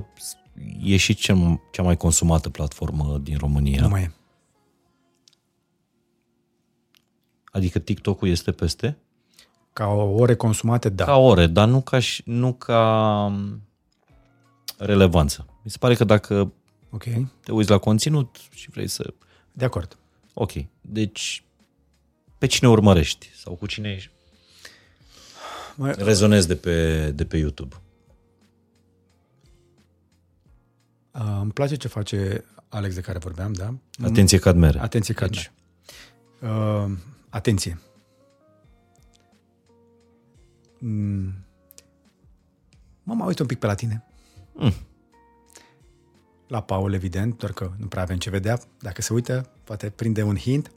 e 0.83 0.97
și 0.97 1.15
cel, 1.15 1.61
cea 1.73 1.83
mai 1.83 1.97
consumată 1.97 2.51
platformă 2.51 3.19
din 3.23 3.37
România. 3.39 3.83
Nu 3.83 3.89
mai 3.89 4.03
e. 4.03 4.13
Adică 7.53 7.79
TikTok-ul 7.79 8.29
este 8.29 8.53
peste? 8.53 8.99
Ca 9.73 9.87
o 9.87 10.15
ore 10.15 10.35
consumate, 10.35 10.89
da. 10.89 11.05
Ca 11.05 11.17
ore, 11.17 11.47
dar 11.47 11.69
nu 11.69 11.81
ca, 11.81 11.99
și- 11.99 12.23
nu 12.25 12.53
ca 12.53 13.25
um, 13.31 13.63
relevanță. 14.79 15.47
Mi 15.63 15.71
se 15.71 15.77
pare 15.79 15.95
că 15.95 16.05
dacă 16.05 16.53
Ok, 16.91 17.05
te 17.41 17.53
uiți 17.53 17.71
la 17.71 17.79
conținut 17.79 18.37
și 18.55 18.71
vrei 18.71 18.89
să... 18.89 19.15
de 19.53 19.65
acord. 19.65 19.99
Ok, 20.35 20.53
deci 20.81 21.45
pe 22.39 22.47
cine 22.47 22.69
urmărești 22.69 23.31
sau 23.35 23.55
cu 23.55 23.67
cine 23.67 23.91
ești? 23.93 24.11
Mă, 25.81 25.91
rezonezi 25.91 26.47
de 26.47 26.57
pe, 26.57 27.11
de 27.11 27.25
pe 27.25 27.37
YouTube. 27.37 27.77
uh, 31.15 31.39
îmi 31.41 31.53
place 31.53 31.75
ce 31.75 31.89
face 31.89 32.45
Alex 32.69 32.95
de 32.95 33.01
care 33.01 33.19
vorbeam, 33.19 33.53
da? 33.53 33.75
Atenție 34.03 34.39
Cadmere. 34.39 34.79
Atenție, 34.79 35.15
Cadme. 35.15 35.53
Uh, 36.41 36.93
atenție. 37.29 37.81
Mm. 40.79 41.33
Mă 43.03 43.15
mai 43.15 43.27
uit 43.27 43.39
un 43.39 43.47
pic 43.47 43.59
pe 43.59 43.67
la 43.67 43.75
tine. 43.75 44.05
Mm. 44.53 44.73
La 46.47 46.63
Paul, 46.63 46.93
evident, 46.93 47.39
doar 47.39 47.53
că 47.53 47.71
nu 47.79 47.87
prea 47.87 48.03
avem 48.03 48.19
ce 48.19 48.31
vedea. 48.31 48.61
Dacă 48.81 49.03
se 49.03 49.13
uită, 49.13 49.51
poate 49.65 49.91
prinde 49.91 50.23
un 50.23 50.37
hint. 50.37 50.73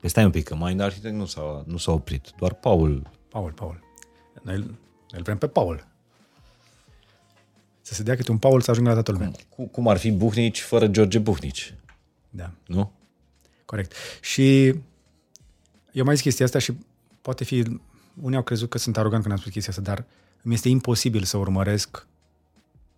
Păi 0.00 0.08
stai 0.08 0.24
un 0.24 0.30
pic, 0.30 0.44
că 0.44 0.56
Mind 0.56 0.80
Architect 0.80 1.14
nu 1.14 1.24
s-a, 1.24 1.64
nu 1.66 1.76
s-a 1.76 1.92
oprit. 1.92 2.32
Doar 2.36 2.54
Paul. 2.54 3.16
Paul, 3.38 3.52
Paul. 3.52 3.80
Noi, 4.42 4.56
noi 4.56 4.66
îl 5.10 5.22
vrem 5.22 5.38
pe 5.38 5.46
Paul. 5.48 5.86
Să 7.80 7.94
se 7.94 8.02
dea 8.02 8.16
câte 8.16 8.30
un 8.30 8.38
Paul 8.38 8.60
să 8.60 8.70
ajungă 8.70 8.88
la 8.88 8.94
toată 8.94 9.12
lumea. 9.12 9.30
Cu, 9.48 9.66
cum 9.66 9.88
ar 9.88 9.96
fi 9.96 10.10
Buhnici 10.12 10.60
fără 10.60 10.86
George 10.86 11.18
Buhnici, 11.18 11.74
Da. 12.30 12.50
nu? 12.66 12.92
Corect. 13.64 13.92
Și 14.20 14.66
eu 15.92 16.04
mai 16.04 16.14
zis 16.14 16.22
chestia 16.22 16.44
asta 16.44 16.58
și 16.58 16.76
poate 17.20 17.44
fi, 17.44 17.78
unii 18.22 18.36
au 18.36 18.42
crezut 18.42 18.70
că 18.70 18.78
sunt 18.78 18.96
arogant 18.96 19.22
când 19.22 19.34
am 19.34 19.40
spus 19.40 19.52
chestia 19.52 19.72
asta, 19.72 19.94
dar 19.94 20.04
îmi 20.42 20.54
este 20.54 20.68
imposibil 20.68 21.22
să 21.22 21.36
urmăresc 21.36 22.06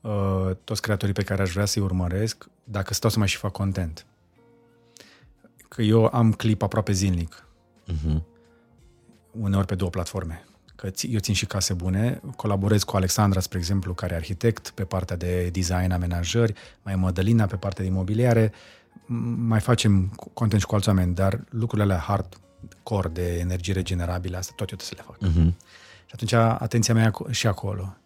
uh, 0.00 0.50
toți 0.64 0.82
creatorii 0.82 1.14
pe 1.14 1.22
care 1.22 1.42
aș 1.42 1.52
vrea 1.52 1.64
să-i 1.64 1.82
urmăresc 1.82 2.48
dacă 2.64 2.94
stau 2.94 3.10
să 3.10 3.18
mai 3.18 3.28
și 3.28 3.36
fac 3.36 3.52
content. 3.52 4.06
Că 5.68 5.82
eu 5.82 6.06
am 6.12 6.32
clip 6.32 6.62
aproape 6.62 6.92
zilnic, 6.92 7.44
Uh-huh. 7.86 8.22
Uneori 9.30 9.66
pe 9.66 9.74
două 9.74 9.90
platforme. 9.90 10.44
că 10.76 10.90
ți- 10.90 11.06
eu 11.06 11.18
țin 11.18 11.34
și 11.34 11.46
case 11.46 11.74
bune, 11.74 12.20
colaborez 12.36 12.82
cu 12.82 12.96
Alexandra, 12.96 13.40
spre 13.40 13.58
exemplu, 13.58 13.94
care 13.94 14.12
e 14.14 14.16
arhitect 14.16 14.70
pe 14.70 14.84
partea 14.84 15.16
de 15.16 15.48
design, 15.52 15.90
amenajări, 15.90 16.52
mai 16.82 16.92
e 16.92 16.96
Mădălina 16.96 17.46
pe 17.46 17.56
partea 17.56 17.84
de 17.84 17.90
imobiliare, 17.90 18.48
m- 18.48 18.52
mai 19.36 19.60
facem 19.60 20.06
content 20.34 20.60
și 20.60 20.66
cu 20.66 20.74
alți 20.74 20.88
oameni, 20.88 21.14
dar 21.14 21.44
lucrurile 21.50 21.82
alea 21.92 22.04
hard 22.04 22.40
core 22.82 23.08
de 23.08 23.38
energie 23.38 23.72
regenerabilă, 23.72 24.36
asta 24.36 24.52
tot 24.56 24.70
eu 24.70 24.76
trebuie 24.76 24.88
să 24.88 24.94
le 24.96 25.02
fac. 25.06 25.30
Uh-huh. 25.30 25.54
Și 26.06 26.12
atunci 26.14 26.32
atenția 26.62 26.94
mea 26.94 27.04
e 27.04 27.10
aco- 27.10 27.30
și 27.30 27.46
acolo. 27.46 27.96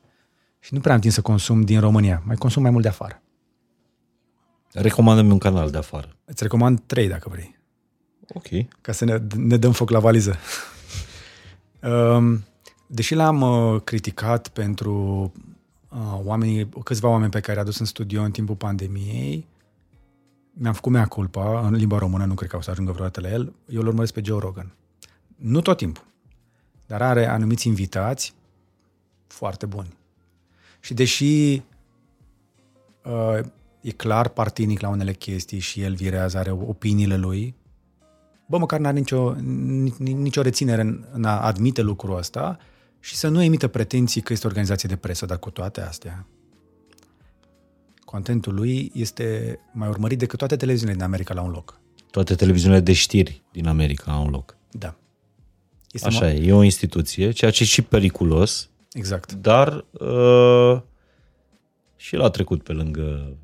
Și 0.60 0.74
nu 0.74 0.80
prea 0.80 0.94
am 0.94 1.00
timp 1.00 1.12
să 1.12 1.20
consum 1.22 1.62
din 1.62 1.80
România, 1.80 2.22
mai 2.24 2.36
consum 2.36 2.62
mai 2.62 2.70
mult 2.70 2.82
de 2.82 2.88
afară. 2.88 3.22
Recomandă-mi 4.72 5.30
un 5.30 5.38
canal 5.38 5.70
de 5.70 5.78
afară. 5.78 6.16
Îți 6.24 6.42
recomand 6.42 6.80
trei 6.86 7.08
dacă 7.08 7.28
vrei. 7.28 7.58
Ok. 8.34 8.46
ca 8.80 8.92
să 8.92 9.04
ne, 9.04 9.18
ne 9.36 9.56
dăm 9.56 9.72
foc 9.72 9.90
la 9.90 9.98
valiză. 9.98 10.36
Um, 11.88 12.44
Deși 12.86 13.14
l-am 13.14 13.40
uh, 13.40 13.80
criticat 13.84 14.48
pentru 14.48 14.92
uh, 15.88 16.20
oamenii, 16.24 16.68
câțiva 16.68 17.08
oameni 17.08 17.30
pe 17.30 17.40
care 17.40 17.56
i-a 17.56 17.62
adus 17.62 17.78
în 17.78 17.86
studio 17.86 18.22
în 18.22 18.30
timpul 18.30 18.54
pandemiei, 18.54 19.46
mi-am 20.52 20.72
făcut 20.72 20.92
mea 20.92 21.06
culpa 21.06 21.66
în 21.66 21.74
limba 21.74 21.98
română, 21.98 22.24
nu 22.24 22.34
cred 22.34 22.50
că 22.50 22.56
o 22.56 22.60
să 22.60 22.70
ajungă 22.70 22.92
vreodată 22.92 23.20
la 23.20 23.30
el, 23.30 23.52
eu 23.68 23.80
îl 23.80 23.86
urmăresc 23.86 24.12
pe 24.12 24.20
Joe 24.24 24.38
Rogan. 24.38 24.72
Nu 25.36 25.60
tot 25.60 25.76
timpul, 25.76 26.04
dar 26.86 27.02
are 27.02 27.26
anumiți 27.26 27.66
invitați 27.66 28.34
foarte 29.26 29.66
buni. 29.66 29.96
Și 30.80 30.94
deși 30.94 31.62
uh, 33.04 33.38
e 33.80 33.90
clar 33.90 34.28
partinic 34.28 34.80
la 34.80 34.88
unele 34.88 35.12
chestii 35.12 35.58
și 35.58 35.80
el 35.80 35.94
virează, 35.94 36.38
are 36.38 36.50
opiniile 36.50 37.16
lui, 37.16 37.54
bă, 38.46 38.58
măcar 38.58 38.78
n-are 38.80 38.98
nicio, 38.98 39.34
ni- 39.34 39.94
ni- 39.98 40.12
nicio 40.12 40.42
reținere 40.42 40.80
în, 40.80 41.04
în 41.12 41.24
a 41.24 41.40
admite 41.40 41.82
lucrul 41.82 42.16
ăsta 42.16 42.58
și 43.00 43.14
să 43.14 43.28
nu 43.28 43.42
emită 43.42 43.68
pretenții 43.68 44.20
că 44.20 44.32
este 44.32 44.46
o 44.46 44.48
organizație 44.48 44.88
de 44.88 44.96
presă, 44.96 45.26
dar 45.26 45.38
cu 45.38 45.50
toate 45.50 45.80
astea, 45.80 46.26
contentul 48.04 48.54
lui 48.54 48.90
este 48.94 49.58
mai 49.72 49.88
urmărit 49.88 50.18
decât 50.18 50.38
toate 50.38 50.56
televiziunile 50.56 50.96
din 50.96 51.06
America 51.06 51.34
la 51.34 51.40
un 51.42 51.50
loc. 51.50 51.78
Toate 52.10 52.34
televiziunile 52.34 52.80
de 52.80 52.92
știri 52.92 53.42
din 53.52 53.66
America 53.66 54.12
au 54.12 54.24
un 54.24 54.30
loc. 54.30 54.56
Da. 54.70 54.94
Este 55.90 56.06
Așa 56.06 56.26
mo- 56.30 56.34
e, 56.34 56.46
e 56.46 56.52
o 56.52 56.62
instituție, 56.62 57.30
ceea 57.30 57.50
ce 57.50 57.62
e 57.62 57.66
și 57.66 57.82
periculos, 57.82 58.70
Exact. 58.92 59.32
dar 59.32 59.84
uh, 59.90 60.80
și 61.96 62.14
el 62.14 62.22
a 62.22 62.30
trecut 62.30 62.62
pe 62.62 62.72
lângă 62.72 63.36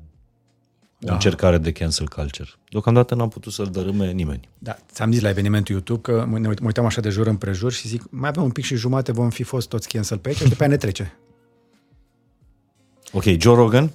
Da. 1.03 1.13
încercare 1.13 1.57
de 1.57 1.71
cancel 1.71 2.07
culture. 2.07 2.49
Deocamdată 2.69 3.15
n-am 3.15 3.29
putut 3.29 3.53
să-l 3.53 3.65
dărâme 3.65 4.11
nimeni. 4.11 4.49
Da, 4.57 4.77
ți-am 4.91 5.11
zis 5.11 5.21
la 5.21 5.29
evenimentul 5.29 5.73
YouTube 5.75 6.01
că 6.01 6.25
mă, 6.25 6.39
ne 6.39 6.47
uit- 6.47 6.59
mă 6.59 6.65
uitam 6.65 6.85
așa 6.85 7.01
de 7.01 7.09
jur 7.09 7.27
împrejur 7.27 7.71
și 7.71 7.87
zic, 7.87 8.11
mai 8.11 8.29
avem 8.29 8.43
un 8.43 8.51
pic 8.51 8.63
și 8.63 8.75
jumate, 8.75 9.11
vom 9.11 9.29
fi 9.29 9.43
fost 9.43 9.69
toți 9.69 9.87
cancel 9.87 10.17
pe 10.17 10.27
aici 10.29 10.37
și 10.37 10.47
după 10.47 10.61
aia 10.63 10.71
ne 10.71 10.77
trece. 10.77 11.17
Ok, 13.11 13.23
Joe 13.23 13.55
Rogan, 13.55 13.91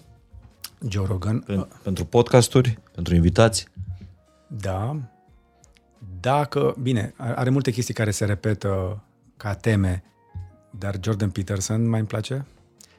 Joe 0.88 1.06
Rogan, 1.06 1.44
pen- 1.44 1.82
pentru 1.82 2.04
podcasturi, 2.04 2.78
pentru 2.94 3.14
invitați. 3.14 3.66
Da. 4.46 4.96
Dacă, 6.20 6.74
bine, 6.82 7.14
are 7.16 7.50
multe 7.50 7.70
chestii 7.70 7.94
care 7.94 8.10
se 8.10 8.24
repetă 8.24 9.02
ca 9.36 9.54
teme, 9.54 10.02
dar 10.70 10.96
Jordan 11.02 11.30
Peterson 11.30 11.88
mai 11.88 11.98
îmi 11.98 12.08
place. 12.08 12.46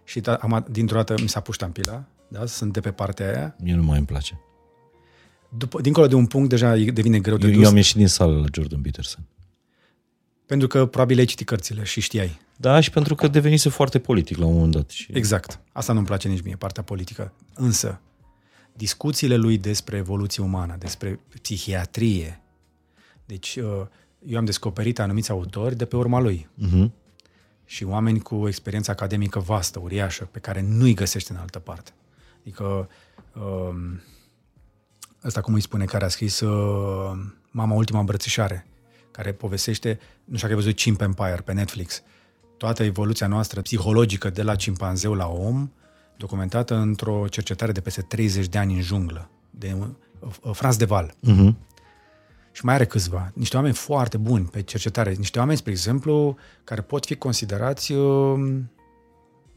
Și 0.03 0.19
da, 0.19 0.34
am, 0.35 0.65
dintr-o 0.69 0.95
dată 0.95 1.15
mi 1.21 1.29
s-a 1.29 1.39
pus 1.39 1.53
ștampila, 1.55 2.03
da? 2.28 2.45
sunt 2.45 2.74
de 2.74 2.80
pe 2.80 2.91
partea 2.91 3.28
aia. 3.28 3.56
Mie 3.60 3.76
nu 3.76 3.84
mai 3.84 3.98
îmi 3.98 4.06
place. 4.06 4.40
După, 5.58 5.82
dincolo 5.82 6.08
de 6.08 6.16
un 6.16 6.26
punct, 6.26 6.49
deja 6.49 6.78
e- 6.78 6.91
devine 6.91 7.20
greu 7.20 7.38
de 7.38 7.48
Eu, 7.48 7.54
dus, 7.54 7.62
eu 7.62 7.70
am 7.70 7.76
ieșit 7.76 7.95
din 7.95 8.08
sală 8.08 8.40
la 8.40 8.45
Jordan 8.52 8.82
Peterson. 8.82 9.24
pentru 10.45 10.68
că 10.68 10.86
probabil 10.86 11.20
ai 11.20 11.26
citit 11.26 11.48
cărțile 11.48 11.84
și 11.84 12.02
știai. 12.02 12.40
Da, 12.58 12.80
și 12.80 12.90
pentru 12.90 13.16
că 13.16 13.28
devenise 13.28 13.70
foarte 13.70 13.99
politic 13.99 14.38
la 14.38 14.45
un 14.45 14.54
moment 14.54 14.72
dat. 14.72 14.90
Și 14.90 15.12
Exact. 15.14 15.60
Asta 15.72 15.94
nu-mi 15.94 16.06
place 16.06 16.28
nici 16.28 16.41
mie, 16.41 16.56
partea 16.56 16.84
politică. 16.84 17.34
Însă, 17.54 18.02
discuțiile 18.74 19.36
lui 19.36 19.58
despre 19.58 19.98
evoluție 19.98 20.44
umană, 20.44 20.76
despre 20.80 21.20
psihiatrie, 21.41 22.41
deci 23.26 23.56
uh, 23.56 23.86
eu 24.28 24.38
am 24.38 24.45
descoperit 24.45 24.99
anumiți 24.99 25.32
autori 25.32 25.76
de 25.76 25.86
pe 25.86 25.95
urma 25.95 26.20
lui. 26.20 26.49
Uh-huh. 26.66 26.90
și 27.66 27.84
oameni 27.84 28.20
cu 28.20 28.48
experiență 28.48 28.91
academică 28.91 29.40
vastă, 29.40 29.80
uriașă, 29.80 30.30
pe 30.32 30.40
care 30.40 30.62
nu-i 30.62 30.94
găsești 30.94 31.32
în 31.32 31.38
altă 31.38 31.60
parte. 31.60 31.91
Adică, 32.48 32.90
um, 33.34 34.02
ăsta 35.24 35.41
cum 35.41 35.53
îi 35.53 35.61
spune, 35.61 35.86
care 35.86 36.06
a 36.06 36.07
scris 36.07 36.40
uh, 36.40 37.11
Mama 37.52 37.74
Ultima 37.74 37.99
Îmbrățișare, 37.99 38.68
care 39.11 39.32
povestește, 39.32 39.99
nu 40.24 40.36
știu 40.36 40.48
dacă 40.48 40.53
ai 40.53 40.64
văzut 40.64 40.76
Chimp 40.76 41.02
Empire 41.02 41.41
pe 41.45 41.53
Netflix, 41.53 42.03
toată 42.57 42.84
evoluția 42.84 43.28
noastră 43.28 43.61
psihologică 43.61 44.30
de 44.30 44.41
la 44.41 44.56
cimpanzeu 44.56 45.14
la 45.14 45.28
om, 45.28 45.72
documentată 46.18 46.76
într-o 46.76 47.28
cercetare 47.28 47.72
de 47.72 47.82
peste 47.82 48.02
30 48.02 48.48
de 48.48 48.57
ani 48.57 48.76
în 48.76 48.82
junglă, 48.82 49.30
de 49.49 49.76
uh, 50.19 50.52
Franz 50.53 50.76
de 50.78 50.86
Val. 50.86 51.10
Uh-huh. 51.10 51.53
Și 52.52 52.65
mai 52.65 52.74
are 52.74 52.86
câțiva, 52.86 53.32
niște 53.34 53.56
oameni 53.56 53.74
foarte 53.74 54.18
buni 54.18 54.45
pe 54.45 54.61
cercetare, 54.61 55.14
niște 55.14 55.40
oameni, 55.40 55.57
spre 55.57 55.72
exemplu, 55.72 56.38
care 56.64 56.82
pot 56.82 57.06
fi 57.06 57.15
considerați, 57.15 57.91
uh, 57.91 58.60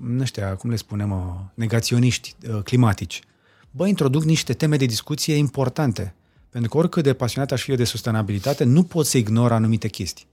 nu 0.00 0.24
știu, 0.24 0.56
cum 0.58 0.70
le 0.70 0.76
spunem, 0.76 1.10
uh, 1.10 1.34
negaționiști 1.54 2.36
uh, 2.48 2.62
climatici. 2.62 3.22
Bă, 3.70 3.86
introduc 3.86 4.22
niște 4.22 4.52
teme 4.52 4.76
de 4.76 4.86
discuție 4.86 5.34
importante. 5.34 6.14
Pentru 6.50 6.70
că 6.70 6.76
oricât 6.76 7.02
de 7.02 7.14
pasionat 7.14 7.52
aș 7.52 7.62
fi 7.62 7.70
eu 7.70 7.76
de 7.76 7.84
sustenabilitate, 7.84 8.64
nu 8.64 8.82
pot 8.82 9.06
să 9.06 9.18
ignor 9.18 9.52
anumite 9.52 9.88
chestii. 9.88 10.26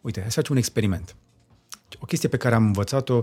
Uite, 0.00 0.20
hai 0.20 0.30
să 0.30 0.34
facem 0.34 0.52
un 0.54 0.58
experiment. 0.60 1.16
O 2.00 2.04
chestie 2.04 2.28
pe 2.28 2.36
care 2.36 2.54
am 2.54 2.64
învățat-o 2.64 3.22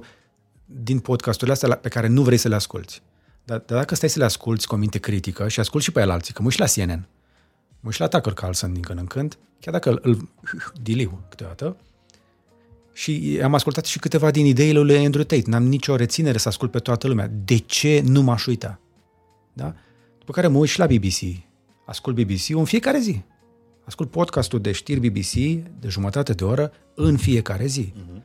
din 0.66 1.00
podcasturile 1.00 1.54
astea 1.54 1.68
la- 1.68 1.76
pe 1.76 1.90
care 1.90 2.08
nu 2.08 2.22
vrei 2.22 2.38
să 2.38 2.48
le 2.48 2.56
asculți. 2.56 3.02
Dar, 3.44 3.58
dar 3.58 3.78
dacă 3.78 3.96
stai 3.96 4.10
să 4.10 4.20
le 4.20 4.26
asculți 4.26 4.68
cu 4.68 4.76
o 4.76 4.78
minte 4.78 5.00
critică 5.00 5.48
și 5.48 5.60
asculti 5.60 5.86
și 5.86 5.92
pe 5.92 6.02
el 6.02 6.10
alții, 6.10 6.34
că 6.34 6.42
mă 6.42 6.48
uit 6.48 6.56
și 6.56 6.78
la 6.78 6.86
CNN, 6.86 7.08
mă 7.80 7.86
uit 7.86 7.94
și 7.94 8.00
la 8.00 8.08
Tucker 8.08 8.34
Carlson 8.34 8.74
din 8.74 8.82
când 8.82 9.00
în 9.00 9.06
când, 9.06 9.38
chiar 9.60 9.74
dacă 9.74 9.90
îl, 9.90 10.00
îl 10.04 10.30
diliu 10.82 11.22
câteodată, 11.30 11.78
și 12.94 13.40
am 13.44 13.54
ascultat 13.54 13.86
și 13.86 14.00
câteva 14.00 14.32
din 14.32 14.46
ideile 14.46 14.80
lui 14.80 14.98
Andrew 14.98 15.24
Tate. 15.24 15.44
N-am 15.46 15.64
nicio 15.64 15.96
reținere 15.96 16.38
să 16.38 16.48
ascult 16.48 16.72
pe 16.72 16.80
toată 16.80 17.08
lumea. 17.08 17.32
De 17.46 17.58
ce 17.58 18.02
nu 18.06 18.22
m-aș 18.22 18.46
uita? 18.46 18.80
Da? 19.54 19.76
După 20.20 20.32
care 20.32 20.48
mă 20.48 20.58
uit 20.58 20.70
și 20.70 20.80
la 20.80 20.86
BBC. 20.86 21.44
Ascult 21.86 22.16
BBC 22.16 22.50
în 22.50 22.66
fiecare 22.66 23.00
zi. 23.00 23.22
Ascult 23.86 24.10
podcastul 24.12 24.62
de 24.62 24.72
știri 24.72 25.10
BBC 25.10 25.34
de 25.80 25.88
jumătate 25.88 26.34
de 26.34 26.44
oră 26.44 26.72
în 26.96 27.18
fiecare 27.18 27.66
zi. 27.66 27.94
Uh-huh. 27.96 28.22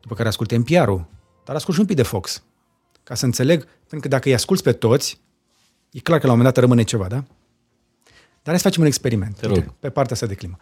După 0.00 0.14
care 0.14 0.28
ascult 0.28 0.56
NPR-ul. 0.56 1.06
Dar 1.44 1.56
ascult 1.56 1.74
și 1.74 1.80
un 1.80 1.86
pic 1.86 1.96
de 1.96 2.02
Fox. 2.02 2.42
Ca 3.02 3.14
să 3.14 3.24
înțeleg, 3.24 3.64
pentru 3.64 4.00
că 4.00 4.08
dacă 4.08 4.28
îi 4.28 4.34
asculți 4.34 4.62
pe 4.62 4.72
toți, 4.72 5.20
e 5.90 6.00
clar 6.00 6.18
că 6.18 6.26
la 6.26 6.32
un 6.32 6.38
moment 6.38 6.54
dat 6.54 6.64
rămâne 6.64 6.82
ceva, 6.82 7.06
da? 7.08 7.24
Dar 8.42 8.54
hai 8.54 8.56
să 8.56 8.62
facem 8.62 8.82
un 8.82 8.86
experiment. 8.88 9.36
Te 9.36 9.46
rog. 9.46 9.74
pe 9.80 9.90
partea 9.90 10.14
asta 10.14 10.26
de 10.26 10.34
climă. 10.34 10.58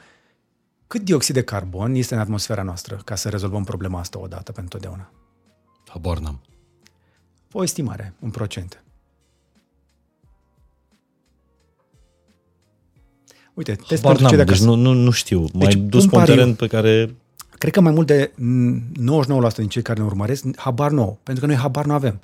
Cât 0.91 1.03
dioxid 1.03 1.35
de 1.35 1.43
carbon 1.43 1.95
este 1.95 2.15
în 2.15 2.21
atmosfera 2.21 2.63
noastră 2.63 3.01
ca 3.05 3.15
să 3.15 3.29
rezolvăm 3.29 3.65
problema 3.65 3.99
asta 3.99 4.21
odată 4.21 4.53
pentru 4.53 4.79
totdeauna? 4.79 5.11
Habar 5.87 6.19
n-am. 6.19 6.41
O 7.53 7.63
estimare, 7.63 8.15
un 8.21 8.31
procent. 8.31 8.85
Uite, 13.55 13.75
test 13.75 14.03
Habar 14.03 14.17
pentru 14.17 14.29
cei 14.29 14.37
n-am, 14.37 14.47
de 14.47 14.53
deci 14.53 14.61
acasă. 14.61 14.65
nu, 14.65 14.75
nu, 14.75 14.93
nu 14.93 15.11
știu. 15.11 15.41
Mai 15.41 15.67
Deci, 15.67 15.75
dus 15.75 16.03
un 16.03 16.09
pe 16.09 16.17
un 16.17 16.21
pariu. 16.21 16.35
teren 16.35 16.55
pe 16.55 16.67
care... 16.67 17.15
Cred 17.59 17.73
că 17.73 17.81
mai 17.81 17.93
mult 17.93 18.07
de 18.07 18.33
mm, 18.37 18.83
99% 19.53 19.55
din 19.57 19.69
cei 19.69 19.83
care 19.83 20.01
ne 20.01 20.07
urmăresc, 20.07 20.45
habar 20.57 20.91
nu 20.91 21.03
au, 21.03 21.19
pentru 21.23 21.45
că 21.45 21.51
noi 21.51 21.61
habar 21.61 21.85
nu 21.85 21.93
avem. 21.93 22.21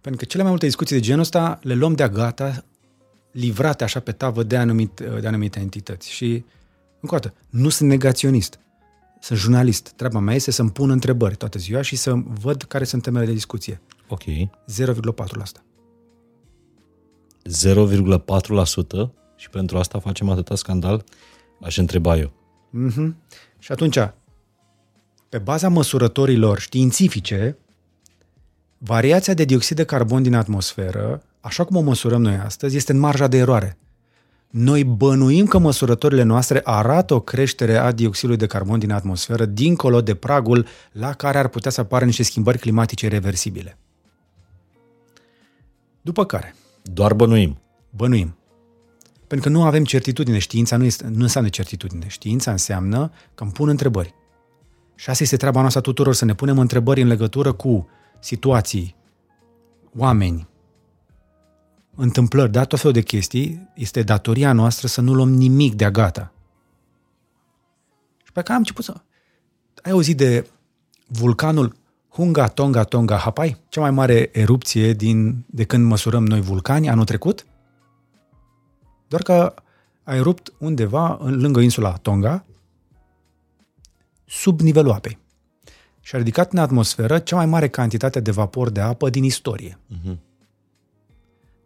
Pentru 0.00 0.20
că 0.20 0.24
cele 0.24 0.42
mai 0.42 0.50
multe 0.50 0.66
discuții 0.66 0.96
de 0.96 1.02
genul 1.02 1.20
ăsta 1.20 1.58
le 1.62 1.74
luăm 1.74 1.94
de-a 1.94 2.08
gata, 2.08 2.64
livrate 3.30 3.84
așa 3.84 4.00
pe 4.00 4.12
tavă 4.12 4.42
de, 4.42 4.56
anumit, 4.56 5.02
de 5.20 5.26
anumite 5.26 5.60
entități. 5.60 6.10
Și, 6.10 6.44
încă 7.02 7.14
o 7.14 7.18
dată, 7.18 7.34
nu 7.48 7.68
sunt 7.68 7.88
negaționist. 7.88 8.58
Sunt 9.20 9.38
jurnalist. 9.38 9.92
Treaba 9.96 10.18
mea 10.18 10.34
este 10.34 10.50
să-mi 10.50 10.70
pun 10.70 10.90
întrebări 10.90 11.36
toată 11.36 11.58
ziua 11.58 11.82
și 11.82 11.96
să 11.96 12.12
văd 12.14 12.62
care 12.62 12.84
sunt 12.84 13.02
temele 13.02 13.24
de 13.24 13.32
discuție. 13.32 13.80
Ok. 14.08 14.22
0,4%. 14.22 15.62
0,4% 17.48 19.10
și 19.36 19.50
pentru 19.50 19.78
asta 19.78 19.98
facem 19.98 20.28
atâta 20.28 20.54
scandal? 20.54 21.04
Aș 21.60 21.76
întreba 21.76 22.16
eu. 22.16 22.32
Mm-hmm. 22.72 23.14
Și 23.58 23.72
atunci, 23.72 23.98
pe 25.28 25.38
baza 25.38 25.68
măsurătorilor 25.68 26.58
științifice, 26.58 27.56
variația 28.78 29.34
de 29.34 29.44
dioxid 29.44 29.76
de 29.76 29.84
carbon 29.84 30.22
din 30.22 30.34
atmosferă, 30.34 31.22
așa 31.40 31.64
cum 31.64 31.76
o 31.76 31.80
măsurăm 31.80 32.22
noi 32.22 32.34
astăzi, 32.34 32.76
este 32.76 32.92
în 32.92 32.98
marja 32.98 33.26
de 33.26 33.36
eroare. 33.36 33.76
Noi 34.52 34.84
bănuim 34.84 35.46
că 35.46 35.58
măsurătorile 35.58 36.22
noastre 36.22 36.60
arată 36.64 37.14
o 37.14 37.20
creștere 37.20 37.76
a 37.76 37.92
dioxidului 37.92 38.36
de 38.36 38.46
carbon 38.46 38.78
din 38.78 38.90
atmosferă 38.90 39.44
dincolo 39.44 40.00
de 40.00 40.14
pragul 40.14 40.66
la 40.92 41.12
care 41.12 41.38
ar 41.38 41.48
putea 41.48 41.70
să 41.70 41.80
apară 41.80 42.04
niște 42.04 42.22
schimbări 42.22 42.58
climatice 42.58 43.08
reversibile. 43.08 43.78
După 46.00 46.24
care, 46.24 46.54
Doar 46.82 47.14
bănuim. 47.14 47.58
bănuim. 47.90 48.36
Pentru 49.26 49.50
că 49.50 49.56
nu 49.56 49.64
avem 49.64 49.84
certitudine. 49.84 50.38
Știința 50.38 50.76
nu, 50.76 50.84
este, 50.84 51.06
nu 51.06 51.22
înseamnă 51.22 51.50
certitudine. 51.50 52.08
Știința 52.08 52.50
înseamnă 52.50 53.12
că 53.34 53.42
îmi 53.42 53.52
pun 53.52 53.68
întrebări. 53.68 54.14
Și 54.94 55.10
asta 55.10 55.22
este 55.22 55.36
treaba 55.36 55.60
noastră 55.60 55.80
tuturor, 55.80 56.14
să 56.14 56.24
ne 56.24 56.34
punem 56.34 56.58
întrebări 56.58 57.00
în 57.00 57.08
legătură 57.08 57.52
cu 57.52 57.88
situații, 58.20 58.96
oameni, 59.96 60.48
întâmplări, 61.96 62.52
da, 62.52 62.64
tot 62.64 62.78
felul 62.78 62.94
de 62.94 63.02
chestii, 63.02 63.68
este 63.74 64.02
datoria 64.02 64.52
noastră 64.52 64.86
să 64.86 65.00
nu 65.00 65.14
luăm 65.14 65.30
nimic 65.30 65.74
de-a 65.74 65.90
gata. 65.90 66.32
Și 68.24 68.32
pe 68.32 68.40
care 68.40 68.52
am 68.52 68.58
început 68.58 68.84
să... 68.84 68.94
Ai 69.82 69.92
auzit 69.92 70.16
de 70.16 70.50
vulcanul 71.06 71.76
Hunga 72.08 72.48
Tonga 72.48 72.84
Tonga 72.84 73.16
Hapai? 73.16 73.60
Cea 73.68 73.80
mai 73.80 73.90
mare 73.90 74.30
erupție 74.32 74.92
din, 74.92 75.44
de 75.46 75.64
când 75.64 75.86
măsurăm 75.86 76.26
noi 76.26 76.40
vulcani 76.40 76.88
anul 76.88 77.04
trecut? 77.04 77.46
Doar 79.08 79.22
că 79.22 79.54
a 80.02 80.14
erupt 80.14 80.52
undeva 80.58 81.18
în, 81.20 81.40
lângă 81.40 81.60
insula 81.60 81.92
Tonga, 81.92 82.44
sub 84.24 84.60
nivelul 84.60 84.90
apei. 84.90 85.18
Și 86.00 86.14
a 86.14 86.18
ridicat 86.18 86.52
în 86.52 86.58
atmosferă 86.58 87.18
cea 87.18 87.36
mai 87.36 87.46
mare 87.46 87.68
cantitate 87.68 88.20
de 88.20 88.30
vapor 88.30 88.70
de 88.70 88.80
apă 88.80 89.10
din 89.10 89.24
istorie. 89.24 89.78
Uh-huh. 89.90 90.16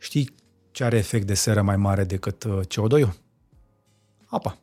Știi 0.06 0.34
ce 0.70 0.84
are 0.84 0.96
efect 0.96 1.26
de 1.26 1.34
seră 1.34 1.62
mai 1.62 1.76
mare 1.76 2.04
decât 2.04 2.44
uh, 2.44 2.60
CO2-ul? 2.60 3.12
Apa. 4.26 4.58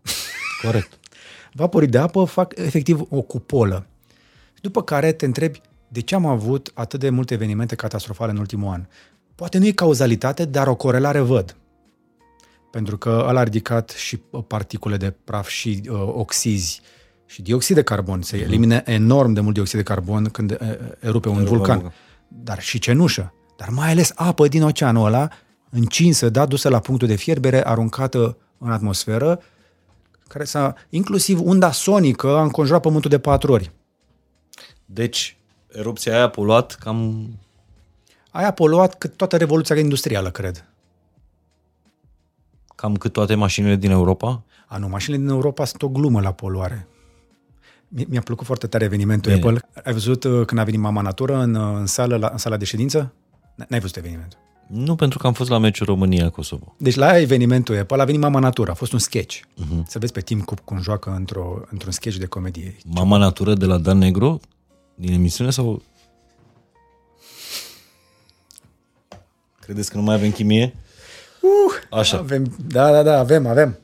Corect. 0.61 0.99
Vaporii 1.61 1.87
de 1.87 1.97
apă 1.97 2.23
fac 2.23 2.57
efectiv 2.57 3.01
o 3.09 3.21
cupolă. 3.21 3.85
După 4.61 4.83
care 4.83 5.11
te 5.11 5.25
întrebi 5.25 5.61
de 5.87 5.99
ce 5.99 6.15
am 6.15 6.25
avut 6.25 6.71
atât 6.73 6.99
de 6.99 7.09
multe 7.09 7.33
evenimente 7.33 7.75
catastrofale 7.75 8.31
în 8.31 8.37
ultimul 8.37 8.73
an. 8.73 8.85
Poate 9.35 9.57
nu 9.57 9.65
e 9.65 9.71
cauzalitate, 9.71 10.45
dar 10.45 10.67
o 10.67 10.75
corelare 10.75 11.19
văd. 11.19 11.55
Pentru 12.71 12.97
că 12.97 13.25
ăla 13.27 13.39
a 13.39 13.43
ridicat 13.43 13.89
și 13.89 14.21
uh, 14.29 14.43
particule 14.47 14.97
de 14.97 15.13
praf 15.23 15.47
și 15.47 15.81
uh, 15.89 16.01
oxizi 16.01 16.81
și 17.25 17.41
dioxid 17.41 17.75
de 17.75 17.83
carbon. 17.83 18.21
Se 18.21 18.37
uh-huh. 18.37 18.43
elimine 18.43 18.83
enorm 18.85 19.33
de 19.33 19.39
mult 19.39 19.53
dioxid 19.53 19.77
de 19.77 19.83
carbon 19.83 20.25
când 20.25 20.51
uh, 20.51 20.57
erupe 20.99 21.29
un 21.29 21.35
Erupe 21.35 21.49
vulcan. 21.49 21.79
Vulcan. 21.79 21.93
Dar 22.27 22.61
și 22.61 22.79
cenușă. 22.79 23.33
Dar 23.57 23.69
mai 23.69 23.89
ales 23.89 24.11
apă 24.15 24.47
din 24.47 24.63
oceanul 24.63 25.05
ăla, 25.05 25.27
încinsă, 25.69 26.29
da, 26.29 26.45
dusă 26.45 26.69
la 26.69 26.79
punctul 26.79 27.07
de 27.07 27.15
fierbere, 27.15 27.67
aruncată 27.67 28.37
în 28.57 28.71
atmosferă, 28.71 29.41
care 30.27 30.43
s-a, 30.43 30.75
inclusiv 30.89 31.39
unda 31.41 31.71
sonică, 31.71 32.27
a 32.27 32.41
înconjurat 32.41 32.81
Pământul 32.81 33.09
de 33.09 33.19
patru 33.19 33.51
ori. 33.51 33.71
Deci, 34.85 35.37
erupția 35.71 36.13
aia 36.13 36.23
a 36.23 36.29
poluat 36.29 36.75
cam... 36.75 37.27
Aia 38.31 38.47
a 38.47 38.51
poluat 38.51 38.97
cât 38.97 39.15
toată 39.15 39.37
revoluția 39.37 39.79
industrială, 39.79 40.31
cred. 40.31 40.65
Cam 42.75 42.95
cât 42.95 43.13
toate 43.13 43.35
mașinile 43.35 43.75
din 43.75 43.91
Europa? 43.91 44.43
A, 44.67 44.77
nu, 44.77 44.87
mașinile 44.87 45.21
din 45.21 45.31
Europa 45.31 45.65
sunt 45.65 45.81
o 45.81 45.89
glumă 45.89 46.21
la 46.21 46.31
poluare. 46.31 46.87
Mi-a 47.87 48.21
plăcut 48.21 48.45
foarte 48.45 48.67
tare 48.67 48.83
evenimentul 48.83 49.33
Bine. 49.33 49.45
Apple. 49.45 49.69
Ai 49.83 49.93
văzut 49.93 50.23
uh, 50.23 50.45
când 50.45 50.59
a 50.59 50.63
venit 50.63 50.79
Mama 50.79 51.01
Natură 51.01 51.37
în, 51.37 51.55
uh, 51.55 51.75
în, 51.77 51.85
sală, 51.85 52.17
la, 52.17 52.29
în 52.31 52.37
sala 52.37 52.57
de 52.57 52.65
ședință? 52.65 53.13
N-ai 53.55 53.79
văzut 53.79 53.95
evenimentul? 53.95 54.39
Nu, 54.67 54.95
pentru 54.95 55.17
că 55.17 55.27
am 55.27 55.33
fost 55.33 55.49
la 55.49 55.57
meciul 55.57 55.85
România-Kosovo. 55.85 56.75
Deci 56.77 56.95
la 56.95 57.19
evenimentul 57.19 57.77
Apple 57.77 58.01
a 58.01 58.05
venit 58.05 58.21
Mama 58.21 58.39
Natură, 58.39 58.71
a 58.71 58.73
fost 58.73 58.93
un 58.93 58.99
sketch. 58.99 59.39
Uh-huh. 59.39 59.83
Să 59.87 59.99
vezi 59.99 60.11
pe 60.11 60.21
Tim 60.21 60.41
Cook 60.41 60.59
cum 60.63 60.81
joacă 60.81 61.13
într-o, 61.15 61.61
într-un 61.71 61.91
sketch 61.91 62.17
de 62.17 62.25
comedie. 62.25 62.75
Mama 62.85 63.17
Natură 63.17 63.53
de 63.53 63.65
la 63.65 63.77
Dan 63.77 63.97
Negro? 63.97 64.39
Din 64.95 65.13
emisiune 65.13 65.49
sau... 65.49 65.81
Credeți 69.59 69.91
că 69.91 69.97
nu 69.97 70.03
mai 70.03 70.15
avem 70.15 70.31
chimie? 70.31 70.75
Uh, 71.41 71.99
Așa. 71.99 72.17
Avem, 72.17 72.55
da, 72.67 72.91
da, 72.91 73.03
da, 73.03 73.19
avem, 73.19 73.47
avem. 73.47 73.79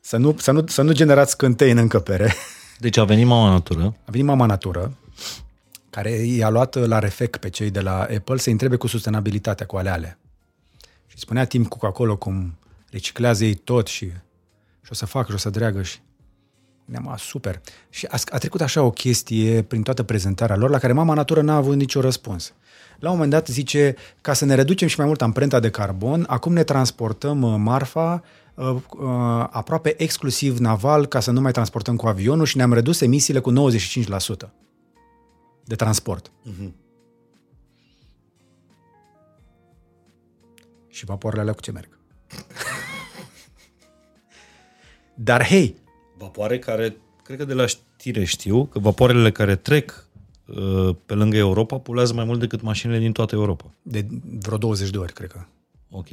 Să 0.00 0.16
nu, 0.16 0.36
să 0.38 0.50
nu, 0.50 0.66
să 0.66 0.82
nu 0.82 0.92
generați 0.92 1.36
cântei 1.36 1.70
în 1.70 1.76
încăpere. 1.76 2.34
Deci 2.78 2.96
a 2.96 3.04
venit 3.04 3.26
Mama 3.26 3.50
Natură. 3.50 3.94
A 4.04 4.10
venit 4.10 4.26
Mama 4.26 4.46
Natură, 4.46 4.92
care 5.90 6.10
i-a 6.10 6.48
luat 6.48 6.74
la 6.74 6.98
refec 6.98 7.36
pe 7.36 7.50
cei 7.50 7.70
de 7.70 7.80
la 7.80 8.00
Apple 8.00 8.36
să-i 8.36 8.52
întrebe 8.52 8.76
cu 8.76 8.86
sustenabilitatea, 8.86 9.66
cu 9.66 9.76
aleale. 9.76 10.18
Și 11.06 11.18
spunea 11.18 11.44
timp 11.44 11.68
cu 11.68 11.86
acolo 11.86 12.16
cum 12.16 12.58
reciclează 12.90 13.44
ei 13.44 13.54
tot 13.54 13.86
și, 13.86 14.06
și 14.82 14.90
o 14.90 14.94
să 14.94 15.06
facă 15.06 15.26
și 15.28 15.34
o 15.34 15.38
să 15.38 15.50
dreagă 15.50 15.82
și 15.82 15.98
ne-am 16.84 17.14
super. 17.18 17.60
Și 17.90 18.06
a, 18.06 18.18
a 18.30 18.38
trecut 18.38 18.60
așa 18.60 18.82
o 18.82 18.90
chestie 18.90 19.62
prin 19.62 19.82
toată 19.82 20.02
prezentarea 20.02 20.56
lor 20.56 20.70
la 20.70 20.78
care 20.78 20.92
mama 20.92 21.14
natură 21.14 21.40
n-a 21.40 21.56
avut 21.56 21.76
nicio 21.76 22.00
răspuns. 22.00 22.52
La 22.98 23.08
un 23.08 23.14
moment 23.14 23.32
dat 23.32 23.46
zice, 23.46 23.94
ca 24.20 24.32
să 24.32 24.44
ne 24.44 24.54
reducem 24.54 24.88
și 24.88 24.98
mai 24.98 25.06
mult 25.06 25.22
amprenta 25.22 25.60
de 25.60 25.70
carbon, 25.70 26.24
acum 26.28 26.52
ne 26.52 26.62
transportăm 26.62 27.42
uh, 27.42 27.54
marfa 27.58 28.22
uh, 28.54 28.66
uh, 28.66 28.78
aproape 29.50 30.02
exclusiv 30.02 30.58
naval 30.58 31.06
ca 31.06 31.20
să 31.20 31.30
nu 31.30 31.40
mai 31.40 31.52
transportăm 31.52 31.96
cu 31.96 32.06
avionul 32.06 32.44
și 32.44 32.56
ne-am 32.56 32.72
redus 32.72 33.00
emisiile 33.00 33.40
cu 33.40 33.52
95% 33.52 34.48
de 35.70 35.76
transport. 35.76 36.30
Uh-huh. 36.30 36.70
Și 40.88 41.04
vapoarele 41.04 41.42
alea 41.42 41.54
cu 41.54 41.60
ce 41.60 41.70
merg? 41.70 41.98
Dar 45.28 45.44
hei, 45.44 45.76
vapoare 46.18 46.58
care, 46.58 46.96
cred 47.22 47.38
că 47.38 47.44
de 47.44 47.54
la 47.54 47.66
știre 47.66 48.24
știu, 48.24 48.64
că 48.64 48.78
vapoarele 48.78 49.32
care 49.32 49.56
trec 49.56 50.06
uh, 50.46 50.96
pe 51.06 51.14
lângă 51.14 51.36
Europa 51.36 51.78
poluează 51.78 52.14
mai 52.14 52.24
mult 52.24 52.40
decât 52.40 52.60
mașinile 52.60 52.98
din 52.98 53.12
toată 53.12 53.34
Europa. 53.34 53.74
De 53.82 54.06
vreo 54.38 54.58
20 54.58 54.90
de 54.90 54.98
ori, 54.98 55.12
cred 55.12 55.30
că. 55.30 55.44
Ok. 55.90 56.08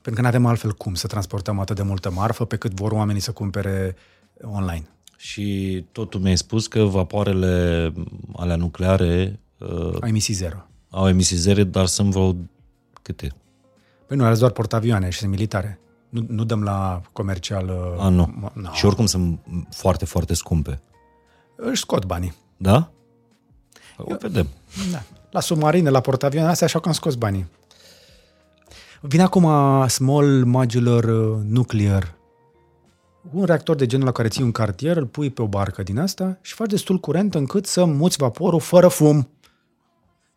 Pentru 0.00 0.14
că 0.14 0.20
nu 0.20 0.26
avem 0.26 0.46
altfel 0.46 0.72
cum 0.72 0.94
să 0.94 1.06
transportăm 1.06 1.58
atât 1.58 1.76
de 1.76 1.82
multă 1.82 2.10
marfă 2.10 2.44
pe 2.44 2.56
cât 2.56 2.72
vor 2.72 2.92
oamenii 2.92 3.20
să 3.20 3.32
cumpere 3.32 3.96
online. 4.42 4.88
Și 5.24 5.84
tot 5.92 6.10
tu 6.10 6.18
mi-ai 6.18 6.36
spus 6.36 6.66
că 6.66 6.82
vapoarele 6.82 7.92
alea 8.36 8.56
nucleare... 8.56 9.40
Uh, 9.58 9.96
au 10.00 10.08
emisii 10.08 10.34
zero. 10.34 10.66
Au 10.90 11.08
emisii 11.08 11.36
zero, 11.36 11.64
dar 11.64 11.86
sunt 11.86 12.10
vreo 12.10 12.36
câte? 13.02 13.32
Păi 14.06 14.16
nu, 14.16 14.24
are 14.24 14.34
doar 14.34 14.50
portavioane 14.50 15.10
și 15.10 15.18
sunt 15.18 15.30
militare. 15.30 15.78
Nu, 16.08 16.24
nu 16.28 16.44
dăm 16.44 16.62
la 16.62 17.00
comercial. 17.12 17.94
A, 17.98 18.08
nu. 18.08 18.50
no. 18.52 18.72
Și 18.72 18.86
oricum 18.86 19.06
sunt 19.06 19.40
foarte, 19.70 20.04
foarte 20.04 20.34
scumpe. 20.34 20.80
Își 21.56 21.80
scot 21.80 22.04
banii. 22.04 22.34
Da? 22.56 22.90
O 23.96 24.16
vedem. 24.20 24.48
Da. 24.90 25.02
La 25.30 25.40
submarine, 25.40 25.90
la 25.90 26.00
portavioane, 26.00 26.48
astea 26.48 26.66
așa 26.66 26.80
că 26.80 26.88
am 26.88 26.94
scos 26.94 27.14
banii. 27.14 27.46
Vine 29.00 29.22
acum 29.22 29.48
Small 29.88 30.44
Modular 30.44 31.04
uh, 31.04 31.38
Nuclear. 31.44 32.14
Un 33.32 33.44
reactor 33.44 33.76
de 33.76 33.86
genul 33.86 34.04
la 34.04 34.12
care 34.12 34.28
ții 34.28 34.42
un 34.42 34.52
cartier, 34.52 34.96
îl 34.96 35.06
pui 35.06 35.30
pe 35.30 35.42
o 35.42 35.46
barcă 35.46 35.82
din 35.82 35.98
asta 35.98 36.38
și 36.40 36.54
faci 36.54 36.68
destul 36.68 36.98
curent 36.98 37.34
încât 37.34 37.66
să 37.66 37.84
muți 37.84 38.16
vaporul 38.16 38.60
fără 38.60 38.88
fum. 38.88 39.28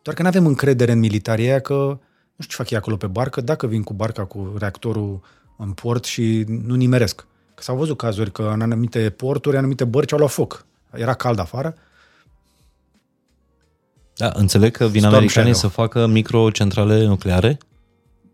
Doar 0.01 0.15
că 0.15 0.21
nu 0.21 0.27
avem 0.27 0.45
încredere 0.45 0.91
în 0.91 0.99
militarii 0.99 1.47
aia 1.47 1.59
că 1.59 1.73
nu 1.73 2.43
știu 2.43 2.49
ce 2.49 2.55
fac 2.55 2.69
ei 2.69 2.77
acolo 2.77 2.95
pe 2.95 3.07
barcă, 3.07 3.41
dacă 3.41 3.67
vin 3.67 3.83
cu 3.83 3.93
barca 3.93 4.25
cu 4.25 4.53
reactorul 4.57 5.21
în 5.57 5.71
port 5.71 6.03
și 6.03 6.45
nu 6.47 6.75
nimeresc. 6.75 7.27
Că 7.55 7.63
s-au 7.63 7.77
văzut 7.77 7.97
cazuri 7.97 8.31
că 8.31 8.49
în 8.53 8.61
anumite 8.61 9.09
porturi, 9.09 9.57
anumite 9.57 9.83
bărci 9.83 10.11
au 10.11 10.17
luat 10.17 10.31
foc. 10.31 10.65
Era 10.93 11.13
cald 11.13 11.39
afară. 11.39 11.75
Da, 14.15 14.31
înțeleg 14.35 14.71
că 14.71 14.87
vin 14.87 14.99
Storm 14.99 15.15
americanii 15.15 15.53
Shadow. 15.53 15.69
să 15.69 15.75
facă 15.81 16.05
microcentrale 16.05 17.05
nucleare? 17.05 17.57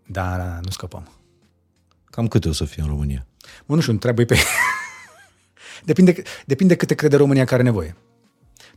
Da, 0.06 0.38
da, 0.38 0.44
da, 0.44 0.60
nu 0.64 0.70
scăpăm. 0.70 1.08
Cam 2.06 2.28
câte 2.28 2.50
o 2.50 2.52
să 2.52 2.66
fie 2.66 2.82
în 2.82 2.90
România? 2.90 3.26
Mă, 3.66 3.76
nu 3.76 3.82
știu, 3.82 3.94
trebuie 3.94 4.26
pe... 4.26 4.38
depinde, 5.86 6.22
depinde 6.46 6.76
câte 6.76 6.96
crede 6.96 7.16
România 7.16 7.44
care 7.44 7.56
are 7.56 7.64
nevoie. 7.64 7.96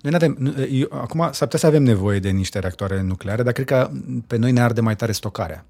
Noi 0.01 0.15
avem, 0.15 0.55
eu, 0.71 0.89
acum 0.91 1.21
s-ar 1.21 1.33
putea 1.33 1.59
să 1.59 1.67
avem 1.67 1.83
nevoie 1.83 2.19
de 2.19 2.31
niște 2.31 2.59
reactoare 2.59 3.03
nucleare, 3.03 3.43
dar 3.43 3.53
cred 3.53 3.67
că 3.67 3.91
pe 4.27 4.37
noi 4.37 4.53
ne 4.53 4.61
arde 4.61 4.81
mai 4.81 4.97
tare 4.97 5.13
stocarea. 5.13 5.67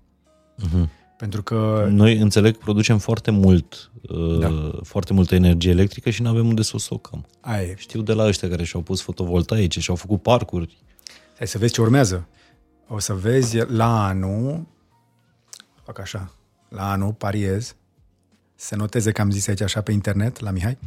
Uh-huh. 0.63 0.89
Pentru 1.17 1.43
că... 1.43 1.87
Noi, 1.91 2.17
înțeleg, 2.17 2.57
producem 2.57 2.99
foarte 2.99 3.31
mult, 3.31 3.91
uh, 4.09 4.39
da. 4.39 4.71
foarte 4.83 5.13
multă 5.13 5.35
energie 5.35 5.71
electrică 5.71 6.11
și 6.11 6.23
nu 6.23 6.29
avem 6.29 6.47
unde 6.47 6.63
să 6.63 6.73
o 6.75 6.79
stocăm. 6.79 7.27
Aia 7.41 7.75
Știu 7.77 8.03
de 8.03 8.13
la 8.13 8.25
ăștia 8.27 8.49
care 8.49 8.65
și-au 8.65 8.83
pus 8.83 9.03
fotovoltaice 9.03 9.81
și-au 9.81 9.97
făcut 9.97 10.23
parcuri. 10.23 10.77
Hai 11.37 11.47
să 11.47 11.59
vezi 11.59 11.73
ce 11.73 11.81
urmează. 11.81 12.29
O 12.89 12.99
să 12.99 13.13
vezi 13.13 13.59
la 13.67 14.07
anul, 14.07 14.67
fac 15.85 15.99
așa, 15.99 16.33
la 16.69 16.91
anul, 16.91 17.13
pariez, 17.13 17.77
se 18.57 18.77
noteze 18.77 19.13
că 19.13 19.21
am 19.21 19.31
zis 19.31 19.49
aici 19.49 19.61
așa 19.61 19.81
pe 19.81 19.93
internet, 19.93 20.41
la 20.41 20.51
Mihai, 20.51 20.79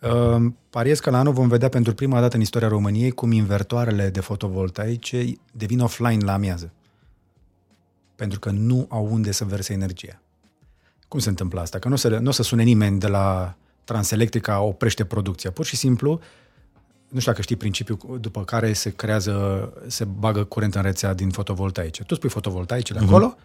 uh, 0.00 0.52
pariez 0.70 0.98
că 0.98 1.10
la 1.10 1.18
anul 1.18 1.32
vom 1.32 1.48
vedea 1.48 1.68
pentru 1.68 1.94
prima 1.94 2.20
dată 2.20 2.36
în 2.36 2.42
istoria 2.42 2.68
României 2.68 3.10
cum 3.10 3.32
invertoarele 3.32 4.08
de 4.08 4.20
fotovoltaice 4.20 5.24
devin 5.52 5.80
offline 5.80 6.24
la 6.24 6.32
amiază 6.32 6.72
pentru 8.16 8.38
că 8.38 8.50
nu 8.50 8.86
au 8.88 9.08
unde 9.10 9.30
să 9.30 9.44
verse 9.44 9.72
energia. 9.72 10.20
Cum 11.08 11.18
se 11.18 11.28
întâmplă 11.28 11.60
asta? 11.60 11.78
Că 11.78 11.88
nu 11.88 11.94
o 11.94 11.96
să, 11.96 12.08
nu 12.08 12.28
o 12.28 12.32
să 12.32 12.42
sune 12.42 12.62
nimeni 12.62 12.98
de 12.98 13.06
la 13.06 13.54
Transelectrica 13.84 14.60
oprește 14.60 15.04
producția. 15.04 15.50
Pur 15.50 15.64
și 15.64 15.76
simplu, 15.76 16.20
nu 17.08 17.18
știu 17.18 17.30
dacă 17.30 17.42
știi 17.42 17.56
principiul 17.56 18.18
după 18.20 18.44
care 18.44 18.72
se 18.72 18.90
creează, 18.90 19.72
se 19.86 20.04
bagă 20.04 20.44
curent 20.44 20.74
în 20.74 20.82
rețea 20.82 21.14
din 21.14 21.30
fotovoltaice. 21.30 22.02
Tu 22.02 22.14
spui 22.14 22.28
fotovoltaicele 22.28 22.98
uh-huh. 22.98 23.06
acolo, 23.06 23.36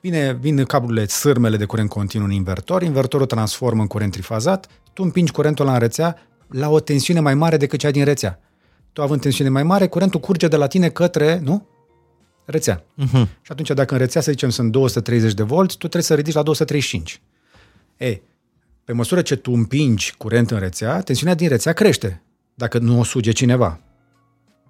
vine, 0.00 0.32
vin 0.32 0.64
cablurile, 0.64 1.06
sârmele 1.06 1.56
de 1.56 1.64
curent 1.64 1.88
continuu 1.88 2.26
în 2.26 2.32
invertor, 2.32 2.82
invertorul 2.82 3.26
transformă 3.26 3.80
în 3.80 3.86
curent 3.86 4.12
trifazat, 4.12 4.66
tu 4.92 5.02
împingi 5.02 5.32
curentul 5.32 5.64
la 5.64 5.72
în 5.72 5.78
rețea, 5.78 6.16
la 6.48 6.68
o 6.68 6.80
tensiune 6.80 7.20
mai 7.20 7.34
mare 7.34 7.56
decât 7.56 7.78
cea 7.78 7.90
din 7.90 8.04
rețea. 8.04 8.40
Tu 8.92 9.02
având 9.02 9.20
tensiune 9.20 9.50
mai 9.50 9.62
mare, 9.62 9.86
curentul 9.86 10.20
curge 10.20 10.48
de 10.48 10.56
la 10.56 10.66
tine 10.66 10.88
către, 10.88 11.40
nu? 11.42 11.66
Rețea. 12.44 12.82
Uh-huh. 12.82 13.26
Și 13.42 13.52
atunci 13.52 13.70
dacă 13.70 13.94
în 13.94 14.00
rețea, 14.00 14.20
să 14.20 14.30
zicem, 14.30 14.50
sunt 14.50 14.70
230 14.72 15.32
de 15.32 15.42
volți, 15.42 15.72
tu 15.72 15.78
trebuie 15.78 16.02
să 16.02 16.14
ridici 16.14 16.34
la 16.34 16.42
235. 16.42 17.20
E, 17.96 18.20
pe 18.84 18.92
măsură 18.92 19.22
ce 19.22 19.36
tu 19.36 19.52
împingi 19.52 20.14
curent 20.18 20.50
în 20.50 20.58
rețea, 20.58 21.00
tensiunea 21.00 21.34
din 21.34 21.48
rețea 21.48 21.72
crește, 21.72 22.22
dacă 22.54 22.78
nu 22.78 22.98
o 22.98 23.04
suge 23.04 23.30
cineva. 23.32 23.80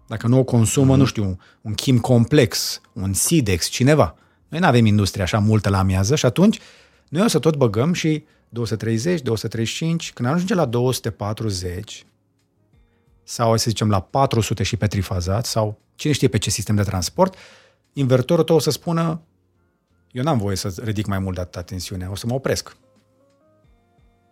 Dacă 0.07 0.27
nu 0.27 0.39
o 0.39 0.45
consumă, 0.45 0.95
mm-hmm. 0.95 0.99
nu 0.99 1.05
știu, 1.05 1.39
un 1.61 1.75
chim 1.75 1.99
complex, 1.99 2.81
un 2.93 3.13
SIDEX, 3.13 3.67
cineva. 3.67 4.15
Noi 4.51 4.61
nu 4.61 4.67
avem 4.67 4.87
industrie 4.87 5.23
așa 5.23 5.39
multă 5.39 5.69
la 5.69 5.79
amiază 5.79 6.15
și 6.15 6.27
atunci 6.27 6.59
noi 7.09 7.23
o 7.23 7.29
să 7.29 7.39
tot 7.39 7.57
băgăm 7.57 7.93
și 7.93 8.25
230, 8.49 9.21
235, 9.21 10.13
când 10.13 10.29
ajunge 10.29 10.55
la 10.55 10.65
240 10.65 12.07
sau 13.23 13.57
să 13.57 13.65
zicem 13.71 13.91
la 13.91 14.01
400 14.01 14.63
și 14.63 14.77
pe 14.77 14.87
trifazat 14.87 15.47
sau 15.47 15.79
cine 15.95 16.13
știe 16.13 16.29
pe 16.29 16.39
ce 16.39 16.51
sistem 16.51 16.75
de 16.75 16.83
transport, 16.83 17.35
invertorul 17.93 18.45
tău 18.45 18.57
o 18.57 18.59
să 18.59 18.71
spună 18.71 19.23
eu 20.13 20.23
n-am 20.23 20.39
voie 20.39 20.57
să 20.57 20.75
ridic 20.83 21.07
mai 21.07 21.19
mult 21.19 21.35
de 21.35 21.41
atâta 21.41 21.63
tensiune, 21.63 22.07
o 22.07 22.15
să 22.15 22.27
mă 22.27 22.35
opresc. 22.35 22.77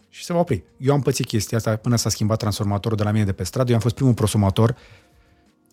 Și 0.09 0.25
se 0.25 0.33
va 0.33 0.39
opri. 0.39 0.63
Eu 0.77 0.93
am 0.93 1.03
pățit 1.03 1.27
chestia 1.27 1.57
asta 1.57 1.77
până 1.77 1.97
s-a 1.97 2.09
schimbat 2.09 2.39
transformatorul 2.39 2.97
de 2.97 3.03
la 3.03 3.11
mine 3.11 3.25
de 3.25 3.33
pe 3.33 3.45
stradă. 3.45 3.69
Eu 3.69 3.75
am 3.75 3.81
fost 3.81 3.95
primul 3.95 4.15
prosumator 4.15 4.77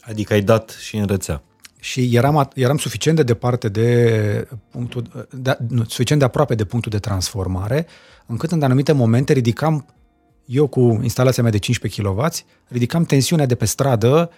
Adică 0.01 0.33
ai 0.33 0.41
dat 0.41 0.69
și 0.69 0.97
în 0.97 1.05
rețea. 1.05 1.43
Și 1.85 2.15
eram, 2.15 2.49
eram 2.53 2.77
suficient 2.77 3.17
de 3.17 3.23
departe 3.23 3.69
de 3.69 4.47
punctul, 4.69 5.27
de, 5.31 5.57
nu, 5.67 5.83
suficient 5.83 6.21
de 6.21 6.27
aproape 6.27 6.55
de 6.55 6.65
punctul 6.65 6.91
de 6.91 6.99
transformare, 6.99 7.87
încât 8.25 8.51
în 8.51 8.63
anumite 8.63 8.91
momente 8.91 9.33
ridicam, 9.33 9.85
eu 10.45 10.67
cu 10.67 10.99
instalația 11.03 11.43
mea 11.43 11.51
de 11.51 11.57
15 11.57 12.01
kW, 12.01 12.25
ridicam 12.67 13.03
tensiunea 13.03 13.45
de 13.45 13.55
pe 13.55 13.65
stradă 13.65 14.31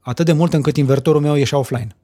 atât 0.00 0.26
de 0.26 0.32
mult 0.32 0.52
încât 0.52 0.76
invertorul 0.76 1.20
meu 1.20 1.34
ieșea 1.34 1.58
offline. 1.58 1.96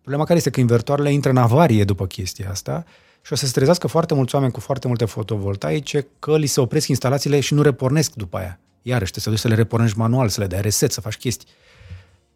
Problema 0.00 0.24
care 0.24 0.38
este 0.38 0.50
că 0.50 0.60
invertoarele 0.60 1.12
intră 1.12 1.30
în 1.30 1.36
avarie 1.36 1.84
după 1.84 2.06
chestia 2.06 2.50
asta 2.50 2.84
și 3.22 3.32
o 3.32 3.36
să 3.36 3.46
se 3.46 3.52
trezească 3.52 3.86
foarte 3.86 4.14
mulți 4.14 4.34
oameni 4.34 4.52
cu 4.52 4.60
foarte 4.60 4.86
multe 4.86 5.04
fotovoltaice 5.04 6.06
că 6.18 6.36
li 6.36 6.46
se 6.46 6.60
opresc 6.60 6.88
instalațiile 6.88 7.40
și 7.40 7.54
nu 7.54 7.62
repornesc 7.62 8.14
după 8.14 8.36
aia. 8.36 8.60
Iarăși, 8.82 9.10
trebuie 9.10 9.22
să 9.22 9.30
duci 9.30 9.38
să 9.38 9.48
le 9.48 9.54
repornești 9.54 9.98
manual, 9.98 10.28
să 10.28 10.40
le 10.40 10.46
dai 10.46 10.60
reset, 10.60 10.92
să 10.92 11.00
faci 11.00 11.16
chestii. 11.16 11.48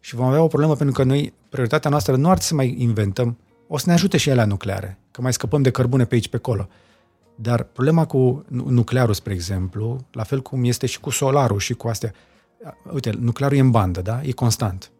Și 0.03 0.15
vom 0.15 0.25
avea 0.25 0.41
o 0.41 0.47
problemă 0.47 0.75
pentru 0.75 0.95
că 0.95 1.03
noi, 1.03 1.33
prioritatea 1.49 1.89
noastră 1.89 2.15
nu 2.15 2.29
ar 2.29 2.37
trebui 2.37 2.43
să 2.43 2.55
mai 2.55 2.81
inventăm, 2.81 3.37
o 3.67 3.77
să 3.77 3.83
ne 3.87 3.93
ajute 3.93 4.17
și 4.17 4.29
ele 4.29 4.43
nucleare, 4.43 4.97
că 5.11 5.21
mai 5.21 5.33
scăpăm 5.33 5.61
de 5.61 5.71
cărbune 5.71 6.05
pe 6.05 6.15
aici, 6.15 6.27
pe 6.27 6.35
acolo. 6.35 6.67
Dar 7.35 7.63
problema 7.63 8.05
cu 8.05 8.45
nu- 8.47 8.69
nuclearul, 8.69 9.13
spre 9.13 9.33
exemplu, 9.33 10.05
la 10.11 10.23
fel 10.23 10.41
cum 10.41 10.63
este 10.63 10.85
și 10.85 10.99
cu 10.99 11.09
solarul 11.09 11.59
și 11.59 11.73
cu 11.73 11.87
astea, 11.87 12.13
uite, 12.93 13.11
nuclearul 13.19 13.57
e 13.57 13.59
în 13.59 13.71
bandă, 13.71 14.01
da? 14.01 14.21
E 14.23 14.31
constant. 14.31 14.91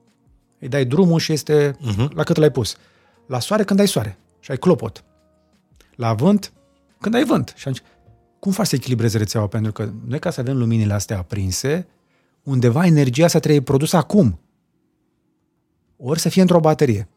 Îi 0.59 0.67
dai 0.67 0.85
drumul 0.85 1.19
și 1.19 1.33
este 1.33 1.71
uh-huh. 1.71 2.07
la 2.09 2.23
cât 2.23 2.37
l-ai 2.37 2.51
pus. 2.51 2.77
La 3.25 3.39
soare 3.39 3.63
când 3.63 3.79
ai 3.79 3.87
soare 3.87 4.17
și 4.39 4.51
ai 4.51 4.57
clopot. 4.57 5.03
La 5.95 6.13
vânt 6.13 6.53
când 6.99 7.15
ai 7.15 7.23
vânt. 7.23 7.53
Și 7.55 7.67
atunci, 7.67 7.83
cum 8.39 8.51
faci 8.51 8.67
să 8.67 8.75
echilibrezi 8.75 9.17
rețeaua? 9.17 9.47
Pentru 9.47 9.71
că 9.71 9.89
noi 10.05 10.19
ca 10.19 10.29
să 10.29 10.39
avem 10.39 10.57
luminile 10.57 10.93
astea 10.93 11.17
aprinse, 11.17 11.87
undeva 12.43 12.85
energia 12.85 13.25
asta 13.25 13.39
trebuie 13.39 13.61
produsă 13.61 13.97
acum. 13.97 14.39
Ori 16.05 16.19
să 16.19 16.29
fie 16.29 16.41
într-o 16.41 16.59
baterie. 16.59 17.09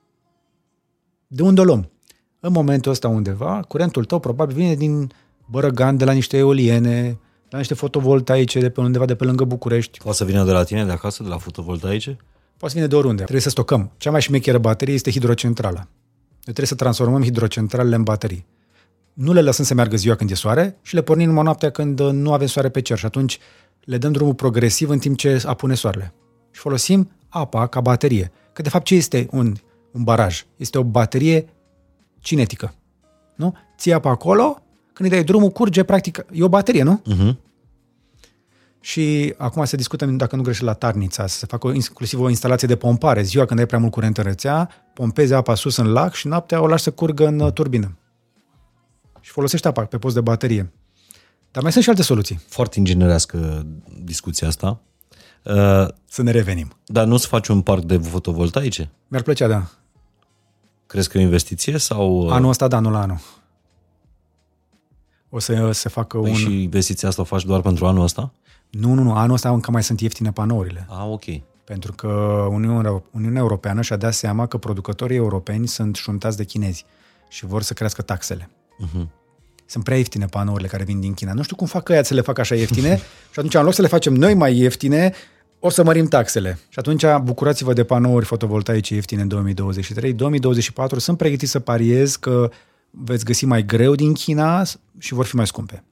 De 1.27 1.43
unde 1.43 1.61
o 1.61 1.65
luăm? 1.65 1.91
În 2.41 2.53
momentul 2.53 2.91
ăsta 2.91 3.09
undeva, 3.09 3.61
curentul 3.69 4.05
tău 4.05 4.19
probabil 4.19 4.55
vine 4.55 4.75
din 4.75 5.13
Bărăgan, 5.51 5.97
de 5.97 6.05
la 6.05 6.13
niște 6.13 6.37
eoliene, 6.37 7.19
la 7.51 7.59
niște 7.59 7.75
fotovoltaice 7.75 8.61
de 8.61 8.71
pe 8.71 8.81
undeva 8.81 9.05
de 9.05 9.15
pe 9.15 9.25
lângă 9.25 9.45
București. 9.45 9.99
Poate 9.99 10.17
să 10.17 10.25
vină 10.25 10.45
de 10.45 10.51
la 10.51 10.65
tine, 10.65 10.85
de 10.85 10.91
acasă, 10.93 11.23
de 11.23 11.29
la 11.29 11.39
fotovoltaice? 11.39 12.17
Poate 12.57 12.75
să 12.75 12.81
vină 12.81 12.87
de 12.87 12.97
oriunde. 12.97 13.23
Trebuie 13.23 13.41
să 13.43 13.51
stocăm. 13.51 13.91
Cea 13.97 14.11
mai 14.11 14.21
șmecheră 14.21 14.59
baterie 14.59 14.95
este 14.95 15.11
hidrocentrala. 15.11 15.79
Noi 16.31 16.55
trebuie 16.55 16.67
să 16.67 16.75
transformăm 16.75 17.23
hidrocentralele 17.23 17.95
în 17.95 18.03
baterii. 18.03 18.47
Nu 19.13 19.33
le 19.33 19.41
lăsăm 19.41 19.65
să 19.65 19.75
meargă 19.75 19.97
ziua 19.97 20.15
când 20.15 20.31
e 20.31 20.35
soare 20.35 20.79
și 20.83 20.95
le 20.95 21.03
pornim 21.03 21.27
numai 21.27 21.45
noaptea 21.45 21.71
când 21.71 22.01
uh, 22.01 22.13
nu 22.13 22.33
avem 22.33 22.47
soare 22.47 22.69
pe 22.69 22.81
cer 22.81 22.99
și 22.99 23.07
atunci 23.07 23.39
le 23.85 23.99
dăm 23.99 24.13
drumul 24.13 24.35
progresiv 24.35 24.89
în 24.89 24.99
timp 24.99 25.17
ce 25.17 25.43
apune 25.47 25.75
soarele. 25.75 26.15
Și 26.51 26.61
folosim 26.61 27.11
apa 27.29 27.67
ca 27.67 27.81
baterie. 27.81 28.33
Că 28.57 28.63
de 28.63 28.69
fapt 28.69 28.85
ce 28.85 28.95
este 28.95 29.29
un, 29.31 29.55
un 29.91 30.03
baraj? 30.03 30.45
Este 30.57 30.79
o 30.79 30.85
baterie 30.85 31.49
cinetică. 32.19 32.75
Nu? 33.35 33.57
Ții 33.79 33.93
apa 33.93 34.11
acolo, 34.11 34.63
când 34.93 35.11
îi 35.11 35.17
dai 35.17 35.25
drumul, 35.25 35.51
curge, 35.51 35.83
practic, 35.83 36.25
e 36.33 36.43
o 36.43 36.49
baterie, 36.49 36.83
nu? 36.83 37.03
Uh-huh. 37.13 37.37
Și 38.81 39.35
acum 39.37 39.65
se 39.65 39.77
discută, 39.77 40.07
dacă 40.07 40.37
nu 40.37 40.43
greșesc, 40.43 40.65
la 40.65 40.73
Tarnița, 40.73 41.27
să 41.27 41.39
se 41.39 41.47
facă 41.47 41.67
o, 41.67 41.73
inclusiv 41.73 42.21
o 42.21 42.29
instalație 42.29 42.69
de 42.69 42.77
pompare. 42.77 43.23
Ziua 43.23 43.45
când 43.45 43.61
ai 43.61 43.67
prea 43.67 43.79
mult 43.79 43.93
curent 43.93 44.19
în 44.19 44.25
rețea, 44.25 44.71
pompezi 44.95 45.35
apa 45.35 45.55
sus 45.55 45.77
în 45.77 45.93
lac 45.93 46.13
și 46.15 46.27
noaptea 46.27 46.63
o 46.63 46.67
lași 46.67 46.83
să 46.83 46.91
curgă 46.91 47.27
în 47.27 47.41
uh, 47.41 47.53
turbină. 47.53 47.99
Și 49.21 49.31
folosești 49.31 49.67
apa 49.67 49.85
pe 49.85 49.99
post 49.99 50.15
de 50.15 50.21
baterie. 50.21 50.73
Dar 51.51 51.63
mai 51.63 51.73
sunt 51.73 51.85
și 51.85 51.91
alte 51.91 52.03
soluții. 52.03 52.41
Foarte 52.49 52.79
inginerească 52.79 53.67
discuția 54.05 54.49
asta. 54.49 54.81
Uh, 55.47 55.89
Să 56.09 56.23
ne 56.23 56.31
revenim. 56.31 56.73
dar 56.87 57.05
nu-ți 57.05 57.27
faci 57.27 57.49
un 57.49 57.61
parc 57.61 57.83
de 57.83 57.99
fotovoltaice? 57.99 58.91
Mi-ar 59.09 59.23
plăcea, 59.23 59.47
da. 59.47 59.67
Crezi 60.87 61.09
că 61.09 61.19
e 61.19 61.21
o 61.21 61.25
investiție 61.25 61.79
sau... 61.79 62.25
uh, 62.27 62.33
Anul 62.33 62.49
ăsta, 62.49 62.69
da, 62.69 62.79
nu 62.79 62.91
la 62.91 63.01
anul. 63.01 63.19
O 65.29 65.39
să 65.39 65.71
se 65.73 65.89
facă 65.89 66.19
Păi 66.19 66.31
un... 66.31 66.37
și 66.37 66.63
investiția 66.63 67.09
asta 67.09 67.23
o 67.23 67.25
faci 67.25 67.45
doar 67.45 67.61
pentru 67.61 67.87
anul 67.87 68.03
ăsta? 68.03 68.33
Nu, 68.71 68.93
nu, 68.93 69.03
nu, 69.03 69.15
anul 69.15 69.35
ăsta 69.35 69.51
încă 69.51 69.71
mai 69.71 69.83
sunt 69.83 70.01
ieftine 70.01 70.33
panourile. 70.33 70.87
Ah, 70.91 71.07
ok. 71.11 71.25
Pentru 71.65 71.93
că 71.93 72.07
Uniunea, 72.51 73.03
Uniunea 73.11 73.41
Europeană 73.41 73.83
și-a 73.83 73.97
dat 73.97 74.15
seama 74.15 74.47
că 74.47 74.57
producătorii 74.59 75.17
europeni 75.17 75.67
sunt 75.69 75.97
șuntați 75.97 76.37
de 76.37 76.45
chinezi 76.45 76.85
și 77.29 77.47
vor 77.47 77.63
să 77.63 77.75
crească 77.75 78.03
taxele. 78.03 78.51
Uh-huh. 78.85 79.07
Sunt 79.67 79.85
prea 79.85 79.97
ieftine 79.97 80.27
panourile 80.27 80.69
care 80.69 80.85
vin 80.85 81.01
din 81.01 81.15
China. 81.15 81.33
Nu 81.33 81.43
știu 81.43 81.57
cum 81.57 81.67
fac 81.67 81.89
ăia 81.89 82.03
să 82.03 82.15
le 82.15 82.21
facă 82.21 82.41
așa 82.41 82.55
ieftine 82.55 82.97
și 83.33 83.39
atunci, 83.39 83.55
în 83.55 83.63
loc 83.65 83.75
să 83.75 83.83
le 83.83 83.89
facem 83.89 84.15
noi 84.15 84.35
mai 84.35 84.57
ieftine, 84.57 85.13
o 85.67 85.71
să 85.71 85.85
mărim 85.85 86.07
taxele. 86.07 86.59
Și 86.69 86.79
atunci 86.79 87.05
bucurați-vă 87.23 87.73
de 87.73 87.85
panouri 87.85 88.25
fotovoltaice 88.25 88.95
ieftine 88.95 89.23
în 89.23 89.29
2023. 89.29 90.13
2024 90.13 90.99
sunt 90.99 91.19
pregătiți 91.19 91.51
să 91.51 91.61
pariez 91.61 92.17
că 92.17 92.51
veți 92.91 93.25
găsi 93.25 93.45
mai 93.45 93.65
greu 93.65 93.95
din 93.95 94.13
China 94.13 94.63
și 94.99 95.15
vor 95.15 95.25
fi 95.25 95.37
mai 95.37 95.47
scumpe. 95.47 95.85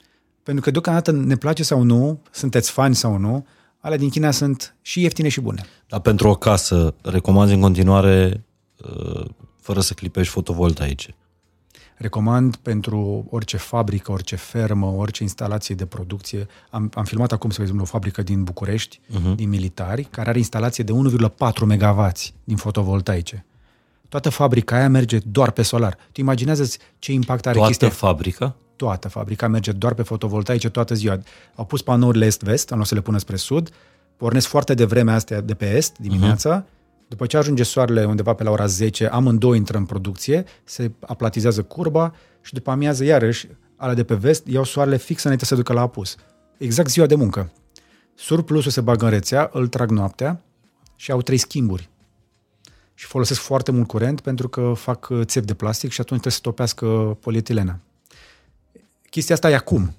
Pentru 0.43 0.63
că 0.63 0.71
deocamdată 0.71 1.11
ne 1.11 1.35
place 1.35 1.63
sau 1.63 1.81
nu, 1.81 2.21
sunteți 2.31 2.71
fani 2.71 2.95
sau 2.95 3.17
nu, 3.17 3.45
alea 3.79 3.97
din 3.97 4.09
China 4.09 4.31
sunt 4.31 4.75
și 4.81 5.01
ieftine 5.01 5.29
și 5.29 5.41
bune. 5.41 5.65
Dar 5.87 5.99
pentru 5.99 6.27
o 6.27 6.35
casă, 6.35 6.93
recomanzi 7.01 7.53
în 7.53 7.61
continuare 7.61 8.43
uh, 8.77 9.25
fără 9.61 9.79
să 9.79 9.93
clipești 9.93 10.31
fotovoltaice? 10.31 11.15
Recomand 11.97 12.55
pentru 12.55 13.25
orice 13.29 13.57
fabrică, 13.57 14.11
orice 14.11 14.35
fermă, 14.35 14.85
orice 14.85 15.23
instalație 15.23 15.75
de 15.75 15.85
producție. 15.85 16.47
Am, 16.69 16.91
am 16.93 17.03
filmat 17.03 17.31
acum, 17.31 17.49
să 17.49 17.61
exemplu, 17.61 17.83
o 17.83 17.87
fabrică 17.87 18.21
din 18.21 18.43
București, 18.43 18.99
uh-huh. 18.99 19.35
din 19.35 19.49
militari, 19.49 20.03
care 20.03 20.29
are 20.29 20.37
instalație 20.37 20.83
de 20.83 20.91
1,4 20.91 20.97
MW 21.59 22.11
din 22.43 22.55
fotovoltaice. 22.55 23.45
Toată 24.09 24.29
fabrica 24.29 24.75
aia 24.75 24.89
merge 24.89 25.17
doar 25.17 25.51
pe 25.51 25.61
solar. 25.61 25.97
Tu 26.11 26.21
imaginează 26.21 26.67
ce 26.99 27.11
impact 27.11 27.45
are 27.45 27.55
Toată 27.55 27.69
chestia? 27.69 27.89
fabrica? 27.89 28.55
Toată 28.75 29.07
fabrica 29.07 29.47
merge 29.47 29.71
doar 29.71 29.93
pe 29.93 30.01
fotovoltaice 30.01 30.69
toată 30.69 30.93
ziua. 30.93 31.19
Au 31.55 31.65
pus 31.65 31.81
panourile 31.81 32.25
est-vest, 32.25 32.69
în 32.69 32.77
loc 32.77 32.85
să 32.85 32.95
le 32.95 33.01
pună 33.01 33.17
spre 33.17 33.35
sud, 33.35 33.69
pornesc 34.17 34.47
foarte 34.47 34.73
devreme 34.73 35.11
astea 35.11 35.41
de 35.41 35.53
pe 35.53 35.75
est, 35.75 35.97
dimineața, 35.97 36.63
uh-huh. 36.63 36.74
După 37.07 37.25
ce 37.25 37.37
ajunge 37.37 37.63
soarele 37.63 38.05
undeva 38.05 38.33
pe 38.33 38.43
la 38.43 38.51
ora 38.51 38.65
10, 38.65 39.07
amândouă 39.07 39.55
intră 39.55 39.77
în 39.77 39.85
producție, 39.85 40.45
se 40.63 40.91
aplatizează 40.99 41.63
curba 41.63 42.13
și 42.41 42.53
după 42.53 42.71
amiază 42.71 43.03
iarăși, 43.03 43.47
alea 43.75 43.95
de 43.95 44.03
pe 44.03 44.15
vest, 44.15 44.47
iau 44.47 44.63
soarele 44.63 44.97
fix 44.97 45.23
înainte 45.23 45.45
să 45.45 45.53
se 45.53 45.61
ducă 45.61 45.73
la 45.73 45.81
apus. 45.81 46.15
Exact 46.57 46.89
ziua 46.89 47.05
de 47.05 47.15
muncă. 47.15 47.51
Surplusul 48.15 48.71
se 48.71 48.81
bagă 48.81 49.05
în 49.05 49.11
rețea, 49.11 49.49
îl 49.53 49.67
trag 49.67 49.89
noaptea 49.89 50.41
și 50.95 51.11
au 51.11 51.21
trei 51.21 51.37
schimburi. 51.37 51.89
Și 52.93 53.05
folosesc 53.05 53.39
foarte 53.39 53.71
mult 53.71 53.87
curent 53.87 54.21
pentru 54.21 54.49
că 54.49 54.73
fac 54.75 55.07
uh, 55.09 55.21
țevi 55.23 55.45
de 55.45 55.53
plastic 55.53 55.91
și 55.91 56.01
atunci 56.01 56.19
trebuie 56.19 56.33
să 56.33 56.39
topească 56.41 57.17
polietilena 57.21 57.79
chestia 59.15 59.35
asta 59.35 59.49
e 59.49 59.55
acum. 59.55 59.93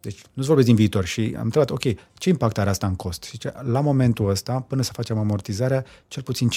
Deci 0.00 0.22
nu-ți 0.32 0.46
vorbesc 0.46 0.66
din 0.66 0.76
viitor 0.76 1.04
și 1.04 1.34
am 1.38 1.44
întrebat, 1.44 1.70
ok, 1.70 1.82
ce 2.14 2.28
impact 2.28 2.58
are 2.58 2.70
asta 2.70 2.86
în 2.86 2.94
cost? 2.94 3.22
Și 3.22 3.30
zice, 3.30 3.52
la 3.62 3.80
momentul 3.80 4.28
ăsta, 4.28 4.60
până 4.60 4.82
să 4.82 4.92
facem 4.92 5.18
amortizarea, 5.18 5.84
cel 6.08 6.22
puțin 6.22 6.48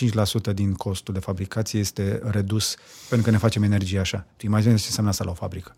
5% 0.52 0.54
din 0.54 0.74
costul 0.74 1.14
de 1.14 1.20
fabricație 1.20 1.80
este 1.80 2.22
redus 2.24 2.76
pentru 3.10 3.26
că 3.26 3.32
ne 3.32 3.38
facem 3.38 3.64
energie 3.64 4.00
așa. 4.00 4.26
Tu 4.38 4.46
imaginezi 4.46 4.80
ce 4.82 4.88
înseamnă 4.88 5.12
asta 5.12 5.24
la 5.24 5.32
o 5.32 5.34
fabrică. 5.34 5.76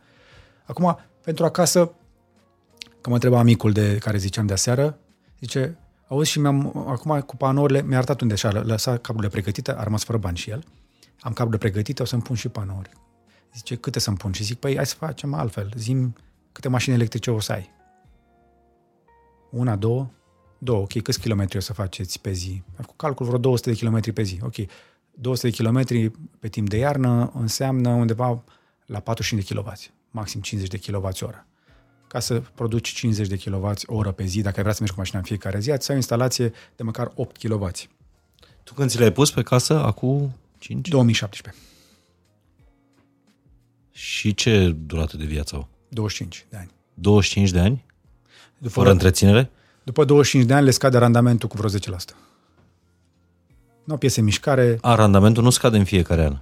Acum, 0.65 0.97
pentru 1.21 1.45
acasă, 1.45 1.91
că 3.01 3.09
mă 3.09 3.13
întreba 3.13 3.39
amicul 3.39 3.71
de 3.71 3.97
care 3.97 4.17
ziceam 4.17 4.45
de 4.45 4.53
aseară, 4.53 4.97
zice, 5.39 5.77
auzi 6.07 6.31
și 6.31 6.39
mi-am, 6.39 6.87
acum 6.87 7.19
cu 7.19 7.35
panourile, 7.35 7.81
mi-a 7.81 7.97
arătat 7.97 8.21
unde 8.21 8.35
și-a 8.35 8.51
lăsat 8.51 9.01
cablurile 9.01 9.31
pregătite, 9.31 9.71
a 9.71 9.83
rămas 9.83 10.03
fără 10.03 10.17
bani 10.17 10.37
și 10.37 10.49
el. 10.49 10.63
Am 11.19 11.33
cablurile 11.33 11.69
pregătite, 11.69 12.01
o 12.01 12.05
să-mi 12.05 12.21
pun 12.21 12.35
și 12.35 12.49
panouri. 12.49 12.89
Zice, 13.53 13.75
câte 13.75 13.99
să-mi 13.99 14.17
pun? 14.17 14.31
Și 14.31 14.43
zic, 14.43 14.59
păi 14.59 14.75
hai 14.75 14.85
să 14.85 14.95
facem 14.95 15.33
altfel. 15.33 15.71
Zim 15.75 16.15
câte 16.53 16.69
mașini 16.69 16.95
electrice 16.95 17.31
o 17.31 17.39
să 17.39 17.51
ai. 17.51 17.69
Una, 19.51 19.75
două? 19.75 20.09
Două, 20.57 20.81
ok. 20.81 21.01
Câți 21.01 21.19
kilometri 21.19 21.57
o 21.57 21.59
să 21.59 21.73
faceți 21.73 22.21
pe 22.21 22.31
zi? 22.31 22.61
Am 22.65 22.81
făcut 22.81 22.97
calcul 22.97 23.25
vreo 23.25 23.37
200 23.37 23.69
de 23.69 23.75
kilometri 23.75 24.11
pe 24.11 24.21
zi. 24.21 24.39
Ok. 24.41 24.55
200 25.11 25.47
de 25.47 25.53
kilometri 25.55 26.11
pe 26.39 26.47
timp 26.47 26.69
de 26.69 26.77
iarnă 26.77 27.31
înseamnă 27.35 27.89
undeva 27.89 28.43
la 28.85 28.99
45 28.99 29.47
de 29.47 29.53
kW, 29.53 29.73
maxim 30.11 30.41
50 30.41 30.69
de 30.69 30.91
kWh 30.91 31.21
oră. 31.21 31.47
Ca 32.07 32.19
să 32.19 32.41
produci 32.55 32.89
50 32.89 33.27
de 33.27 33.37
kWh 33.37 33.71
oră 33.85 34.11
pe 34.11 34.25
zi, 34.25 34.41
dacă 34.41 34.55
ai 34.55 34.61
vrea 34.61 34.73
să 34.73 34.79
mergi 34.79 34.93
cu 34.93 34.99
mașina 34.99 35.19
în 35.19 35.25
fiecare 35.25 35.59
zi, 35.59 35.65
să 35.65 35.85
ai 35.87 35.93
o 35.93 35.95
instalație 35.95 36.51
de 36.75 36.83
măcar 36.83 37.11
8 37.15 37.37
kW. 37.37 37.69
Tu 38.63 38.73
când 38.73 38.89
ți 38.89 38.97
le-ai 38.97 39.11
pus 39.11 39.31
pe 39.31 39.41
casă, 39.41 39.83
acum 39.83 40.33
5? 40.57 40.87
2017. 40.87 41.61
Și 43.91 44.33
ce 44.33 44.69
durată 44.69 45.17
de 45.17 45.25
viață 45.25 45.55
au? 45.55 45.67
25 45.93 46.45
de 46.49 46.57
ani. 46.57 46.69
25 46.93 47.49
de 47.51 47.59
ani? 47.59 47.85
După, 48.57 48.73
Fără 48.73 48.91
întreținere? 48.91 49.51
după 49.83 50.05
25 50.05 50.47
de 50.47 50.53
ani 50.53 50.65
le 50.65 50.71
scade 50.71 50.97
randamentul 50.97 51.49
cu 51.49 51.57
vreo 51.57 51.69
10%. 51.69 52.15
Nu 53.83 53.93
au 53.93 53.97
piese 53.97 54.19
în 54.19 54.25
mișcare, 54.25 54.77
A, 54.81 54.95
randamentul 54.95 55.43
nu 55.43 55.49
scade 55.49 55.77
în 55.77 55.83
fiecare 55.83 56.25
an. 56.25 56.37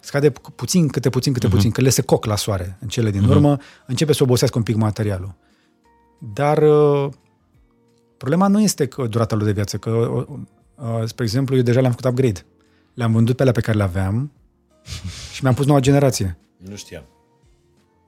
scade 0.00 0.30
pu- 0.30 0.50
puțin, 0.50 0.88
câte 0.88 1.10
puțin, 1.10 1.32
câte 1.32 1.48
puțin, 1.48 1.70
că 1.70 1.80
le 1.80 1.88
se 1.88 2.02
coc 2.02 2.24
la 2.24 2.36
soare 2.36 2.76
în 2.80 2.88
cele 2.88 3.10
din 3.10 3.24
urmă, 3.24 3.58
începe 3.86 4.12
să 4.12 4.22
obosească 4.22 4.58
un 4.58 4.64
pic 4.64 4.74
materialul. 4.76 5.34
Dar 6.34 6.58
uh, 6.62 7.12
problema 8.16 8.46
nu 8.48 8.60
este 8.62 8.86
că 8.86 9.06
durata 9.06 9.36
lui 9.36 9.44
de 9.44 9.52
viață, 9.52 9.76
că, 9.76 9.90
uh, 9.90 10.24
uh, 10.74 11.02
spre 11.04 11.24
exemplu, 11.24 11.56
eu 11.56 11.62
deja 11.62 11.80
le-am 11.80 11.92
făcut 11.92 12.10
upgrade. 12.10 12.44
Le-am 12.94 13.12
vândut 13.12 13.36
pe 13.36 13.40
alea 13.42 13.54
pe 13.54 13.60
care 13.60 13.76
le 13.76 13.82
aveam 13.82 14.32
și 15.32 15.42
mi-am 15.42 15.54
pus 15.54 15.66
noua 15.66 15.80
generație. 15.80 16.38
Nu 16.56 16.76
știam. 16.76 17.02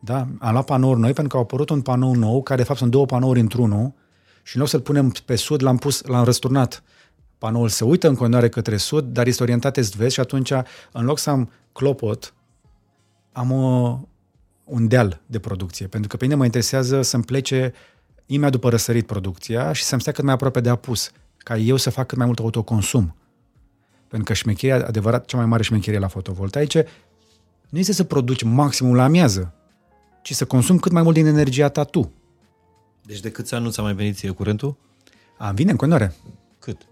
Da, 0.01 0.27
am 0.39 0.53
luat 0.53 0.65
panouri 0.65 1.01
noi 1.01 1.13
pentru 1.13 1.29
că 1.29 1.37
au 1.37 1.43
apărut 1.43 1.71
un 1.71 1.81
panou 1.81 2.15
nou, 2.15 2.43
care 2.43 2.61
de 2.61 2.67
fapt 2.67 2.79
sunt 2.79 2.91
două 2.91 3.07
panouri 3.07 3.41
într-unul 3.41 3.93
și 4.43 4.57
în 4.57 4.61
loc 4.61 4.71
să-l 4.71 4.81
punem 4.81 5.13
pe 5.25 5.37
sud, 5.37 5.63
l-am 5.63 5.77
pus, 5.77 6.03
l-am 6.03 6.25
răsturnat. 6.25 6.83
Panoul 7.39 7.69
se 7.69 7.85
uită 7.85 8.09
în 8.09 8.15
continuare 8.15 8.49
către 8.49 8.77
sud, 8.77 9.05
dar 9.05 9.27
este 9.27 9.43
orientat 9.43 9.77
est-vest 9.77 10.15
și 10.15 10.21
atunci, 10.21 10.53
în 10.93 11.05
loc 11.05 11.19
să 11.19 11.31
am 11.31 11.51
clopot, 11.73 12.35
am 13.33 13.53
o, 13.53 13.99
un 14.65 14.89
deal 14.89 15.21
de 15.27 15.39
producție. 15.39 15.87
Pentru 15.87 16.09
că 16.09 16.17
pe 16.17 16.25
mine 16.25 16.37
mă 16.37 16.45
interesează 16.45 17.03
să-mi 17.03 17.25
plece 17.25 17.73
imediat 18.27 18.53
după 18.53 18.71
răsărit 18.71 19.07
producția 19.07 19.73
și 19.73 19.83
să-mi 19.83 20.01
stea 20.01 20.13
cât 20.13 20.25
mai 20.25 20.33
aproape 20.33 20.61
de 20.61 20.69
apus, 20.69 21.11
ca 21.39 21.57
eu 21.57 21.77
să 21.77 21.91
fac 21.91 22.07
cât 22.07 22.17
mai 22.17 22.27
mult 22.27 22.39
autoconsum. 22.39 23.17
Pentru 24.09 24.27
că 24.27 24.33
șmecheria, 24.33 24.87
adevărat, 24.87 25.25
cea 25.25 25.37
mai 25.37 25.47
mare 25.47 25.63
șmecherie 25.63 25.99
la 25.99 26.09
fotovoltaice, 26.09 26.87
nu 27.69 27.79
este 27.79 27.93
să 27.93 28.05
produci 28.05 28.43
maximul 28.43 28.97
la 28.97 29.05
amiază, 29.05 29.55
ci 30.23 30.33
să 30.35 30.45
consumi 30.45 30.79
cât 30.79 30.93
mai 30.93 31.03
mult 31.03 31.15
din 31.15 31.27
energia 31.27 31.69
ta 31.69 31.85
tu. 31.85 32.13
Deci 33.05 33.21
de 33.21 33.31
câți 33.31 33.55
ani 33.55 33.65
nu 33.65 33.71
ți-a 33.71 33.83
mai 33.83 33.95
venit 33.95 34.17
ție 34.17 34.31
curentul? 34.31 34.77
A, 35.39 35.51
vine 35.51 35.71
în 35.71 35.77
continuare. 35.77 36.15
Cât? 36.59 36.87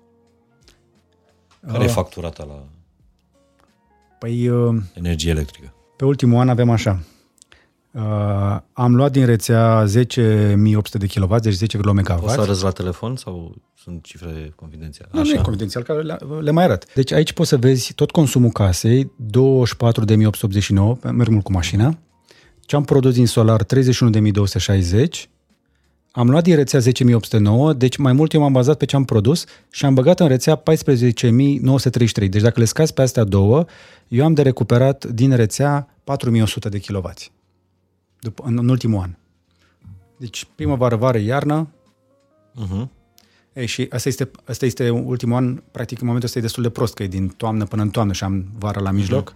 Care 1.67 1.85
e 1.85 1.89
factura 1.89 2.29
ta 2.29 2.45
la 2.45 2.65
Păi, 4.19 4.49
uh, 4.49 4.77
energie 4.95 5.31
electrică? 5.31 5.73
pe 5.97 6.05
ultimul 6.05 6.41
an 6.41 6.49
avem 6.49 6.71
așa. 6.71 7.01
Uh, 7.91 8.59
am 8.73 8.95
luat 8.95 9.13
din 9.13 9.27
rețea 9.27 9.85
10.800 9.85 9.93
de 10.93 11.07
kW, 11.07 11.37
deci 11.39 11.53
10 11.53 11.77
Poți 11.79 12.05
să 12.07 12.15
MW. 12.15 12.29
arăți 12.41 12.63
la 12.63 12.71
telefon 12.71 13.17
sau 13.17 13.55
sunt 13.75 14.03
cifre 14.05 14.53
confidențiale? 14.55 15.11
Nu, 15.15 15.23
nu 15.23 15.31
e 15.31 15.37
confidențial, 15.43 15.83
că 15.83 16.03
le, 16.03 16.17
le 16.41 16.51
mai 16.51 16.65
arăt. 16.65 16.95
Deci 16.95 17.13
aici 17.13 17.33
poți 17.33 17.49
să 17.49 17.57
vezi 17.57 17.93
tot 17.93 18.11
consumul 18.11 18.51
casei, 18.51 19.05
24.889, 19.05 19.11
merg 21.13 21.29
mult 21.29 21.45
cu 21.45 21.53
mașina. 21.53 21.99
Ce 22.67 22.77
am 22.77 22.85
produs 22.85 23.15
din 23.15 23.27
solar, 23.27 23.65
31.260. 23.65 25.29
Am 26.11 26.31
luat 26.31 26.43
din 26.43 26.55
rețea 26.55 26.81
10.809, 26.81 27.77
deci 27.77 27.97
mai 27.97 28.13
mult 28.13 28.33
eu 28.33 28.41
m-am 28.41 28.53
bazat 28.53 28.77
pe 28.77 28.85
ce 28.85 28.97
am 28.97 29.05
produs 29.05 29.45
și 29.71 29.85
am 29.85 29.95
băgat 29.95 30.21
în 30.21 30.29
rețea 30.29 30.63
14.933. 30.63 32.29
Deci 32.29 32.43
dacă 32.43 32.61
le 32.61 32.65
scazi 32.65 32.93
pe 32.93 33.03
astea 33.03 33.25
două, 33.25 33.65
eu 34.09 34.25
am 34.25 34.35
de 34.35 34.43
recuperat 34.43 35.05
din 35.05 35.37
rețea 35.37 35.97
4.100 36.05 36.69
de 36.71 36.79
kW 36.79 37.11
după, 38.21 38.43
în, 38.47 38.59
în 38.59 38.69
ultimul 38.69 39.01
an. 39.01 39.17
Deci 40.17 40.47
primăvară, 40.55 40.97
vară, 40.97 41.19
iarnă, 41.19 41.69
Uh-huh. 42.57 42.89
ei, 43.53 43.67
și 43.67 43.87
asta 43.91 44.09
este, 44.09 44.31
asta 44.45 44.65
este 44.65 44.91
ultimul 44.91 45.37
an, 45.37 45.63
practic 45.71 46.01
în 46.01 46.07
momentul 46.07 46.29
ăsta 46.29 46.39
e 46.39 46.43
destul 46.43 46.63
de 46.63 46.71
prost, 46.71 46.95
că 46.95 47.03
e 47.03 47.07
din 47.07 47.29
toamnă 47.29 47.65
până 47.65 47.83
în 47.83 47.91
toamnă 47.91 48.13
și 48.13 48.25
am 48.25 48.45
vară 48.59 48.81
la 48.81 48.91
mijloc. 48.91 49.35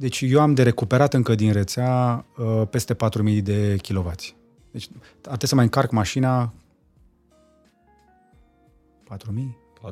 Deci 0.00 0.20
eu 0.20 0.40
am 0.40 0.54
de 0.54 0.62
recuperat 0.62 1.14
încă 1.14 1.34
din 1.34 1.52
rețea 1.52 2.24
uh, 2.36 2.62
peste 2.70 2.94
4.000 2.94 3.42
de 3.42 3.76
kW. 3.76 4.12
Deci 4.70 4.88
ar 5.12 5.22
trebui 5.22 5.48
să 5.48 5.54
mai 5.54 5.64
încarc 5.64 5.90
mașina 5.90 6.52
4.000? 9.12 9.18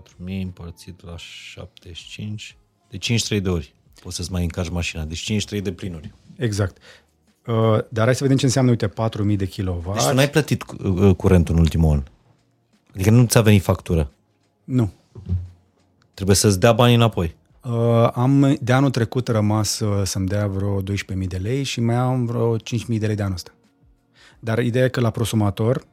4.000 0.01 0.43
împărțit 0.43 1.05
la 1.05 1.17
75, 1.17 2.57
de 2.89 2.99
53 2.99 3.41
de 3.41 3.49
ori. 3.49 3.75
Poți 4.03 4.17
să-ți 4.17 4.33
mai 4.33 4.43
încarci 4.43 4.71
mașina, 4.71 5.05
deci 5.05 5.19
53 5.19 5.61
de 5.61 5.73
plinuri. 5.73 6.15
Exact. 6.37 6.77
Uh, 7.47 7.79
dar 7.89 8.05
hai 8.05 8.15
să 8.15 8.23
vedem 8.23 8.37
ce 8.37 8.45
înseamnă, 8.45 8.71
uite, 8.71 8.89
4.000 8.89 9.37
de 9.37 9.47
kW. 9.47 9.93
Deci 9.93 10.05
tu 10.05 10.15
n-ai 10.15 10.31
plătit 10.31 10.65
uh, 10.85 11.17
curentul 11.17 11.55
în 11.55 11.61
ultimul 11.61 11.93
an. 11.93 12.03
Adică 12.95 13.11
nu 13.11 13.27
ți-a 13.27 13.41
venit 13.41 13.63
factură. 13.63 14.13
Nu. 14.65 14.93
Trebuie 16.15 16.37
să-ți 16.37 16.61
dea 16.61 16.73
banii 16.73 16.95
înapoi. 16.95 17.35
Uh, 17.71 18.09
am 18.13 18.57
de 18.61 18.73
anul 18.73 18.91
trecut 18.91 19.29
rămas 19.29 19.81
uh, 19.81 20.03
să-mi 20.05 20.27
dea 20.27 20.47
vreo 20.47 20.83
12.000 20.83 20.85
de 21.29 21.37
lei 21.37 21.63
și 21.63 21.81
mai 21.81 21.95
am 21.95 22.25
vreo 22.25 22.57
5.000 22.57 22.63
de 22.99 23.07
lei 23.07 23.15
de 23.15 23.23
anul 23.23 23.35
ăsta. 23.35 23.51
Dar 24.41 24.59
ideea 24.59 24.85
e 24.85 24.89
că 24.89 25.01
la 25.01 25.11
prosumator 25.11 25.85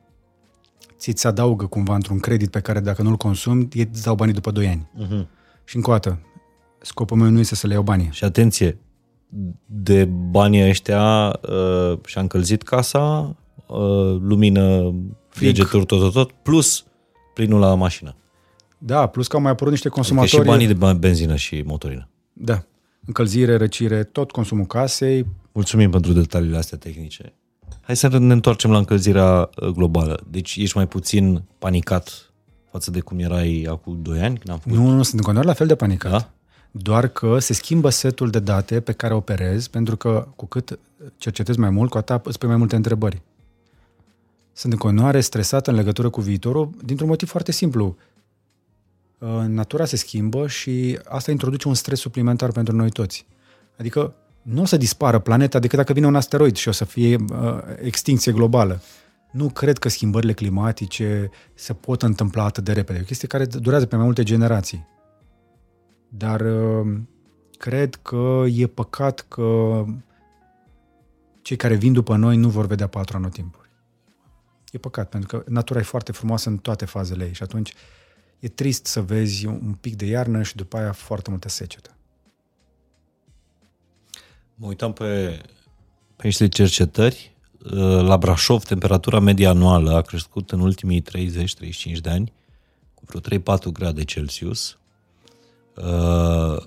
ți-ți 0.98 1.28
adaugă 1.28 1.66
cumva 1.66 1.96
într-un 1.96 2.20
credit 2.20 2.50
pe 2.50 2.60
care 2.60 2.80
dacă 2.80 3.02
nu-l 3.02 3.16
consumi, 3.16 3.68
ei 3.72 3.88
îți 3.92 4.04
dau 4.04 4.16
banii 4.16 4.34
după 4.34 4.52
2 4.52 4.68
ani. 4.68 4.90
Uh-huh. 5.06 5.28
Și 5.64 5.76
încă 5.76 5.90
o 5.90 5.94
dată, 5.94 6.20
scopul 6.82 7.18
meu 7.18 7.30
nu 7.30 7.40
este 7.40 7.56
să 7.56 7.68
le 7.68 7.74
iau 7.74 7.84
banii. 7.84 8.10
Și 8.12 8.24
atenție, 8.24 8.78
de 9.66 10.06
banii 10.06 10.68
ăștia 10.70 11.28
uh, 11.28 11.98
și-a 12.06 12.22
încălzit 12.22 12.62
casa, 12.64 13.36
uh, 13.68 14.18
lumină, 14.20 14.94
frigeturi, 15.30 15.86
tot, 15.86 16.00
tot, 16.00 16.14
tot, 16.14 16.32
plus 16.32 16.86
plinul 17.34 17.60
la 17.60 17.76
mașină. 17.76 18.16
Da, 18.86 19.08
plus 19.08 19.28
că 19.28 19.36
au 19.36 19.42
mai 19.42 19.52
apărut 19.52 19.72
niște 19.72 19.88
Adică 19.88 20.02
consumatori. 20.02 20.44
și 20.44 20.50
banii 20.50 20.68
de 20.68 20.74
ba- 20.74 20.94
benzină 20.94 21.36
și 21.36 21.64
motorină. 21.66 22.08
Da. 22.34 22.64
Încălzire, 23.06 23.58
răcire, 23.58 24.04
tot 24.04 24.32
consumul 24.32 24.66
casei. 24.66 25.26
Mulțumim 25.52 25.92
pentru 25.92 26.14
detaliile 26.14 26.58
astea 26.58 26.78
tehnice. 26.78 27.34
Hai 27.82 27.96
să 27.96 28.18
ne 28.18 28.34
întoarcem 28.34 28.72
la 28.72 28.78
încălzirea 28.78 29.50
uh, 29.62 29.68
globală. 29.68 30.20
Deci 30.30 30.56
ești 30.56 30.78
mai 30.78 30.88
puțin 30.88 31.44
panicat 31.60 32.32
față 32.72 32.92
de 32.92 33.00
cum 33.00 33.20
erai 33.20 33.68
acum 33.70 34.00
2 34.02 34.20
ani 34.22 34.38
când 34.38 34.50
am 34.50 34.58
făcut? 34.60 34.78
Nu, 34.78 34.90
nu, 34.90 35.04
sunt 35.04 35.16
în 35.20 35.24
continuare 35.26 35.48
la 35.48 35.54
fel 35.54 35.68
de 35.68 35.76
panicat. 35.76 36.12
Da? 36.12 36.32
Doar 36.72 37.08
că 37.08 37.40
se 37.40 37.54
schimbă 37.54 37.90
setul 37.90 38.30
de 38.30 38.40
date 38.40 38.80
pe 38.80 38.92
care 38.92 39.14
operez, 39.14 39.68
pentru 39.68 39.98
că 39.98 40.28
cu 40.36 40.46
cât 40.46 40.80
cercetezi 41.18 41.60
mai 41.60 41.70
mult, 41.70 41.90
cu 41.90 41.98
atât 41.98 42.26
îți 42.26 42.38
pui 42.38 42.48
mai 42.48 42.58
multe 42.58 42.76
întrebări. 42.76 43.22
Sunt 44.54 44.74
în 44.74 44.80
continuare 44.80 45.20
stresat 45.20 45.68
în 45.68 45.76
legătură 45.76 46.10
cu 46.10 46.22
viitorul, 46.22 46.70
dintr-un 46.84 47.08
motiv 47.08 47.30
foarte 47.30 47.52
simplu. 47.52 47.96
Uh, 49.24 49.44
Natura 49.48 49.86
se 49.86 49.96
schimbă 49.96 50.48
și 50.48 51.00
asta 51.06 51.32
introduce 51.32 51.68
un 51.68 51.74
stres 51.74 52.00
suplimentar 52.00 52.52
pentru 52.52 52.76
noi 52.76 52.90
toți. 52.90 53.26
Adică 53.78 54.16
nu 54.42 54.62
o 54.62 54.66
să 54.66 54.78
dispară 54.78 55.20
planeta 55.20 55.60
decât 55.60 55.78
dacă 55.78 55.94
vine 55.94 56.06
un 56.06 56.16
asteroid 56.16 56.56
și 56.56 56.68
o 56.68 56.72
să 56.72 56.86
fie 56.86 57.16
uh, 57.16 57.60
extinție 57.82 58.32
globală. 58.32 58.82
Nu 59.32 59.50
cred 59.50 59.78
că 59.78 59.90
schimbările 59.90 60.34
climatice 60.34 61.30
se 61.54 61.74
pot 61.74 62.02
întâmpla 62.02 62.44
atât 62.44 62.64
de 62.64 62.72
repede. 62.72 62.98
E 62.98 63.02
o 63.02 63.06
chestie 63.06 63.28
care 63.28 63.46
durează 63.46 63.86
pe 63.86 63.96
mai 63.96 64.06
multe 64.06 64.24
generații. 64.24 64.88
Dar 66.10 66.42
uh, 66.42 66.98
cred 67.58 67.96
că 67.96 68.44
e 68.48 68.68
păcat 68.68 69.26
că 69.28 69.84
cei 71.42 71.58
care 71.58 71.76
vin 71.76 71.94
după 71.94 72.16
noi 72.16 72.38
nu 72.38 72.50
vor 72.50 72.66
vedea 72.66 72.88
patru 72.88 73.18
anotimpuri. 73.18 73.70
E 74.72 74.78
păcat, 74.78 75.10
pentru 75.10 75.38
că 75.38 75.52
natura 75.52 75.80
e 75.80 75.84
foarte 75.84 76.12
frumoasă 76.12 76.50
în 76.50 76.58
toate 76.58 76.86
fazele 76.86 77.26
ei 77.26 77.34
și 77.34 77.44
atunci 77.44 77.74
e 78.44 78.50
trist 78.50 78.86
să 78.86 79.02
vezi 79.02 79.46
un 79.46 79.76
pic 79.82 79.96
de 79.96 80.06
iarnă 80.06 80.44
și 80.44 80.56
după 80.56 80.78
aia 80.78 80.92
foarte 80.92 81.30
multă 81.30 81.50
secetă. 81.50 81.90
Mă 84.56 84.68
uitam 84.68 84.94
pe, 84.94 85.42
pe 86.16 86.22
niște 86.24 86.48
cercetări. 86.48 87.36
Uh, 87.64 88.02
La 88.02 88.18
Brașov, 88.18 88.64
temperatura 88.64 89.20
medie 89.20 89.48
anuală 89.48 89.96
a 89.96 90.02
crescut 90.02 90.52
în 90.52 90.60
ultimii 90.60 91.04
30-35 91.98 92.00
de 92.02 92.10
ani 92.10 92.34
cu 92.94 93.04
vreo 93.06 93.40
3-4 93.40 93.72
grade 93.72 94.04
Celsius. 94.04 94.78
Uh, 95.76 96.66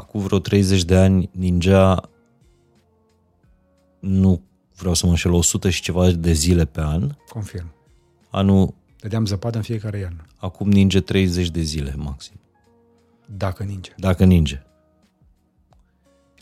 Acum 0.00 0.20
vreo 0.20 0.38
30 0.38 0.84
de 0.84 0.96
ani 0.96 1.30
ningea, 1.32 2.10
nu 3.98 4.42
vreau 4.76 4.94
să 4.94 5.04
mă 5.04 5.10
înșel, 5.10 5.32
100 5.32 5.70
și 5.70 5.82
ceva 5.82 6.10
de 6.10 6.32
zile 6.32 6.64
pe 6.64 6.80
an. 6.80 7.14
Confirm. 7.28 7.72
Anul, 8.30 8.74
Dădeam 9.00 9.26
zăpadă 9.26 9.56
în 9.56 9.62
fiecare 9.62 9.98
iarnă. 9.98 10.24
acum 10.36 10.68
ninge 10.70 11.00
30 11.00 11.50
de 11.50 11.60
zile 11.60 11.94
maxim, 11.96 12.40
Dacă 13.26 13.62
ninge. 13.62 13.92
dacă 13.96 14.24
ninge. 14.24 14.62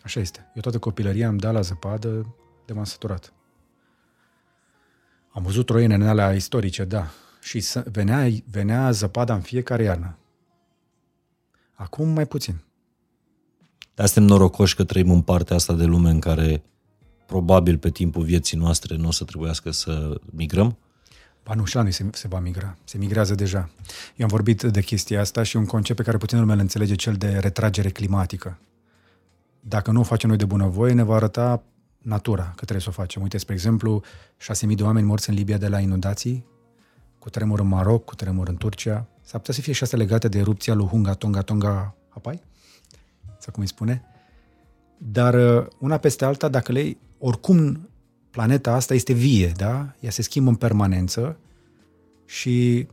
Așa 0.02 0.20
este. 0.20 0.51
Eu 0.55 0.62
toată 0.62 0.78
copilăria 0.78 1.28
am 1.28 1.36
dat 1.36 1.52
la 1.52 1.60
zăpadă 1.60 2.35
de 2.66 2.72
m-am 2.72 2.85
săturat. 2.85 3.32
Am 5.30 5.43
văzut 5.43 5.66
troiene 5.66 5.94
în 5.94 6.02
alea 6.02 6.32
istorice, 6.35 6.85
da. 6.85 7.06
Și 7.43 7.60
să- 7.60 7.85
venea, 7.93 8.28
venea 8.51 8.90
zăpada 8.90 9.35
în 9.35 9.40
fiecare 9.40 9.82
iarnă. 9.82 10.18
Acum 11.74 12.09
mai 12.09 12.26
puțin. 12.26 12.60
Dar 13.94 14.06
suntem 14.06 14.24
norocoși 14.36 14.76
că 14.76 14.85
trăim 14.85 15.10
în 15.10 15.22
partea 15.22 15.56
asta 15.56 15.72
de 15.74 15.85
lume 15.85 16.10
în 16.10 16.20
care 16.20 16.62
probabil 17.26 17.78
pe 17.78 17.90
timpul 17.90 18.22
vieții 18.24 18.56
noastre 18.59 18.97
nu 18.97 19.06
o 19.09 19.10
să 19.10 19.24
trebuiască 19.24 19.70
să 19.70 20.20
migrăm? 20.30 20.76
Ba 21.48 21.54
nu, 21.54 21.64
și 21.64 21.74
la 21.74 21.82
noi 21.82 21.92
se, 21.92 22.06
se 22.12 22.28
va 22.28 22.38
migra. 22.38 22.76
Se 22.84 22.98
migrează 22.98 23.34
deja. 23.34 23.70
Eu 24.16 24.24
am 24.24 24.28
vorbit 24.28 24.62
de 24.62 24.82
chestia 24.82 25.20
asta 25.20 25.42
și 25.42 25.56
un 25.56 25.66
concept 25.66 25.98
pe 25.98 26.04
care 26.04 26.16
puțin 26.16 26.38
lumea 26.38 26.54
îl 26.54 26.60
înțelege, 26.60 26.94
cel 26.94 27.14
de 27.14 27.38
retragere 27.38 27.88
climatică. 27.88 28.58
Dacă 29.60 29.90
nu 29.90 30.00
o 30.00 30.02
facem 30.02 30.28
noi 30.28 30.38
de 30.38 30.44
bunăvoie, 30.44 30.92
ne 30.92 31.02
va 31.02 31.14
arăta 31.14 31.62
natura 31.98 32.42
că 32.42 32.54
trebuie 32.54 32.80
să 32.80 32.88
o 32.88 32.92
facem. 32.92 33.22
Uite, 33.22 33.38
spre 33.38 33.54
exemplu, 33.54 34.02
6.000 34.68 34.74
de 34.74 34.82
oameni 34.82 35.06
morți 35.06 35.28
în 35.28 35.34
Libia 35.34 35.56
de 35.56 35.68
la 35.68 35.80
inundații, 35.80 36.44
cu 37.18 37.30
tremur 37.30 37.60
în 37.60 37.68
Maroc, 37.68 38.04
cu 38.04 38.14
tremur 38.14 38.48
în 38.48 38.56
Turcia. 38.56 39.06
S-ar 39.22 39.40
putea 39.40 39.54
să 39.54 39.60
fie 39.60 39.72
și 39.72 39.82
asta 39.82 39.96
legate 39.96 40.28
de 40.28 40.38
erupția 40.38 40.74
lui 40.74 40.86
Hunga 40.86 41.12
Tonga 41.12 41.42
Tonga 41.42 41.94
Hapai? 42.08 42.42
Sau 43.38 43.52
cum 43.52 43.62
îi 43.62 43.68
spune? 43.68 44.04
Dar 44.98 45.34
uh, 45.34 45.66
una 45.78 45.96
peste 45.96 46.24
alta, 46.24 46.48
dacă 46.48 46.72
le 46.72 46.80
iei, 46.80 46.98
oricum 47.18 47.88
planeta 48.30 48.72
asta 48.72 48.94
este 48.94 49.12
vie, 49.12 49.52
da? 49.56 49.94
Ea 50.00 50.10
se 50.10 50.22
schimbă 50.22 50.50
în 50.50 50.56
permanență 50.56 51.38
și 52.26 52.86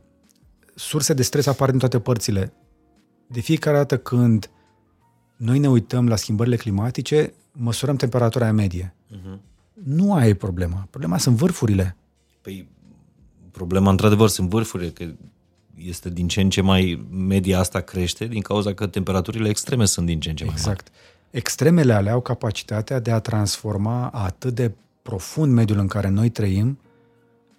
surse 0.74 1.14
de 1.14 1.22
stres 1.22 1.46
apar 1.46 1.70
din 1.70 1.78
toate 1.78 2.00
părțile. 2.00 2.52
De 3.26 3.40
fiecare 3.40 3.76
dată 3.76 3.98
când 3.98 4.50
noi 5.36 5.58
ne 5.58 5.68
uităm 5.68 6.08
la 6.08 6.16
schimbările 6.16 6.56
climatice, 6.56 7.32
măsurăm 7.52 7.96
temperatura 7.96 8.44
aia 8.44 8.52
medie. 8.52 8.94
Uh-huh. 9.10 9.38
Nu 9.84 10.14
aia 10.14 10.28
e 10.28 10.34
problema. 10.34 10.86
Problema 10.90 11.18
sunt 11.18 11.36
vârfurile. 11.36 11.96
Păi, 12.40 12.68
problema, 13.50 13.90
într-adevăr, 13.90 14.28
sunt 14.28 14.48
vârfurile, 14.48 14.90
că 14.90 15.04
este 15.74 16.10
din 16.10 16.28
ce 16.28 16.40
în 16.40 16.50
ce 16.50 16.60
mai, 16.60 17.06
media 17.10 17.58
asta 17.58 17.80
crește 17.80 18.26
din 18.26 18.40
cauza 18.40 18.74
că 18.74 18.86
temperaturile 18.86 19.48
extreme 19.48 19.84
sunt 19.84 20.06
din 20.06 20.20
ce 20.20 20.30
în 20.30 20.36
ce 20.36 20.44
mai 20.44 20.54
mari. 20.56 20.68
Exact. 20.68 20.92
Extremele 21.30 21.92
alea 21.92 22.12
au 22.12 22.20
capacitatea 22.20 22.98
de 22.98 23.10
a 23.10 23.18
transforma 23.18 24.08
atât 24.08 24.54
de 24.54 24.72
profund 25.06 25.52
mediul 25.52 25.78
în 25.78 25.86
care 25.86 26.08
noi 26.08 26.28
trăim, 26.28 26.78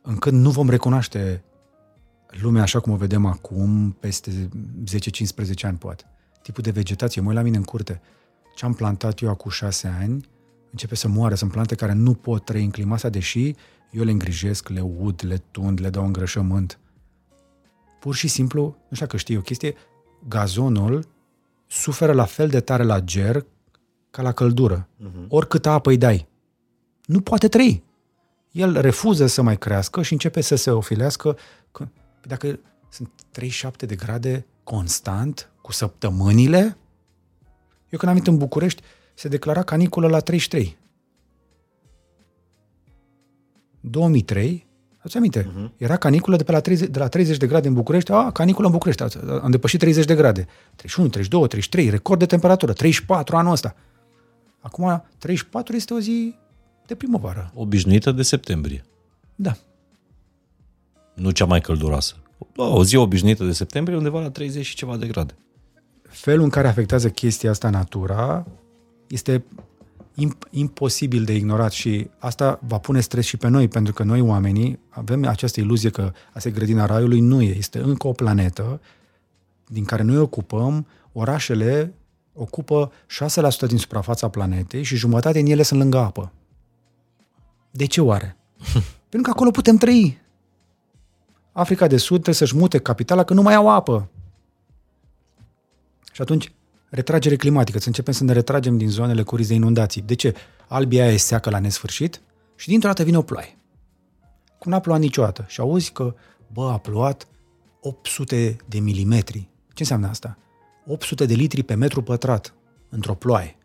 încât 0.01 0.33
nu 0.33 0.49
vom 0.49 0.69
recunoaște 0.69 1.43
lumea 2.41 2.61
așa 2.61 2.79
cum 2.79 2.93
o 2.93 2.95
vedem 2.95 3.25
acum, 3.25 3.91
peste 3.99 4.49
10-15 5.61 5.61
ani 5.61 5.77
poate. 5.77 6.03
Tipul 6.41 6.63
de 6.63 6.71
vegetație. 6.71 7.21
Mă 7.21 7.27
uit 7.27 7.37
la 7.37 7.43
mine 7.43 7.57
în 7.57 7.63
curte. 7.63 8.01
Ce 8.55 8.65
am 8.65 8.73
plantat 8.73 9.21
eu 9.21 9.29
acum 9.29 9.51
șase 9.51 9.87
ani 9.87 10.25
începe 10.71 10.95
să 10.95 11.07
moară. 11.07 11.35
Sunt 11.35 11.51
plante 11.51 11.75
care 11.75 11.93
nu 11.93 12.13
pot 12.13 12.45
trăi 12.45 12.63
în 12.63 12.69
clima 12.69 12.93
asta, 12.93 13.09
deși 13.09 13.55
eu 13.91 14.03
le 14.03 14.11
îngrijesc, 14.11 14.69
le 14.69 14.81
ud, 14.81 15.23
le 15.27 15.37
tund, 15.51 15.81
le 15.81 15.89
dau 15.89 16.05
îngrășământ. 16.05 16.79
Pur 17.99 18.15
și 18.15 18.27
simplu, 18.27 18.61
nu 18.61 18.95
știu 18.95 19.05
dacă 19.05 19.17
știi 19.17 19.37
o 19.37 19.41
chestie, 19.41 19.75
gazonul 20.27 21.07
suferă 21.67 22.13
la 22.13 22.25
fel 22.25 22.47
de 22.47 22.59
tare 22.59 22.83
la 22.83 22.99
ger 22.99 23.45
ca 24.09 24.21
la 24.21 24.31
căldură. 24.31 24.87
Uh-huh. 24.87 25.27
Oricâtă 25.27 25.69
apă 25.69 25.89
îi 25.89 25.97
dai. 25.97 26.27
Nu 27.07 27.21
poate 27.21 27.47
trăi. 27.47 27.83
El 28.51 28.81
refuză 28.81 29.25
să 29.25 29.41
mai 29.41 29.57
crească 29.57 30.01
și 30.01 30.13
începe 30.13 30.41
să 30.41 30.55
se 30.55 30.71
ofilească. 30.71 31.37
Că- 31.71 31.87
Dacă 32.21 32.59
sunt 32.89 33.09
37 33.31 33.85
de 33.85 33.95
grade 33.95 34.45
constant, 34.63 35.49
cu 35.61 35.71
săptămânile, 35.71 36.77
eu 37.89 37.99
când 37.99 38.03
am 38.03 38.13
venit 38.13 38.27
în 38.27 38.37
București, 38.37 38.81
se 39.13 39.27
declara 39.27 39.63
caniculă 39.63 40.07
la 40.07 40.19
33. 40.19 40.77
2003, 43.79 44.67
ați 44.97 45.17
aminte, 45.17 45.43
uh-huh. 45.43 45.77
era 45.77 45.97
caniculă 45.97 46.35
de, 46.35 46.43
pe 46.43 46.51
la 46.51 46.59
30, 46.59 46.89
de 46.89 46.99
la 46.99 47.07
30 47.07 47.37
de 47.37 47.47
grade 47.47 47.67
în 47.67 47.73
București, 47.73 48.11
a, 48.11 48.31
caniculă 48.31 48.65
în 48.65 48.71
București, 48.73 49.03
am 49.41 49.51
depășit 49.51 49.79
30 49.79 50.05
de 50.05 50.15
grade. 50.15 50.47
31, 50.75 51.09
32, 51.09 51.47
33, 51.47 51.89
record 51.89 52.19
de 52.19 52.25
temperatură, 52.25 52.73
34 52.73 53.37
anul 53.37 53.51
ăsta. 53.51 53.75
Acum, 54.59 55.03
34 55.17 55.75
este 55.75 55.93
o 55.93 55.99
zi 55.99 56.35
de 56.87 56.95
primăvară. 56.95 57.51
Obișnuită 57.55 58.11
de 58.11 58.21
septembrie, 58.21 58.85
Da. 59.35 59.57
nu 61.13 61.31
cea 61.31 61.45
mai 61.45 61.61
călduroasă. 61.61 62.15
O 62.55 62.83
zi 62.83 62.95
obișnuită 62.95 63.45
de 63.45 63.51
septembrie, 63.51 63.97
undeva 63.97 64.19
la 64.21 64.29
30 64.29 64.65
și 64.65 64.75
ceva 64.75 64.97
de 64.97 65.07
grade. 65.07 65.35
Felul 66.01 66.43
în 66.43 66.49
care 66.49 66.67
afectează 66.67 67.09
chestia 67.09 67.49
asta 67.49 67.69
natura 67.69 68.45
este 69.07 69.43
imp- 70.25 70.49
imposibil 70.49 71.23
de 71.23 71.33
ignorat 71.35 71.71
și 71.71 72.09
asta 72.17 72.59
va 72.67 72.77
pune 72.77 72.99
stres 72.99 73.25
și 73.25 73.37
pe 73.37 73.47
noi, 73.47 73.67
pentru 73.67 73.93
că 73.93 74.03
noi 74.03 74.21
oamenii 74.21 74.79
avem 74.89 75.25
această 75.25 75.59
iluzie 75.59 75.89
că 75.89 76.11
asta 76.33 76.47
e 76.49 76.51
grădina 76.51 76.85
raiului, 76.85 77.19
nu 77.19 77.41
e. 77.41 77.57
Este 77.57 77.79
încă 77.79 78.07
o 78.07 78.11
planetă 78.11 78.81
din 79.67 79.83
care 79.85 80.03
noi 80.03 80.17
ocupăm, 80.17 80.87
orașele 81.11 81.93
ocupă 82.33 82.91
6% 83.07 83.67
din 83.67 83.77
suprafața 83.77 84.27
planetei 84.29 84.83
și 84.83 84.95
jumătate 84.95 85.41
din 85.41 85.51
ele 85.51 85.63
sunt 85.63 85.79
lângă 85.79 85.97
apă. 85.97 86.31
De 87.71 87.85
ce 87.85 88.01
oare? 88.01 88.37
Pentru 89.09 89.21
că 89.21 89.29
acolo 89.29 89.51
putem 89.51 89.77
trăi. 89.77 90.21
Africa 91.51 91.87
de 91.87 91.97
Sud 91.97 92.21
trebuie 92.21 92.35
să-și 92.35 92.55
mute 92.55 92.77
capitala 92.77 93.23
că 93.23 93.33
nu 93.33 93.41
mai 93.41 93.53
au 93.53 93.69
apă. 93.69 94.09
Și 96.11 96.21
atunci, 96.21 96.51
retragere 96.89 97.35
climatică, 97.35 97.79
să 97.79 97.87
începem 97.87 98.13
să 98.13 98.23
ne 98.23 98.33
retragem 98.33 98.77
din 98.77 98.89
zonele 98.89 99.23
cu 99.23 99.35
risc 99.35 99.49
de 99.49 99.55
inundații. 99.55 100.01
De 100.01 100.13
ce? 100.13 100.35
Albia 100.67 101.03
aia 101.03 101.11
e 101.11 101.17
seacă 101.17 101.49
la 101.49 101.59
nesfârșit 101.59 102.21
și 102.55 102.67
dintr-o 102.67 102.87
dată 102.87 103.03
vine 103.03 103.17
o 103.17 103.21
ploaie. 103.21 103.57
Cum 104.59 104.71
n-a 104.71 104.79
plouat 104.79 104.99
niciodată. 104.99 105.45
Și 105.47 105.59
auzi 105.59 105.91
că, 105.91 106.15
bă, 106.53 106.69
a 106.69 106.77
plouat 106.77 107.27
800 107.81 108.55
de 108.65 108.79
milimetri. 108.79 109.49
Ce 109.67 109.81
înseamnă 109.81 110.07
asta? 110.07 110.37
800 110.85 111.25
de 111.25 111.33
litri 111.33 111.63
pe 111.63 111.73
metru 111.73 112.01
pătrat 112.01 112.53
într-o 112.89 113.13
ploaie. 113.13 113.56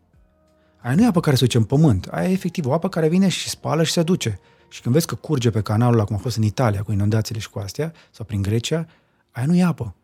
Aia 0.82 0.94
nu 0.94 1.02
e 1.02 1.06
apă 1.06 1.20
care 1.20 1.36
se 1.36 1.44
duce 1.44 1.56
în 1.56 1.64
pământ, 1.64 2.06
aia 2.10 2.28
e 2.28 2.32
efectiv 2.32 2.66
o 2.66 2.72
apă 2.72 2.88
care 2.88 3.08
vine 3.08 3.28
și 3.28 3.48
spală 3.48 3.82
și 3.82 3.92
se 3.92 4.02
duce. 4.02 4.40
Și 4.68 4.80
când 4.80 4.94
vezi 4.94 5.06
că 5.06 5.14
curge 5.14 5.50
pe 5.50 5.60
canalul 5.60 5.94
ăla, 5.94 6.04
cum 6.04 6.16
a 6.16 6.18
fost 6.18 6.36
în 6.36 6.42
Italia, 6.42 6.82
cu 6.82 6.92
inundațiile 6.92 7.40
și 7.40 7.50
cu 7.50 7.58
astea, 7.58 7.92
sau 8.10 8.24
prin 8.24 8.42
Grecia, 8.42 8.86
aia 9.30 9.46
nu 9.46 9.56
e 9.56 9.62
apă. 9.62 9.94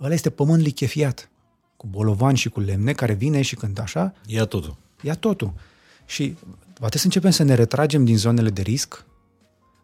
Ăla 0.00 0.14
este 0.14 0.30
pământ 0.30 0.62
lichefiat, 0.62 1.30
cu 1.76 1.86
bolovani 1.86 2.36
și 2.36 2.48
cu 2.48 2.60
lemne, 2.60 2.92
care 2.92 3.12
vine 3.12 3.42
și 3.42 3.54
când 3.56 3.80
așa, 3.80 4.12
Ia 4.26 4.44
totul. 4.44 4.76
ia 5.00 5.14
totul. 5.14 5.52
Și 6.06 6.36
poate 6.78 6.98
să 6.98 7.04
începem 7.04 7.30
să 7.30 7.42
ne 7.42 7.54
retragem 7.54 8.04
din 8.04 8.16
zonele 8.16 8.50
de 8.50 8.62
risc. 8.62 9.04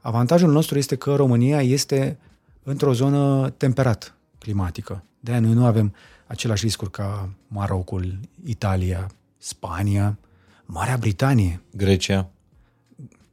Avantajul 0.01 0.53
nostru 0.53 0.79
este 0.79 0.97
că 0.97 1.15
România 1.15 1.63
este 1.63 2.19
într-o 2.63 2.93
zonă 2.93 3.51
temperat 3.57 4.15
climatică. 4.39 5.05
De 5.21 5.31
aia 5.31 5.41
noi 5.41 5.53
nu 5.53 5.65
avem 5.65 5.95
același 6.27 6.65
riscuri 6.65 6.91
ca 6.91 7.29
Marocul, 7.49 8.19
Italia, 8.45 9.11
Spania, 9.39 10.19
Marea 10.71 10.97
Britanie, 10.97 11.63
Grecia. 11.71 12.31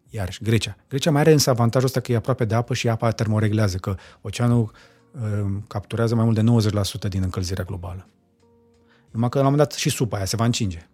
iarăși 0.10 0.44
Grecia. 0.44 0.76
Grecia 0.90 1.12
mai 1.12 1.22
are 1.22 1.32
însă 1.32 1.50
avantajul 1.50 1.88
ăsta 1.88 2.00
că 2.00 2.12
e 2.12 2.16
aproape 2.16 2.46
de 2.46 2.56
apă 2.56 2.74
și 2.74 2.90
apa 2.90 3.12
termoreglează, 3.12 3.78
că 3.78 3.96
oceanul 4.22 4.72
uh, 5.12 5.22
capturează 5.68 6.16
mai 6.16 6.24
mult 6.26 6.62
de 6.64 6.70
90% 7.08 7.10
din 7.10 7.22
încălzirea 7.22 7.64
globală. 7.64 8.08
Numai 9.12 9.30
că 9.30 9.38
la 9.38 9.44
un 9.44 9.52
moment 9.52 9.70
dat 9.70 9.78
și 9.78 9.90
supa 9.90 10.16
aia 10.16 10.26
se 10.26 10.36
va 10.36 10.46
încinge. 10.46 10.88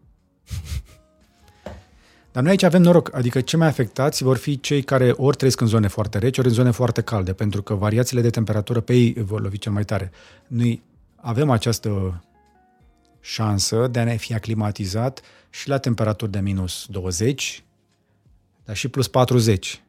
Dar 2.32 2.44
noi 2.44 2.52
aici 2.52 2.64
avem 2.64 2.82
noroc, 2.82 3.14
adică 3.14 3.42
cei 3.42 3.60
mai 3.60 3.68
afectați 3.68 4.24
vor 4.24 4.38
fi 4.38 4.60
cei 4.60 4.82
care 4.82 5.12
ori 5.12 5.38
trăiesc 5.38 5.62
în 5.62 5.68
zone 5.68 5.88
foarte 5.88 6.18
reci, 6.18 6.38
ori 6.38 6.48
în 6.48 6.54
zone 6.54 6.72
foarte 6.72 7.02
calde, 7.02 7.34
pentru 7.34 7.62
că 7.62 7.74
variațiile 7.74 8.22
de 8.22 8.30
temperatură 8.30 8.80
pe 8.80 8.94
ei 8.94 9.14
vor 9.14 9.42
lovi 9.42 9.58
cel 9.58 9.72
mai 9.72 9.84
tare. 9.84 10.12
Noi 10.48 10.84
avem 11.16 11.50
această 11.50 12.22
șansă 13.22 13.88
de 13.88 14.00
a 14.00 14.04
ne 14.04 14.16
fi 14.16 14.34
aclimatizat 14.34 15.22
și 15.50 15.68
la 15.68 15.78
temperaturi 15.78 16.32
de 16.32 16.40
minus 16.40 16.86
20, 16.90 17.64
dar 18.66 18.76
și 18.76 18.88
plus 18.88 19.08
40. 19.08 19.82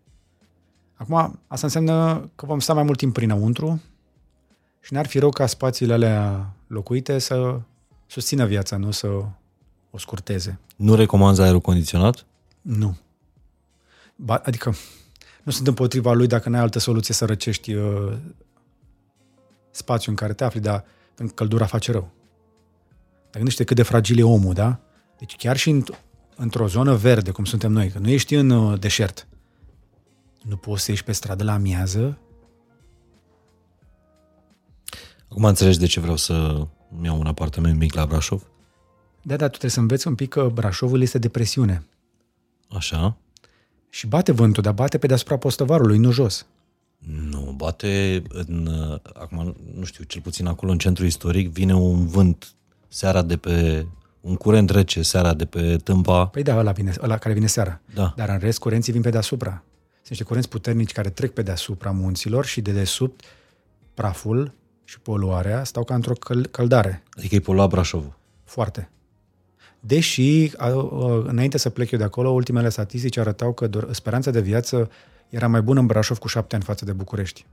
Acum, 0.95 1.41
asta 1.47 1.67
înseamnă 1.67 2.31
că 2.35 2.47
vom 2.47 2.61
sta 2.61 2.75
mai 2.75 2.83
mult 2.83 2.99
timp 2.99 3.13
prinăuntru 3.13 3.83
și 4.81 4.93
n-ar 4.93 5.07
fi 5.07 5.19
rău 5.19 5.31
ca 5.31 5.47
spațiile 5.47 5.93
alea 5.93 6.53
locuite 6.67 7.19
să 7.19 7.61
susțină 8.07 8.47
viața, 8.47 8.77
nu 8.77 8.91
să 8.91 9.07
o 9.91 9.99
scurteze. 9.99 10.59
Nu 10.77 10.95
recomanzi 10.95 11.41
aerul 11.41 11.61
condiționat? 11.61 12.27
Nu. 12.61 12.97
Ba, 14.17 14.41
adică, 14.45 14.75
nu 15.43 15.53
sunt 15.53 15.67
împotriva 15.67 16.13
lui 16.13 16.27
dacă 16.27 16.49
n-ai 16.49 16.61
altă 16.61 16.79
soluție 16.79 17.15
să 17.15 17.25
răcești 17.25 17.75
uh, 17.75 18.13
spațiul 19.71 20.11
în 20.11 20.17
care 20.17 20.33
te 20.33 20.45
afli, 20.45 20.61
dar 20.61 20.85
pentru 21.15 21.35
că 21.35 21.43
căldura 21.43 21.67
face 21.67 21.93
rău. 21.93 22.11
Dar 23.33 23.41
gândește 23.41 23.65
cât 23.65 23.77
de 23.77 23.83
fragil 23.83 24.19
e 24.19 24.23
omul, 24.23 24.55
da? 24.55 24.81
Deci 25.19 25.37
chiar 25.37 25.57
și 25.57 25.71
în, 25.71 25.85
într-o 26.37 26.67
zonă 26.67 26.95
verde, 26.95 27.31
cum 27.31 27.45
suntem 27.45 27.73
noi, 27.73 27.89
că 27.91 27.99
nu 27.99 28.09
ești 28.09 28.35
în 28.35 28.51
uh, 28.51 28.81
deșert, 28.81 29.27
nu 30.43 30.57
poți 30.57 30.83
să 30.83 30.91
ieși 30.91 31.05
pe 31.05 31.13
stradă 31.13 31.45
la 31.45 31.53
amiază, 31.53 32.19
Acum 35.33 35.45
înțelegi 35.45 35.79
de 35.79 35.87
ce 35.87 36.01
vreau 36.01 36.17
să 36.17 36.33
îmi 36.97 37.07
iau 37.07 37.19
un 37.19 37.27
apartament 37.27 37.79
mic 37.79 37.95
la 37.95 38.07
Brașov? 38.07 38.43
da, 39.23 39.37
da, 39.37 39.45
tu 39.45 39.49
trebuie 39.49 39.71
să 39.71 39.81
înveți 39.81 40.07
un 40.07 40.15
pic 40.15 40.29
că 40.29 40.51
Brașovul 40.55 41.03
este 41.03 41.19
depresiune. 41.19 41.87
Așa? 42.69 43.17
Și 43.89 44.07
bate 44.07 44.33
vântul, 44.33 44.63
dar 44.63 44.73
bate 44.73 44.99
pe 44.99 45.07
deasupra 45.07 45.37
postăvarului, 45.37 45.99
nu 45.99 46.11
jos. 46.11 46.47
Nu, 46.99 47.41
mă 47.41 47.53
bate 47.53 48.23
în, 48.29 48.67
uh, 48.67 49.01
acum 49.15 49.57
nu 49.75 49.85
știu, 49.85 50.05
cel 50.05 50.21
puțin 50.21 50.47
acolo 50.47 50.73
în 50.73 50.79
centru 50.79 51.05
istoric, 51.05 51.51
vine 51.51 51.75
un 51.75 52.07
vânt 52.07 52.55
seara 52.93 53.23
de 53.23 53.37
pe, 53.37 53.87
un 54.21 54.35
curent 54.35 54.71
rece 54.71 55.03
seara 55.03 55.35
de 55.35 55.45
pe 55.45 55.77
tâmpa. 55.77 56.27
Păi 56.27 56.43
da, 56.43 56.59
ăla, 56.59 56.73
vine, 56.73 56.93
ăla 57.03 57.19
care 57.19 57.35
vine 57.35 57.47
seara. 57.47 57.81
Da. 57.95 58.13
Dar 58.17 58.29
în 58.29 58.39
rest, 58.39 58.59
curenții 58.59 58.93
vin 58.93 59.03
pe 59.03 59.11
deasupra. 59.11 59.63
Sunt 59.93 60.09
niște 60.09 60.25
curenți 60.25 60.49
puternici 60.49 60.93
care 60.93 61.11
trec 61.11 61.33
pe 61.33 61.43
deasupra 61.43 61.91
munților 61.91 62.45
și 62.45 62.61
de 62.61 62.73
desubt 62.73 63.21
praful 63.95 64.53
și 64.85 65.01
poluarea 65.01 65.65
stau 65.65 65.85
ca 65.85 65.95
într-o 65.95 66.13
căl- 66.13 66.47
căldare. 66.47 67.03
Adică 67.11 67.35
e 67.35 67.41
poluat 67.41 67.69
Brașovul. 67.69 68.19
Foarte. 68.45 68.91
Deși, 69.81 70.51
a, 70.57 70.67
a, 70.67 71.23
înainte 71.27 71.59
să 71.59 71.71
plec 71.71 71.91
eu 71.91 71.99
de 71.99 72.05
acolo, 72.05 72.31
ultimele 72.31 72.69
statistici 72.69 73.17
arătau 73.17 73.53
că 73.53 73.67
doar, 73.67 73.89
speranța 73.91 74.31
de 74.31 74.41
viață 74.41 74.91
era 75.29 75.47
mai 75.47 75.63
bună 75.63 75.81
în 75.81 75.87
Brașov 75.87 76.19
cu 76.19 76.29
șapte 76.29 76.55
ani 76.55 76.65
față 76.65 76.85
de 76.85 76.93
București. 76.93 77.47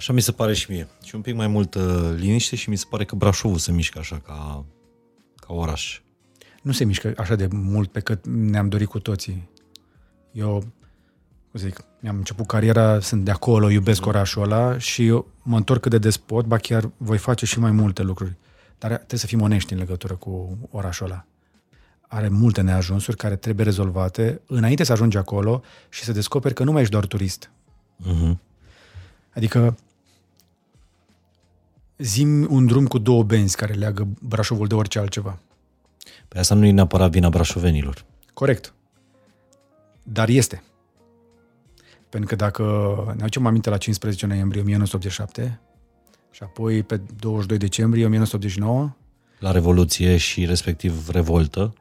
Așa 0.00 0.12
mi 0.12 0.20
se 0.20 0.32
pare 0.32 0.54
și 0.54 0.70
mie. 0.70 0.88
Și 1.04 1.14
un 1.14 1.20
pic 1.20 1.34
mai 1.34 1.46
multă 1.46 2.12
liniște 2.18 2.56
și 2.56 2.70
mi 2.70 2.76
se 2.76 2.84
pare 2.88 3.04
că 3.04 3.14
Brașovul 3.14 3.58
se 3.58 3.72
mișcă 3.72 3.98
așa 3.98 4.18
ca, 4.18 4.64
ca 5.36 5.52
oraș. 5.52 6.00
Nu 6.62 6.72
se 6.72 6.84
mișcă 6.84 7.12
așa 7.16 7.34
de 7.34 7.48
mult 7.52 7.92
pe 7.92 8.00
cât 8.00 8.26
ne-am 8.26 8.68
dorit 8.68 8.88
cu 8.88 8.98
toții. 8.98 9.48
Eu, 10.32 10.64
cum 11.50 11.60
zic, 11.60 11.84
mi-am 12.00 12.16
început 12.16 12.46
cariera, 12.46 13.00
sunt 13.00 13.24
de 13.24 13.30
acolo, 13.30 13.70
iubesc 13.70 14.06
orașul 14.06 14.42
ăla 14.42 14.78
și 14.78 15.06
eu 15.06 15.28
mă 15.42 15.56
întorc 15.56 15.80
cât 15.80 15.90
de 15.90 15.98
des 15.98 16.16
pot, 16.16 16.44
ba 16.46 16.56
chiar 16.56 16.90
voi 16.96 17.18
face 17.18 17.46
și 17.46 17.58
mai 17.58 17.70
multe 17.70 18.02
lucruri. 18.02 18.36
Dar 18.78 18.90
trebuie 18.90 19.20
să 19.20 19.26
fim 19.26 19.40
onești 19.40 19.72
în 19.72 19.78
legătură 19.78 20.14
cu 20.14 20.58
orașul 20.70 21.06
ăla. 21.06 21.26
Are 22.00 22.28
multe 22.28 22.60
neajunsuri 22.60 23.16
care 23.16 23.36
trebuie 23.36 23.64
rezolvate 23.64 24.40
înainte 24.46 24.84
să 24.84 24.92
ajungi 24.92 25.16
acolo 25.16 25.62
și 25.88 26.04
să 26.04 26.12
descoperi 26.12 26.54
că 26.54 26.64
nu 26.64 26.72
mai 26.72 26.80
ești 26.80 26.92
doar 26.92 27.06
turist. 27.06 27.50
Uh-huh. 28.06 28.36
Adică 29.34 29.76
zim 32.00 32.46
un 32.50 32.66
drum 32.66 32.86
cu 32.86 32.98
două 32.98 33.22
benzi 33.22 33.56
care 33.56 33.72
leagă 33.72 34.08
Brașovul 34.22 34.66
de 34.66 34.74
orice 34.74 34.98
altceva. 34.98 35.38
Pe 36.28 36.38
asta 36.38 36.54
nu 36.54 36.66
e 36.66 36.70
neapărat 36.70 37.10
vina 37.10 37.28
brașovenilor. 37.28 38.04
Corect. 38.34 38.74
Dar 40.02 40.28
este. 40.28 40.62
Pentru 42.08 42.28
că 42.28 42.34
dacă 42.34 42.62
ne 43.16 43.20
aducem 43.20 43.46
aminte 43.46 43.70
la 43.70 43.76
15 43.76 44.26
noiembrie 44.26 44.60
1987 44.60 45.60
și 46.30 46.42
apoi 46.42 46.82
pe 46.82 47.00
22 47.18 47.58
decembrie 47.58 48.04
1989, 48.04 48.96
La 49.38 49.50
Revoluție 49.50 50.16
și 50.16 50.44
respectiv 50.44 51.08
revoltă, 51.08 51.74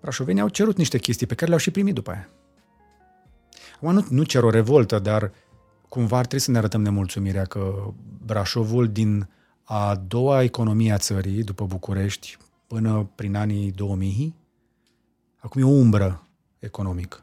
brașovenii 0.00 0.42
au 0.42 0.48
cerut 0.48 0.76
niște 0.76 0.98
chestii 0.98 1.26
pe 1.26 1.34
care 1.34 1.46
le-au 1.46 1.60
și 1.60 1.70
primit 1.70 1.94
după 1.94 2.10
aia. 2.10 2.28
Acum 3.74 3.92
nu, 3.92 4.06
nu 4.08 4.22
cer 4.22 4.42
o 4.42 4.50
revoltă, 4.50 4.98
dar 4.98 5.32
cumva 5.94 6.16
ar 6.18 6.26
trebui 6.26 6.44
să 6.44 6.50
ne 6.50 6.58
arătăm 6.58 6.82
nemulțumirea 6.82 7.44
că 7.44 7.92
Brașovul 8.24 8.88
din 8.88 9.28
a 9.62 9.94
doua 9.94 10.42
economie 10.42 10.92
a 10.92 10.98
țării, 10.98 11.42
după 11.42 11.64
București, 11.64 12.36
până 12.66 13.10
prin 13.14 13.34
anii 13.34 13.70
2000, 13.70 14.34
acum 15.36 15.60
e 15.60 15.64
o 15.64 15.68
umbră 15.68 16.26
economic 16.58 17.22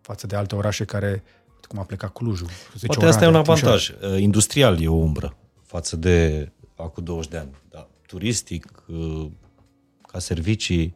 față 0.00 0.26
de 0.26 0.36
alte 0.36 0.54
orașe 0.54 0.84
care, 0.84 1.22
uite 1.54 1.66
cum 1.68 1.78
a 1.78 1.82
plecat 1.82 2.12
Clujul. 2.12 2.48
zice 2.72 2.86
Poate 2.86 3.04
asta 3.06 3.24
e 3.24 3.28
un 3.28 3.34
Oradea, 3.34 3.54
Timișoara. 3.54 3.76
avantaj. 3.76 4.12
Uh, 4.12 4.22
Industrial 4.22 4.80
e 4.80 4.88
o 4.88 4.94
umbră 4.94 5.36
față 5.62 5.96
de 5.96 6.48
acum 6.76 7.04
20 7.04 7.30
de 7.30 7.36
ani. 7.36 7.50
Da. 7.70 7.88
Turistic, 8.06 8.82
uh, 8.86 9.26
ca 10.06 10.18
servicii, 10.18 10.94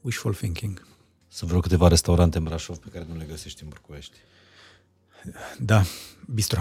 Wishful 0.00 0.34
thinking. 0.34 0.86
Sunt 1.34 1.50
vreo 1.50 1.62
câteva 1.62 1.88
restaurante 1.88 2.38
în 2.38 2.44
Brașov 2.44 2.76
pe 2.76 2.88
care 2.92 3.06
nu 3.08 3.16
le 3.16 3.26
găsești 3.28 3.62
în 3.62 3.68
București. 3.68 4.16
Da, 5.58 5.82
bistro. 6.26 6.60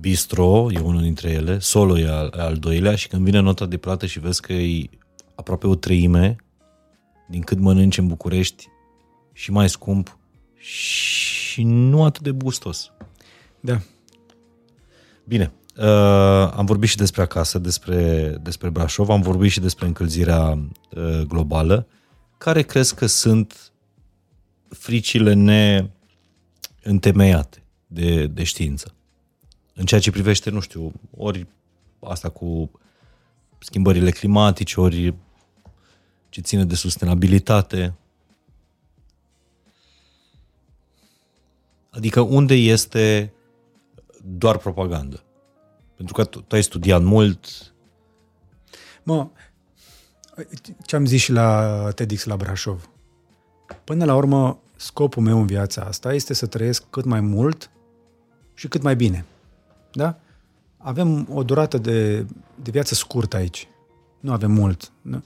Bistro 0.00 0.66
e 0.70 0.78
unul 0.78 1.02
dintre 1.02 1.30
ele, 1.30 1.58
Solo 1.58 1.98
e 1.98 2.08
al, 2.08 2.34
al 2.36 2.56
doilea 2.56 2.94
și 2.94 3.08
când 3.08 3.24
vine 3.24 3.38
nota 3.38 3.66
de 3.66 3.76
plată 3.76 4.06
și 4.06 4.18
vezi 4.18 4.40
că 4.40 4.52
e 4.52 4.88
aproape 5.34 5.66
o 5.66 5.74
treime 5.74 6.36
din 7.28 7.40
cât 7.40 7.58
mănânci 7.58 7.98
în 7.98 8.06
București 8.06 8.68
și 9.32 9.50
mai 9.50 9.68
scump 9.68 10.18
și 10.54 11.62
nu 11.62 12.04
atât 12.04 12.22
de 12.22 12.30
gustos. 12.30 12.92
Da. 13.60 13.80
Bine, 15.24 15.52
uh, 15.76 16.52
am 16.54 16.64
vorbit 16.64 16.88
și 16.88 16.96
despre 16.96 17.22
acasă, 17.22 17.58
despre, 17.58 18.28
despre 18.42 18.70
Brașov, 18.70 19.08
am 19.08 19.20
vorbit 19.20 19.50
și 19.50 19.60
despre 19.60 19.86
încălzirea 19.86 20.50
uh, 20.50 21.20
globală. 21.28 21.86
Care 22.38 22.62
crezi 22.62 22.94
că 22.94 23.06
sunt 23.06 23.72
fricile 24.68 25.32
neîntemeiate 26.82 27.62
de, 27.86 28.26
de 28.26 28.44
știință? 28.44 28.94
În 29.74 29.84
ceea 29.84 30.00
ce 30.00 30.10
privește, 30.10 30.50
nu 30.50 30.60
știu, 30.60 30.92
ori 31.16 31.46
asta 32.00 32.28
cu 32.28 32.70
schimbările 33.58 34.10
climatice, 34.10 34.80
ori 34.80 35.14
ce 36.28 36.40
ține 36.40 36.64
de 36.64 36.74
sustenabilitate. 36.74 37.94
Adică 41.90 42.20
unde 42.20 42.54
este 42.54 43.32
doar 44.24 44.56
propagandă? 44.56 45.22
Pentru 45.94 46.14
că 46.14 46.24
tu, 46.24 46.40
tu 46.40 46.54
ai 46.54 46.62
studiat 46.62 47.02
mult, 47.02 47.74
Mă, 49.06 49.28
ce 50.84 50.96
am 50.96 51.06
zis 51.06 51.20
și 51.20 51.32
la 51.32 51.88
TEDx 51.94 52.24
la 52.24 52.36
Brașov. 52.36 52.90
Până 53.84 54.04
la 54.04 54.14
urmă, 54.14 54.58
scopul 54.76 55.22
meu 55.22 55.38
în 55.40 55.46
viața 55.46 55.82
asta 55.82 56.14
este 56.14 56.34
să 56.34 56.46
trăiesc 56.46 56.84
cât 56.90 57.04
mai 57.04 57.20
mult 57.20 57.70
și 58.54 58.68
cât 58.68 58.82
mai 58.82 58.96
bine. 58.96 59.24
Da? 59.92 60.18
Avem 60.76 61.28
o 61.32 61.42
durată 61.42 61.78
de, 61.78 62.26
de 62.62 62.70
viață 62.70 62.94
scurtă 62.94 63.36
aici. 63.36 63.68
Nu 64.20 64.32
avem 64.32 64.50
mult. 64.50 64.92
Nu- 65.02 65.22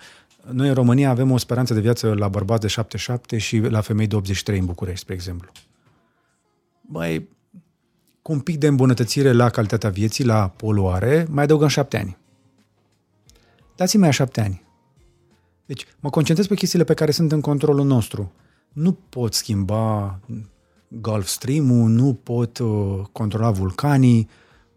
Noi 0.50 0.68
în 0.68 0.74
România 0.74 1.10
avem 1.10 1.30
o 1.30 1.36
speranță 1.36 1.74
de 1.74 1.80
viață 1.80 2.14
la 2.14 2.28
bărbați 2.28 2.60
de 2.60 2.66
77 2.66 3.38
și 3.38 3.58
la 3.58 3.80
femei 3.80 4.06
de 4.06 4.16
83 4.16 4.58
în 4.58 4.64
București, 4.64 5.00
spre 5.00 5.14
exemplu. 5.14 5.50
Băi, 6.80 7.28
cu 8.22 8.32
un 8.32 8.40
pic 8.40 8.58
de 8.58 8.66
îmbunătățire 8.66 9.32
la 9.32 9.50
calitatea 9.50 9.90
vieții, 9.90 10.24
la 10.24 10.48
poluare, 10.48 11.26
mai 11.30 11.44
adăugăm 11.44 11.68
șapte 11.68 11.98
ani. 11.98 12.16
Dați-mi 13.76 14.02
mai 14.02 14.12
șapte 14.12 14.40
ani. 14.40 14.62
Deci 15.70 15.86
mă 16.00 16.10
concentrez 16.10 16.46
pe 16.46 16.54
chestiile 16.54 16.84
pe 16.84 16.94
care 16.94 17.10
sunt 17.10 17.32
în 17.32 17.40
controlul 17.40 17.86
nostru. 17.86 18.32
Nu 18.72 18.92
pot 18.92 19.34
schimba 19.34 20.20
Gulf 20.88 21.26
Stream-ul, 21.26 21.88
nu 21.88 22.14
pot 22.14 22.58
uh, 22.58 23.00
controla 23.12 23.50
vulcanii, 23.50 24.28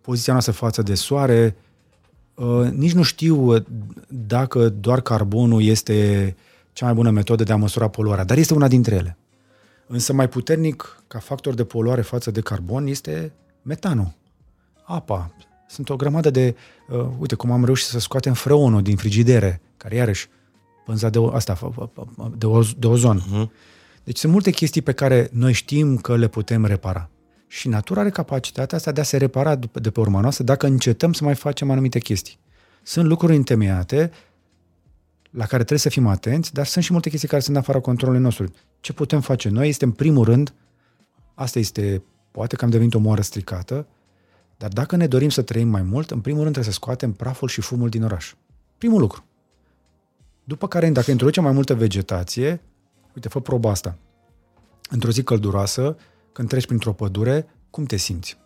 poziția 0.01 0.33
noastră 0.33 0.53
față 0.53 0.81
de 0.81 0.95
soare, 0.95 1.55
uh, 2.33 2.69
nici 2.71 2.93
nu 2.93 3.03
știu 3.03 3.53
uh, 3.53 3.63
dacă 4.07 4.69
doar 4.69 5.01
carbonul 5.01 5.63
este 5.63 6.35
cea 6.73 6.85
mai 6.85 6.93
bună 6.93 7.09
metodă 7.09 7.43
de 7.43 7.51
a 7.51 7.55
măsura 7.55 7.87
poluarea, 7.87 8.23
dar 8.23 8.37
este 8.37 8.53
una 8.53 8.67
dintre 8.67 8.95
ele. 8.95 9.17
Însă 9.87 10.13
mai 10.13 10.29
puternic 10.29 11.03
ca 11.07 11.19
factor 11.19 11.53
de 11.53 11.63
poluare 11.63 12.01
față 12.01 12.31
de 12.31 12.41
carbon 12.41 12.87
este 12.87 13.33
metanul, 13.61 14.13
apa. 14.83 15.35
Sunt 15.67 15.89
o 15.89 15.95
grămadă 15.95 16.29
de... 16.29 16.55
Uh, 16.89 17.05
uite 17.19 17.35
cum 17.35 17.51
am 17.51 17.65
reușit 17.65 17.87
să 17.87 17.99
scoatem 17.99 18.33
freonul 18.33 18.81
din 18.81 18.95
frigidere, 18.95 19.61
care 19.77 19.95
iarăși 19.95 20.29
pânza 20.85 21.09
de, 21.09 21.17
o, 21.17 21.33
asta, 21.33 21.57
f- 21.57 21.73
f- 21.73 22.37
de, 22.37 22.45
oz, 22.45 22.73
de 22.77 22.87
ozon. 22.87 23.21
Uh-huh. 23.21 23.49
Deci 24.03 24.17
sunt 24.17 24.31
multe 24.31 24.51
chestii 24.51 24.81
pe 24.81 24.91
care 24.91 25.29
noi 25.31 25.53
știm 25.53 25.97
că 25.97 26.15
le 26.15 26.27
putem 26.27 26.65
repara. 26.65 27.09
Și 27.47 27.67
natura 27.67 27.99
are 27.99 28.09
capacitatea 28.09 28.77
asta 28.77 28.91
de 28.91 29.01
a 29.01 29.03
se 29.03 29.17
repara 29.17 29.55
după- 29.55 29.79
de 29.79 29.89
pe 29.91 29.99
urma 29.99 30.19
noastră 30.19 30.43
dacă 30.43 30.65
încetăm 30.65 31.13
să 31.13 31.23
mai 31.23 31.35
facem 31.35 31.71
anumite 31.71 31.99
chestii. 31.99 32.37
Sunt 32.83 33.05
lucruri 33.05 33.35
întemeiate 33.35 34.11
la 35.29 35.45
care 35.45 35.57
trebuie 35.57 35.79
să 35.79 35.89
fim 35.89 36.07
atenți, 36.07 36.53
dar 36.53 36.65
sunt 36.65 36.83
și 36.83 36.91
multe 36.91 37.09
chestii 37.09 37.27
care 37.27 37.41
sunt 37.41 37.55
în 37.55 37.61
afara 37.61 37.79
controlului 37.79 38.21
nostru. 38.21 38.51
Ce 38.79 38.93
putem 38.93 39.21
face 39.21 39.49
noi 39.49 39.67
este, 39.67 39.85
în 39.85 39.91
primul 39.91 40.25
rând, 40.25 40.53
asta 41.33 41.59
este, 41.59 42.03
poate 42.31 42.55
că 42.55 42.65
am 42.65 42.71
devenit 42.71 42.93
o 42.93 42.99
moară 42.99 43.21
stricată, 43.21 43.87
dar 44.57 44.69
dacă 44.69 44.95
ne 44.95 45.07
dorim 45.07 45.29
să 45.29 45.41
trăim 45.41 45.67
mai 45.67 45.81
mult, 45.81 46.11
în 46.11 46.19
primul 46.19 46.41
rând 46.41 46.53
trebuie 46.53 46.73
să 46.73 46.79
scoatem 46.79 47.11
praful 47.11 47.47
și 47.47 47.61
fumul 47.61 47.89
din 47.89 48.03
oraș. 48.03 48.33
Primul 48.77 48.99
lucru. 48.99 49.23
După 50.43 50.67
care, 50.67 50.89
dacă 50.89 51.11
introducem 51.11 51.43
mai 51.43 51.51
multă 51.51 51.75
vegetație, 51.75 52.61
uite, 53.15 53.27
fă 53.27 53.39
proba 53.39 53.69
asta. 53.69 53.97
Într-o 54.89 55.11
zi 55.11 55.23
călduroasă, 55.23 55.97
când 56.31 56.47
treci 56.49 56.65
printr-o 56.65 56.93
pădure, 56.93 57.47
cum 57.69 57.85
te 57.85 57.95
simți? 57.95 58.37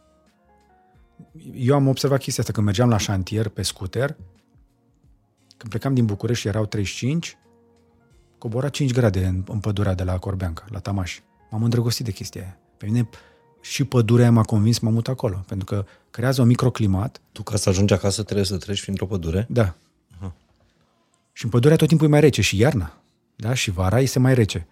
Eu 1.53 1.75
am 1.75 1.87
observat 1.87 2.19
chestia 2.19 2.41
asta 2.43 2.53
când 2.55 2.65
mergeam 2.65 2.89
la 2.89 2.97
șantier 2.97 3.47
pe 3.47 3.61
scooter, 3.61 4.15
când 5.57 5.69
plecam 5.69 5.93
din 5.93 6.05
București 6.05 6.41
și 6.41 6.47
erau 6.47 6.65
35, 6.65 7.37
cobora 8.37 8.69
5 8.69 8.93
grade 8.93 9.25
în, 9.25 9.43
în 9.47 9.59
pădurea 9.59 9.93
de 9.93 10.03
la 10.03 10.17
Corbeanca, 10.17 10.65
la 10.69 10.79
Tamaș. 10.79 11.19
M-am 11.49 11.63
îndrăgostit 11.63 12.05
de 12.05 12.11
chestia 12.11 12.41
aia. 12.41 12.57
Pe 12.77 12.85
mine 12.85 13.09
și 13.61 13.83
pădurea 13.83 14.23
aia 14.23 14.33
m-a 14.33 14.43
convins 14.43 14.75
să 14.75 14.85
mă 14.85 14.91
mut 14.91 15.07
acolo, 15.07 15.43
pentru 15.47 15.65
că 15.65 15.85
creează 16.09 16.41
un 16.41 16.47
microclimat. 16.47 17.21
tu 17.31 17.43
ca 17.43 17.55
să 17.55 17.69
ajungi 17.69 17.93
acasă 17.93 18.23
trebuie 18.23 18.45
să 18.45 18.57
treci 18.57 18.81
printr-o 18.81 19.05
pădure. 19.05 19.45
Da. 19.49 19.75
Și 21.37 21.43
în 21.43 21.49
pădurea 21.49 21.75
tot 21.77 21.87
timpul 21.87 22.07
e 22.07 22.09
mai 22.09 22.19
rece 22.19 22.41
și 22.41 22.57
iarna. 22.57 22.97
Da? 23.35 23.53
Și 23.53 23.71
vara 23.71 23.99
este 23.99 24.19
mai 24.19 24.33
rece. 24.33 24.67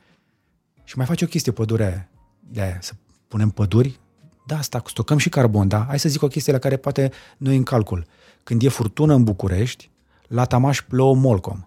Și 0.83 0.97
mai 0.97 1.05
face 1.05 1.23
o 1.23 1.27
chestie 1.27 1.51
pădurea 1.51 1.87
aia. 1.87 2.09
De 2.39 2.61
aia, 2.61 2.77
să 2.81 2.93
punem 3.27 3.49
păduri, 3.49 3.99
da, 4.45 4.57
asta, 4.57 4.83
stocăm 4.85 5.17
și 5.17 5.29
carbon, 5.29 5.67
da. 5.67 5.85
Hai 5.87 5.99
să 5.99 6.09
zic 6.09 6.21
o 6.21 6.27
chestie 6.27 6.51
la 6.51 6.59
care 6.59 6.77
poate 6.77 7.11
nu 7.37 7.51
e 7.51 7.55
în 7.55 7.63
calcul. 7.63 8.05
Când 8.43 8.63
e 8.63 8.69
furtună 8.69 9.13
în 9.13 9.23
București, 9.23 9.89
la 10.27 10.45
Tamaș 10.45 10.81
plouă 10.81 11.15
molcom. 11.15 11.65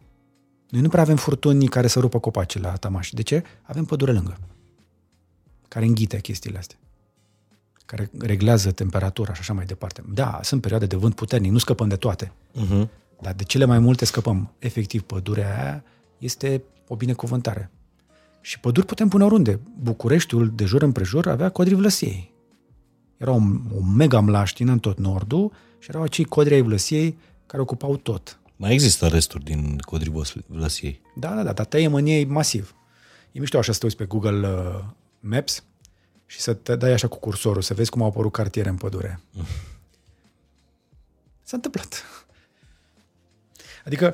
Noi 0.68 0.80
nu 0.80 0.88
prea 0.88 1.02
avem 1.02 1.16
furtuni 1.16 1.68
care 1.68 1.86
să 1.86 2.00
rupă 2.00 2.18
copacii 2.18 2.60
la 2.60 2.76
Tamaș. 2.76 3.10
De 3.10 3.22
ce? 3.22 3.42
Avem 3.62 3.84
pădure 3.84 4.12
lângă, 4.12 4.38
care 5.68 5.84
înghite 5.84 6.20
chestiile 6.20 6.58
astea 6.58 6.78
care 7.86 8.10
reglează 8.18 8.70
temperatura 8.70 9.34
și 9.34 9.40
așa 9.40 9.52
mai 9.52 9.64
departe. 9.64 10.02
Da, 10.12 10.40
sunt 10.42 10.60
perioade 10.60 10.86
de 10.86 10.96
vânt 10.96 11.14
puternic, 11.14 11.50
nu 11.50 11.58
scăpăm 11.58 11.88
de 11.88 11.96
toate. 11.96 12.32
Uh-huh. 12.54 12.88
Dar 13.20 13.34
de 13.34 13.44
cele 13.44 13.64
mai 13.64 13.78
multe 13.78 14.04
scăpăm. 14.04 14.52
Efectiv, 14.58 15.02
pădurea 15.02 15.62
aia 15.62 15.84
este 16.18 16.62
o 16.88 16.96
binecuvântare. 16.96 17.70
Și 18.40 18.60
păduri 18.60 18.86
putem 18.86 19.08
pune 19.08 19.24
oriunde. 19.24 19.60
Bucureștiul, 19.80 20.52
de 20.54 20.64
jur 20.64 20.82
împrejur, 20.82 21.28
avea 21.28 21.48
codri 21.48 21.74
vlăsiei. 21.74 22.32
Era 23.16 23.30
o, 23.30 23.40
o 23.76 23.82
mega 23.96 24.20
mlaștină 24.20 24.72
în 24.72 24.78
tot 24.78 24.98
nordul 24.98 25.52
și 25.78 25.90
erau 25.90 26.02
acei 26.02 26.24
codri 26.24 26.54
ai 26.54 26.62
vlăsiei 26.62 27.18
care 27.46 27.62
ocupau 27.62 27.96
tot. 27.96 28.38
Mai 28.56 28.72
există 28.72 29.06
resturi 29.06 29.44
din 29.44 29.78
codri 29.78 30.12
vlăsiei. 30.46 31.00
Da, 31.14 31.34
da, 31.34 31.42
da, 31.42 31.52
dar 31.52 31.66
tăiem 31.66 31.94
în 31.94 32.06
ei 32.06 32.24
masiv. 32.24 32.74
E 33.32 33.38
mișto 33.38 33.58
așa 33.58 33.72
să 33.72 33.78
te 33.78 33.84
uiți 33.84 33.96
pe 33.96 34.04
Google 34.04 34.48
uh, 34.48 34.84
Maps 35.20 35.64
și 36.26 36.40
să 36.40 36.54
te 36.54 36.76
dai 36.76 36.92
așa 36.92 37.08
cu 37.08 37.18
cursorul, 37.18 37.62
să 37.62 37.74
vezi 37.74 37.90
cum 37.90 38.02
au 38.02 38.08
apărut 38.08 38.32
cartiere 38.32 38.68
în 38.68 38.76
pădure. 38.76 39.20
S-a 41.42 41.56
întâmplat. 41.56 42.04
Adică, 43.88 44.04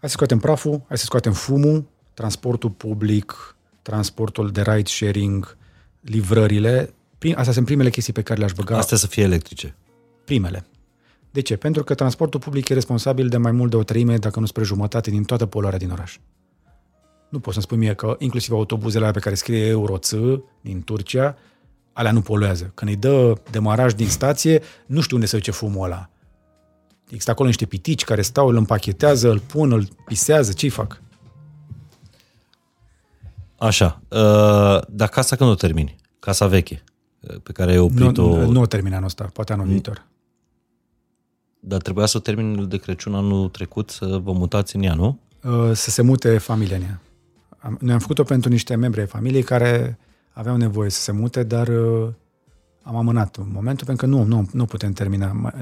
hai 0.00 0.08
să 0.08 0.14
scoatem 0.14 0.38
praful, 0.38 0.82
hai 0.88 0.98
să 0.98 1.04
scoatem 1.04 1.32
fumul, 1.32 1.84
transportul 2.14 2.70
public, 2.70 3.56
transportul 3.82 4.50
de 4.50 4.62
ride 4.62 4.88
sharing, 4.88 5.56
livrările. 6.00 6.94
Astea 7.34 7.52
sunt 7.52 7.66
primele 7.66 7.90
chestii 7.90 8.12
pe 8.12 8.22
care 8.22 8.38
le-aș 8.38 8.52
băga. 8.52 8.76
Astea 8.76 8.96
să 8.96 9.06
fie 9.06 9.22
electrice. 9.22 9.74
Primele. 10.24 10.66
De 11.30 11.40
ce? 11.40 11.56
Pentru 11.56 11.84
că 11.84 11.94
transportul 11.94 12.40
public 12.40 12.68
e 12.68 12.74
responsabil 12.74 13.28
de 13.28 13.36
mai 13.36 13.52
mult 13.52 13.70
de 13.70 13.76
o 13.76 13.82
treime, 13.82 14.16
dacă 14.16 14.40
nu 14.40 14.46
spre 14.46 14.64
jumătate, 14.64 15.10
din 15.10 15.24
toată 15.24 15.46
poluarea 15.46 15.78
din 15.78 15.90
oraș. 15.90 16.18
Nu 17.28 17.40
poți 17.40 17.52
să-mi 17.52 17.64
spui 17.64 17.76
mie 17.76 17.94
că 17.94 18.16
inclusiv 18.18 18.52
autobuzele 18.52 19.10
pe 19.10 19.18
care 19.18 19.34
scrie 19.34 19.66
Euroț 19.66 20.10
din 20.60 20.82
Turcia, 20.82 21.36
alea 21.92 22.12
nu 22.12 22.20
poluează. 22.20 22.70
Când 22.74 22.90
îi 22.90 22.96
dă 22.96 23.32
demaraj 23.50 23.92
din 23.92 24.08
stație, 24.08 24.62
nu 24.86 25.00
știu 25.00 25.16
unde 25.16 25.28
se 25.28 25.36
duce 25.36 25.50
fumul 25.50 25.84
ăla. 25.84 26.10
Există 27.08 27.30
acolo 27.30 27.48
niște 27.48 27.66
pitici 27.66 28.04
care 28.04 28.22
stau, 28.22 28.48
îl 28.48 28.56
împachetează, 28.56 29.30
îl 29.30 29.38
pun, 29.38 29.72
îl 29.72 29.88
pisează, 30.04 30.52
ce-i 30.52 30.68
fac? 30.68 31.02
Așa. 33.58 34.02
Uh, 34.08 34.80
dar 34.88 35.08
casa 35.08 35.36
când 35.36 35.50
o 35.50 35.54
termini? 35.54 35.96
Casa 36.18 36.46
veche, 36.46 36.84
uh, 37.20 37.36
pe 37.42 37.52
care 37.52 37.70
ai 37.70 37.78
oprit-o... 37.78 38.22
Nu, 38.22 38.50
nu 38.50 38.60
o 38.60 38.66
termin 38.66 38.92
anul 38.92 39.06
ăsta, 39.06 39.30
poate 39.32 39.52
anul 39.52 39.66
viitor. 39.66 40.06
Dar 41.60 41.80
trebuia 41.80 42.06
să 42.06 42.16
o 42.16 42.20
termin 42.20 42.68
de 42.68 42.76
Crăciun 42.76 43.14
anul 43.14 43.48
trecut, 43.48 43.90
să 43.90 44.20
vă 44.22 44.32
mutați 44.32 44.76
în 44.76 44.82
ea, 44.82 44.94
nu? 44.94 45.20
Uh, 45.44 45.70
să 45.72 45.90
se 45.90 46.02
mute 46.02 46.38
familia 46.38 46.76
în 46.76 46.82
ea. 46.82 47.00
Noi 47.80 47.92
am 47.92 47.98
făcut-o 47.98 48.22
pentru 48.22 48.50
niște 48.50 48.74
membri 48.74 49.00
ai 49.00 49.06
familiei 49.06 49.42
care 49.42 49.98
aveau 50.32 50.56
nevoie 50.56 50.90
să 50.90 51.00
se 51.00 51.12
mute, 51.12 51.42
dar 51.42 51.68
uh, 51.68 52.08
am 52.88 52.96
amânat 52.96 53.36
un 53.36 53.48
momentul 53.52 53.86
pentru 53.86 54.06
că 54.06 54.12
nu, 54.12 54.22
nu, 54.22 54.48
nu 54.52 54.64
putem 54.64 54.92
termina. 54.92 55.52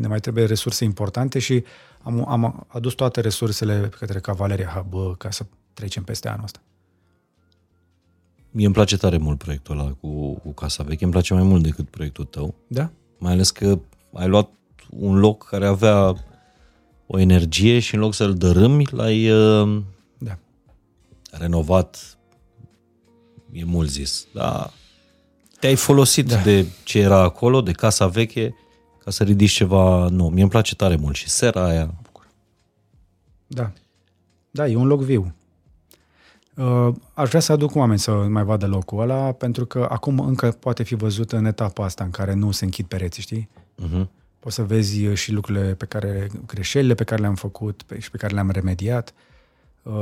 Ne 0.00 0.06
mai 0.06 0.20
trebuie 0.20 0.44
resurse 0.44 0.84
importante 0.84 1.38
și 1.38 1.64
am, 2.02 2.28
am 2.28 2.66
adus 2.68 2.92
toate 2.94 3.20
resursele 3.20 3.90
către 3.98 4.20
Cavaleria 4.20 4.66
Hub 4.66 5.16
ca 5.16 5.30
să 5.30 5.46
trecem 5.74 6.02
peste 6.02 6.28
anul 6.28 6.44
ăsta. 6.44 6.60
Mie 8.50 8.64
îmi 8.64 8.74
place 8.74 8.96
tare 8.96 9.16
mult 9.16 9.38
proiectul 9.38 9.78
ăla 9.78 9.96
cu, 10.00 10.32
cu 10.32 10.52
Casa 10.52 10.82
Veche, 10.82 11.04
îmi 11.04 11.12
place 11.12 11.34
mai 11.34 11.42
mult 11.42 11.62
decât 11.62 11.88
proiectul 11.88 12.24
tău. 12.24 12.54
Da? 12.66 12.90
Mai 13.18 13.32
ales 13.32 13.50
că 13.50 13.78
ai 14.12 14.28
luat 14.28 14.48
un 14.90 15.18
loc 15.18 15.48
care 15.48 15.66
avea 15.66 16.24
o 17.06 17.18
energie 17.18 17.78
și 17.78 17.94
în 17.94 18.00
loc 18.00 18.14
să-l 18.14 18.34
dărâmi, 18.34 18.86
l-ai 18.90 19.30
uh, 19.30 19.82
da. 20.18 20.38
renovat 21.30 22.18
e 23.52 23.64
mult 23.64 23.88
zis, 23.88 24.26
dar 24.32 24.72
te-ai 25.60 25.74
folosit 25.74 26.28
da. 26.28 26.36
de 26.36 26.66
ce 26.82 26.98
era 26.98 27.22
acolo, 27.22 27.60
de 27.60 27.72
casa 27.72 28.06
veche, 28.06 28.54
ca 29.04 29.10
să 29.10 29.24
ridici 29.24 29.50
ceva 29.50 30.08
nou. 30.10 30.28
Mie 30.28 30.42
îmi 30.42 30.50
place 30.50 30.74
tare 30.74 30.96
mult 30.96 31.16
și 31.16 31.28
sera 31.28 31.64
aia. 31.64 31.94
Da. 33.46 33.72
Da, 34.50 34.66
e 34.66 34.76
un 34.76 34.86
loc 34.86 35.00
viu. 35.00 35.34
Uh, 36.54 36.94
aș 37.14 37.28
vrea 37.28 37.40
să 37.40 37.52
aduc 37.52 37.74
oameni 37.74 37.98
să 37.98 38.10
mai 38.10 38.44
vadă 38.44 38.66
locul 38.66 39.00
ăla, 39.00 39.32
pentru 39.32 39.66
că 39.66 39.86
acum 39.90 40.20
încă 40.20 40.50
poate 40.50 40.82
fi 40.82 40.94
văzut 40.94 41.32
în 41.32 41.44
etapa 41.44 41.84
asta 41.84 42.04
în 42.04 42.10
care 42.10 42.34
nu 42.34 42.50
se 42.50 42.64
închid 42.64 42.86
pereții, 42.86 43.22
știi? 43.22 43.48
Uh-huh. 43.82 44.06
Poți 44.38 44.54
să 44.54 44.62
vezi 44.62 45.04
și 45.12 45.32
lucrurile 45.32 45.74
pe 45.74 45.84
care, 45.84 46.28
greșelile 46.46 46.94
pe 46.94 47.04
care 47.04 47.20
le-am 47.20 47.34
făcut 47.34 47.82
pe, 47.82 47.98
și 47.98 48.10
pe 48.10 48.16
care 48.16 48.34
le-am 48.34 48.50
remediat. 48.50 49.14
Uh, 49.82 49.92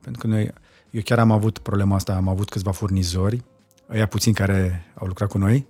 pentru 0.00 0.20
că 0.20 0.26
noi, 0.26 0.50
eu 0.90 1.00
chiar 1.04 1.18
am 1.18 1.30
avut 1.30 1.58
problema 1.58 1.94
asta, 1.94 2.14
am 2.14 2.28
avut 2.28 2.48
câțiva 2.48 2.70
furnizori, 2.70 3.44
ăia 3.92 4.06
puțini 4.06 4.34
care 4.34 4.84
au 4.94 5.06
lucrat 5.06 5.28
cu 5.28 5.38
noi. 5.38 5.66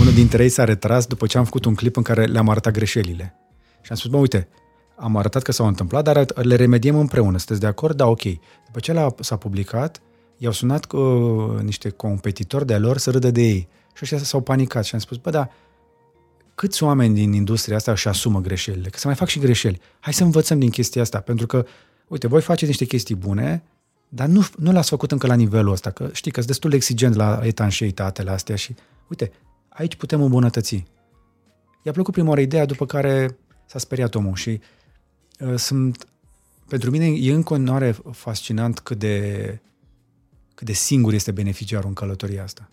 Unul 0.00 0.12
dintre 0.12 0.42
ei 0.42 0.48
s-a 0.48 0.64
retras 0.64 1.06
după 1.06 1.26
ce 1.26 1.38
am 1.38 1.44
făcut 1.44 1.64
un 1.64 1.74
clip 1.74 1.96
în 1.96 2.02
care 2.02 2.24
le-am 2.24 2.48
arătat 2.48 2.72
greșelile. 2.72 3.34
Și 3.80 3.90
am 3.90 3.96
spus, 3.96 4.10
bă, 4.10 4.16
uite, 4.16 4.48
am 4.96 5.16
arătat 5.16 5.42
că 5.42 5.52
s-au 5.52 5.66
întâmplat, 5.66 6.04
dar 6.04 6.24
le 6.34 6.54
remediem 6.54 6.96
împreună. 6.96 7.36
Sunteți 7.36 7.60
de 7.60 7.66
acord? 7.66 7.96
Da, 7.96 8.06
ok. 8.06 8.22
După 8.66 8.80
ce 8.80 9.08
s-a 9.20 9.36
publicat, 9.36 10.02
i-au 10.36 10.52
sunat 10.52 10.84
cu 10.84 10.96
uh, 10.96 11.60
niște 11.62 11.88
competitori 11.88 12.66
de-a 12.66 12.78
lor 12.78 12.98
să 12.98 13.10
râdă 13.10 13.30
de 13.30 13.42
ei. 13.42 13.68
Și 13.94 14.00
ăștia 14.02 14.18
s-au 14.18 14.40
panicat 14.40 14.84
și 14.84 14.94
am 14.94 15.00
spus, 15.00 15.16
bă, 15.16 15.30
da, 15.30 15.48
câți 16.54 16.82
oameni 16.82 17.14
din 17.14 17.32
industria 17.32 17.76
asta 17.76 17.90
își 17.90 18.08
asumă 18.08 18.40
greșelile? 18.40 18.88
Că 18.88 18.98
să 18.98 19.06
mai 19.06 19.16
fac 19.16 19.28
și 19.28 19.38
greșeli. 19.38 19.80
Hai 20.00 20.12
să 20.12 20.24
învățăm 20.24 20.58
din 20.58 20.70
chestia 20.70 21.02
asta, 21.02 21.20
pentru 21.20 21.46
că, 21.46 21.66
uite, 22.08 22.26
voi 22.26 22.40
faceți 22.40 22.66
niște 22.66 22.84
chestii 22.84 23.14
bune, 23.14 23.62
dar 24.08 24.28
nu, 24.28 24.46
nu 24.58 24.72
l-ați 24.72 24.88
făcut 24.88 25.12
încă 25.12 25.26
la 25.26 25.34
nivelul 25.34 25.72
ăsta, 25.72 25.90
că 25.90 26.08
știi 26.12 26.30
că 26.30 26.36
sunt 26.36 26.50
destul 26.50 26.70
de 26.70 26.76
exigent 26.76 27.14
la 27.14 27.40
etanșeitatele 27.42 28.30
astea 28.30 28.56
și, 28.56 28.74
uite, 29.08 29.32
aici 29.68 29.96
putem 29.96 30.22
îmbunătăți. 30.22 30.84
I-a 31.82 31.92
plăcut 31.92 32.12
prima 32.12 32.28
oară 32.28 32.40
ideea, 32.40 32.64
după 32.64 32.86
care 32.86 33.38
s-a 33.66 33.78
speriat 33.78 34.14
omul 34.14 34.34
și 34.34 34.60
uh, 35.40 35.54
sunt, 35.56 36.06
pentru 36.68 36.90
mine 36.90 37.06
e 37.06 37.32
în 37.32 37.42
continuare 37.42 37.96
fascinant 38.12 38.78
cât 38.78 38.98
de, 38.98 39.60
cât 40.54 40.66
de 40.66 40.72
singur 40.72 41.12
este 41.12 41.30
beneficiarul 41.30 41.88
în 41.88 41.94
călătoria 41.94 42.42
asta. 42.42 42.70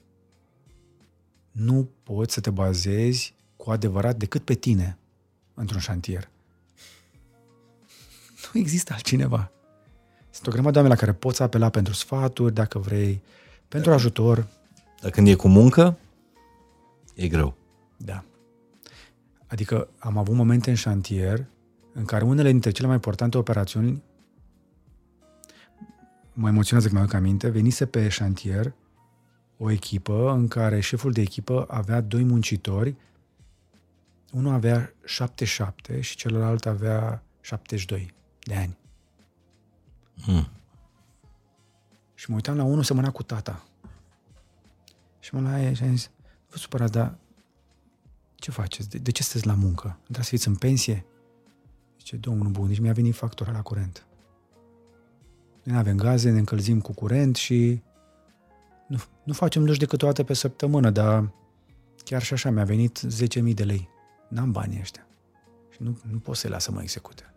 Nu 1.52 1.90
poți 2.04 2.34
să 2.34 2.40
te 2.40 2.50
bazezi 2.50 3.36
cu 3.56 3.72
adevărat 3.72 4.18
decât 4.18 4.44
pe 4.44 4.54
tine 4.54 4.98
într-un 5.54 5.80
șantier. 5.80 6.30
Nu 8.54 8.60
există 8.60 8.94
altcineva. 8.94 9.52
Sunt 10.34 10.48
o 10.48 10.52
grămadă 10.52 10.72
de 10.72 10.78
oameni 10.78 10.94
la 10.94 11.06
care 11.06 11.18
poți 11.18 11.42
apela 11.42 11.70
pentru 11.70 11.94
sfaturi, 11.94 12.54
dacă 12.54 12.80
vrei, 12.80 13.22
pentru 13.68 13.90
da. 13.90 13.96
ajutor. 13.96 14.48
Dar 15.02 15.12
când 15.12 15.28
e 15.28 15.34
cu 15.34 15.48
muncă, 15.48 15.98
e 17.16 17.28
greu. 17.28 17.56
Da. 17.98 18.24
Adică 19.48 19.88
am 19.98 20.18
avut 20.18 20.36
momente 20.36 20.70
în 20.70 20.76
șantier 20.76 21.46
în 21.94 22.06
care 22.06 22.24
unele 22.24 22.52
dintre 22.52 22.72
cele 22.72 22.88
mai 22.88 22.96
importante 22.96 23.38
operațiuni 23.38 24.04
mă 26.34 26.48
emoționează 26.48 26.90
că 26.90 26.96
mi-aduc 26.96 27.14
aminte, 27.14 27.50
venise 27.50 27.86
pe 27.86 28.10
șantier 28.10 28.74
o 29.58 29.72
echipă 29.72 30.32
în 30.32 30.48
care 30.48 30.80
șeful 30.80 31.12
de 31.12 31.22
echipă 31.22 31.66
avea 31.70 32.02
doi 32.02 32.24
muncitori, 32.24 32.96
unul 34.32 34.54
avea 34.54 34.94
77 35.06 36.02
și 36.02 36.16
celălalt 36.16 36.66
avea 36.66 37.24
72 37.42 38.14
de 38.44 38.56
ani. 38.56 38.78
Hmm. 40.26 40.48
Și 42.14 42.30
mă 42.30 42.36
uitam 42.36 42.58
la 42.58 42.64
unul 42.64 42.84
semăna 42.84 43.12
cu 43.12 43.24
tata. 43.24 43.64
Și 45.20 45.36
mă 45.36 45.42
la 45.42 45.54
aia 45.54 45.74
și 45.74 45.84
am 45.84 45.96
zis, 45.96 46.10
vă 46.50 46.58
supărați, 46.58 46.92
dar 46.92 47.18
ce 48.36 48.52
faceți? 48.52 48.90
De, 48.90 48.98
de 48.98 49.12
ce 49.12 49.24
sunteți 49.24 49.48
la 49.48 49.54
muncă? 49.54 49.88
Nu 49.88 50.04
trebuie 50.04 50.26
să 50.26 50.30
fiți 50.30 50.48
în 50.48 50.56
pensie? 50.56 51.06
Zice, 51.98 52.16
domnul 52.16 52.52
bun, 52.52 52.68
nici 52.68 52.80
mi-a 52.80 52.94
venit 52.94 53.16
factura 53.16 53.52
la 53.52 53.62
curent. 53.62 54.06
Noi 55.64 55.74
nu 55.74 55.78
avem 55.78 55.98
gaze, 55.98 56.30
ne 56.30 56.40
încălzim 56.40 56.82
cu 56.82 56.94
curent 56.94 57.36
și 57.36 57.82
nu, 58.88 58.98
nu 59.24 59.34
facem 59.34 59.66
duș 59.66 59.78
decât 59.78 60.02
o 60.02 60.06
dată 60.06 60.24
pe 60.24 60.34
săptămână, 60.34 60.90
dar 60.90 61.32
chiar 62.04 62.22
și 62.22 62.34
așa 62.34 62.50
mi-a 62.50 62.64
venit 62.64 63.00
10.000 63.44 63.54
de 63.54 63.64
lei. 63.64 63.90
N-am 64.30 64.52
banii 64.52 64.80
ăștia. 64.80 65.08
Și 65.70 65.78
nu, 65.82 65.98
nu 66.12 66.18
pot 66.18 66.36
să-i 66.36 66.50
las 66.50 66.64
să 66.64 66.72
mă 66.72 66.82
execute. 66.82 67.34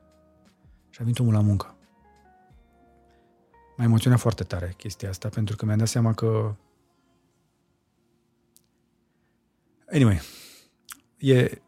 Și 0.90 0.98
a 1.00 1.02
venit 1.02 1.18
omul 1.18 1.32
la 1.32 1.40
muncă 1.40 1.75
m-a 3.76 3.84
emoționat 3.84 4.18
foarte 4.18 4.44
tare 4.44 4.74
chestia 4.76 5.08
asta, 5.08 5.28
pentru 5.28 5.56
că 5.56 5.64
mi-am 5.64 5.78
dat 5.78 5.88
seama 5.88 6.12
că 6.12 6.54
Anyway, 9.92 10.20
e 11.18 11.62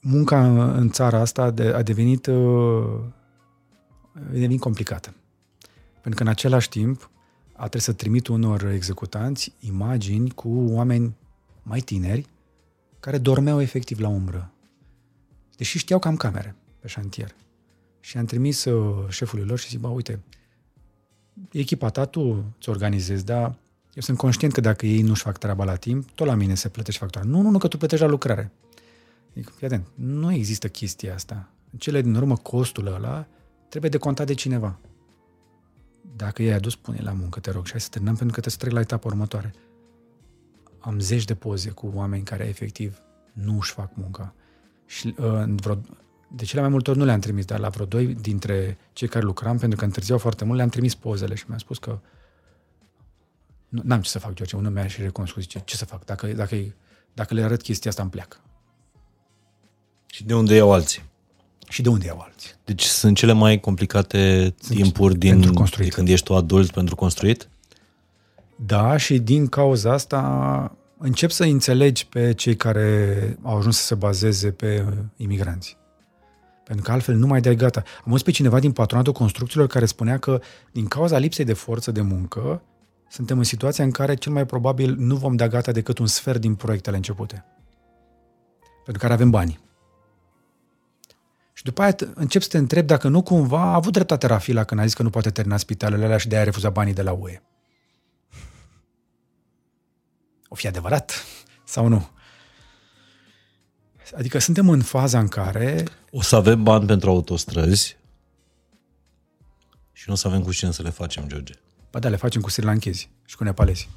munca 0.00 0.70
în 0.72 0.90
țara 0.90 1.18
asta 1.18 1.42
a 1.74 1.82
devenit 1.82 2.26
uh, 2.26 3.00
a 4.12 4.30
devenit 4.30 4.60
complicată. 4.60 5.14
Pentru 5.92 6.14
că 6.14 6.22
în 6.22 6.28
același 6.28 6.68
timp 6.68 7.10
a 7.52 7.58
trebuit 7.58 7.82
să 7.82 7.92
trimit 7.92 8.26
unor 8.26 8.64
executanți 8.64 9.54
imagini 9.60 10.30
cu 10.30 10.48
oameni 10.68 11.16
mai 11.62 11.80
tineri 11.80 12.26
care 13.00 13.18
dormeau 13.18 13.60
efectiv 13.60 13.98
la 13.98 14.08
umbră. 14.08 14.52
Deși 15.56 15.78
știau 15.78 15.98
că 15.98 16.08
am 16.08 16.16
camere 16.16 16.54
pe 16.80 16.88
șantier. 16.88 17.34
Și 18.00 18.16
am 18.16 18.24
trimis 18.24 18.64
uh, 18.64 19.08
șefului 19.08 19.44
lor 19.44 19.58
și 19.58 19.68
zic, 19.68 19.78
bă, 19.78 19.88
uite, 19.88 20.20
echipa 21.52 21.88
ta, 21.88 22.04
tu 22.04 22.44
ți 22.60 22.68
organizezi, 22.68 23.24
dar 23.24 23.54
eu 23.94 24.02
sunt 24.02 24.16
conștient 24.16 24.52
că 24.52 24.60
dacă 24.60 24.86
ei 24.86 25.02
nu-și 25.02 25.22
fac 25.22 25.38
treaba 25.38 25.64
la 25.64 25.76
timp, 25.76 26.10
tot 26.10 26.26
la 26.26 26.34
mine 26.34 26.54
se 26.54 26.68
plătește 26.68 27.00
factura. 27.00 27.24
Nu, 27.24 27.40
nu, 27.40 27.50
nu, 27.50 27.58
că 27.58 27.68
tu 27.68 27.76
plătești 27.76 28.04
la 28.04 28.10
lucrare. 28.10 28.52
Zic, 29.34 29.52
fii 29.56 29.66
atent, 29.66 29.86
nu 29.94 30.32
există 30.32 30.68
chestia 30.68 31.14
asta. 31.14 31.48
În 31.72 31.78
cele 31.78 32.02
din 32.02 32.14
urmă, 32.14 32.36
costul 32.36 32.86
ăla 32.86 33.26
trebuie 33.68 33.90
de 33.90 33.98
contat 33.98 34.26
de 34.26 34.34
cineva. 34.34 34.78
Dacă 36.16 36.42
ei 36.42 36.52
adus, 36.52 36.76
pune 36.76 37.00
la 37.02 37.12
muncă, 37.12 37.40
te 37.40 37.50
rog, 37.50 37.64
și 37.66 37.70
hai 37.70 37.80
să 37.80 37.88
terminăm 37.90 38.16
pentru 38.16 38.40
că 38.40 38.48
te 38.48 38.56
trec 38.56 38.72
la 38.72 38.80
etapa 38.80 39.08
următoare. 39.08 39.54
Am 40.78 40.98
zeci 40.98 41.24
de 41.24 41.34
poze 41.34 41.70
cu 41.70 41.92
oameni 41.94 42.22
care 42.22 42.46
efectiv 42.48 43.00
nu 43.32 43.56
își 43.56 43.72
fac 43.72 43.90
munca. 43.94 44.34
Și 44.86 45.14
uh, 45.18 45.44
vreo, 45.46 45.80
de 46.28 46.44
cele 46.44 46.60
mai 46.60 46.70
multe 46.70 46.90
ori 46.90 46.98
nu 46.98 47.04
le-am 47.04 47.20
trimis, 47.20 47.44
dar 47.44 47.58
la 47.58 47.68
vreo 47.68 47.86
doi 47.86 48.06
dintre 48.06 48.78
cei 48.92 49.08
care 49.08 49.24
lucram, 49.24 49.58
pentru 49.58 49.78
că 49.78 49.84
întârziau 49.84 50.18
foarte 50.18 50.44
mult, 50.44 50.56
le-am 50.56 50.68
trimis 50.68 50.94
pozele 50.94 51.34
și 51.34 51.44
mi-a 51.48 51.58
spus 51.58 51.78
că 51.78 51.98
nu 53.68 53.94
am 53.94 54.00
ce 54.00 54.10
să 54.10 54.18
fac, 54.18 54.32
George. 54.32 54.56
Unul 54.56 54.72
mi-a 54.72 54.86
și 54.86 55.00
recunoscut, 55.00 55.42
zice, 55.42 55.62
ce 55.64 55.76
să 55.76 55.84
fac? 55.84 56.04
Dacă, 56.04 56.26
dacă, 56.26 56.56
dacă 57.12 57.34
le 57.34 57.42
arăt 57.42 57.62
chestia 57.62 57.90
asta, 57.90 58.02
îmi 58.02 58.10
pleacă. 58.10 58.36
Și 60.06 60.24
de 60.24 60.34
unde 60.34 60.54
iau 60.54 60.72
alții? 60.72 61.02
Și 61.68 61.82
de 61.82 61.88
unde 61.88 62.06
iau 62.06 62.18
alții? 62.20 62.50
Deci 62.64 62.82
sunt 62.82 63.16
cele 63.16 63.32
mai 63.32 63.60
complicate 63.60 64.54
sunt 64.60 64.78
timpuri 64.78 65.16
din 65.18 65.40
de 65.78 65.88
când 65.88 66.08
ești 66.08 66.24
tu 66.24 66.34
adult 66.34 66.70
pentru 66.70 66.94
construit? 66.94 67.48
Da, 68.56 68.96
și 68.96 69.18
din 69.18 69.46
cauza 69.46 69.92
asta 69.92 70.76
încep 70.98 71.30
să 71.30 71.44
înțelegi 71.44 72.06
pe 72.06 72.34
cei 72.34 72.56
care 72.56 73.38
au 73.42 73.56
ajuns 73.56 73.76
să 73.76 73.84
se 73.84 73.94
bazeze 73.94 74.50
pe 74.50 74.84
imigranți. 75.16 75.76
Pentru 76.66 76.84
că 76.84 76.92
altfel 76.92 77.14
nu 77.14 77.26
mai 77.26 77.40
dai 77.40 77.54
gata. 77.54 77.82
Am 78.04 78.10
auzit 78.10 78.24
pe 78.24 78.30
cineva 78.30 78.58
din 78.58 78.72
patronatul 78.72 79.12
construcțiilor 79.12 79.66
care 79.66 79.86
spunea 79.86 80.18
că 80.18 80.40
din 80.72 80.86
cauza 80.86 81.18
lipsei 81.18 81.44
de 81.44 81.52
forță 81.52 81.90
de 81.90 82.00
muncă, 82.00 82.62
suntem 83.08 83.38
în 83.38 83.44
situația 83.44 83.84
în 83.84 83.90
care 83.90 84.14
cel 84.14 84.32
mai 84.32 84.46
probabil 84.46 84.94
nu 84.98 85.16
vom 85.16 85.36
da 85.36 85.48
gata 85.48 85.72
decât 85.72 85.98
un 85.98 86.06
sfert 86.06 86.40
din 86.40 86.54
proiectele 86.54 86.96
începute. 86.96 87.44
Pentru 88.84 89.02
care 89.02 89.12
avem 89.12 89.30
bani. 89.30 89.60
Și 91.52 91.64
după 91.64 91.82
aia 91.82 91.94
încep 92.14 92.42
să 92.42 92.48
te 92.48 92.58
întreb 92.58 92.86
dacă 92.86 93.08
nu 93.08 93.22
cumva 93.22 93.60
a 93.60 93.74
avut 93.74 93.92
dreptate 93.92 94.26
Rafila 94.26 94.64
când 94.64 94.80
a 94.80 94.84
zis 94.84 94.94
că 94.94 95.02
nu 95.02 95.10
poate 95.10 95.30
termina 95.30 95.56
spitalele 95.56 96.04
alea 96.04 96.16
și 96.16 96.28
de 96.28 96.34
aia 96.34 96.42
a 96.42 96.46
refuzat 96.46 96.72
banii 96.72 96.94
de 96.94 97.02
la 97.02 97.12
UE. 97.12 97.42
O 100.48 100.54
fi 100.54 100.66
adevărat 100.66 101.24
sau 101.64 101.88
nu? 101.88 102.08
Adică 104.14 104.38
suntem 104.38 104.68
în 104.68 104.82
faza 104.82 105.18
în 105.18 105.28
care... 105.28 105.84
O 106.10 106.22
să 106.22 106.36
avem 106.36 106.62
bani 106.62 106.86
pentru 106.86 107.10
autostrăzi 107.10 107.96
și 109.92 110.04
nu 110.06 110.12
o 110.12 110.16
să 110.16 110.28
avem 110.28 110.42
cu 110.42 110.52
cine 110.52 110.70
să 110.70 110.82
le 110.82 110.90
facem, 110.90 111.24
George. 111.26 111.54
Ba 111.90 111.98
da, 111.98 112.08
le 112.08 112.16
facem 112.16 112.40
cu 112.40 112.50
sirlanchezi 112.50 113.10
și 113.24 113.36
cu 113.36 113.44
nepalezi. 113.44 113.88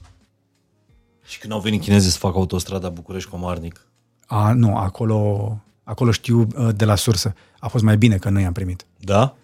Și 1.26 1.40
când 1.40 1.54
au 1.54 1.60
venit 1.60 1.82
chinezii 1.82 2.12
să 2.12 2.18
facă 2.18 2.38
autostrada 2.38 2.90
București-Comarnic? 2.90 3.86
A, 4.26 4.54
nu, 4.54 4.78
acolo, 4.78 5.58
acolo 5.84 6.12
știu 6.12 6.48
uh, 6.56 6.70
de 6.76 6.86
la 6.86 6.96
sursă. 6.96 7.36
A 7.60 7.68
fost 7.68 7.84
mai 7.84 7.98
bine 7.98 8.18
că 8.18 8.30
noi 8.30 8.46
am 8.46 8.54
primit. 8.54 8.86
Da? 8.98 9.36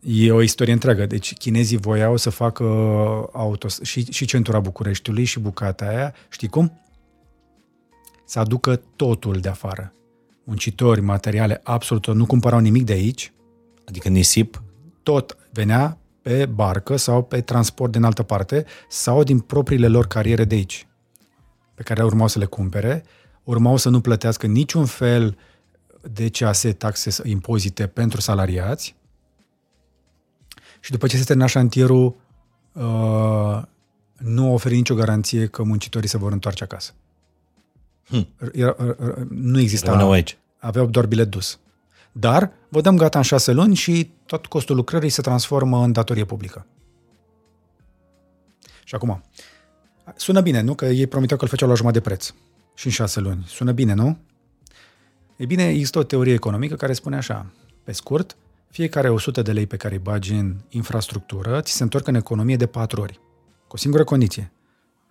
E 0.00 0.32
o 0.32 0.42
istorie 0.42 0.72
întreagă. 0.72 1.06
Deci 1.06 1.34
chinezii 1.34 1.76
voiau 1.76 2.16
să 2.16 2.30
facă 2.30 2.64
autos 3.32 3.80
și, 3.82 4.12
și 4.12 4.24
centura 4.24 4.60
Bucureștiului 4.60 5.24
și 5.24 5.38
bucata 5.40 5.86
aia. 5.86 6.14
Știi 6.28 6.48
cum? 6.48 6.81
Să 8.24 8.38
aducă 8.38 8.76
totul 8.96 9.36
de 9.36 9.48
afară. 9.48 9.92
Muncitori, 10.44 11.00
materiale, 11.00 11.60
absolut 11.62 12.02
tot. 12.02 12.14
Nu 12.14 12.26
cumpărau 12.26 12.58
nimic 12.58 12.84
de 12.84 12.92
aici. 12.92 13.32
Adică 13.84 14.08
nisip? 14.08 14.62
Tot 15.02 15.36
venea 15.52 15.98
pe 16.22 16.46
barcă 16.46 16.96
sau 16.96 17.22
pe 17.22 17.40
transport 17.40 17.92
din 17.92 18.02
altă 18.02 18.22
parte 18.22 18.64
sau 18.88 19.22
din 19.22 19.40
propriile 19.40 19.88
lor 19.88 20.06
cariere 20.06 20.44
de 20.44 20.54
aici, 20.54 20.86
pe 21.74 21.82
care 21.82 22.04
urmau 22.04 22.26
să 22.26 22.38
le 22.38 22.44
cumpere, 22.44 23.04
urmau 23.44 23.76
să 23.76 23.88
nu 23.88 24.00
plătească 24.00 24.46
niciun 24.46 24.84
fel 24.84 25.38
de 26.12 26.28
CAS, 26.28 26.64
taxe, 26.78 27.28
impozite 27.28 27.86
pentru 27.86 28.20
salariați 28.20 28.94
și 30.80 30.90
după 30.90 31.06
ce 31.06 31.16
se 31.16 31.24
termina 31.24 31.46
șantierul, 31.46 32.16
uh, 32.72 33.62
nu 34.18 34.52
oferi 34.52 34.74
nicio 34.74 34.94
garanție 34.94 35.46
că 35.46 35.62
muncitorii 35.62 36.08
se 36.08 36.18
vor 36.18 36.32
întoarce 36.32 36.64
acasă. 36.64 36.92
Hmm. 38.08 38.28
Nu 39.28 39.60
exista. 39.60 39.86
Rămâneau 39.86 40.12
aici. 40.12 40.38
Aveau 40.58 40.86
doar 40.86 41.06
bilet 41.06 41.28
dus. 41.28 41.58
Dar 42.12 42.52
vă 42.68 42.80
dăm 42.80 42.96
gata 42.96 43.18
în 43.18 43.24
șase 43.24 43.52
luni 43.52 43.74
și 43.74 44.10
tot 44.26 44.46
costul 44.46 44.76
lucrării 44.76 45.08
se 45.08 45.22
transformă 45.22 45.84
în 45.84 45.92
datorie 45.92 46.24
publică. 46.24 46.66
Și 48.84 48.94
acum, 48.94 49.22
sună 50.16 50.40
bine, 50.40 50.60
nu? 50.60 50.74
Că 50.74 50.84
ei 50.84 51.06
promiteau 51.06 51.38
că 51.38 51.44
îl 51.44 51.50
făceau 51.50 51.68
la 51.68 51.74
jumătate 51.74 52.00
de 52.00 52.08
preț. 52.08 52.32
Și 52.74 52.86
în 52.86 52.92
șase 52.92 53.20
luni. 53.20 53.44
Sună 53.46 53.72
bine, 53.72 53.94
nu? 53.94 54.18
E 55.36 55.46
bine, 55.46 55.68
există 55.68 55.98
o 55.98 56.02
teorie 56.02 56.32
economică 56.32 56.74
care 56.74 56.92
spune 56.92 57.16
așa, 57.16 57.46
pe 57.84 57.92
scurt, 57.92 58.36
fiecare 58.70 59.10
100 59.10 59.42
de 59.42 59.52
lei 59.52 59.66
pe 59.66 59.76
care 59.76 59.94
îi 59.94 60.00
bagi 60.00 60.32
în 60.32 60.56
infrastructură, 60.68 61.60
ți 61.60 61.72
se 61.72 61.82
întorc 61.82 62.06
în 62.06 62.14
economie 62.14 62.56
de 62.56 62.66
patru 62.66 63.00
ori. 63.00 63.20
Cu 63.66 63.74
o 63.74 63.76
singură 63.76 64.04
condiție, 64.04 64.52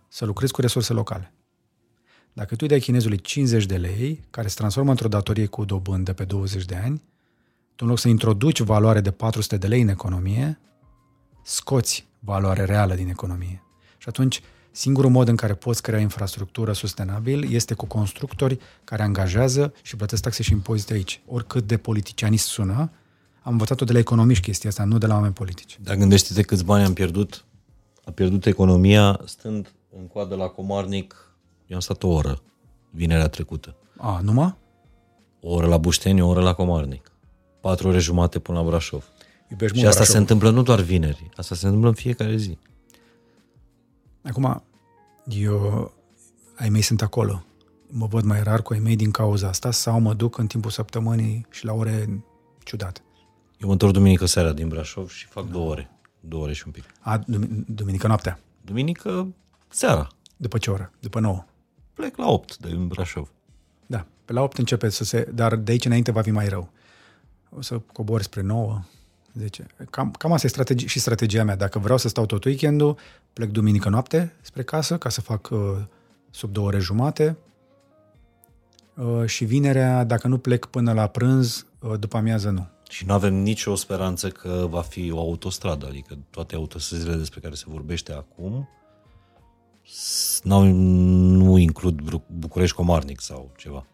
să 0.08 0.26
lucrezi 0.26 0.52
cu 0.52 0.62
resurse 0.62 0.94
locale. 0.94 1.34
Dacă 2.34 2.50
tu 2.50 2.60
îi 2.62 2.68
dai 2.68 2.80
chinezului 2.80 3.18
50 3.18 3.66
de 3.66 3.78
lei, 3.78 4.24
care 4.30 4.48
se 4.48 4.56
transformă 4.56 4.90
într-o 4.90 5.08
datorie 5.08 5.46
cu 5.46 5.66
dobândă 5.66 6.14
pe 6.14 6.24
20 6.24 6.66
de 6.66 6.76
ani, 6.76 7.02
tu 7.76 7.84
în 7.84 7.88
loc 7.88 8.00
să 8.00 8.08
introduci 8.08 8.62
valoare 8.62 9.02
de 9.02 9.12
400 9.12 9.58
de 9.58 9.68
lei 9.68 9.82
în 9.82 9.88
economie, 9.88 10.60
scoți 11.44 12.08
valoare 12.20 12.66
reală 12.66 12.94
din 12.94 13.08
economie. 13.08 13.64
Și 13.98 14.08
atunci, 14.10 14.42
singurul 14.72 15.10
mod 15.10 15.28
în 15.28 15.36
care 15.36 15.54
poți 15.54 15.82
crea 15.82 16.00
infrastructură 16.00 16.74
sustenabil 16.74 17.54
este 17.54 17.74
cu 17.74 17.86
constructori 17.86 18.60
care 18.84 19.04
angajează 19.04 19.74
și 19.82 19.96
plătesc 19.96 20.22
taxe 20.22 20.44
și 20.44 20.52
impozite 20.52 20.94
aici. 20.94 21.22
Oricât 21.28 21.68
de 21.68 21.78
politicianist 21.78 22.48
sună, 22.48 22.92
am 23.42 23.52
învățat-o 23.52 23.86
de 23.86 23.92
la 23.92 24.00
economiști 24.00 24.44
chestia 24.44 24.70
asta, 24.70 24.84
nu 24.84 24.98
de 24.98 25.06
la 25.06 25.14
oameni 25.14 25.34
politici. 25.34 25.80
Dar 25.84 25.96
gândește-te 25.96 26.42
câți 26.42 26.64
bani 26.64 26.86
am 26.86 26.94
pierdut, 26.94 27.46
a 28.06 28.12
pierdut 28.12 28.46
economia 28.46 29.20
stând 29.26 29.72
în 29.98 30.08
coadă 30.08 30.36
la 30.36 30.48
Comarnic 30.48 31.31
eu 31.72 31.78
am 31.78 31.84
stat 31.84 32.04
o 32.04 32.08
oră 32.08 32.42
vinerea 32.90 33.28
trecută. 33.28 33.76
A, 33.98 34.20
numai? 34.24 34.56
O 35.42 35.54
oră 35.54 35.68
la 35.68 35.78
Bușteni, 35.78 36.22
o 36.22 36.28
oră 36.28 36.42
la 36.42 36.54
Comarnic. 36.54 37.12
Patru 37.62 37.88
ore 37.88 38.00
jumate 38.00 38.40
până 38.40 38.60
la 38.60 38.66
Brașov. 38.66 39.06
Iubești 39.50 39.78
și 39.78 39.86
asta 39.86 39.98
Brașov. 39.98 40.14
se 40.14 40.20
întâmplă 40.20 40.50
nu 40.50 40.62
doar 40.62 40.80
vineri, 40.80 41.30
asta 41.36 41.56
se 41.56 41.66
întâmplă 41.66 41.90
în 41.90 41.96
fiecare 41.96 42.36
zi. 42.36 42.58
Acum, 44.24 44.64
eu, 45.26 45.92
ai 46.56 46.70
mei 46.70 46.82
sunt 46.82 47.02
acolo. 47.02 47.44
Mă 47.88 48.06
văd 48.06 48.24
mai 48.24 48.44
rar 48.44 48.62
cu 48.62 48.74
ai 48.74 48.80
mei 48.80 48.96
din 48.96 49.12
cauza 49.12 49.48
asta 49.48 49.72
sau 49.72 50.00
mă 50.00 50.14
duc 50.14 50.38
în 50.38 50.48
timpul 50.48 50.72
săptămânii 50.72 51.46
și 51.50 51.66
la 51.66 51.74
ore 51.74 52.24
ciudate. 52.64 53.02
Eu 53.58 53.68
mă 53.68 53.72
întorc 53.72 53.94
duminică 53.94 54.26
seara 54.26 54.52
din 54.52 54.68
Brașov 54.68 55.10
și 55.10 55.26
fac 55.26 55.46
da. 55.46 55.52
două 55.52 55.70
ore. 55.70 55.92
Două 56.20 56.44
ore 56.44 56.54
și 56.54 56.64
un 56.66 56.72
pic. 56.72 56.84
A, 57.00 57.24
duminică 57.68 58.08
noaptea? 58.08 58.40
Duminică 58.62 59.28
seara. 59.70 60.08
După 60.38 60.58
ce 60.58 60.72
oră? 60.72 60.92
După 61.00 61.20
nouă? 61.20 61.46
Plec 62.02 62.18
la 62.18 62.30
8 62.30 62.58
de 62.58 62.70
în 62.70 62.88
Brașov. 62.88 63.30
Da, 63.86 64.06
pe 64.26 64.34
la 64.34 64.42
8 64.42 64.58
începe 64.58 64.90
să 64.90 65.04
se... 65.04 65.30
Dar 65.34 65.56
de 65.56 65.72
aici 65.72 65.86
înainte 65.86 66.12
va 66.12 66.22
fi 66.22 66.32
mai 66.32 66.48
rău. 66.48 66.70
O 67.50 67.62
să 67.62 67.80
cobor 67.94 68.22
spre 68.22 68.42
9, 68.42 68.84
10. 69.34 69.66
Cam, 69.90 70.12
cam 70.12 70.32
asta 70.32 70.48
e 70.48 70.50
strategi- 70.50 70.86
și 70.86 71.00
strategia 71.00 71.44
mea. 71.44 71.56
Dacă 71.56 71.80
vreau 71.80 71.98
să 71.98 72.08
stau 72.08 72.26
tot 72.26 72.44
weekendul, 72.44 72.98
plec 73.34 73.50
duminică 73.50 73.90
noapte 73.90 74.36
spre 74.42 74.64
casă 74.64 74.98
ca 74.98 75.10
să 75.10 75.22
fac 75.22 75.50
uh, 75.50 75.60
sub 76.30 76.52
două 76.52 76.68
ore 76.68 76.80
jumate 76.80 77.38
uh, 78.96 79.26
și 79.26 79.46
vinerea, 79.46 80.04
dacă 80.04 80.28
nu 80.28 80.38
plec 80.38 80.66
până 80.66 80.94
la 80.94 81.08
prânz, 81.08 81.66
uh, 81.80 82.00
după 82.00 82.18
amiază 82.18 82.50
nu. 82.50 82.68
Și 82.90 83.06
nu 83.06 83.14
avem 83.14 83.34
nicio 83.34 83.76
speranță 83.76 84.30
că 84.30 84.68
va 84.70 84.82
fi 84.82 85.12
o 85.12 85.20
autostradă, 85.20 85.86
adică 85.88 86.18
toate 86.30 86.56
autostrăzile 86.56 87.16
despre 87.16 87.40
care 87.40 87.56
se 87.56 87.66
vorbește 87.68 88.12
acum 88.12 88.68
nu 90.44 91.58
includ 91.58 92.02
București 92.28 92.76
Comarnic 92.76 93.22
sau 93.22 93.52
ceva. 93.58 93.86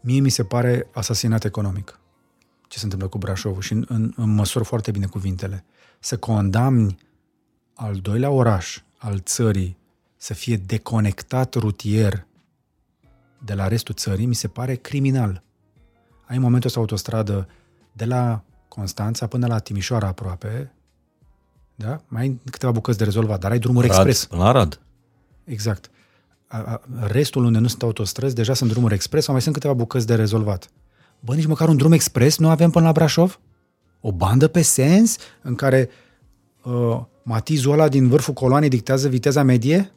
Mie 0.00 0.20
mi 0.20 0.30
se 0.30 0.44
pare 0.44 0.88
asasinat 0.92 1.44
economic 1.44 2.00
ce 2.70 2.78
se 2.78 2.84
întâmplă 2.84 3.08
cu 3.08 3.18
Brașovul 3.18 3.62
și 3.62 3.72
în, 3.72 3.84
în, 3.88 4.12
în 4.16 4.34
măsur 4.34 4.62
foarte 4.62 4.90
bine 4.90 5.06
cuvintele. 5.06 5.64
Să 5.98 6.16
condamni 6.16 6.96
al 7.74 7.94
doilea 7.94 8.30
oraș 8.30 8.82
al 8.98 9.18
țării 9.18 9.76
să 10.16 10.34
fie 10.34 10.56
deconectat 10.56 11.54
rutier 11.54 12.26
de 13.44 13.54
la 13.54 13.68
restul 13.68 13.94
țării, 13.94 14.26
mi 14.26 14.34
se 14.34 14.48
pare 14.48 14.74
criminal. 14.74 15.42
Ai 16.26 16.36
în 16.36 16.42
momentul 16.42 16.68
ăsta 16.68 16.80
autostradă 16.80 17.48
de 17.92 18.04
la 18.04 18.44
Constanța 18.68 19.26
până 19.26 19.46
la 19.46 19.58
Timișoara 19.58 20.06
aproape, 20.06 20.72
Da? 21.86 22.00
Mai 22.08 22.22
ai 22.22 22.40
câteva 22.50 22.72
bucăți 22.72 22.98
de 22.98 23.04
rezolvat, 23.04 23.40
dar 23.40 23.50
ai 23.50 23.58
drumuri 23.58 23.86
Rad, 23.86 23.96
expres. 23.96 24.24
Până 24.24 24.42
la 24.42 24.52
Rad. 24.52 24.80
Exact. 25.44 25.90
A, 26.46 26.58
a, 26.58 26.80
restul 27.06 27.44
unde 27.44 27.58
nu 27.58 27.66
sunt 27.66 27.82
autostrăzi, 27.82 28.34
deja 28.34 28.54
sunt 28.54 28.70
drumuri 28.70 28.94
expres 28.94 29.24
sau 29.24 29.32
mai 29.32 29.42
sunt 29.42 29.54
câteva 29.54 29.74
bucăți 29.74 30.06
de 30.06 30.14
rezolvat. 30.14 30.70
Bă, 31.20 31.34
nici 31.34 31.46
măcar 31.46 31.68
un 31.68 31.76
drum 31.76 31.92
expres 31.92 32.38
nu 32.38 32.48
avem 32.48 32.70
până 32.70 32.84
la 32.84 32.92
Brașov? 32.92 33.40
O 34.00 34.12
bandă 34.12 34.48
pe 34.48 34.62
sens 34.62 35.16
în 35.42 35.54
care 35.54 35.88
uh, 36.62 37.00
matizul 37.22 37.72
ăla 37.72 37.88
din 37.88 38.08
vârful 38.08 38.34
coloanei 38.34 38.68
dictează 38.68 39.08
viteza 39.08 39.42
medie? 39.42 39.92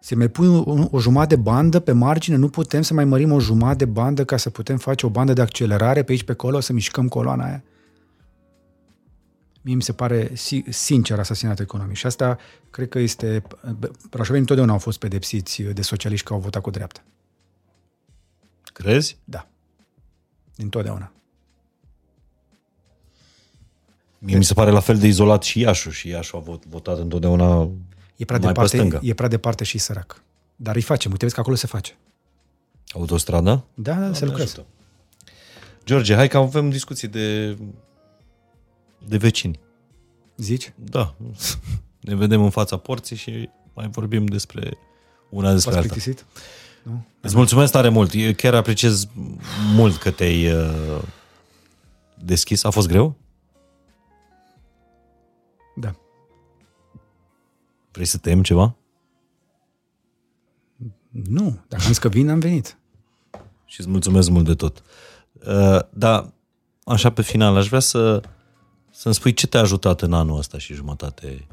Se 0.00 0.14
mai 0.14 0.28
pui 0.28 0.46
o, 0.46 0.88
o 0.90 1.00
jumătate 1.00 1.34
de 1.34 1.40
bandă 1.40 1.80
pe 1.80 1.92
margine, 1.92 2.36
nu 2.36 2.48
putem 2.48 2.82
să 2.82 2.94
mai 2.94 3.04
mărim 3.04 3.32
o 3.32 3.40
jumătate 3.40 3.84
de 3.84 3.90
bandă 3.90 4.24
ca 4.24 4.36
să 4.36 4.50
putem 4.50 4.76
face 4.76 5.06
o 5.06 5.08
bandă 5.08 5.32
de 5.32 5.40
accelerare 5.40 6.02
pe 6.02 6.12
aici 6.12 6.24
pe 6.24 6.32
acolo, 6.32 6.60
să 6.60 6.72
mișcăm 6.72 7.08
coloana 7.08 7.44
aia. 7.44 7.62
Mie 9.68 9.76
mi 9.76 9.82
se 9.82 9.92
pare 9.92 10.30
si- 10.34 10.64
sincer 10.68 11.18
asasinat 11.18 11.60
economic 11.60 11.96
și 11.96 12.06
asta 12.06 12.38
cred 12.70 12.88
că 12.88 12.98
este... 12.98 13.42
Brașovenii 14.10 14.40
întotdeauna 14.40 14.72
au 14.72 14.78
fost 14.78 14.98
pedepsiți 14.98 15.62
de 15.62 15.82
socialiști 15.82 16.26
că 16.26 16.32
au 16.32 16.38
votat 16.38 16.62
cu 16.62 16.70
dreapta. 16.70 17.02
Crezi? 18.72 19.16
Da. 19.24 19.48
Din 20.54 20.68
totdeauna. 20.68 21.12
Mie 24.18 24.36
mi 24.36 24.44
se 24.44 24.54
pare 24.54 24.70
la 24.70 24.80
fel 24.80 24.98
de 24.98 25.06
izolat 25.06 25.42
și 25.42 25.60
Iașu. 25.60 25.90
Și 25.90 26.08
Iașu 26.08 26.36
a 26.36 26.40
vot- 26.40 26.68
votat 26.68 26.98
întotdeauna 26.98 27.70
E 28.16 28.24
prea, 28.24 28.38
mai 28.38 28.46
pe 28.46 28.46
departe, 28.46 28.76
stânga. 28.76 29.00
e 29.02 29.14
prea 29.14 29.28
departe 29.28 29.64
și 29.64 29.78
sărac. 29.78 30.22
Dar 30.56 30.74
îi 30.74 30.82
facem. 30.82 31.10
Uite, 31.10 31.24
vezi 31.24 31.34
că 31.34 31.40
acolo 31.40 31.56
se 31.56 31.66
face. 31.66 31.96
Autostrada? 32.88 33.64
Da, 33.74 33.94
da, 33.94 34.12
se 34.12 34.24
lucrează. 34.24 34.66
George, 35.84 36.14
hai 36.14 36.28
că 36.28 36.36
avem 36.36 36.70
discuții 36.70 37.08
de, 37.08 37.56
de 39.06 39.16
vecini. 39.16 39.60
Zici? 40.36 40.72
Da. 40.76 41.14
Ne 42.00 42.14
vedem 42.14 42.42
în 42.42 42.50
fața 42.50 42.76
porții 42.76 43.16
și 43.16 43.48
mai 43.74 43.88
vorbim 43.88 44.26
despre 44.26 44.78
una 45.28 45.52
despre 45.52 45.72
V-ați 45.72 45.84
alta. 45.86 45.94
plictisit? 45.94 46.26
Nu? 46.82 47.04
Îți 47.20 47.36
mulțumesc 47.36 47.72
tare 47.72 47.88
mult. 47.88 48.10
Eu 48.14 48.32
chiar 48.32 48.54
apreciez 48.54 49.08
mult 49.74 49.96
că 49.96 50.10
te-ai 50.10 50.52
uh, 50.52 51.02
deschis. 52.24 52.64
A 52.64 52.70
fost 52.70 52.88
greu? 52.88 53.16
Da. 55.76 55.94
Vrei 57.92 58.06
să 58.06 58.18
tăiem 58.18 58.42
ceva? 58.42 58.76
Nu. 61.10 61.58
Dacă 61.68 61.82
am 61.82 61.88
zis 61.88 61.98
că 61.98 62.08
vin, 62.08 62.28
am 62.28 62.38
venit. 62.38 62.78
Și 63.64 63.80
îți 63.80 63.88
mulțumesc 63.88 64.28
mult 64.28 64.44
de 64.44 64.54
tot. 64.54 64.82
Uh, 65.46 65.78
dar, 65.90 66.32
așa 66.84 67.10
pe 67.10 67.22
final, 67.22 67.56
aș 67.56 67.68
vrea 67.68 67.80
să, 67.80 68.22
să-mi 68.98 69.14
spui 69.14 69.32
ce 69.32 69.46
te-a 69.46 69.60
ajutat 69.60 70.02
în 70.02 70.12
anul 70.12 70.38
ăsta 70.38 70.58
și 70.58 70.74
jumătate 70.74 71.46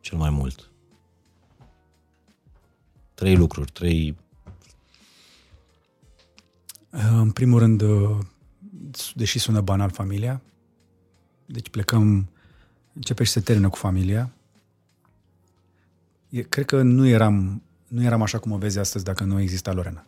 cel 0.00 0.18
mai 0.18 0.30
mult. 0.30 0.70
Trei 3.14 3.36
lucruri, 3.36 3.70
trei... 3.70 4.16
În 6.90 7.30
primul 7.30 7.58
rând, 7.58 7.82
deși 9.14 9.38
sună 9.38 9.60
banal 9.60 9.90
familia, 9.90 10.42
deci 11.46 11.68
plecăm, 11.68 12.28
începe 12.92 13.24
și 13.24 13.30
se 13.30 13.40
termină 13.40 13.68
cu 13.68 13.76
familia. 13.76 14.32
E, 16.28 16.42
cred 16.42 16.64
că 16.64 16.82
nu 16.82 17.06
eram, 17.06 17.62
nu 17.88 18.02
eram 18.02 18.22
așa 18.22 18.38
cum 18.38 18.52
o 18.52 18.56
vezi 18.56 18.78
astăzi 18.78 19.04
dacă 19.04 19.24
nu 19.24 19.40
exista 19.40 19.72
Lorena. 19.72 20.06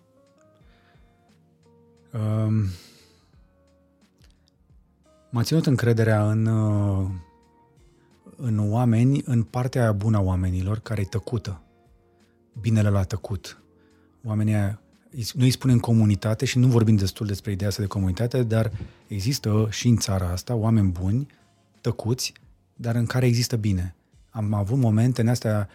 Um, 2.13 2.65
m-a 5.35 5.43
ținut 5.43 5.67
încrederea 5.67 6.31
în, 6.31 6.47
uh, 6.47 7.09
în 8.37 8.71
oameni, 8.71 9.23
în 9.25 9.43
partea 9.43 9.81
aia 9.81 9.93
bună 9.93 10.17
a 10.17 10.21
oamenilor, 10.21 10.79
care 10.79 11.01
e 11.01 11.05
tăcută. 11.05 11.63
Binele 12.61 12.89
la 12.89 13.03
tăcut. 13.03 13.63
Oamenii 14.25 14.55
aia, 14.55 14.81
noi 15.11 15.47
îi 15.47 15.51
spunem 15.51 15.79
comunitate 15.79 16.45
și 16.45 16.59
nu 16.59 16.67
vorbim 16.67 16.97
destul 16.97 17.27
despre 17.27 17.53
ideea 17.53 17.69
asta 17.69 17.83
de 17.83 17.89
comunitate, 17.89 18.43
dar 18.43 18.73
există 19.07 19.67
și 19.71 19.89
în 19.89 19.97
țara 19.97 20.29
asta 20.29 20.55
oameni 20.55 20.91
buni, 20.91 21.27
tăcuți, 21.81 22.33
dar 22.75 22.95
în 22.95 23.07
care 23.07 23.27
există 23.27 23.57
bine. 23.57 23.95
Am 24.31 24.53
avut 24.53 24.79
momente 24.79 25.21
în 25.21 25.29
astea 25.29 25.69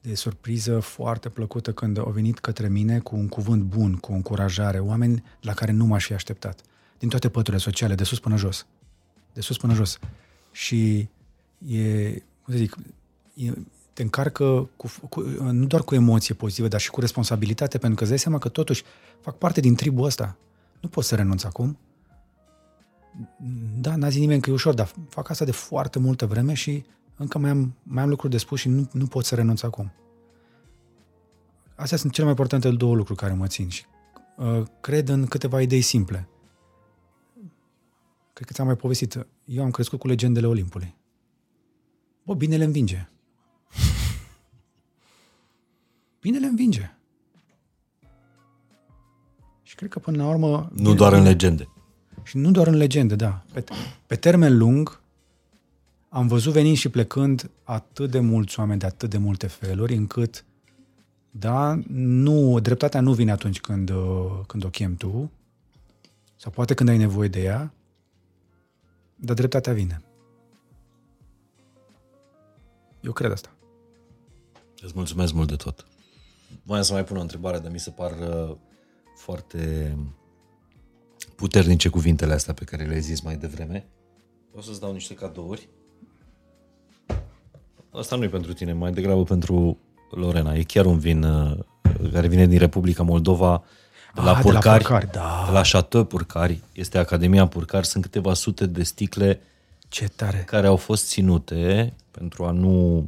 de 0.00 0.14
surpriză 0.14 0.78
foarte 0.78 1.28
plăcută 1.28 1.72
când 1.72 1.98
au 1.98 2.10
venit 2.10 2.38
către 2.38 2.68
mine 2.68 2.98
cu 2.98 3.16
un 3.16 3.28
cuvânt 3.28 3.62
bun, 3.62 3.96
cu 3.96 4.12
o 4.12 4.14
încurajare, 4.14 4.78
oameni 4.78 5.22
la 5.40 5.52
care 5.52 5.72
nu 5.72 5.86
m-aș 5.86 6.04
fi 6.04 6.12
așteptat. 6.12 6.60
Din 6.98 7.08
toate 7.08 7.28
păturile 7.28 7.62
sociale, 7.62 7.94
de 7.94 8.04
sus 8.04 8.18
până 8.18 8.36
jos. 8.36 8.66
De 9.32 9.40
sus 9.40 9.56
până 9.56 9.74
jos. 9.74 9.98
Și 10.52 11.08
e, 11.66 12.10
cum 12.42 12.52
să 12.52 12.56
zic, 12.56 12.76
e, 13.34 13.52
te 13.92 14.02
încarcă 14.02 14.68
cu, 14.76 14.90
cu, 15.08 15.20
nu 15.50 15.66
doar 15.66 15.82
cu 15.82 15.94
emoție 15.94 16.34
pozitivă, 16.34 16.68
dar 16.68 16.80
și 16.80 16.90
cu 16.90 17.00
responsabilitate, 17.00 17.78
pentru 17.78 17.96
că 17.96 18.02
îți 18.02 18.10
dai 18.10 18.18
seama 18.18 18.38
că 18.38 18.48
totuși 18.48 18.84
fac 19.20 19.38
parte 19.38 19.60
din 19.60 19.74
tribul 19.74 20.04
ăsta. 20.04 20.36
Nu 20.80 20.88
pot 20.88 21.04
să 21.04 21.14
renunț 21.14 21.44
acum. 21.44 21.78
Da, 23.80 23.96
n-a 23.96 24.08
zis 24.08 24.20
nimeni 24.20 24.40
că 24.40 24.50
e 24.50 24.52
ușor, 24.52 24.74
dar 24.74 24.92
fac 25.08 25.30
asta 25.30 25.44
de 25.44 25.50
foarte 25.50 25.98
multă 25.98 26.26
vreme 26.26 26.54
și 26.54 26.84
încă 27.16 27.38
mai 27.38 27.50
am, 27.50 27.74
mai 27.82 28.02
am 28.02 28.08
lucruri 28.08 28.32
de 28.32 28.38
spus 28.38 28.60
și 28.60 28.68
nu, 28.68 28.88
nu 28.92 29.06
pot 29.06 29.24
să 29.24 29.34
renunț 29.34 29.62
acum. 29.62 29.92
Astea 31.74 31.98
sunt 31.98 32.12
cele 32.12 32.24
mai 32.24 32.34
importante 32.34 32.70
două 32.70 32.94
lucruri 32.94 33.18
care 33.18 33.32
mă 33.32 33.46
țin 33.46 33.68
și 33.68 33.84
uh, 34.36 34.62
cred 34.80 35.08
în 35.08 35.26
câteva 35.26 35.60
idei 35.60 35.80
simple. 35.80 36.28
Cred 38.42 38.54
că 38.54 38.60
ți-am 38.62 38.72
mai 38.72 38.82
povestit. 38.82 39.26
Eu 39.44 39.64
am 39.64 39.70
crescut 39.70 39.98
cu 39.98 40.06
legendele 40.06 40.46
Olimpului. 40.46 40.94
Bă, 42.22 42.34
binele 42.34 42.64
învinge. 42.64 43.08
Binele 46.20 46.46
învinge. 46.46 46.90
Și 49.62 49.74
cred 49.74 49.90
că 49.90 49.98
până 49.98 50.22
la 50.22 50.28
urmă... 50.28 50.70
Nu 50.74 50.94
doar 50.94 51.12
în 51.12 51.22
legende. 51.22 51.68
Și 52.22 52.36
nu 52.36 52.50
doar 52.50 52.66
în 52.66 52.74
legende, 52.76 53.14
da. 53.14 53.44
Pe, 53.52 53.64
pe 54.06 54.16
termen 54.16 54.58
lung 54.58 55.00
am 56.08 56.26
văzut 56.26 56.52
venind 56.52 56.76
și 56.76 56.88
plecând 56.88 57.50
atât 57.62 58.10
de 58.10 58.20
mulți 58.20 58.58
oameni 58.58 58.80
de 58.80 58.86
atât 58.86 59.10
de 59.10 59.18
multe 59.18 59.46
feluri, 59.46 59.94
încât, 59.94 60.44
da, 61.30 61.80
nu, 61.88 62.60
dreptatea 62.60 63.00
nu 63.00 63.12
vine 63.12 63.30
atunci 63.30 63.60
când, 63.60 63.90
uh, 63.90 64.40
când 64.46 64.64
o 64.64 64.68
chem 64.68 64.94
tu, 64.94 65.30
sau 66.36 66.50
poate 66.50 66.74
când 66.74 66.88
ai 66.88 66.96
nevoie 66.96 67.28
de 67.28 67.42
ea, 67.42 67.72
dar 69.24 69.36
dreptatea 69.36 69.72
vine. 69.72 70.02
Eu 73.00 73.12
cred 73.12 73.30
asta. 73.32 73.50
Îți 74.80 74.92
mulțumesc 74.94 75.32
mult 75.32 75.48
de 75.48 75.56
tot. 75.56 75.86
Voiam 76.62 76.82
să 76.82 76.92
mai 76.92 77.04
pun 77.04 77.16
o 77.16 77.20
întrebare, 77.20 77.58
dar 77.58 77.70
mi 77.70 77.78
se 77.78 77.90
par 77.90 78.10
uh, 78.10 78.56
foarte 79.16 79.96
puternice 81.36 81.88
cuvintele 81.88 82.32
astea 82.32 82.54
pe 82.54 82.64
care 82.64 82.84
le-ai 82.84 83.00
zis 83.00 83.20
mai 83.20 83.36
devreme. 83.36 83.86
O 84.54 84.60
să-ți 84.60 84.80
dau 84.80 84.92
niște 84.92 85.14
cadouri. 85.14 85.68
Asta 87.90 88.16
nu 88.16 88.24
e 88.24 88.28
pentru 88.28 88.52
tine, 88.52 88.72
mai 88.72 88.92
degrabă 88.92 89.22
pentru 89.22 89.78
Lorena. 90.10 90.54
E 90.54 90.62
chiar 90.62 90.86
un 90.86 90.98
vin 90.98 91.22
uh, 91.22 91.58
care 92.12 92.28
vine 92.28 92.46
din 92.46 92.58
Republica 92.58 93.02
Moldova, 93.02 93.64
de 94.14 94.20
la 94.20 94.30
Ah, 94.30 94.42
de 94.42 94.50
la 94.50 94.50
Purcari, 94.58 94.84
Purcari, 94.84 95.10
da. 95.10 95.42
de 95.46 95.52
la 95.52 95.60
Chateau 95.62 96.04
Purcari. 96.04 96.60
Este 96.72 96.98
Academia 96.98 97.46
Purcari, 97.46 97.86
sunt 97.86 98.02
câteva 98.02 98.34
sute 98.34 98.66
de 98.66 98.82
sticle 98.82 99.40
Ce 99.88 100.08
tare. 100.08 100.38
care 100.46 100.66
au 100.66 100.76
fost 100.76 101.06
ținute 101.08 101.92
pentru 102.10 102.44
a 102.44 102.50
nu 102.50 103.06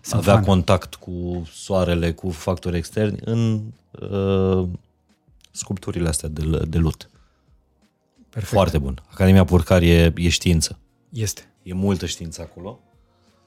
Sunt 0.00 0.20
avea 0.20 0.34
fan. 0.34 0.44
contact 0.44 0.94
cu 0.94 1.42
soarele, 1.52 2.12
cu 2.12 2.30
factori 2.30 2.76
externi 2.76 3.18
în 3.24 3.60
uh, 4.10 4.68
sculpturile 5.50 6.08
astea 6.08 6.28
de, 6.28 6.64
de 6.68 6.78
lut. 6.78 7.10
Perfect. 8.30 8.52
Foarte 8.52 8.78
bun. 8.78 9.02
Academia 9.12 9.44
Purcari 9.44 9.90
e, 9.90 10.12
e 10.16 10.28
știință. 10.28 10.78
Este. 11.08 11.42
E 11.62 11.74
multă 11.74 12.06
știință 12.06 12.40
acolo. 12.40 12.78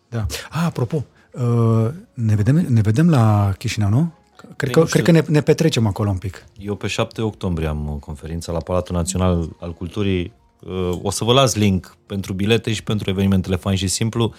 Da. 0.09 0.25
Ah, 0.49 0.63
apropo, 0.65 1.05
uh, 1.31 1.89
ne 2.13 2.35
vedem, 2.35 2.55
ne 2.55 2.81
vedem 2.81 3.09
la 3.09 3.53
Chișinău, 3.57 3.89
nu? 3.89 4.13
Cred 4.55 4.55
Păi 4.57 4.71
că, 4.71 4.79
nu 4.79 4.85
știu. 4.85 5.01
cred 5.01 5.15
că 5.15 5.21
ne, 5.21 5.33
ne 5.33 5.41
petrecem 5.41 5.87
acolo 5.87 6.09
un 6.09 6.17
pic. 6.17 6.45
Eu 6.59 6.75
pe 6.75 6.87
7 6.87 7.21
octombrie 7.21 7.67
am 7.67 7.87
uh, 7.89 7.99
conferința 7.99 8.51
la 8.51 8.59
Palatul 8.59 8.95
Național 8.95 9.49
al 9.59 9.73
Culturii. 9.73 10.33
Uh, 10.59 10.99
O 11.01 11.11
să 11.11 11.23
vă 11.23 11.33
las 11.33 11.55
link 11.55 11.97
pentru 12.05 12.33
bilete 12.33 12.73
și 12.73 12.83
pentru 12.83 13.09
evenimentele 13.09 13.55
fain 13.55 13.77
și 13.77 13.87
simplu, 13.87 14.33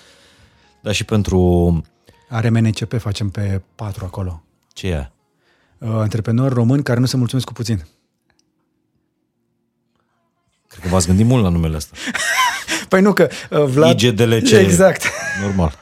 dar 0.80 0.94
și 0.94 1.04
pentru 1.04 1.38
Are 2.28 2.48
MNCP, 2.48 2.98
facem 2.98 3.30
pe 3.30 3.62
patru 3.74 4.04
acolo. 4.04 4.42
ce 4.72 4.86
e? 4.86 5.10
Uh, 5.78 5.88
antreprenori 5.90 6.54
români 6.54 6.82
care 6.82 7.00
nu 7.00 7.06
se 7.06 7.16
mulțumesc 7.16 7.46
cu 7.46 7.52
puțin. 7.52 7.86
Cred 10.66 10.82
că 10.82 10.88
v-ați 10.88 11.06
gândit 11.06 11.26
mult 11.26 11.42
la 11.42 11.48
numele 11.48 11.76
ăsta. 11.76 11.96
Păi 12.88 13.00
nu 13.00 13.12
că 13.12 13.28
uh, 13.50 13.64
Vlad... 13.64 14.00
IGDLC. 14.00 14.50
Exact. 14.66 15.02
Normal. 15.42 15.74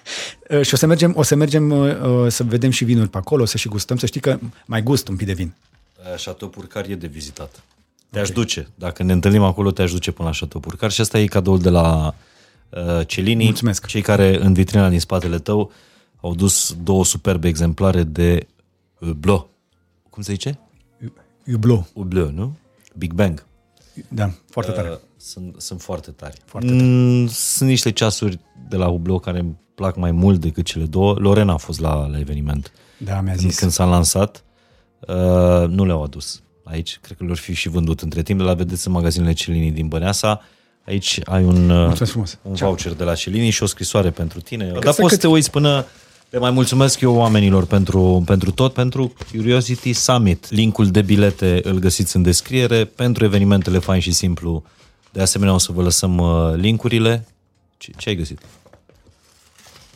Uh, 0.53 0.63
și 0.63 0.75
o 0.75 0.77
să 0.77 0.87
mergem, 0.87 1.13
o 1.17 1.23
să 1.23 1.35
mergem 1.35 1.71
uh, 1.71 2.01
uh, 2.01 2.31
să 2.31 2.45
vedem 2.45 2.71
și 2.71 2.85
vinuri 2.85 3.09
pe 3.09 3.17
acolo, 3.17 3.45
să 3.45 3.57
și 3.57 3.69
gustăm, 3.69 3.97
să 3.97 4.07
știi 4.07 4.21
că 4.21 4.39
mai 4.67 4.83
gust 4.83 5.09
un 5.09 5.17
pic 5.17 5.27
de 5.27 5.33
vin. 5.33 5.55
Uh, 5.99 6.23
Chateau 6.25 6.51
Purcar 6.51 6.89
e 6.89 6.95
de 6.95 7.07
vizitat. 7.07 7.63
Te-aș 8.11 8.31
duce. 8.31 8.69
Dacă 8.75 9.03
ne 9.03 9.13
întâlnim 9.13 9.43
acolo, 9.43 9.71
te-aș 9.71 9.93
duce 9.93 10.11
până 10.11 10.29
la 10.29 10.35
Chateau 10.39 10.61
Purcar 10.61 10.91
și 10.91 11.01
asta 11.01 11.19
e 11.19 11.27
cadoul 11.27 11.61
de 11.61 11.69
la, 11.69 12.15
uh, 12.71 13.07
Celini. 13.07 13.45
Mulțumesc. 13.45 13.87
Cei 13.87 14.01
care 14.01 14.39
în 14.41 14.53
vitrina 14.53 14.89
din 14.89 15.01
spatele 15.01 15.39
tău 15.39 15.73
au 16.21 16.35
dus 16.35 16.77
două 16.83 17.05
superbe 17.05 17.49
exemplare 17.49 18.03
de 18.03 18.47
Hublot. 19.01 19.47
Cum 20.11 20.23
se 20.23 20.33
zice? 20.33 20.59
Hublot. 21.47 21.93
Hublot, 21.95 22.33
nu? 22.33 22.57
Big 22.97 23.13
Bang. 23.13 23.47
Da, 24.09 24.31
foarte 24.51 24.71
tare. 24.71 24.89
Uh, 24.89 24.97
Sunt, 25.17 25.55
sunt 25.59 25.81
foarte 25.81 26.11
tari. 26.11 26.41
Foarte 26.45 26.69
tari. 26.69 26.83
Mm, 26.83 27.27
sunt 27.27 27.69
niște 27.69 27.93
ceasuri 27.93 28.39
de 28.69 28.77
la 28.77 28.87
Hublot 28.87 29.23
care 29.23 29.39
îmi 29.39 29.57
plac 29.75 29.97
mai 29.97 30.11
mult 30.11 30.41
decât 30.41 30.65
cele 30.65 30.85
două. 30.85 31.15
Lorena 31.19 31.53
a 31.53 31.57
fost 31.57 31.81
la, 31.81 32.07
la 32.07 32.19
eveniment. 32.19 32.73
Da, 32.99 33.21
mi-a 33.21 33.33
Când, 33.35 33.49
zis. 33.49 33.59
când 33.59 33.71
s-a 33.71 33.85
lansat, 33.85 34.45
uh, 35.01 35.69
nu 35.69 35.85
le-au 35.87 36.03
adus 36.03 36.43
aici. 36.65 36.99
Cred 37.03 37.17
că 37.17 37.25
le-or 37.25 37.37
fi 37.37 37.55
și 37.55 37.69
vândut 37.69 38.01
între 38.01 38.23
timp. 38.23 38.41
La 38.41 38.55
vedeți 38.55 38.87
în 38.87 38.93
magazinele 38.93 39.33
Celini 39.33 39.71
din 39.71 39.89
Băneasa. 39.89 40.41
Aici 40.87 41.21
ai 41.25 41.45
un, 41.45 41.71
uh, 41.71 41.77
Mulțumesc 41.87 42.11
frumos. 42.11 42.39
un 42.43 42.55
Ceau. 42.55 42.69
voucher 42.69 42.93
de 42.93 43.05
la 43.05 43.15
Celini 43.15 43.51
și 43.51 43.63
o 43.63 43.67
scrisoare 43.67 44.11
pentru 44.11 44.41
tine. 44.41 44.65
Dar 44.65 44.93
să 44.93 45.01
poți 45.01 45.01
să 45.01 45.05
cât- 45.07 45.21
te 45.21 45.27
uiți 45.27 45.51
până... 45.51 45.85
Le 46.31 46.39
mai 46.39 46.51
mulțumesc 46.51 47.01
eu 47.01 47.15
oamenilor 47.15 47.67
pentru, 47.67 48.23
pentru 48.27 48.51
tot, 48.51 48.73
pentru 48.73 49.13
Curiosity 49.33 49.93
Summit. 49.93 50.51
Linkul 50.51 50.87
de 50.91 51.03
bilete 51.03 51.61
îl 51.63 51.79
găsiți 51.79 52.17
în 52.17 52.23
descriere. 52.23 52.85
Pentru 52.85 53.25
evenimentele 53.25 53.79
fain 53.79 54.01
și 54.01 54.13
simplu, 54.13 54.63
de 55.13 55.21
asemenea 55.21 55.55
o 55.55 55.59
să 55.59 55.73
vă 55.73 55.83
lăsăm 55.83 56.19
uh, 56.19 56.55
linkurile. 56.55 57.27
Ce, 57.77 57.91
ce 57.97 58.09
ai 58.09 58.15
găsit? 58.15 58.41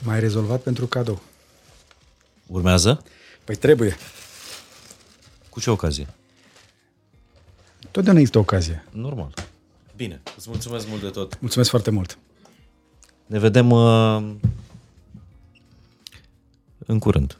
Mai 0.07 0.21
rezolvat 0.21 0.61
pentru 0.61 0.87
cadou. 0.87 1.23
Urmează? 2.47 3.03
Păi 3.45 3.55
trebuie. 3.55 3.97
Cu 5.51 5.61
ce 5.61 5.71
ocazie? 5.71 6.15
Totdeauna 7.91 8.21
există 8.21 8.39
ocazie. 8.39 8.85
Normal. 8.91 9.35
Bine, 9.97 10.23
îți 10.37 10.49
mulțumesc 10.49 10.89
mult 10.89 11.01
de 11.01 11.09
tot. 11.09 11.41
Mulțumesc 11.41 11.71
foarte 11.71 11.91
mult. 11.91 12.19
Ne 13.27 13.39
vedem 13.39 13.71
uh, 13.71 14.35
în 16.87 16.99
curând. 16.99 17.39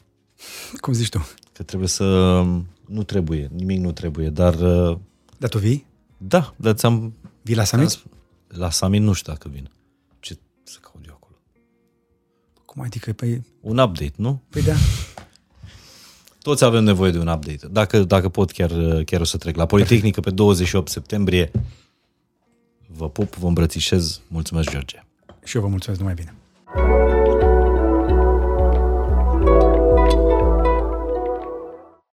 Cum 0.81 0.93
zici 0.93 1.09
tu? 1.09 1.29
Că 1.53 1.63
trebuie 1.63 1.89
să... 1.89 2.05
Nu 2.87 3.03
trebuie, 3.07 3.51
nimic 3.53 3.81
nu 3.81 3.93
trebuie, 3.93 4.29
dar... 4.29 4.55
Uh, 4.55 4.99
Dar 5.39 5.49
tu 5.49 5.59
vii? 5.59 5.87
da, 6.17 6.55
dar 6.57 6.75
ți-am... 6.75 7.15
Vii 7.43 7.55
la 7.55 7.65
summit? 7.65 8.03
La 8.49 8.71
Summit 8.71 9.03
nu 9.03 9.13
știu 9.13 9.33
dacă 9.33 9.49
vin. 9.49 9.71
Cum 12.77 12.85
adică? 12.85 13.13
Păi, 13.13 13.43
Un 13.61 13.79
update, 13.79 14.13
nu? 14.17 14.43
păi 14.51 14.63
da. 14.63 14.73
Toți 16.43 16.65
avem 16.65 16.85
nevoie 16.85 17.11
de 17.11 17.19
un 17.19 17.27
update. 17.27 17.67
Dacă, 17.71 17.99
dacă 17.99 18.29
pot, 18.29 18.51
chiar, 18.51 18.71
chiar 19.05 19.21
o 19.21 19.25
să 19.25 19.37
trec 19.37 19.57
la 19.57 19.67
Politehnică 19.67 20.21
pe 20.21 20.31
28 20.31 20.89
septembrie. 20.91 21.51
Vă 22.87 23.09
pup, 23.11 23.35
vă 23.35 23.47
îmbrățișez. 23.47 24.21
Mulțumesc, 24.29 24.71
George. 24.71 25.05
Și 25.45 25.57
eu 25.57 25.63
vă 25.63 25.69
mulțumesc 25.69 26.01
numai 26.01 26.15
bine. 26.15 26.35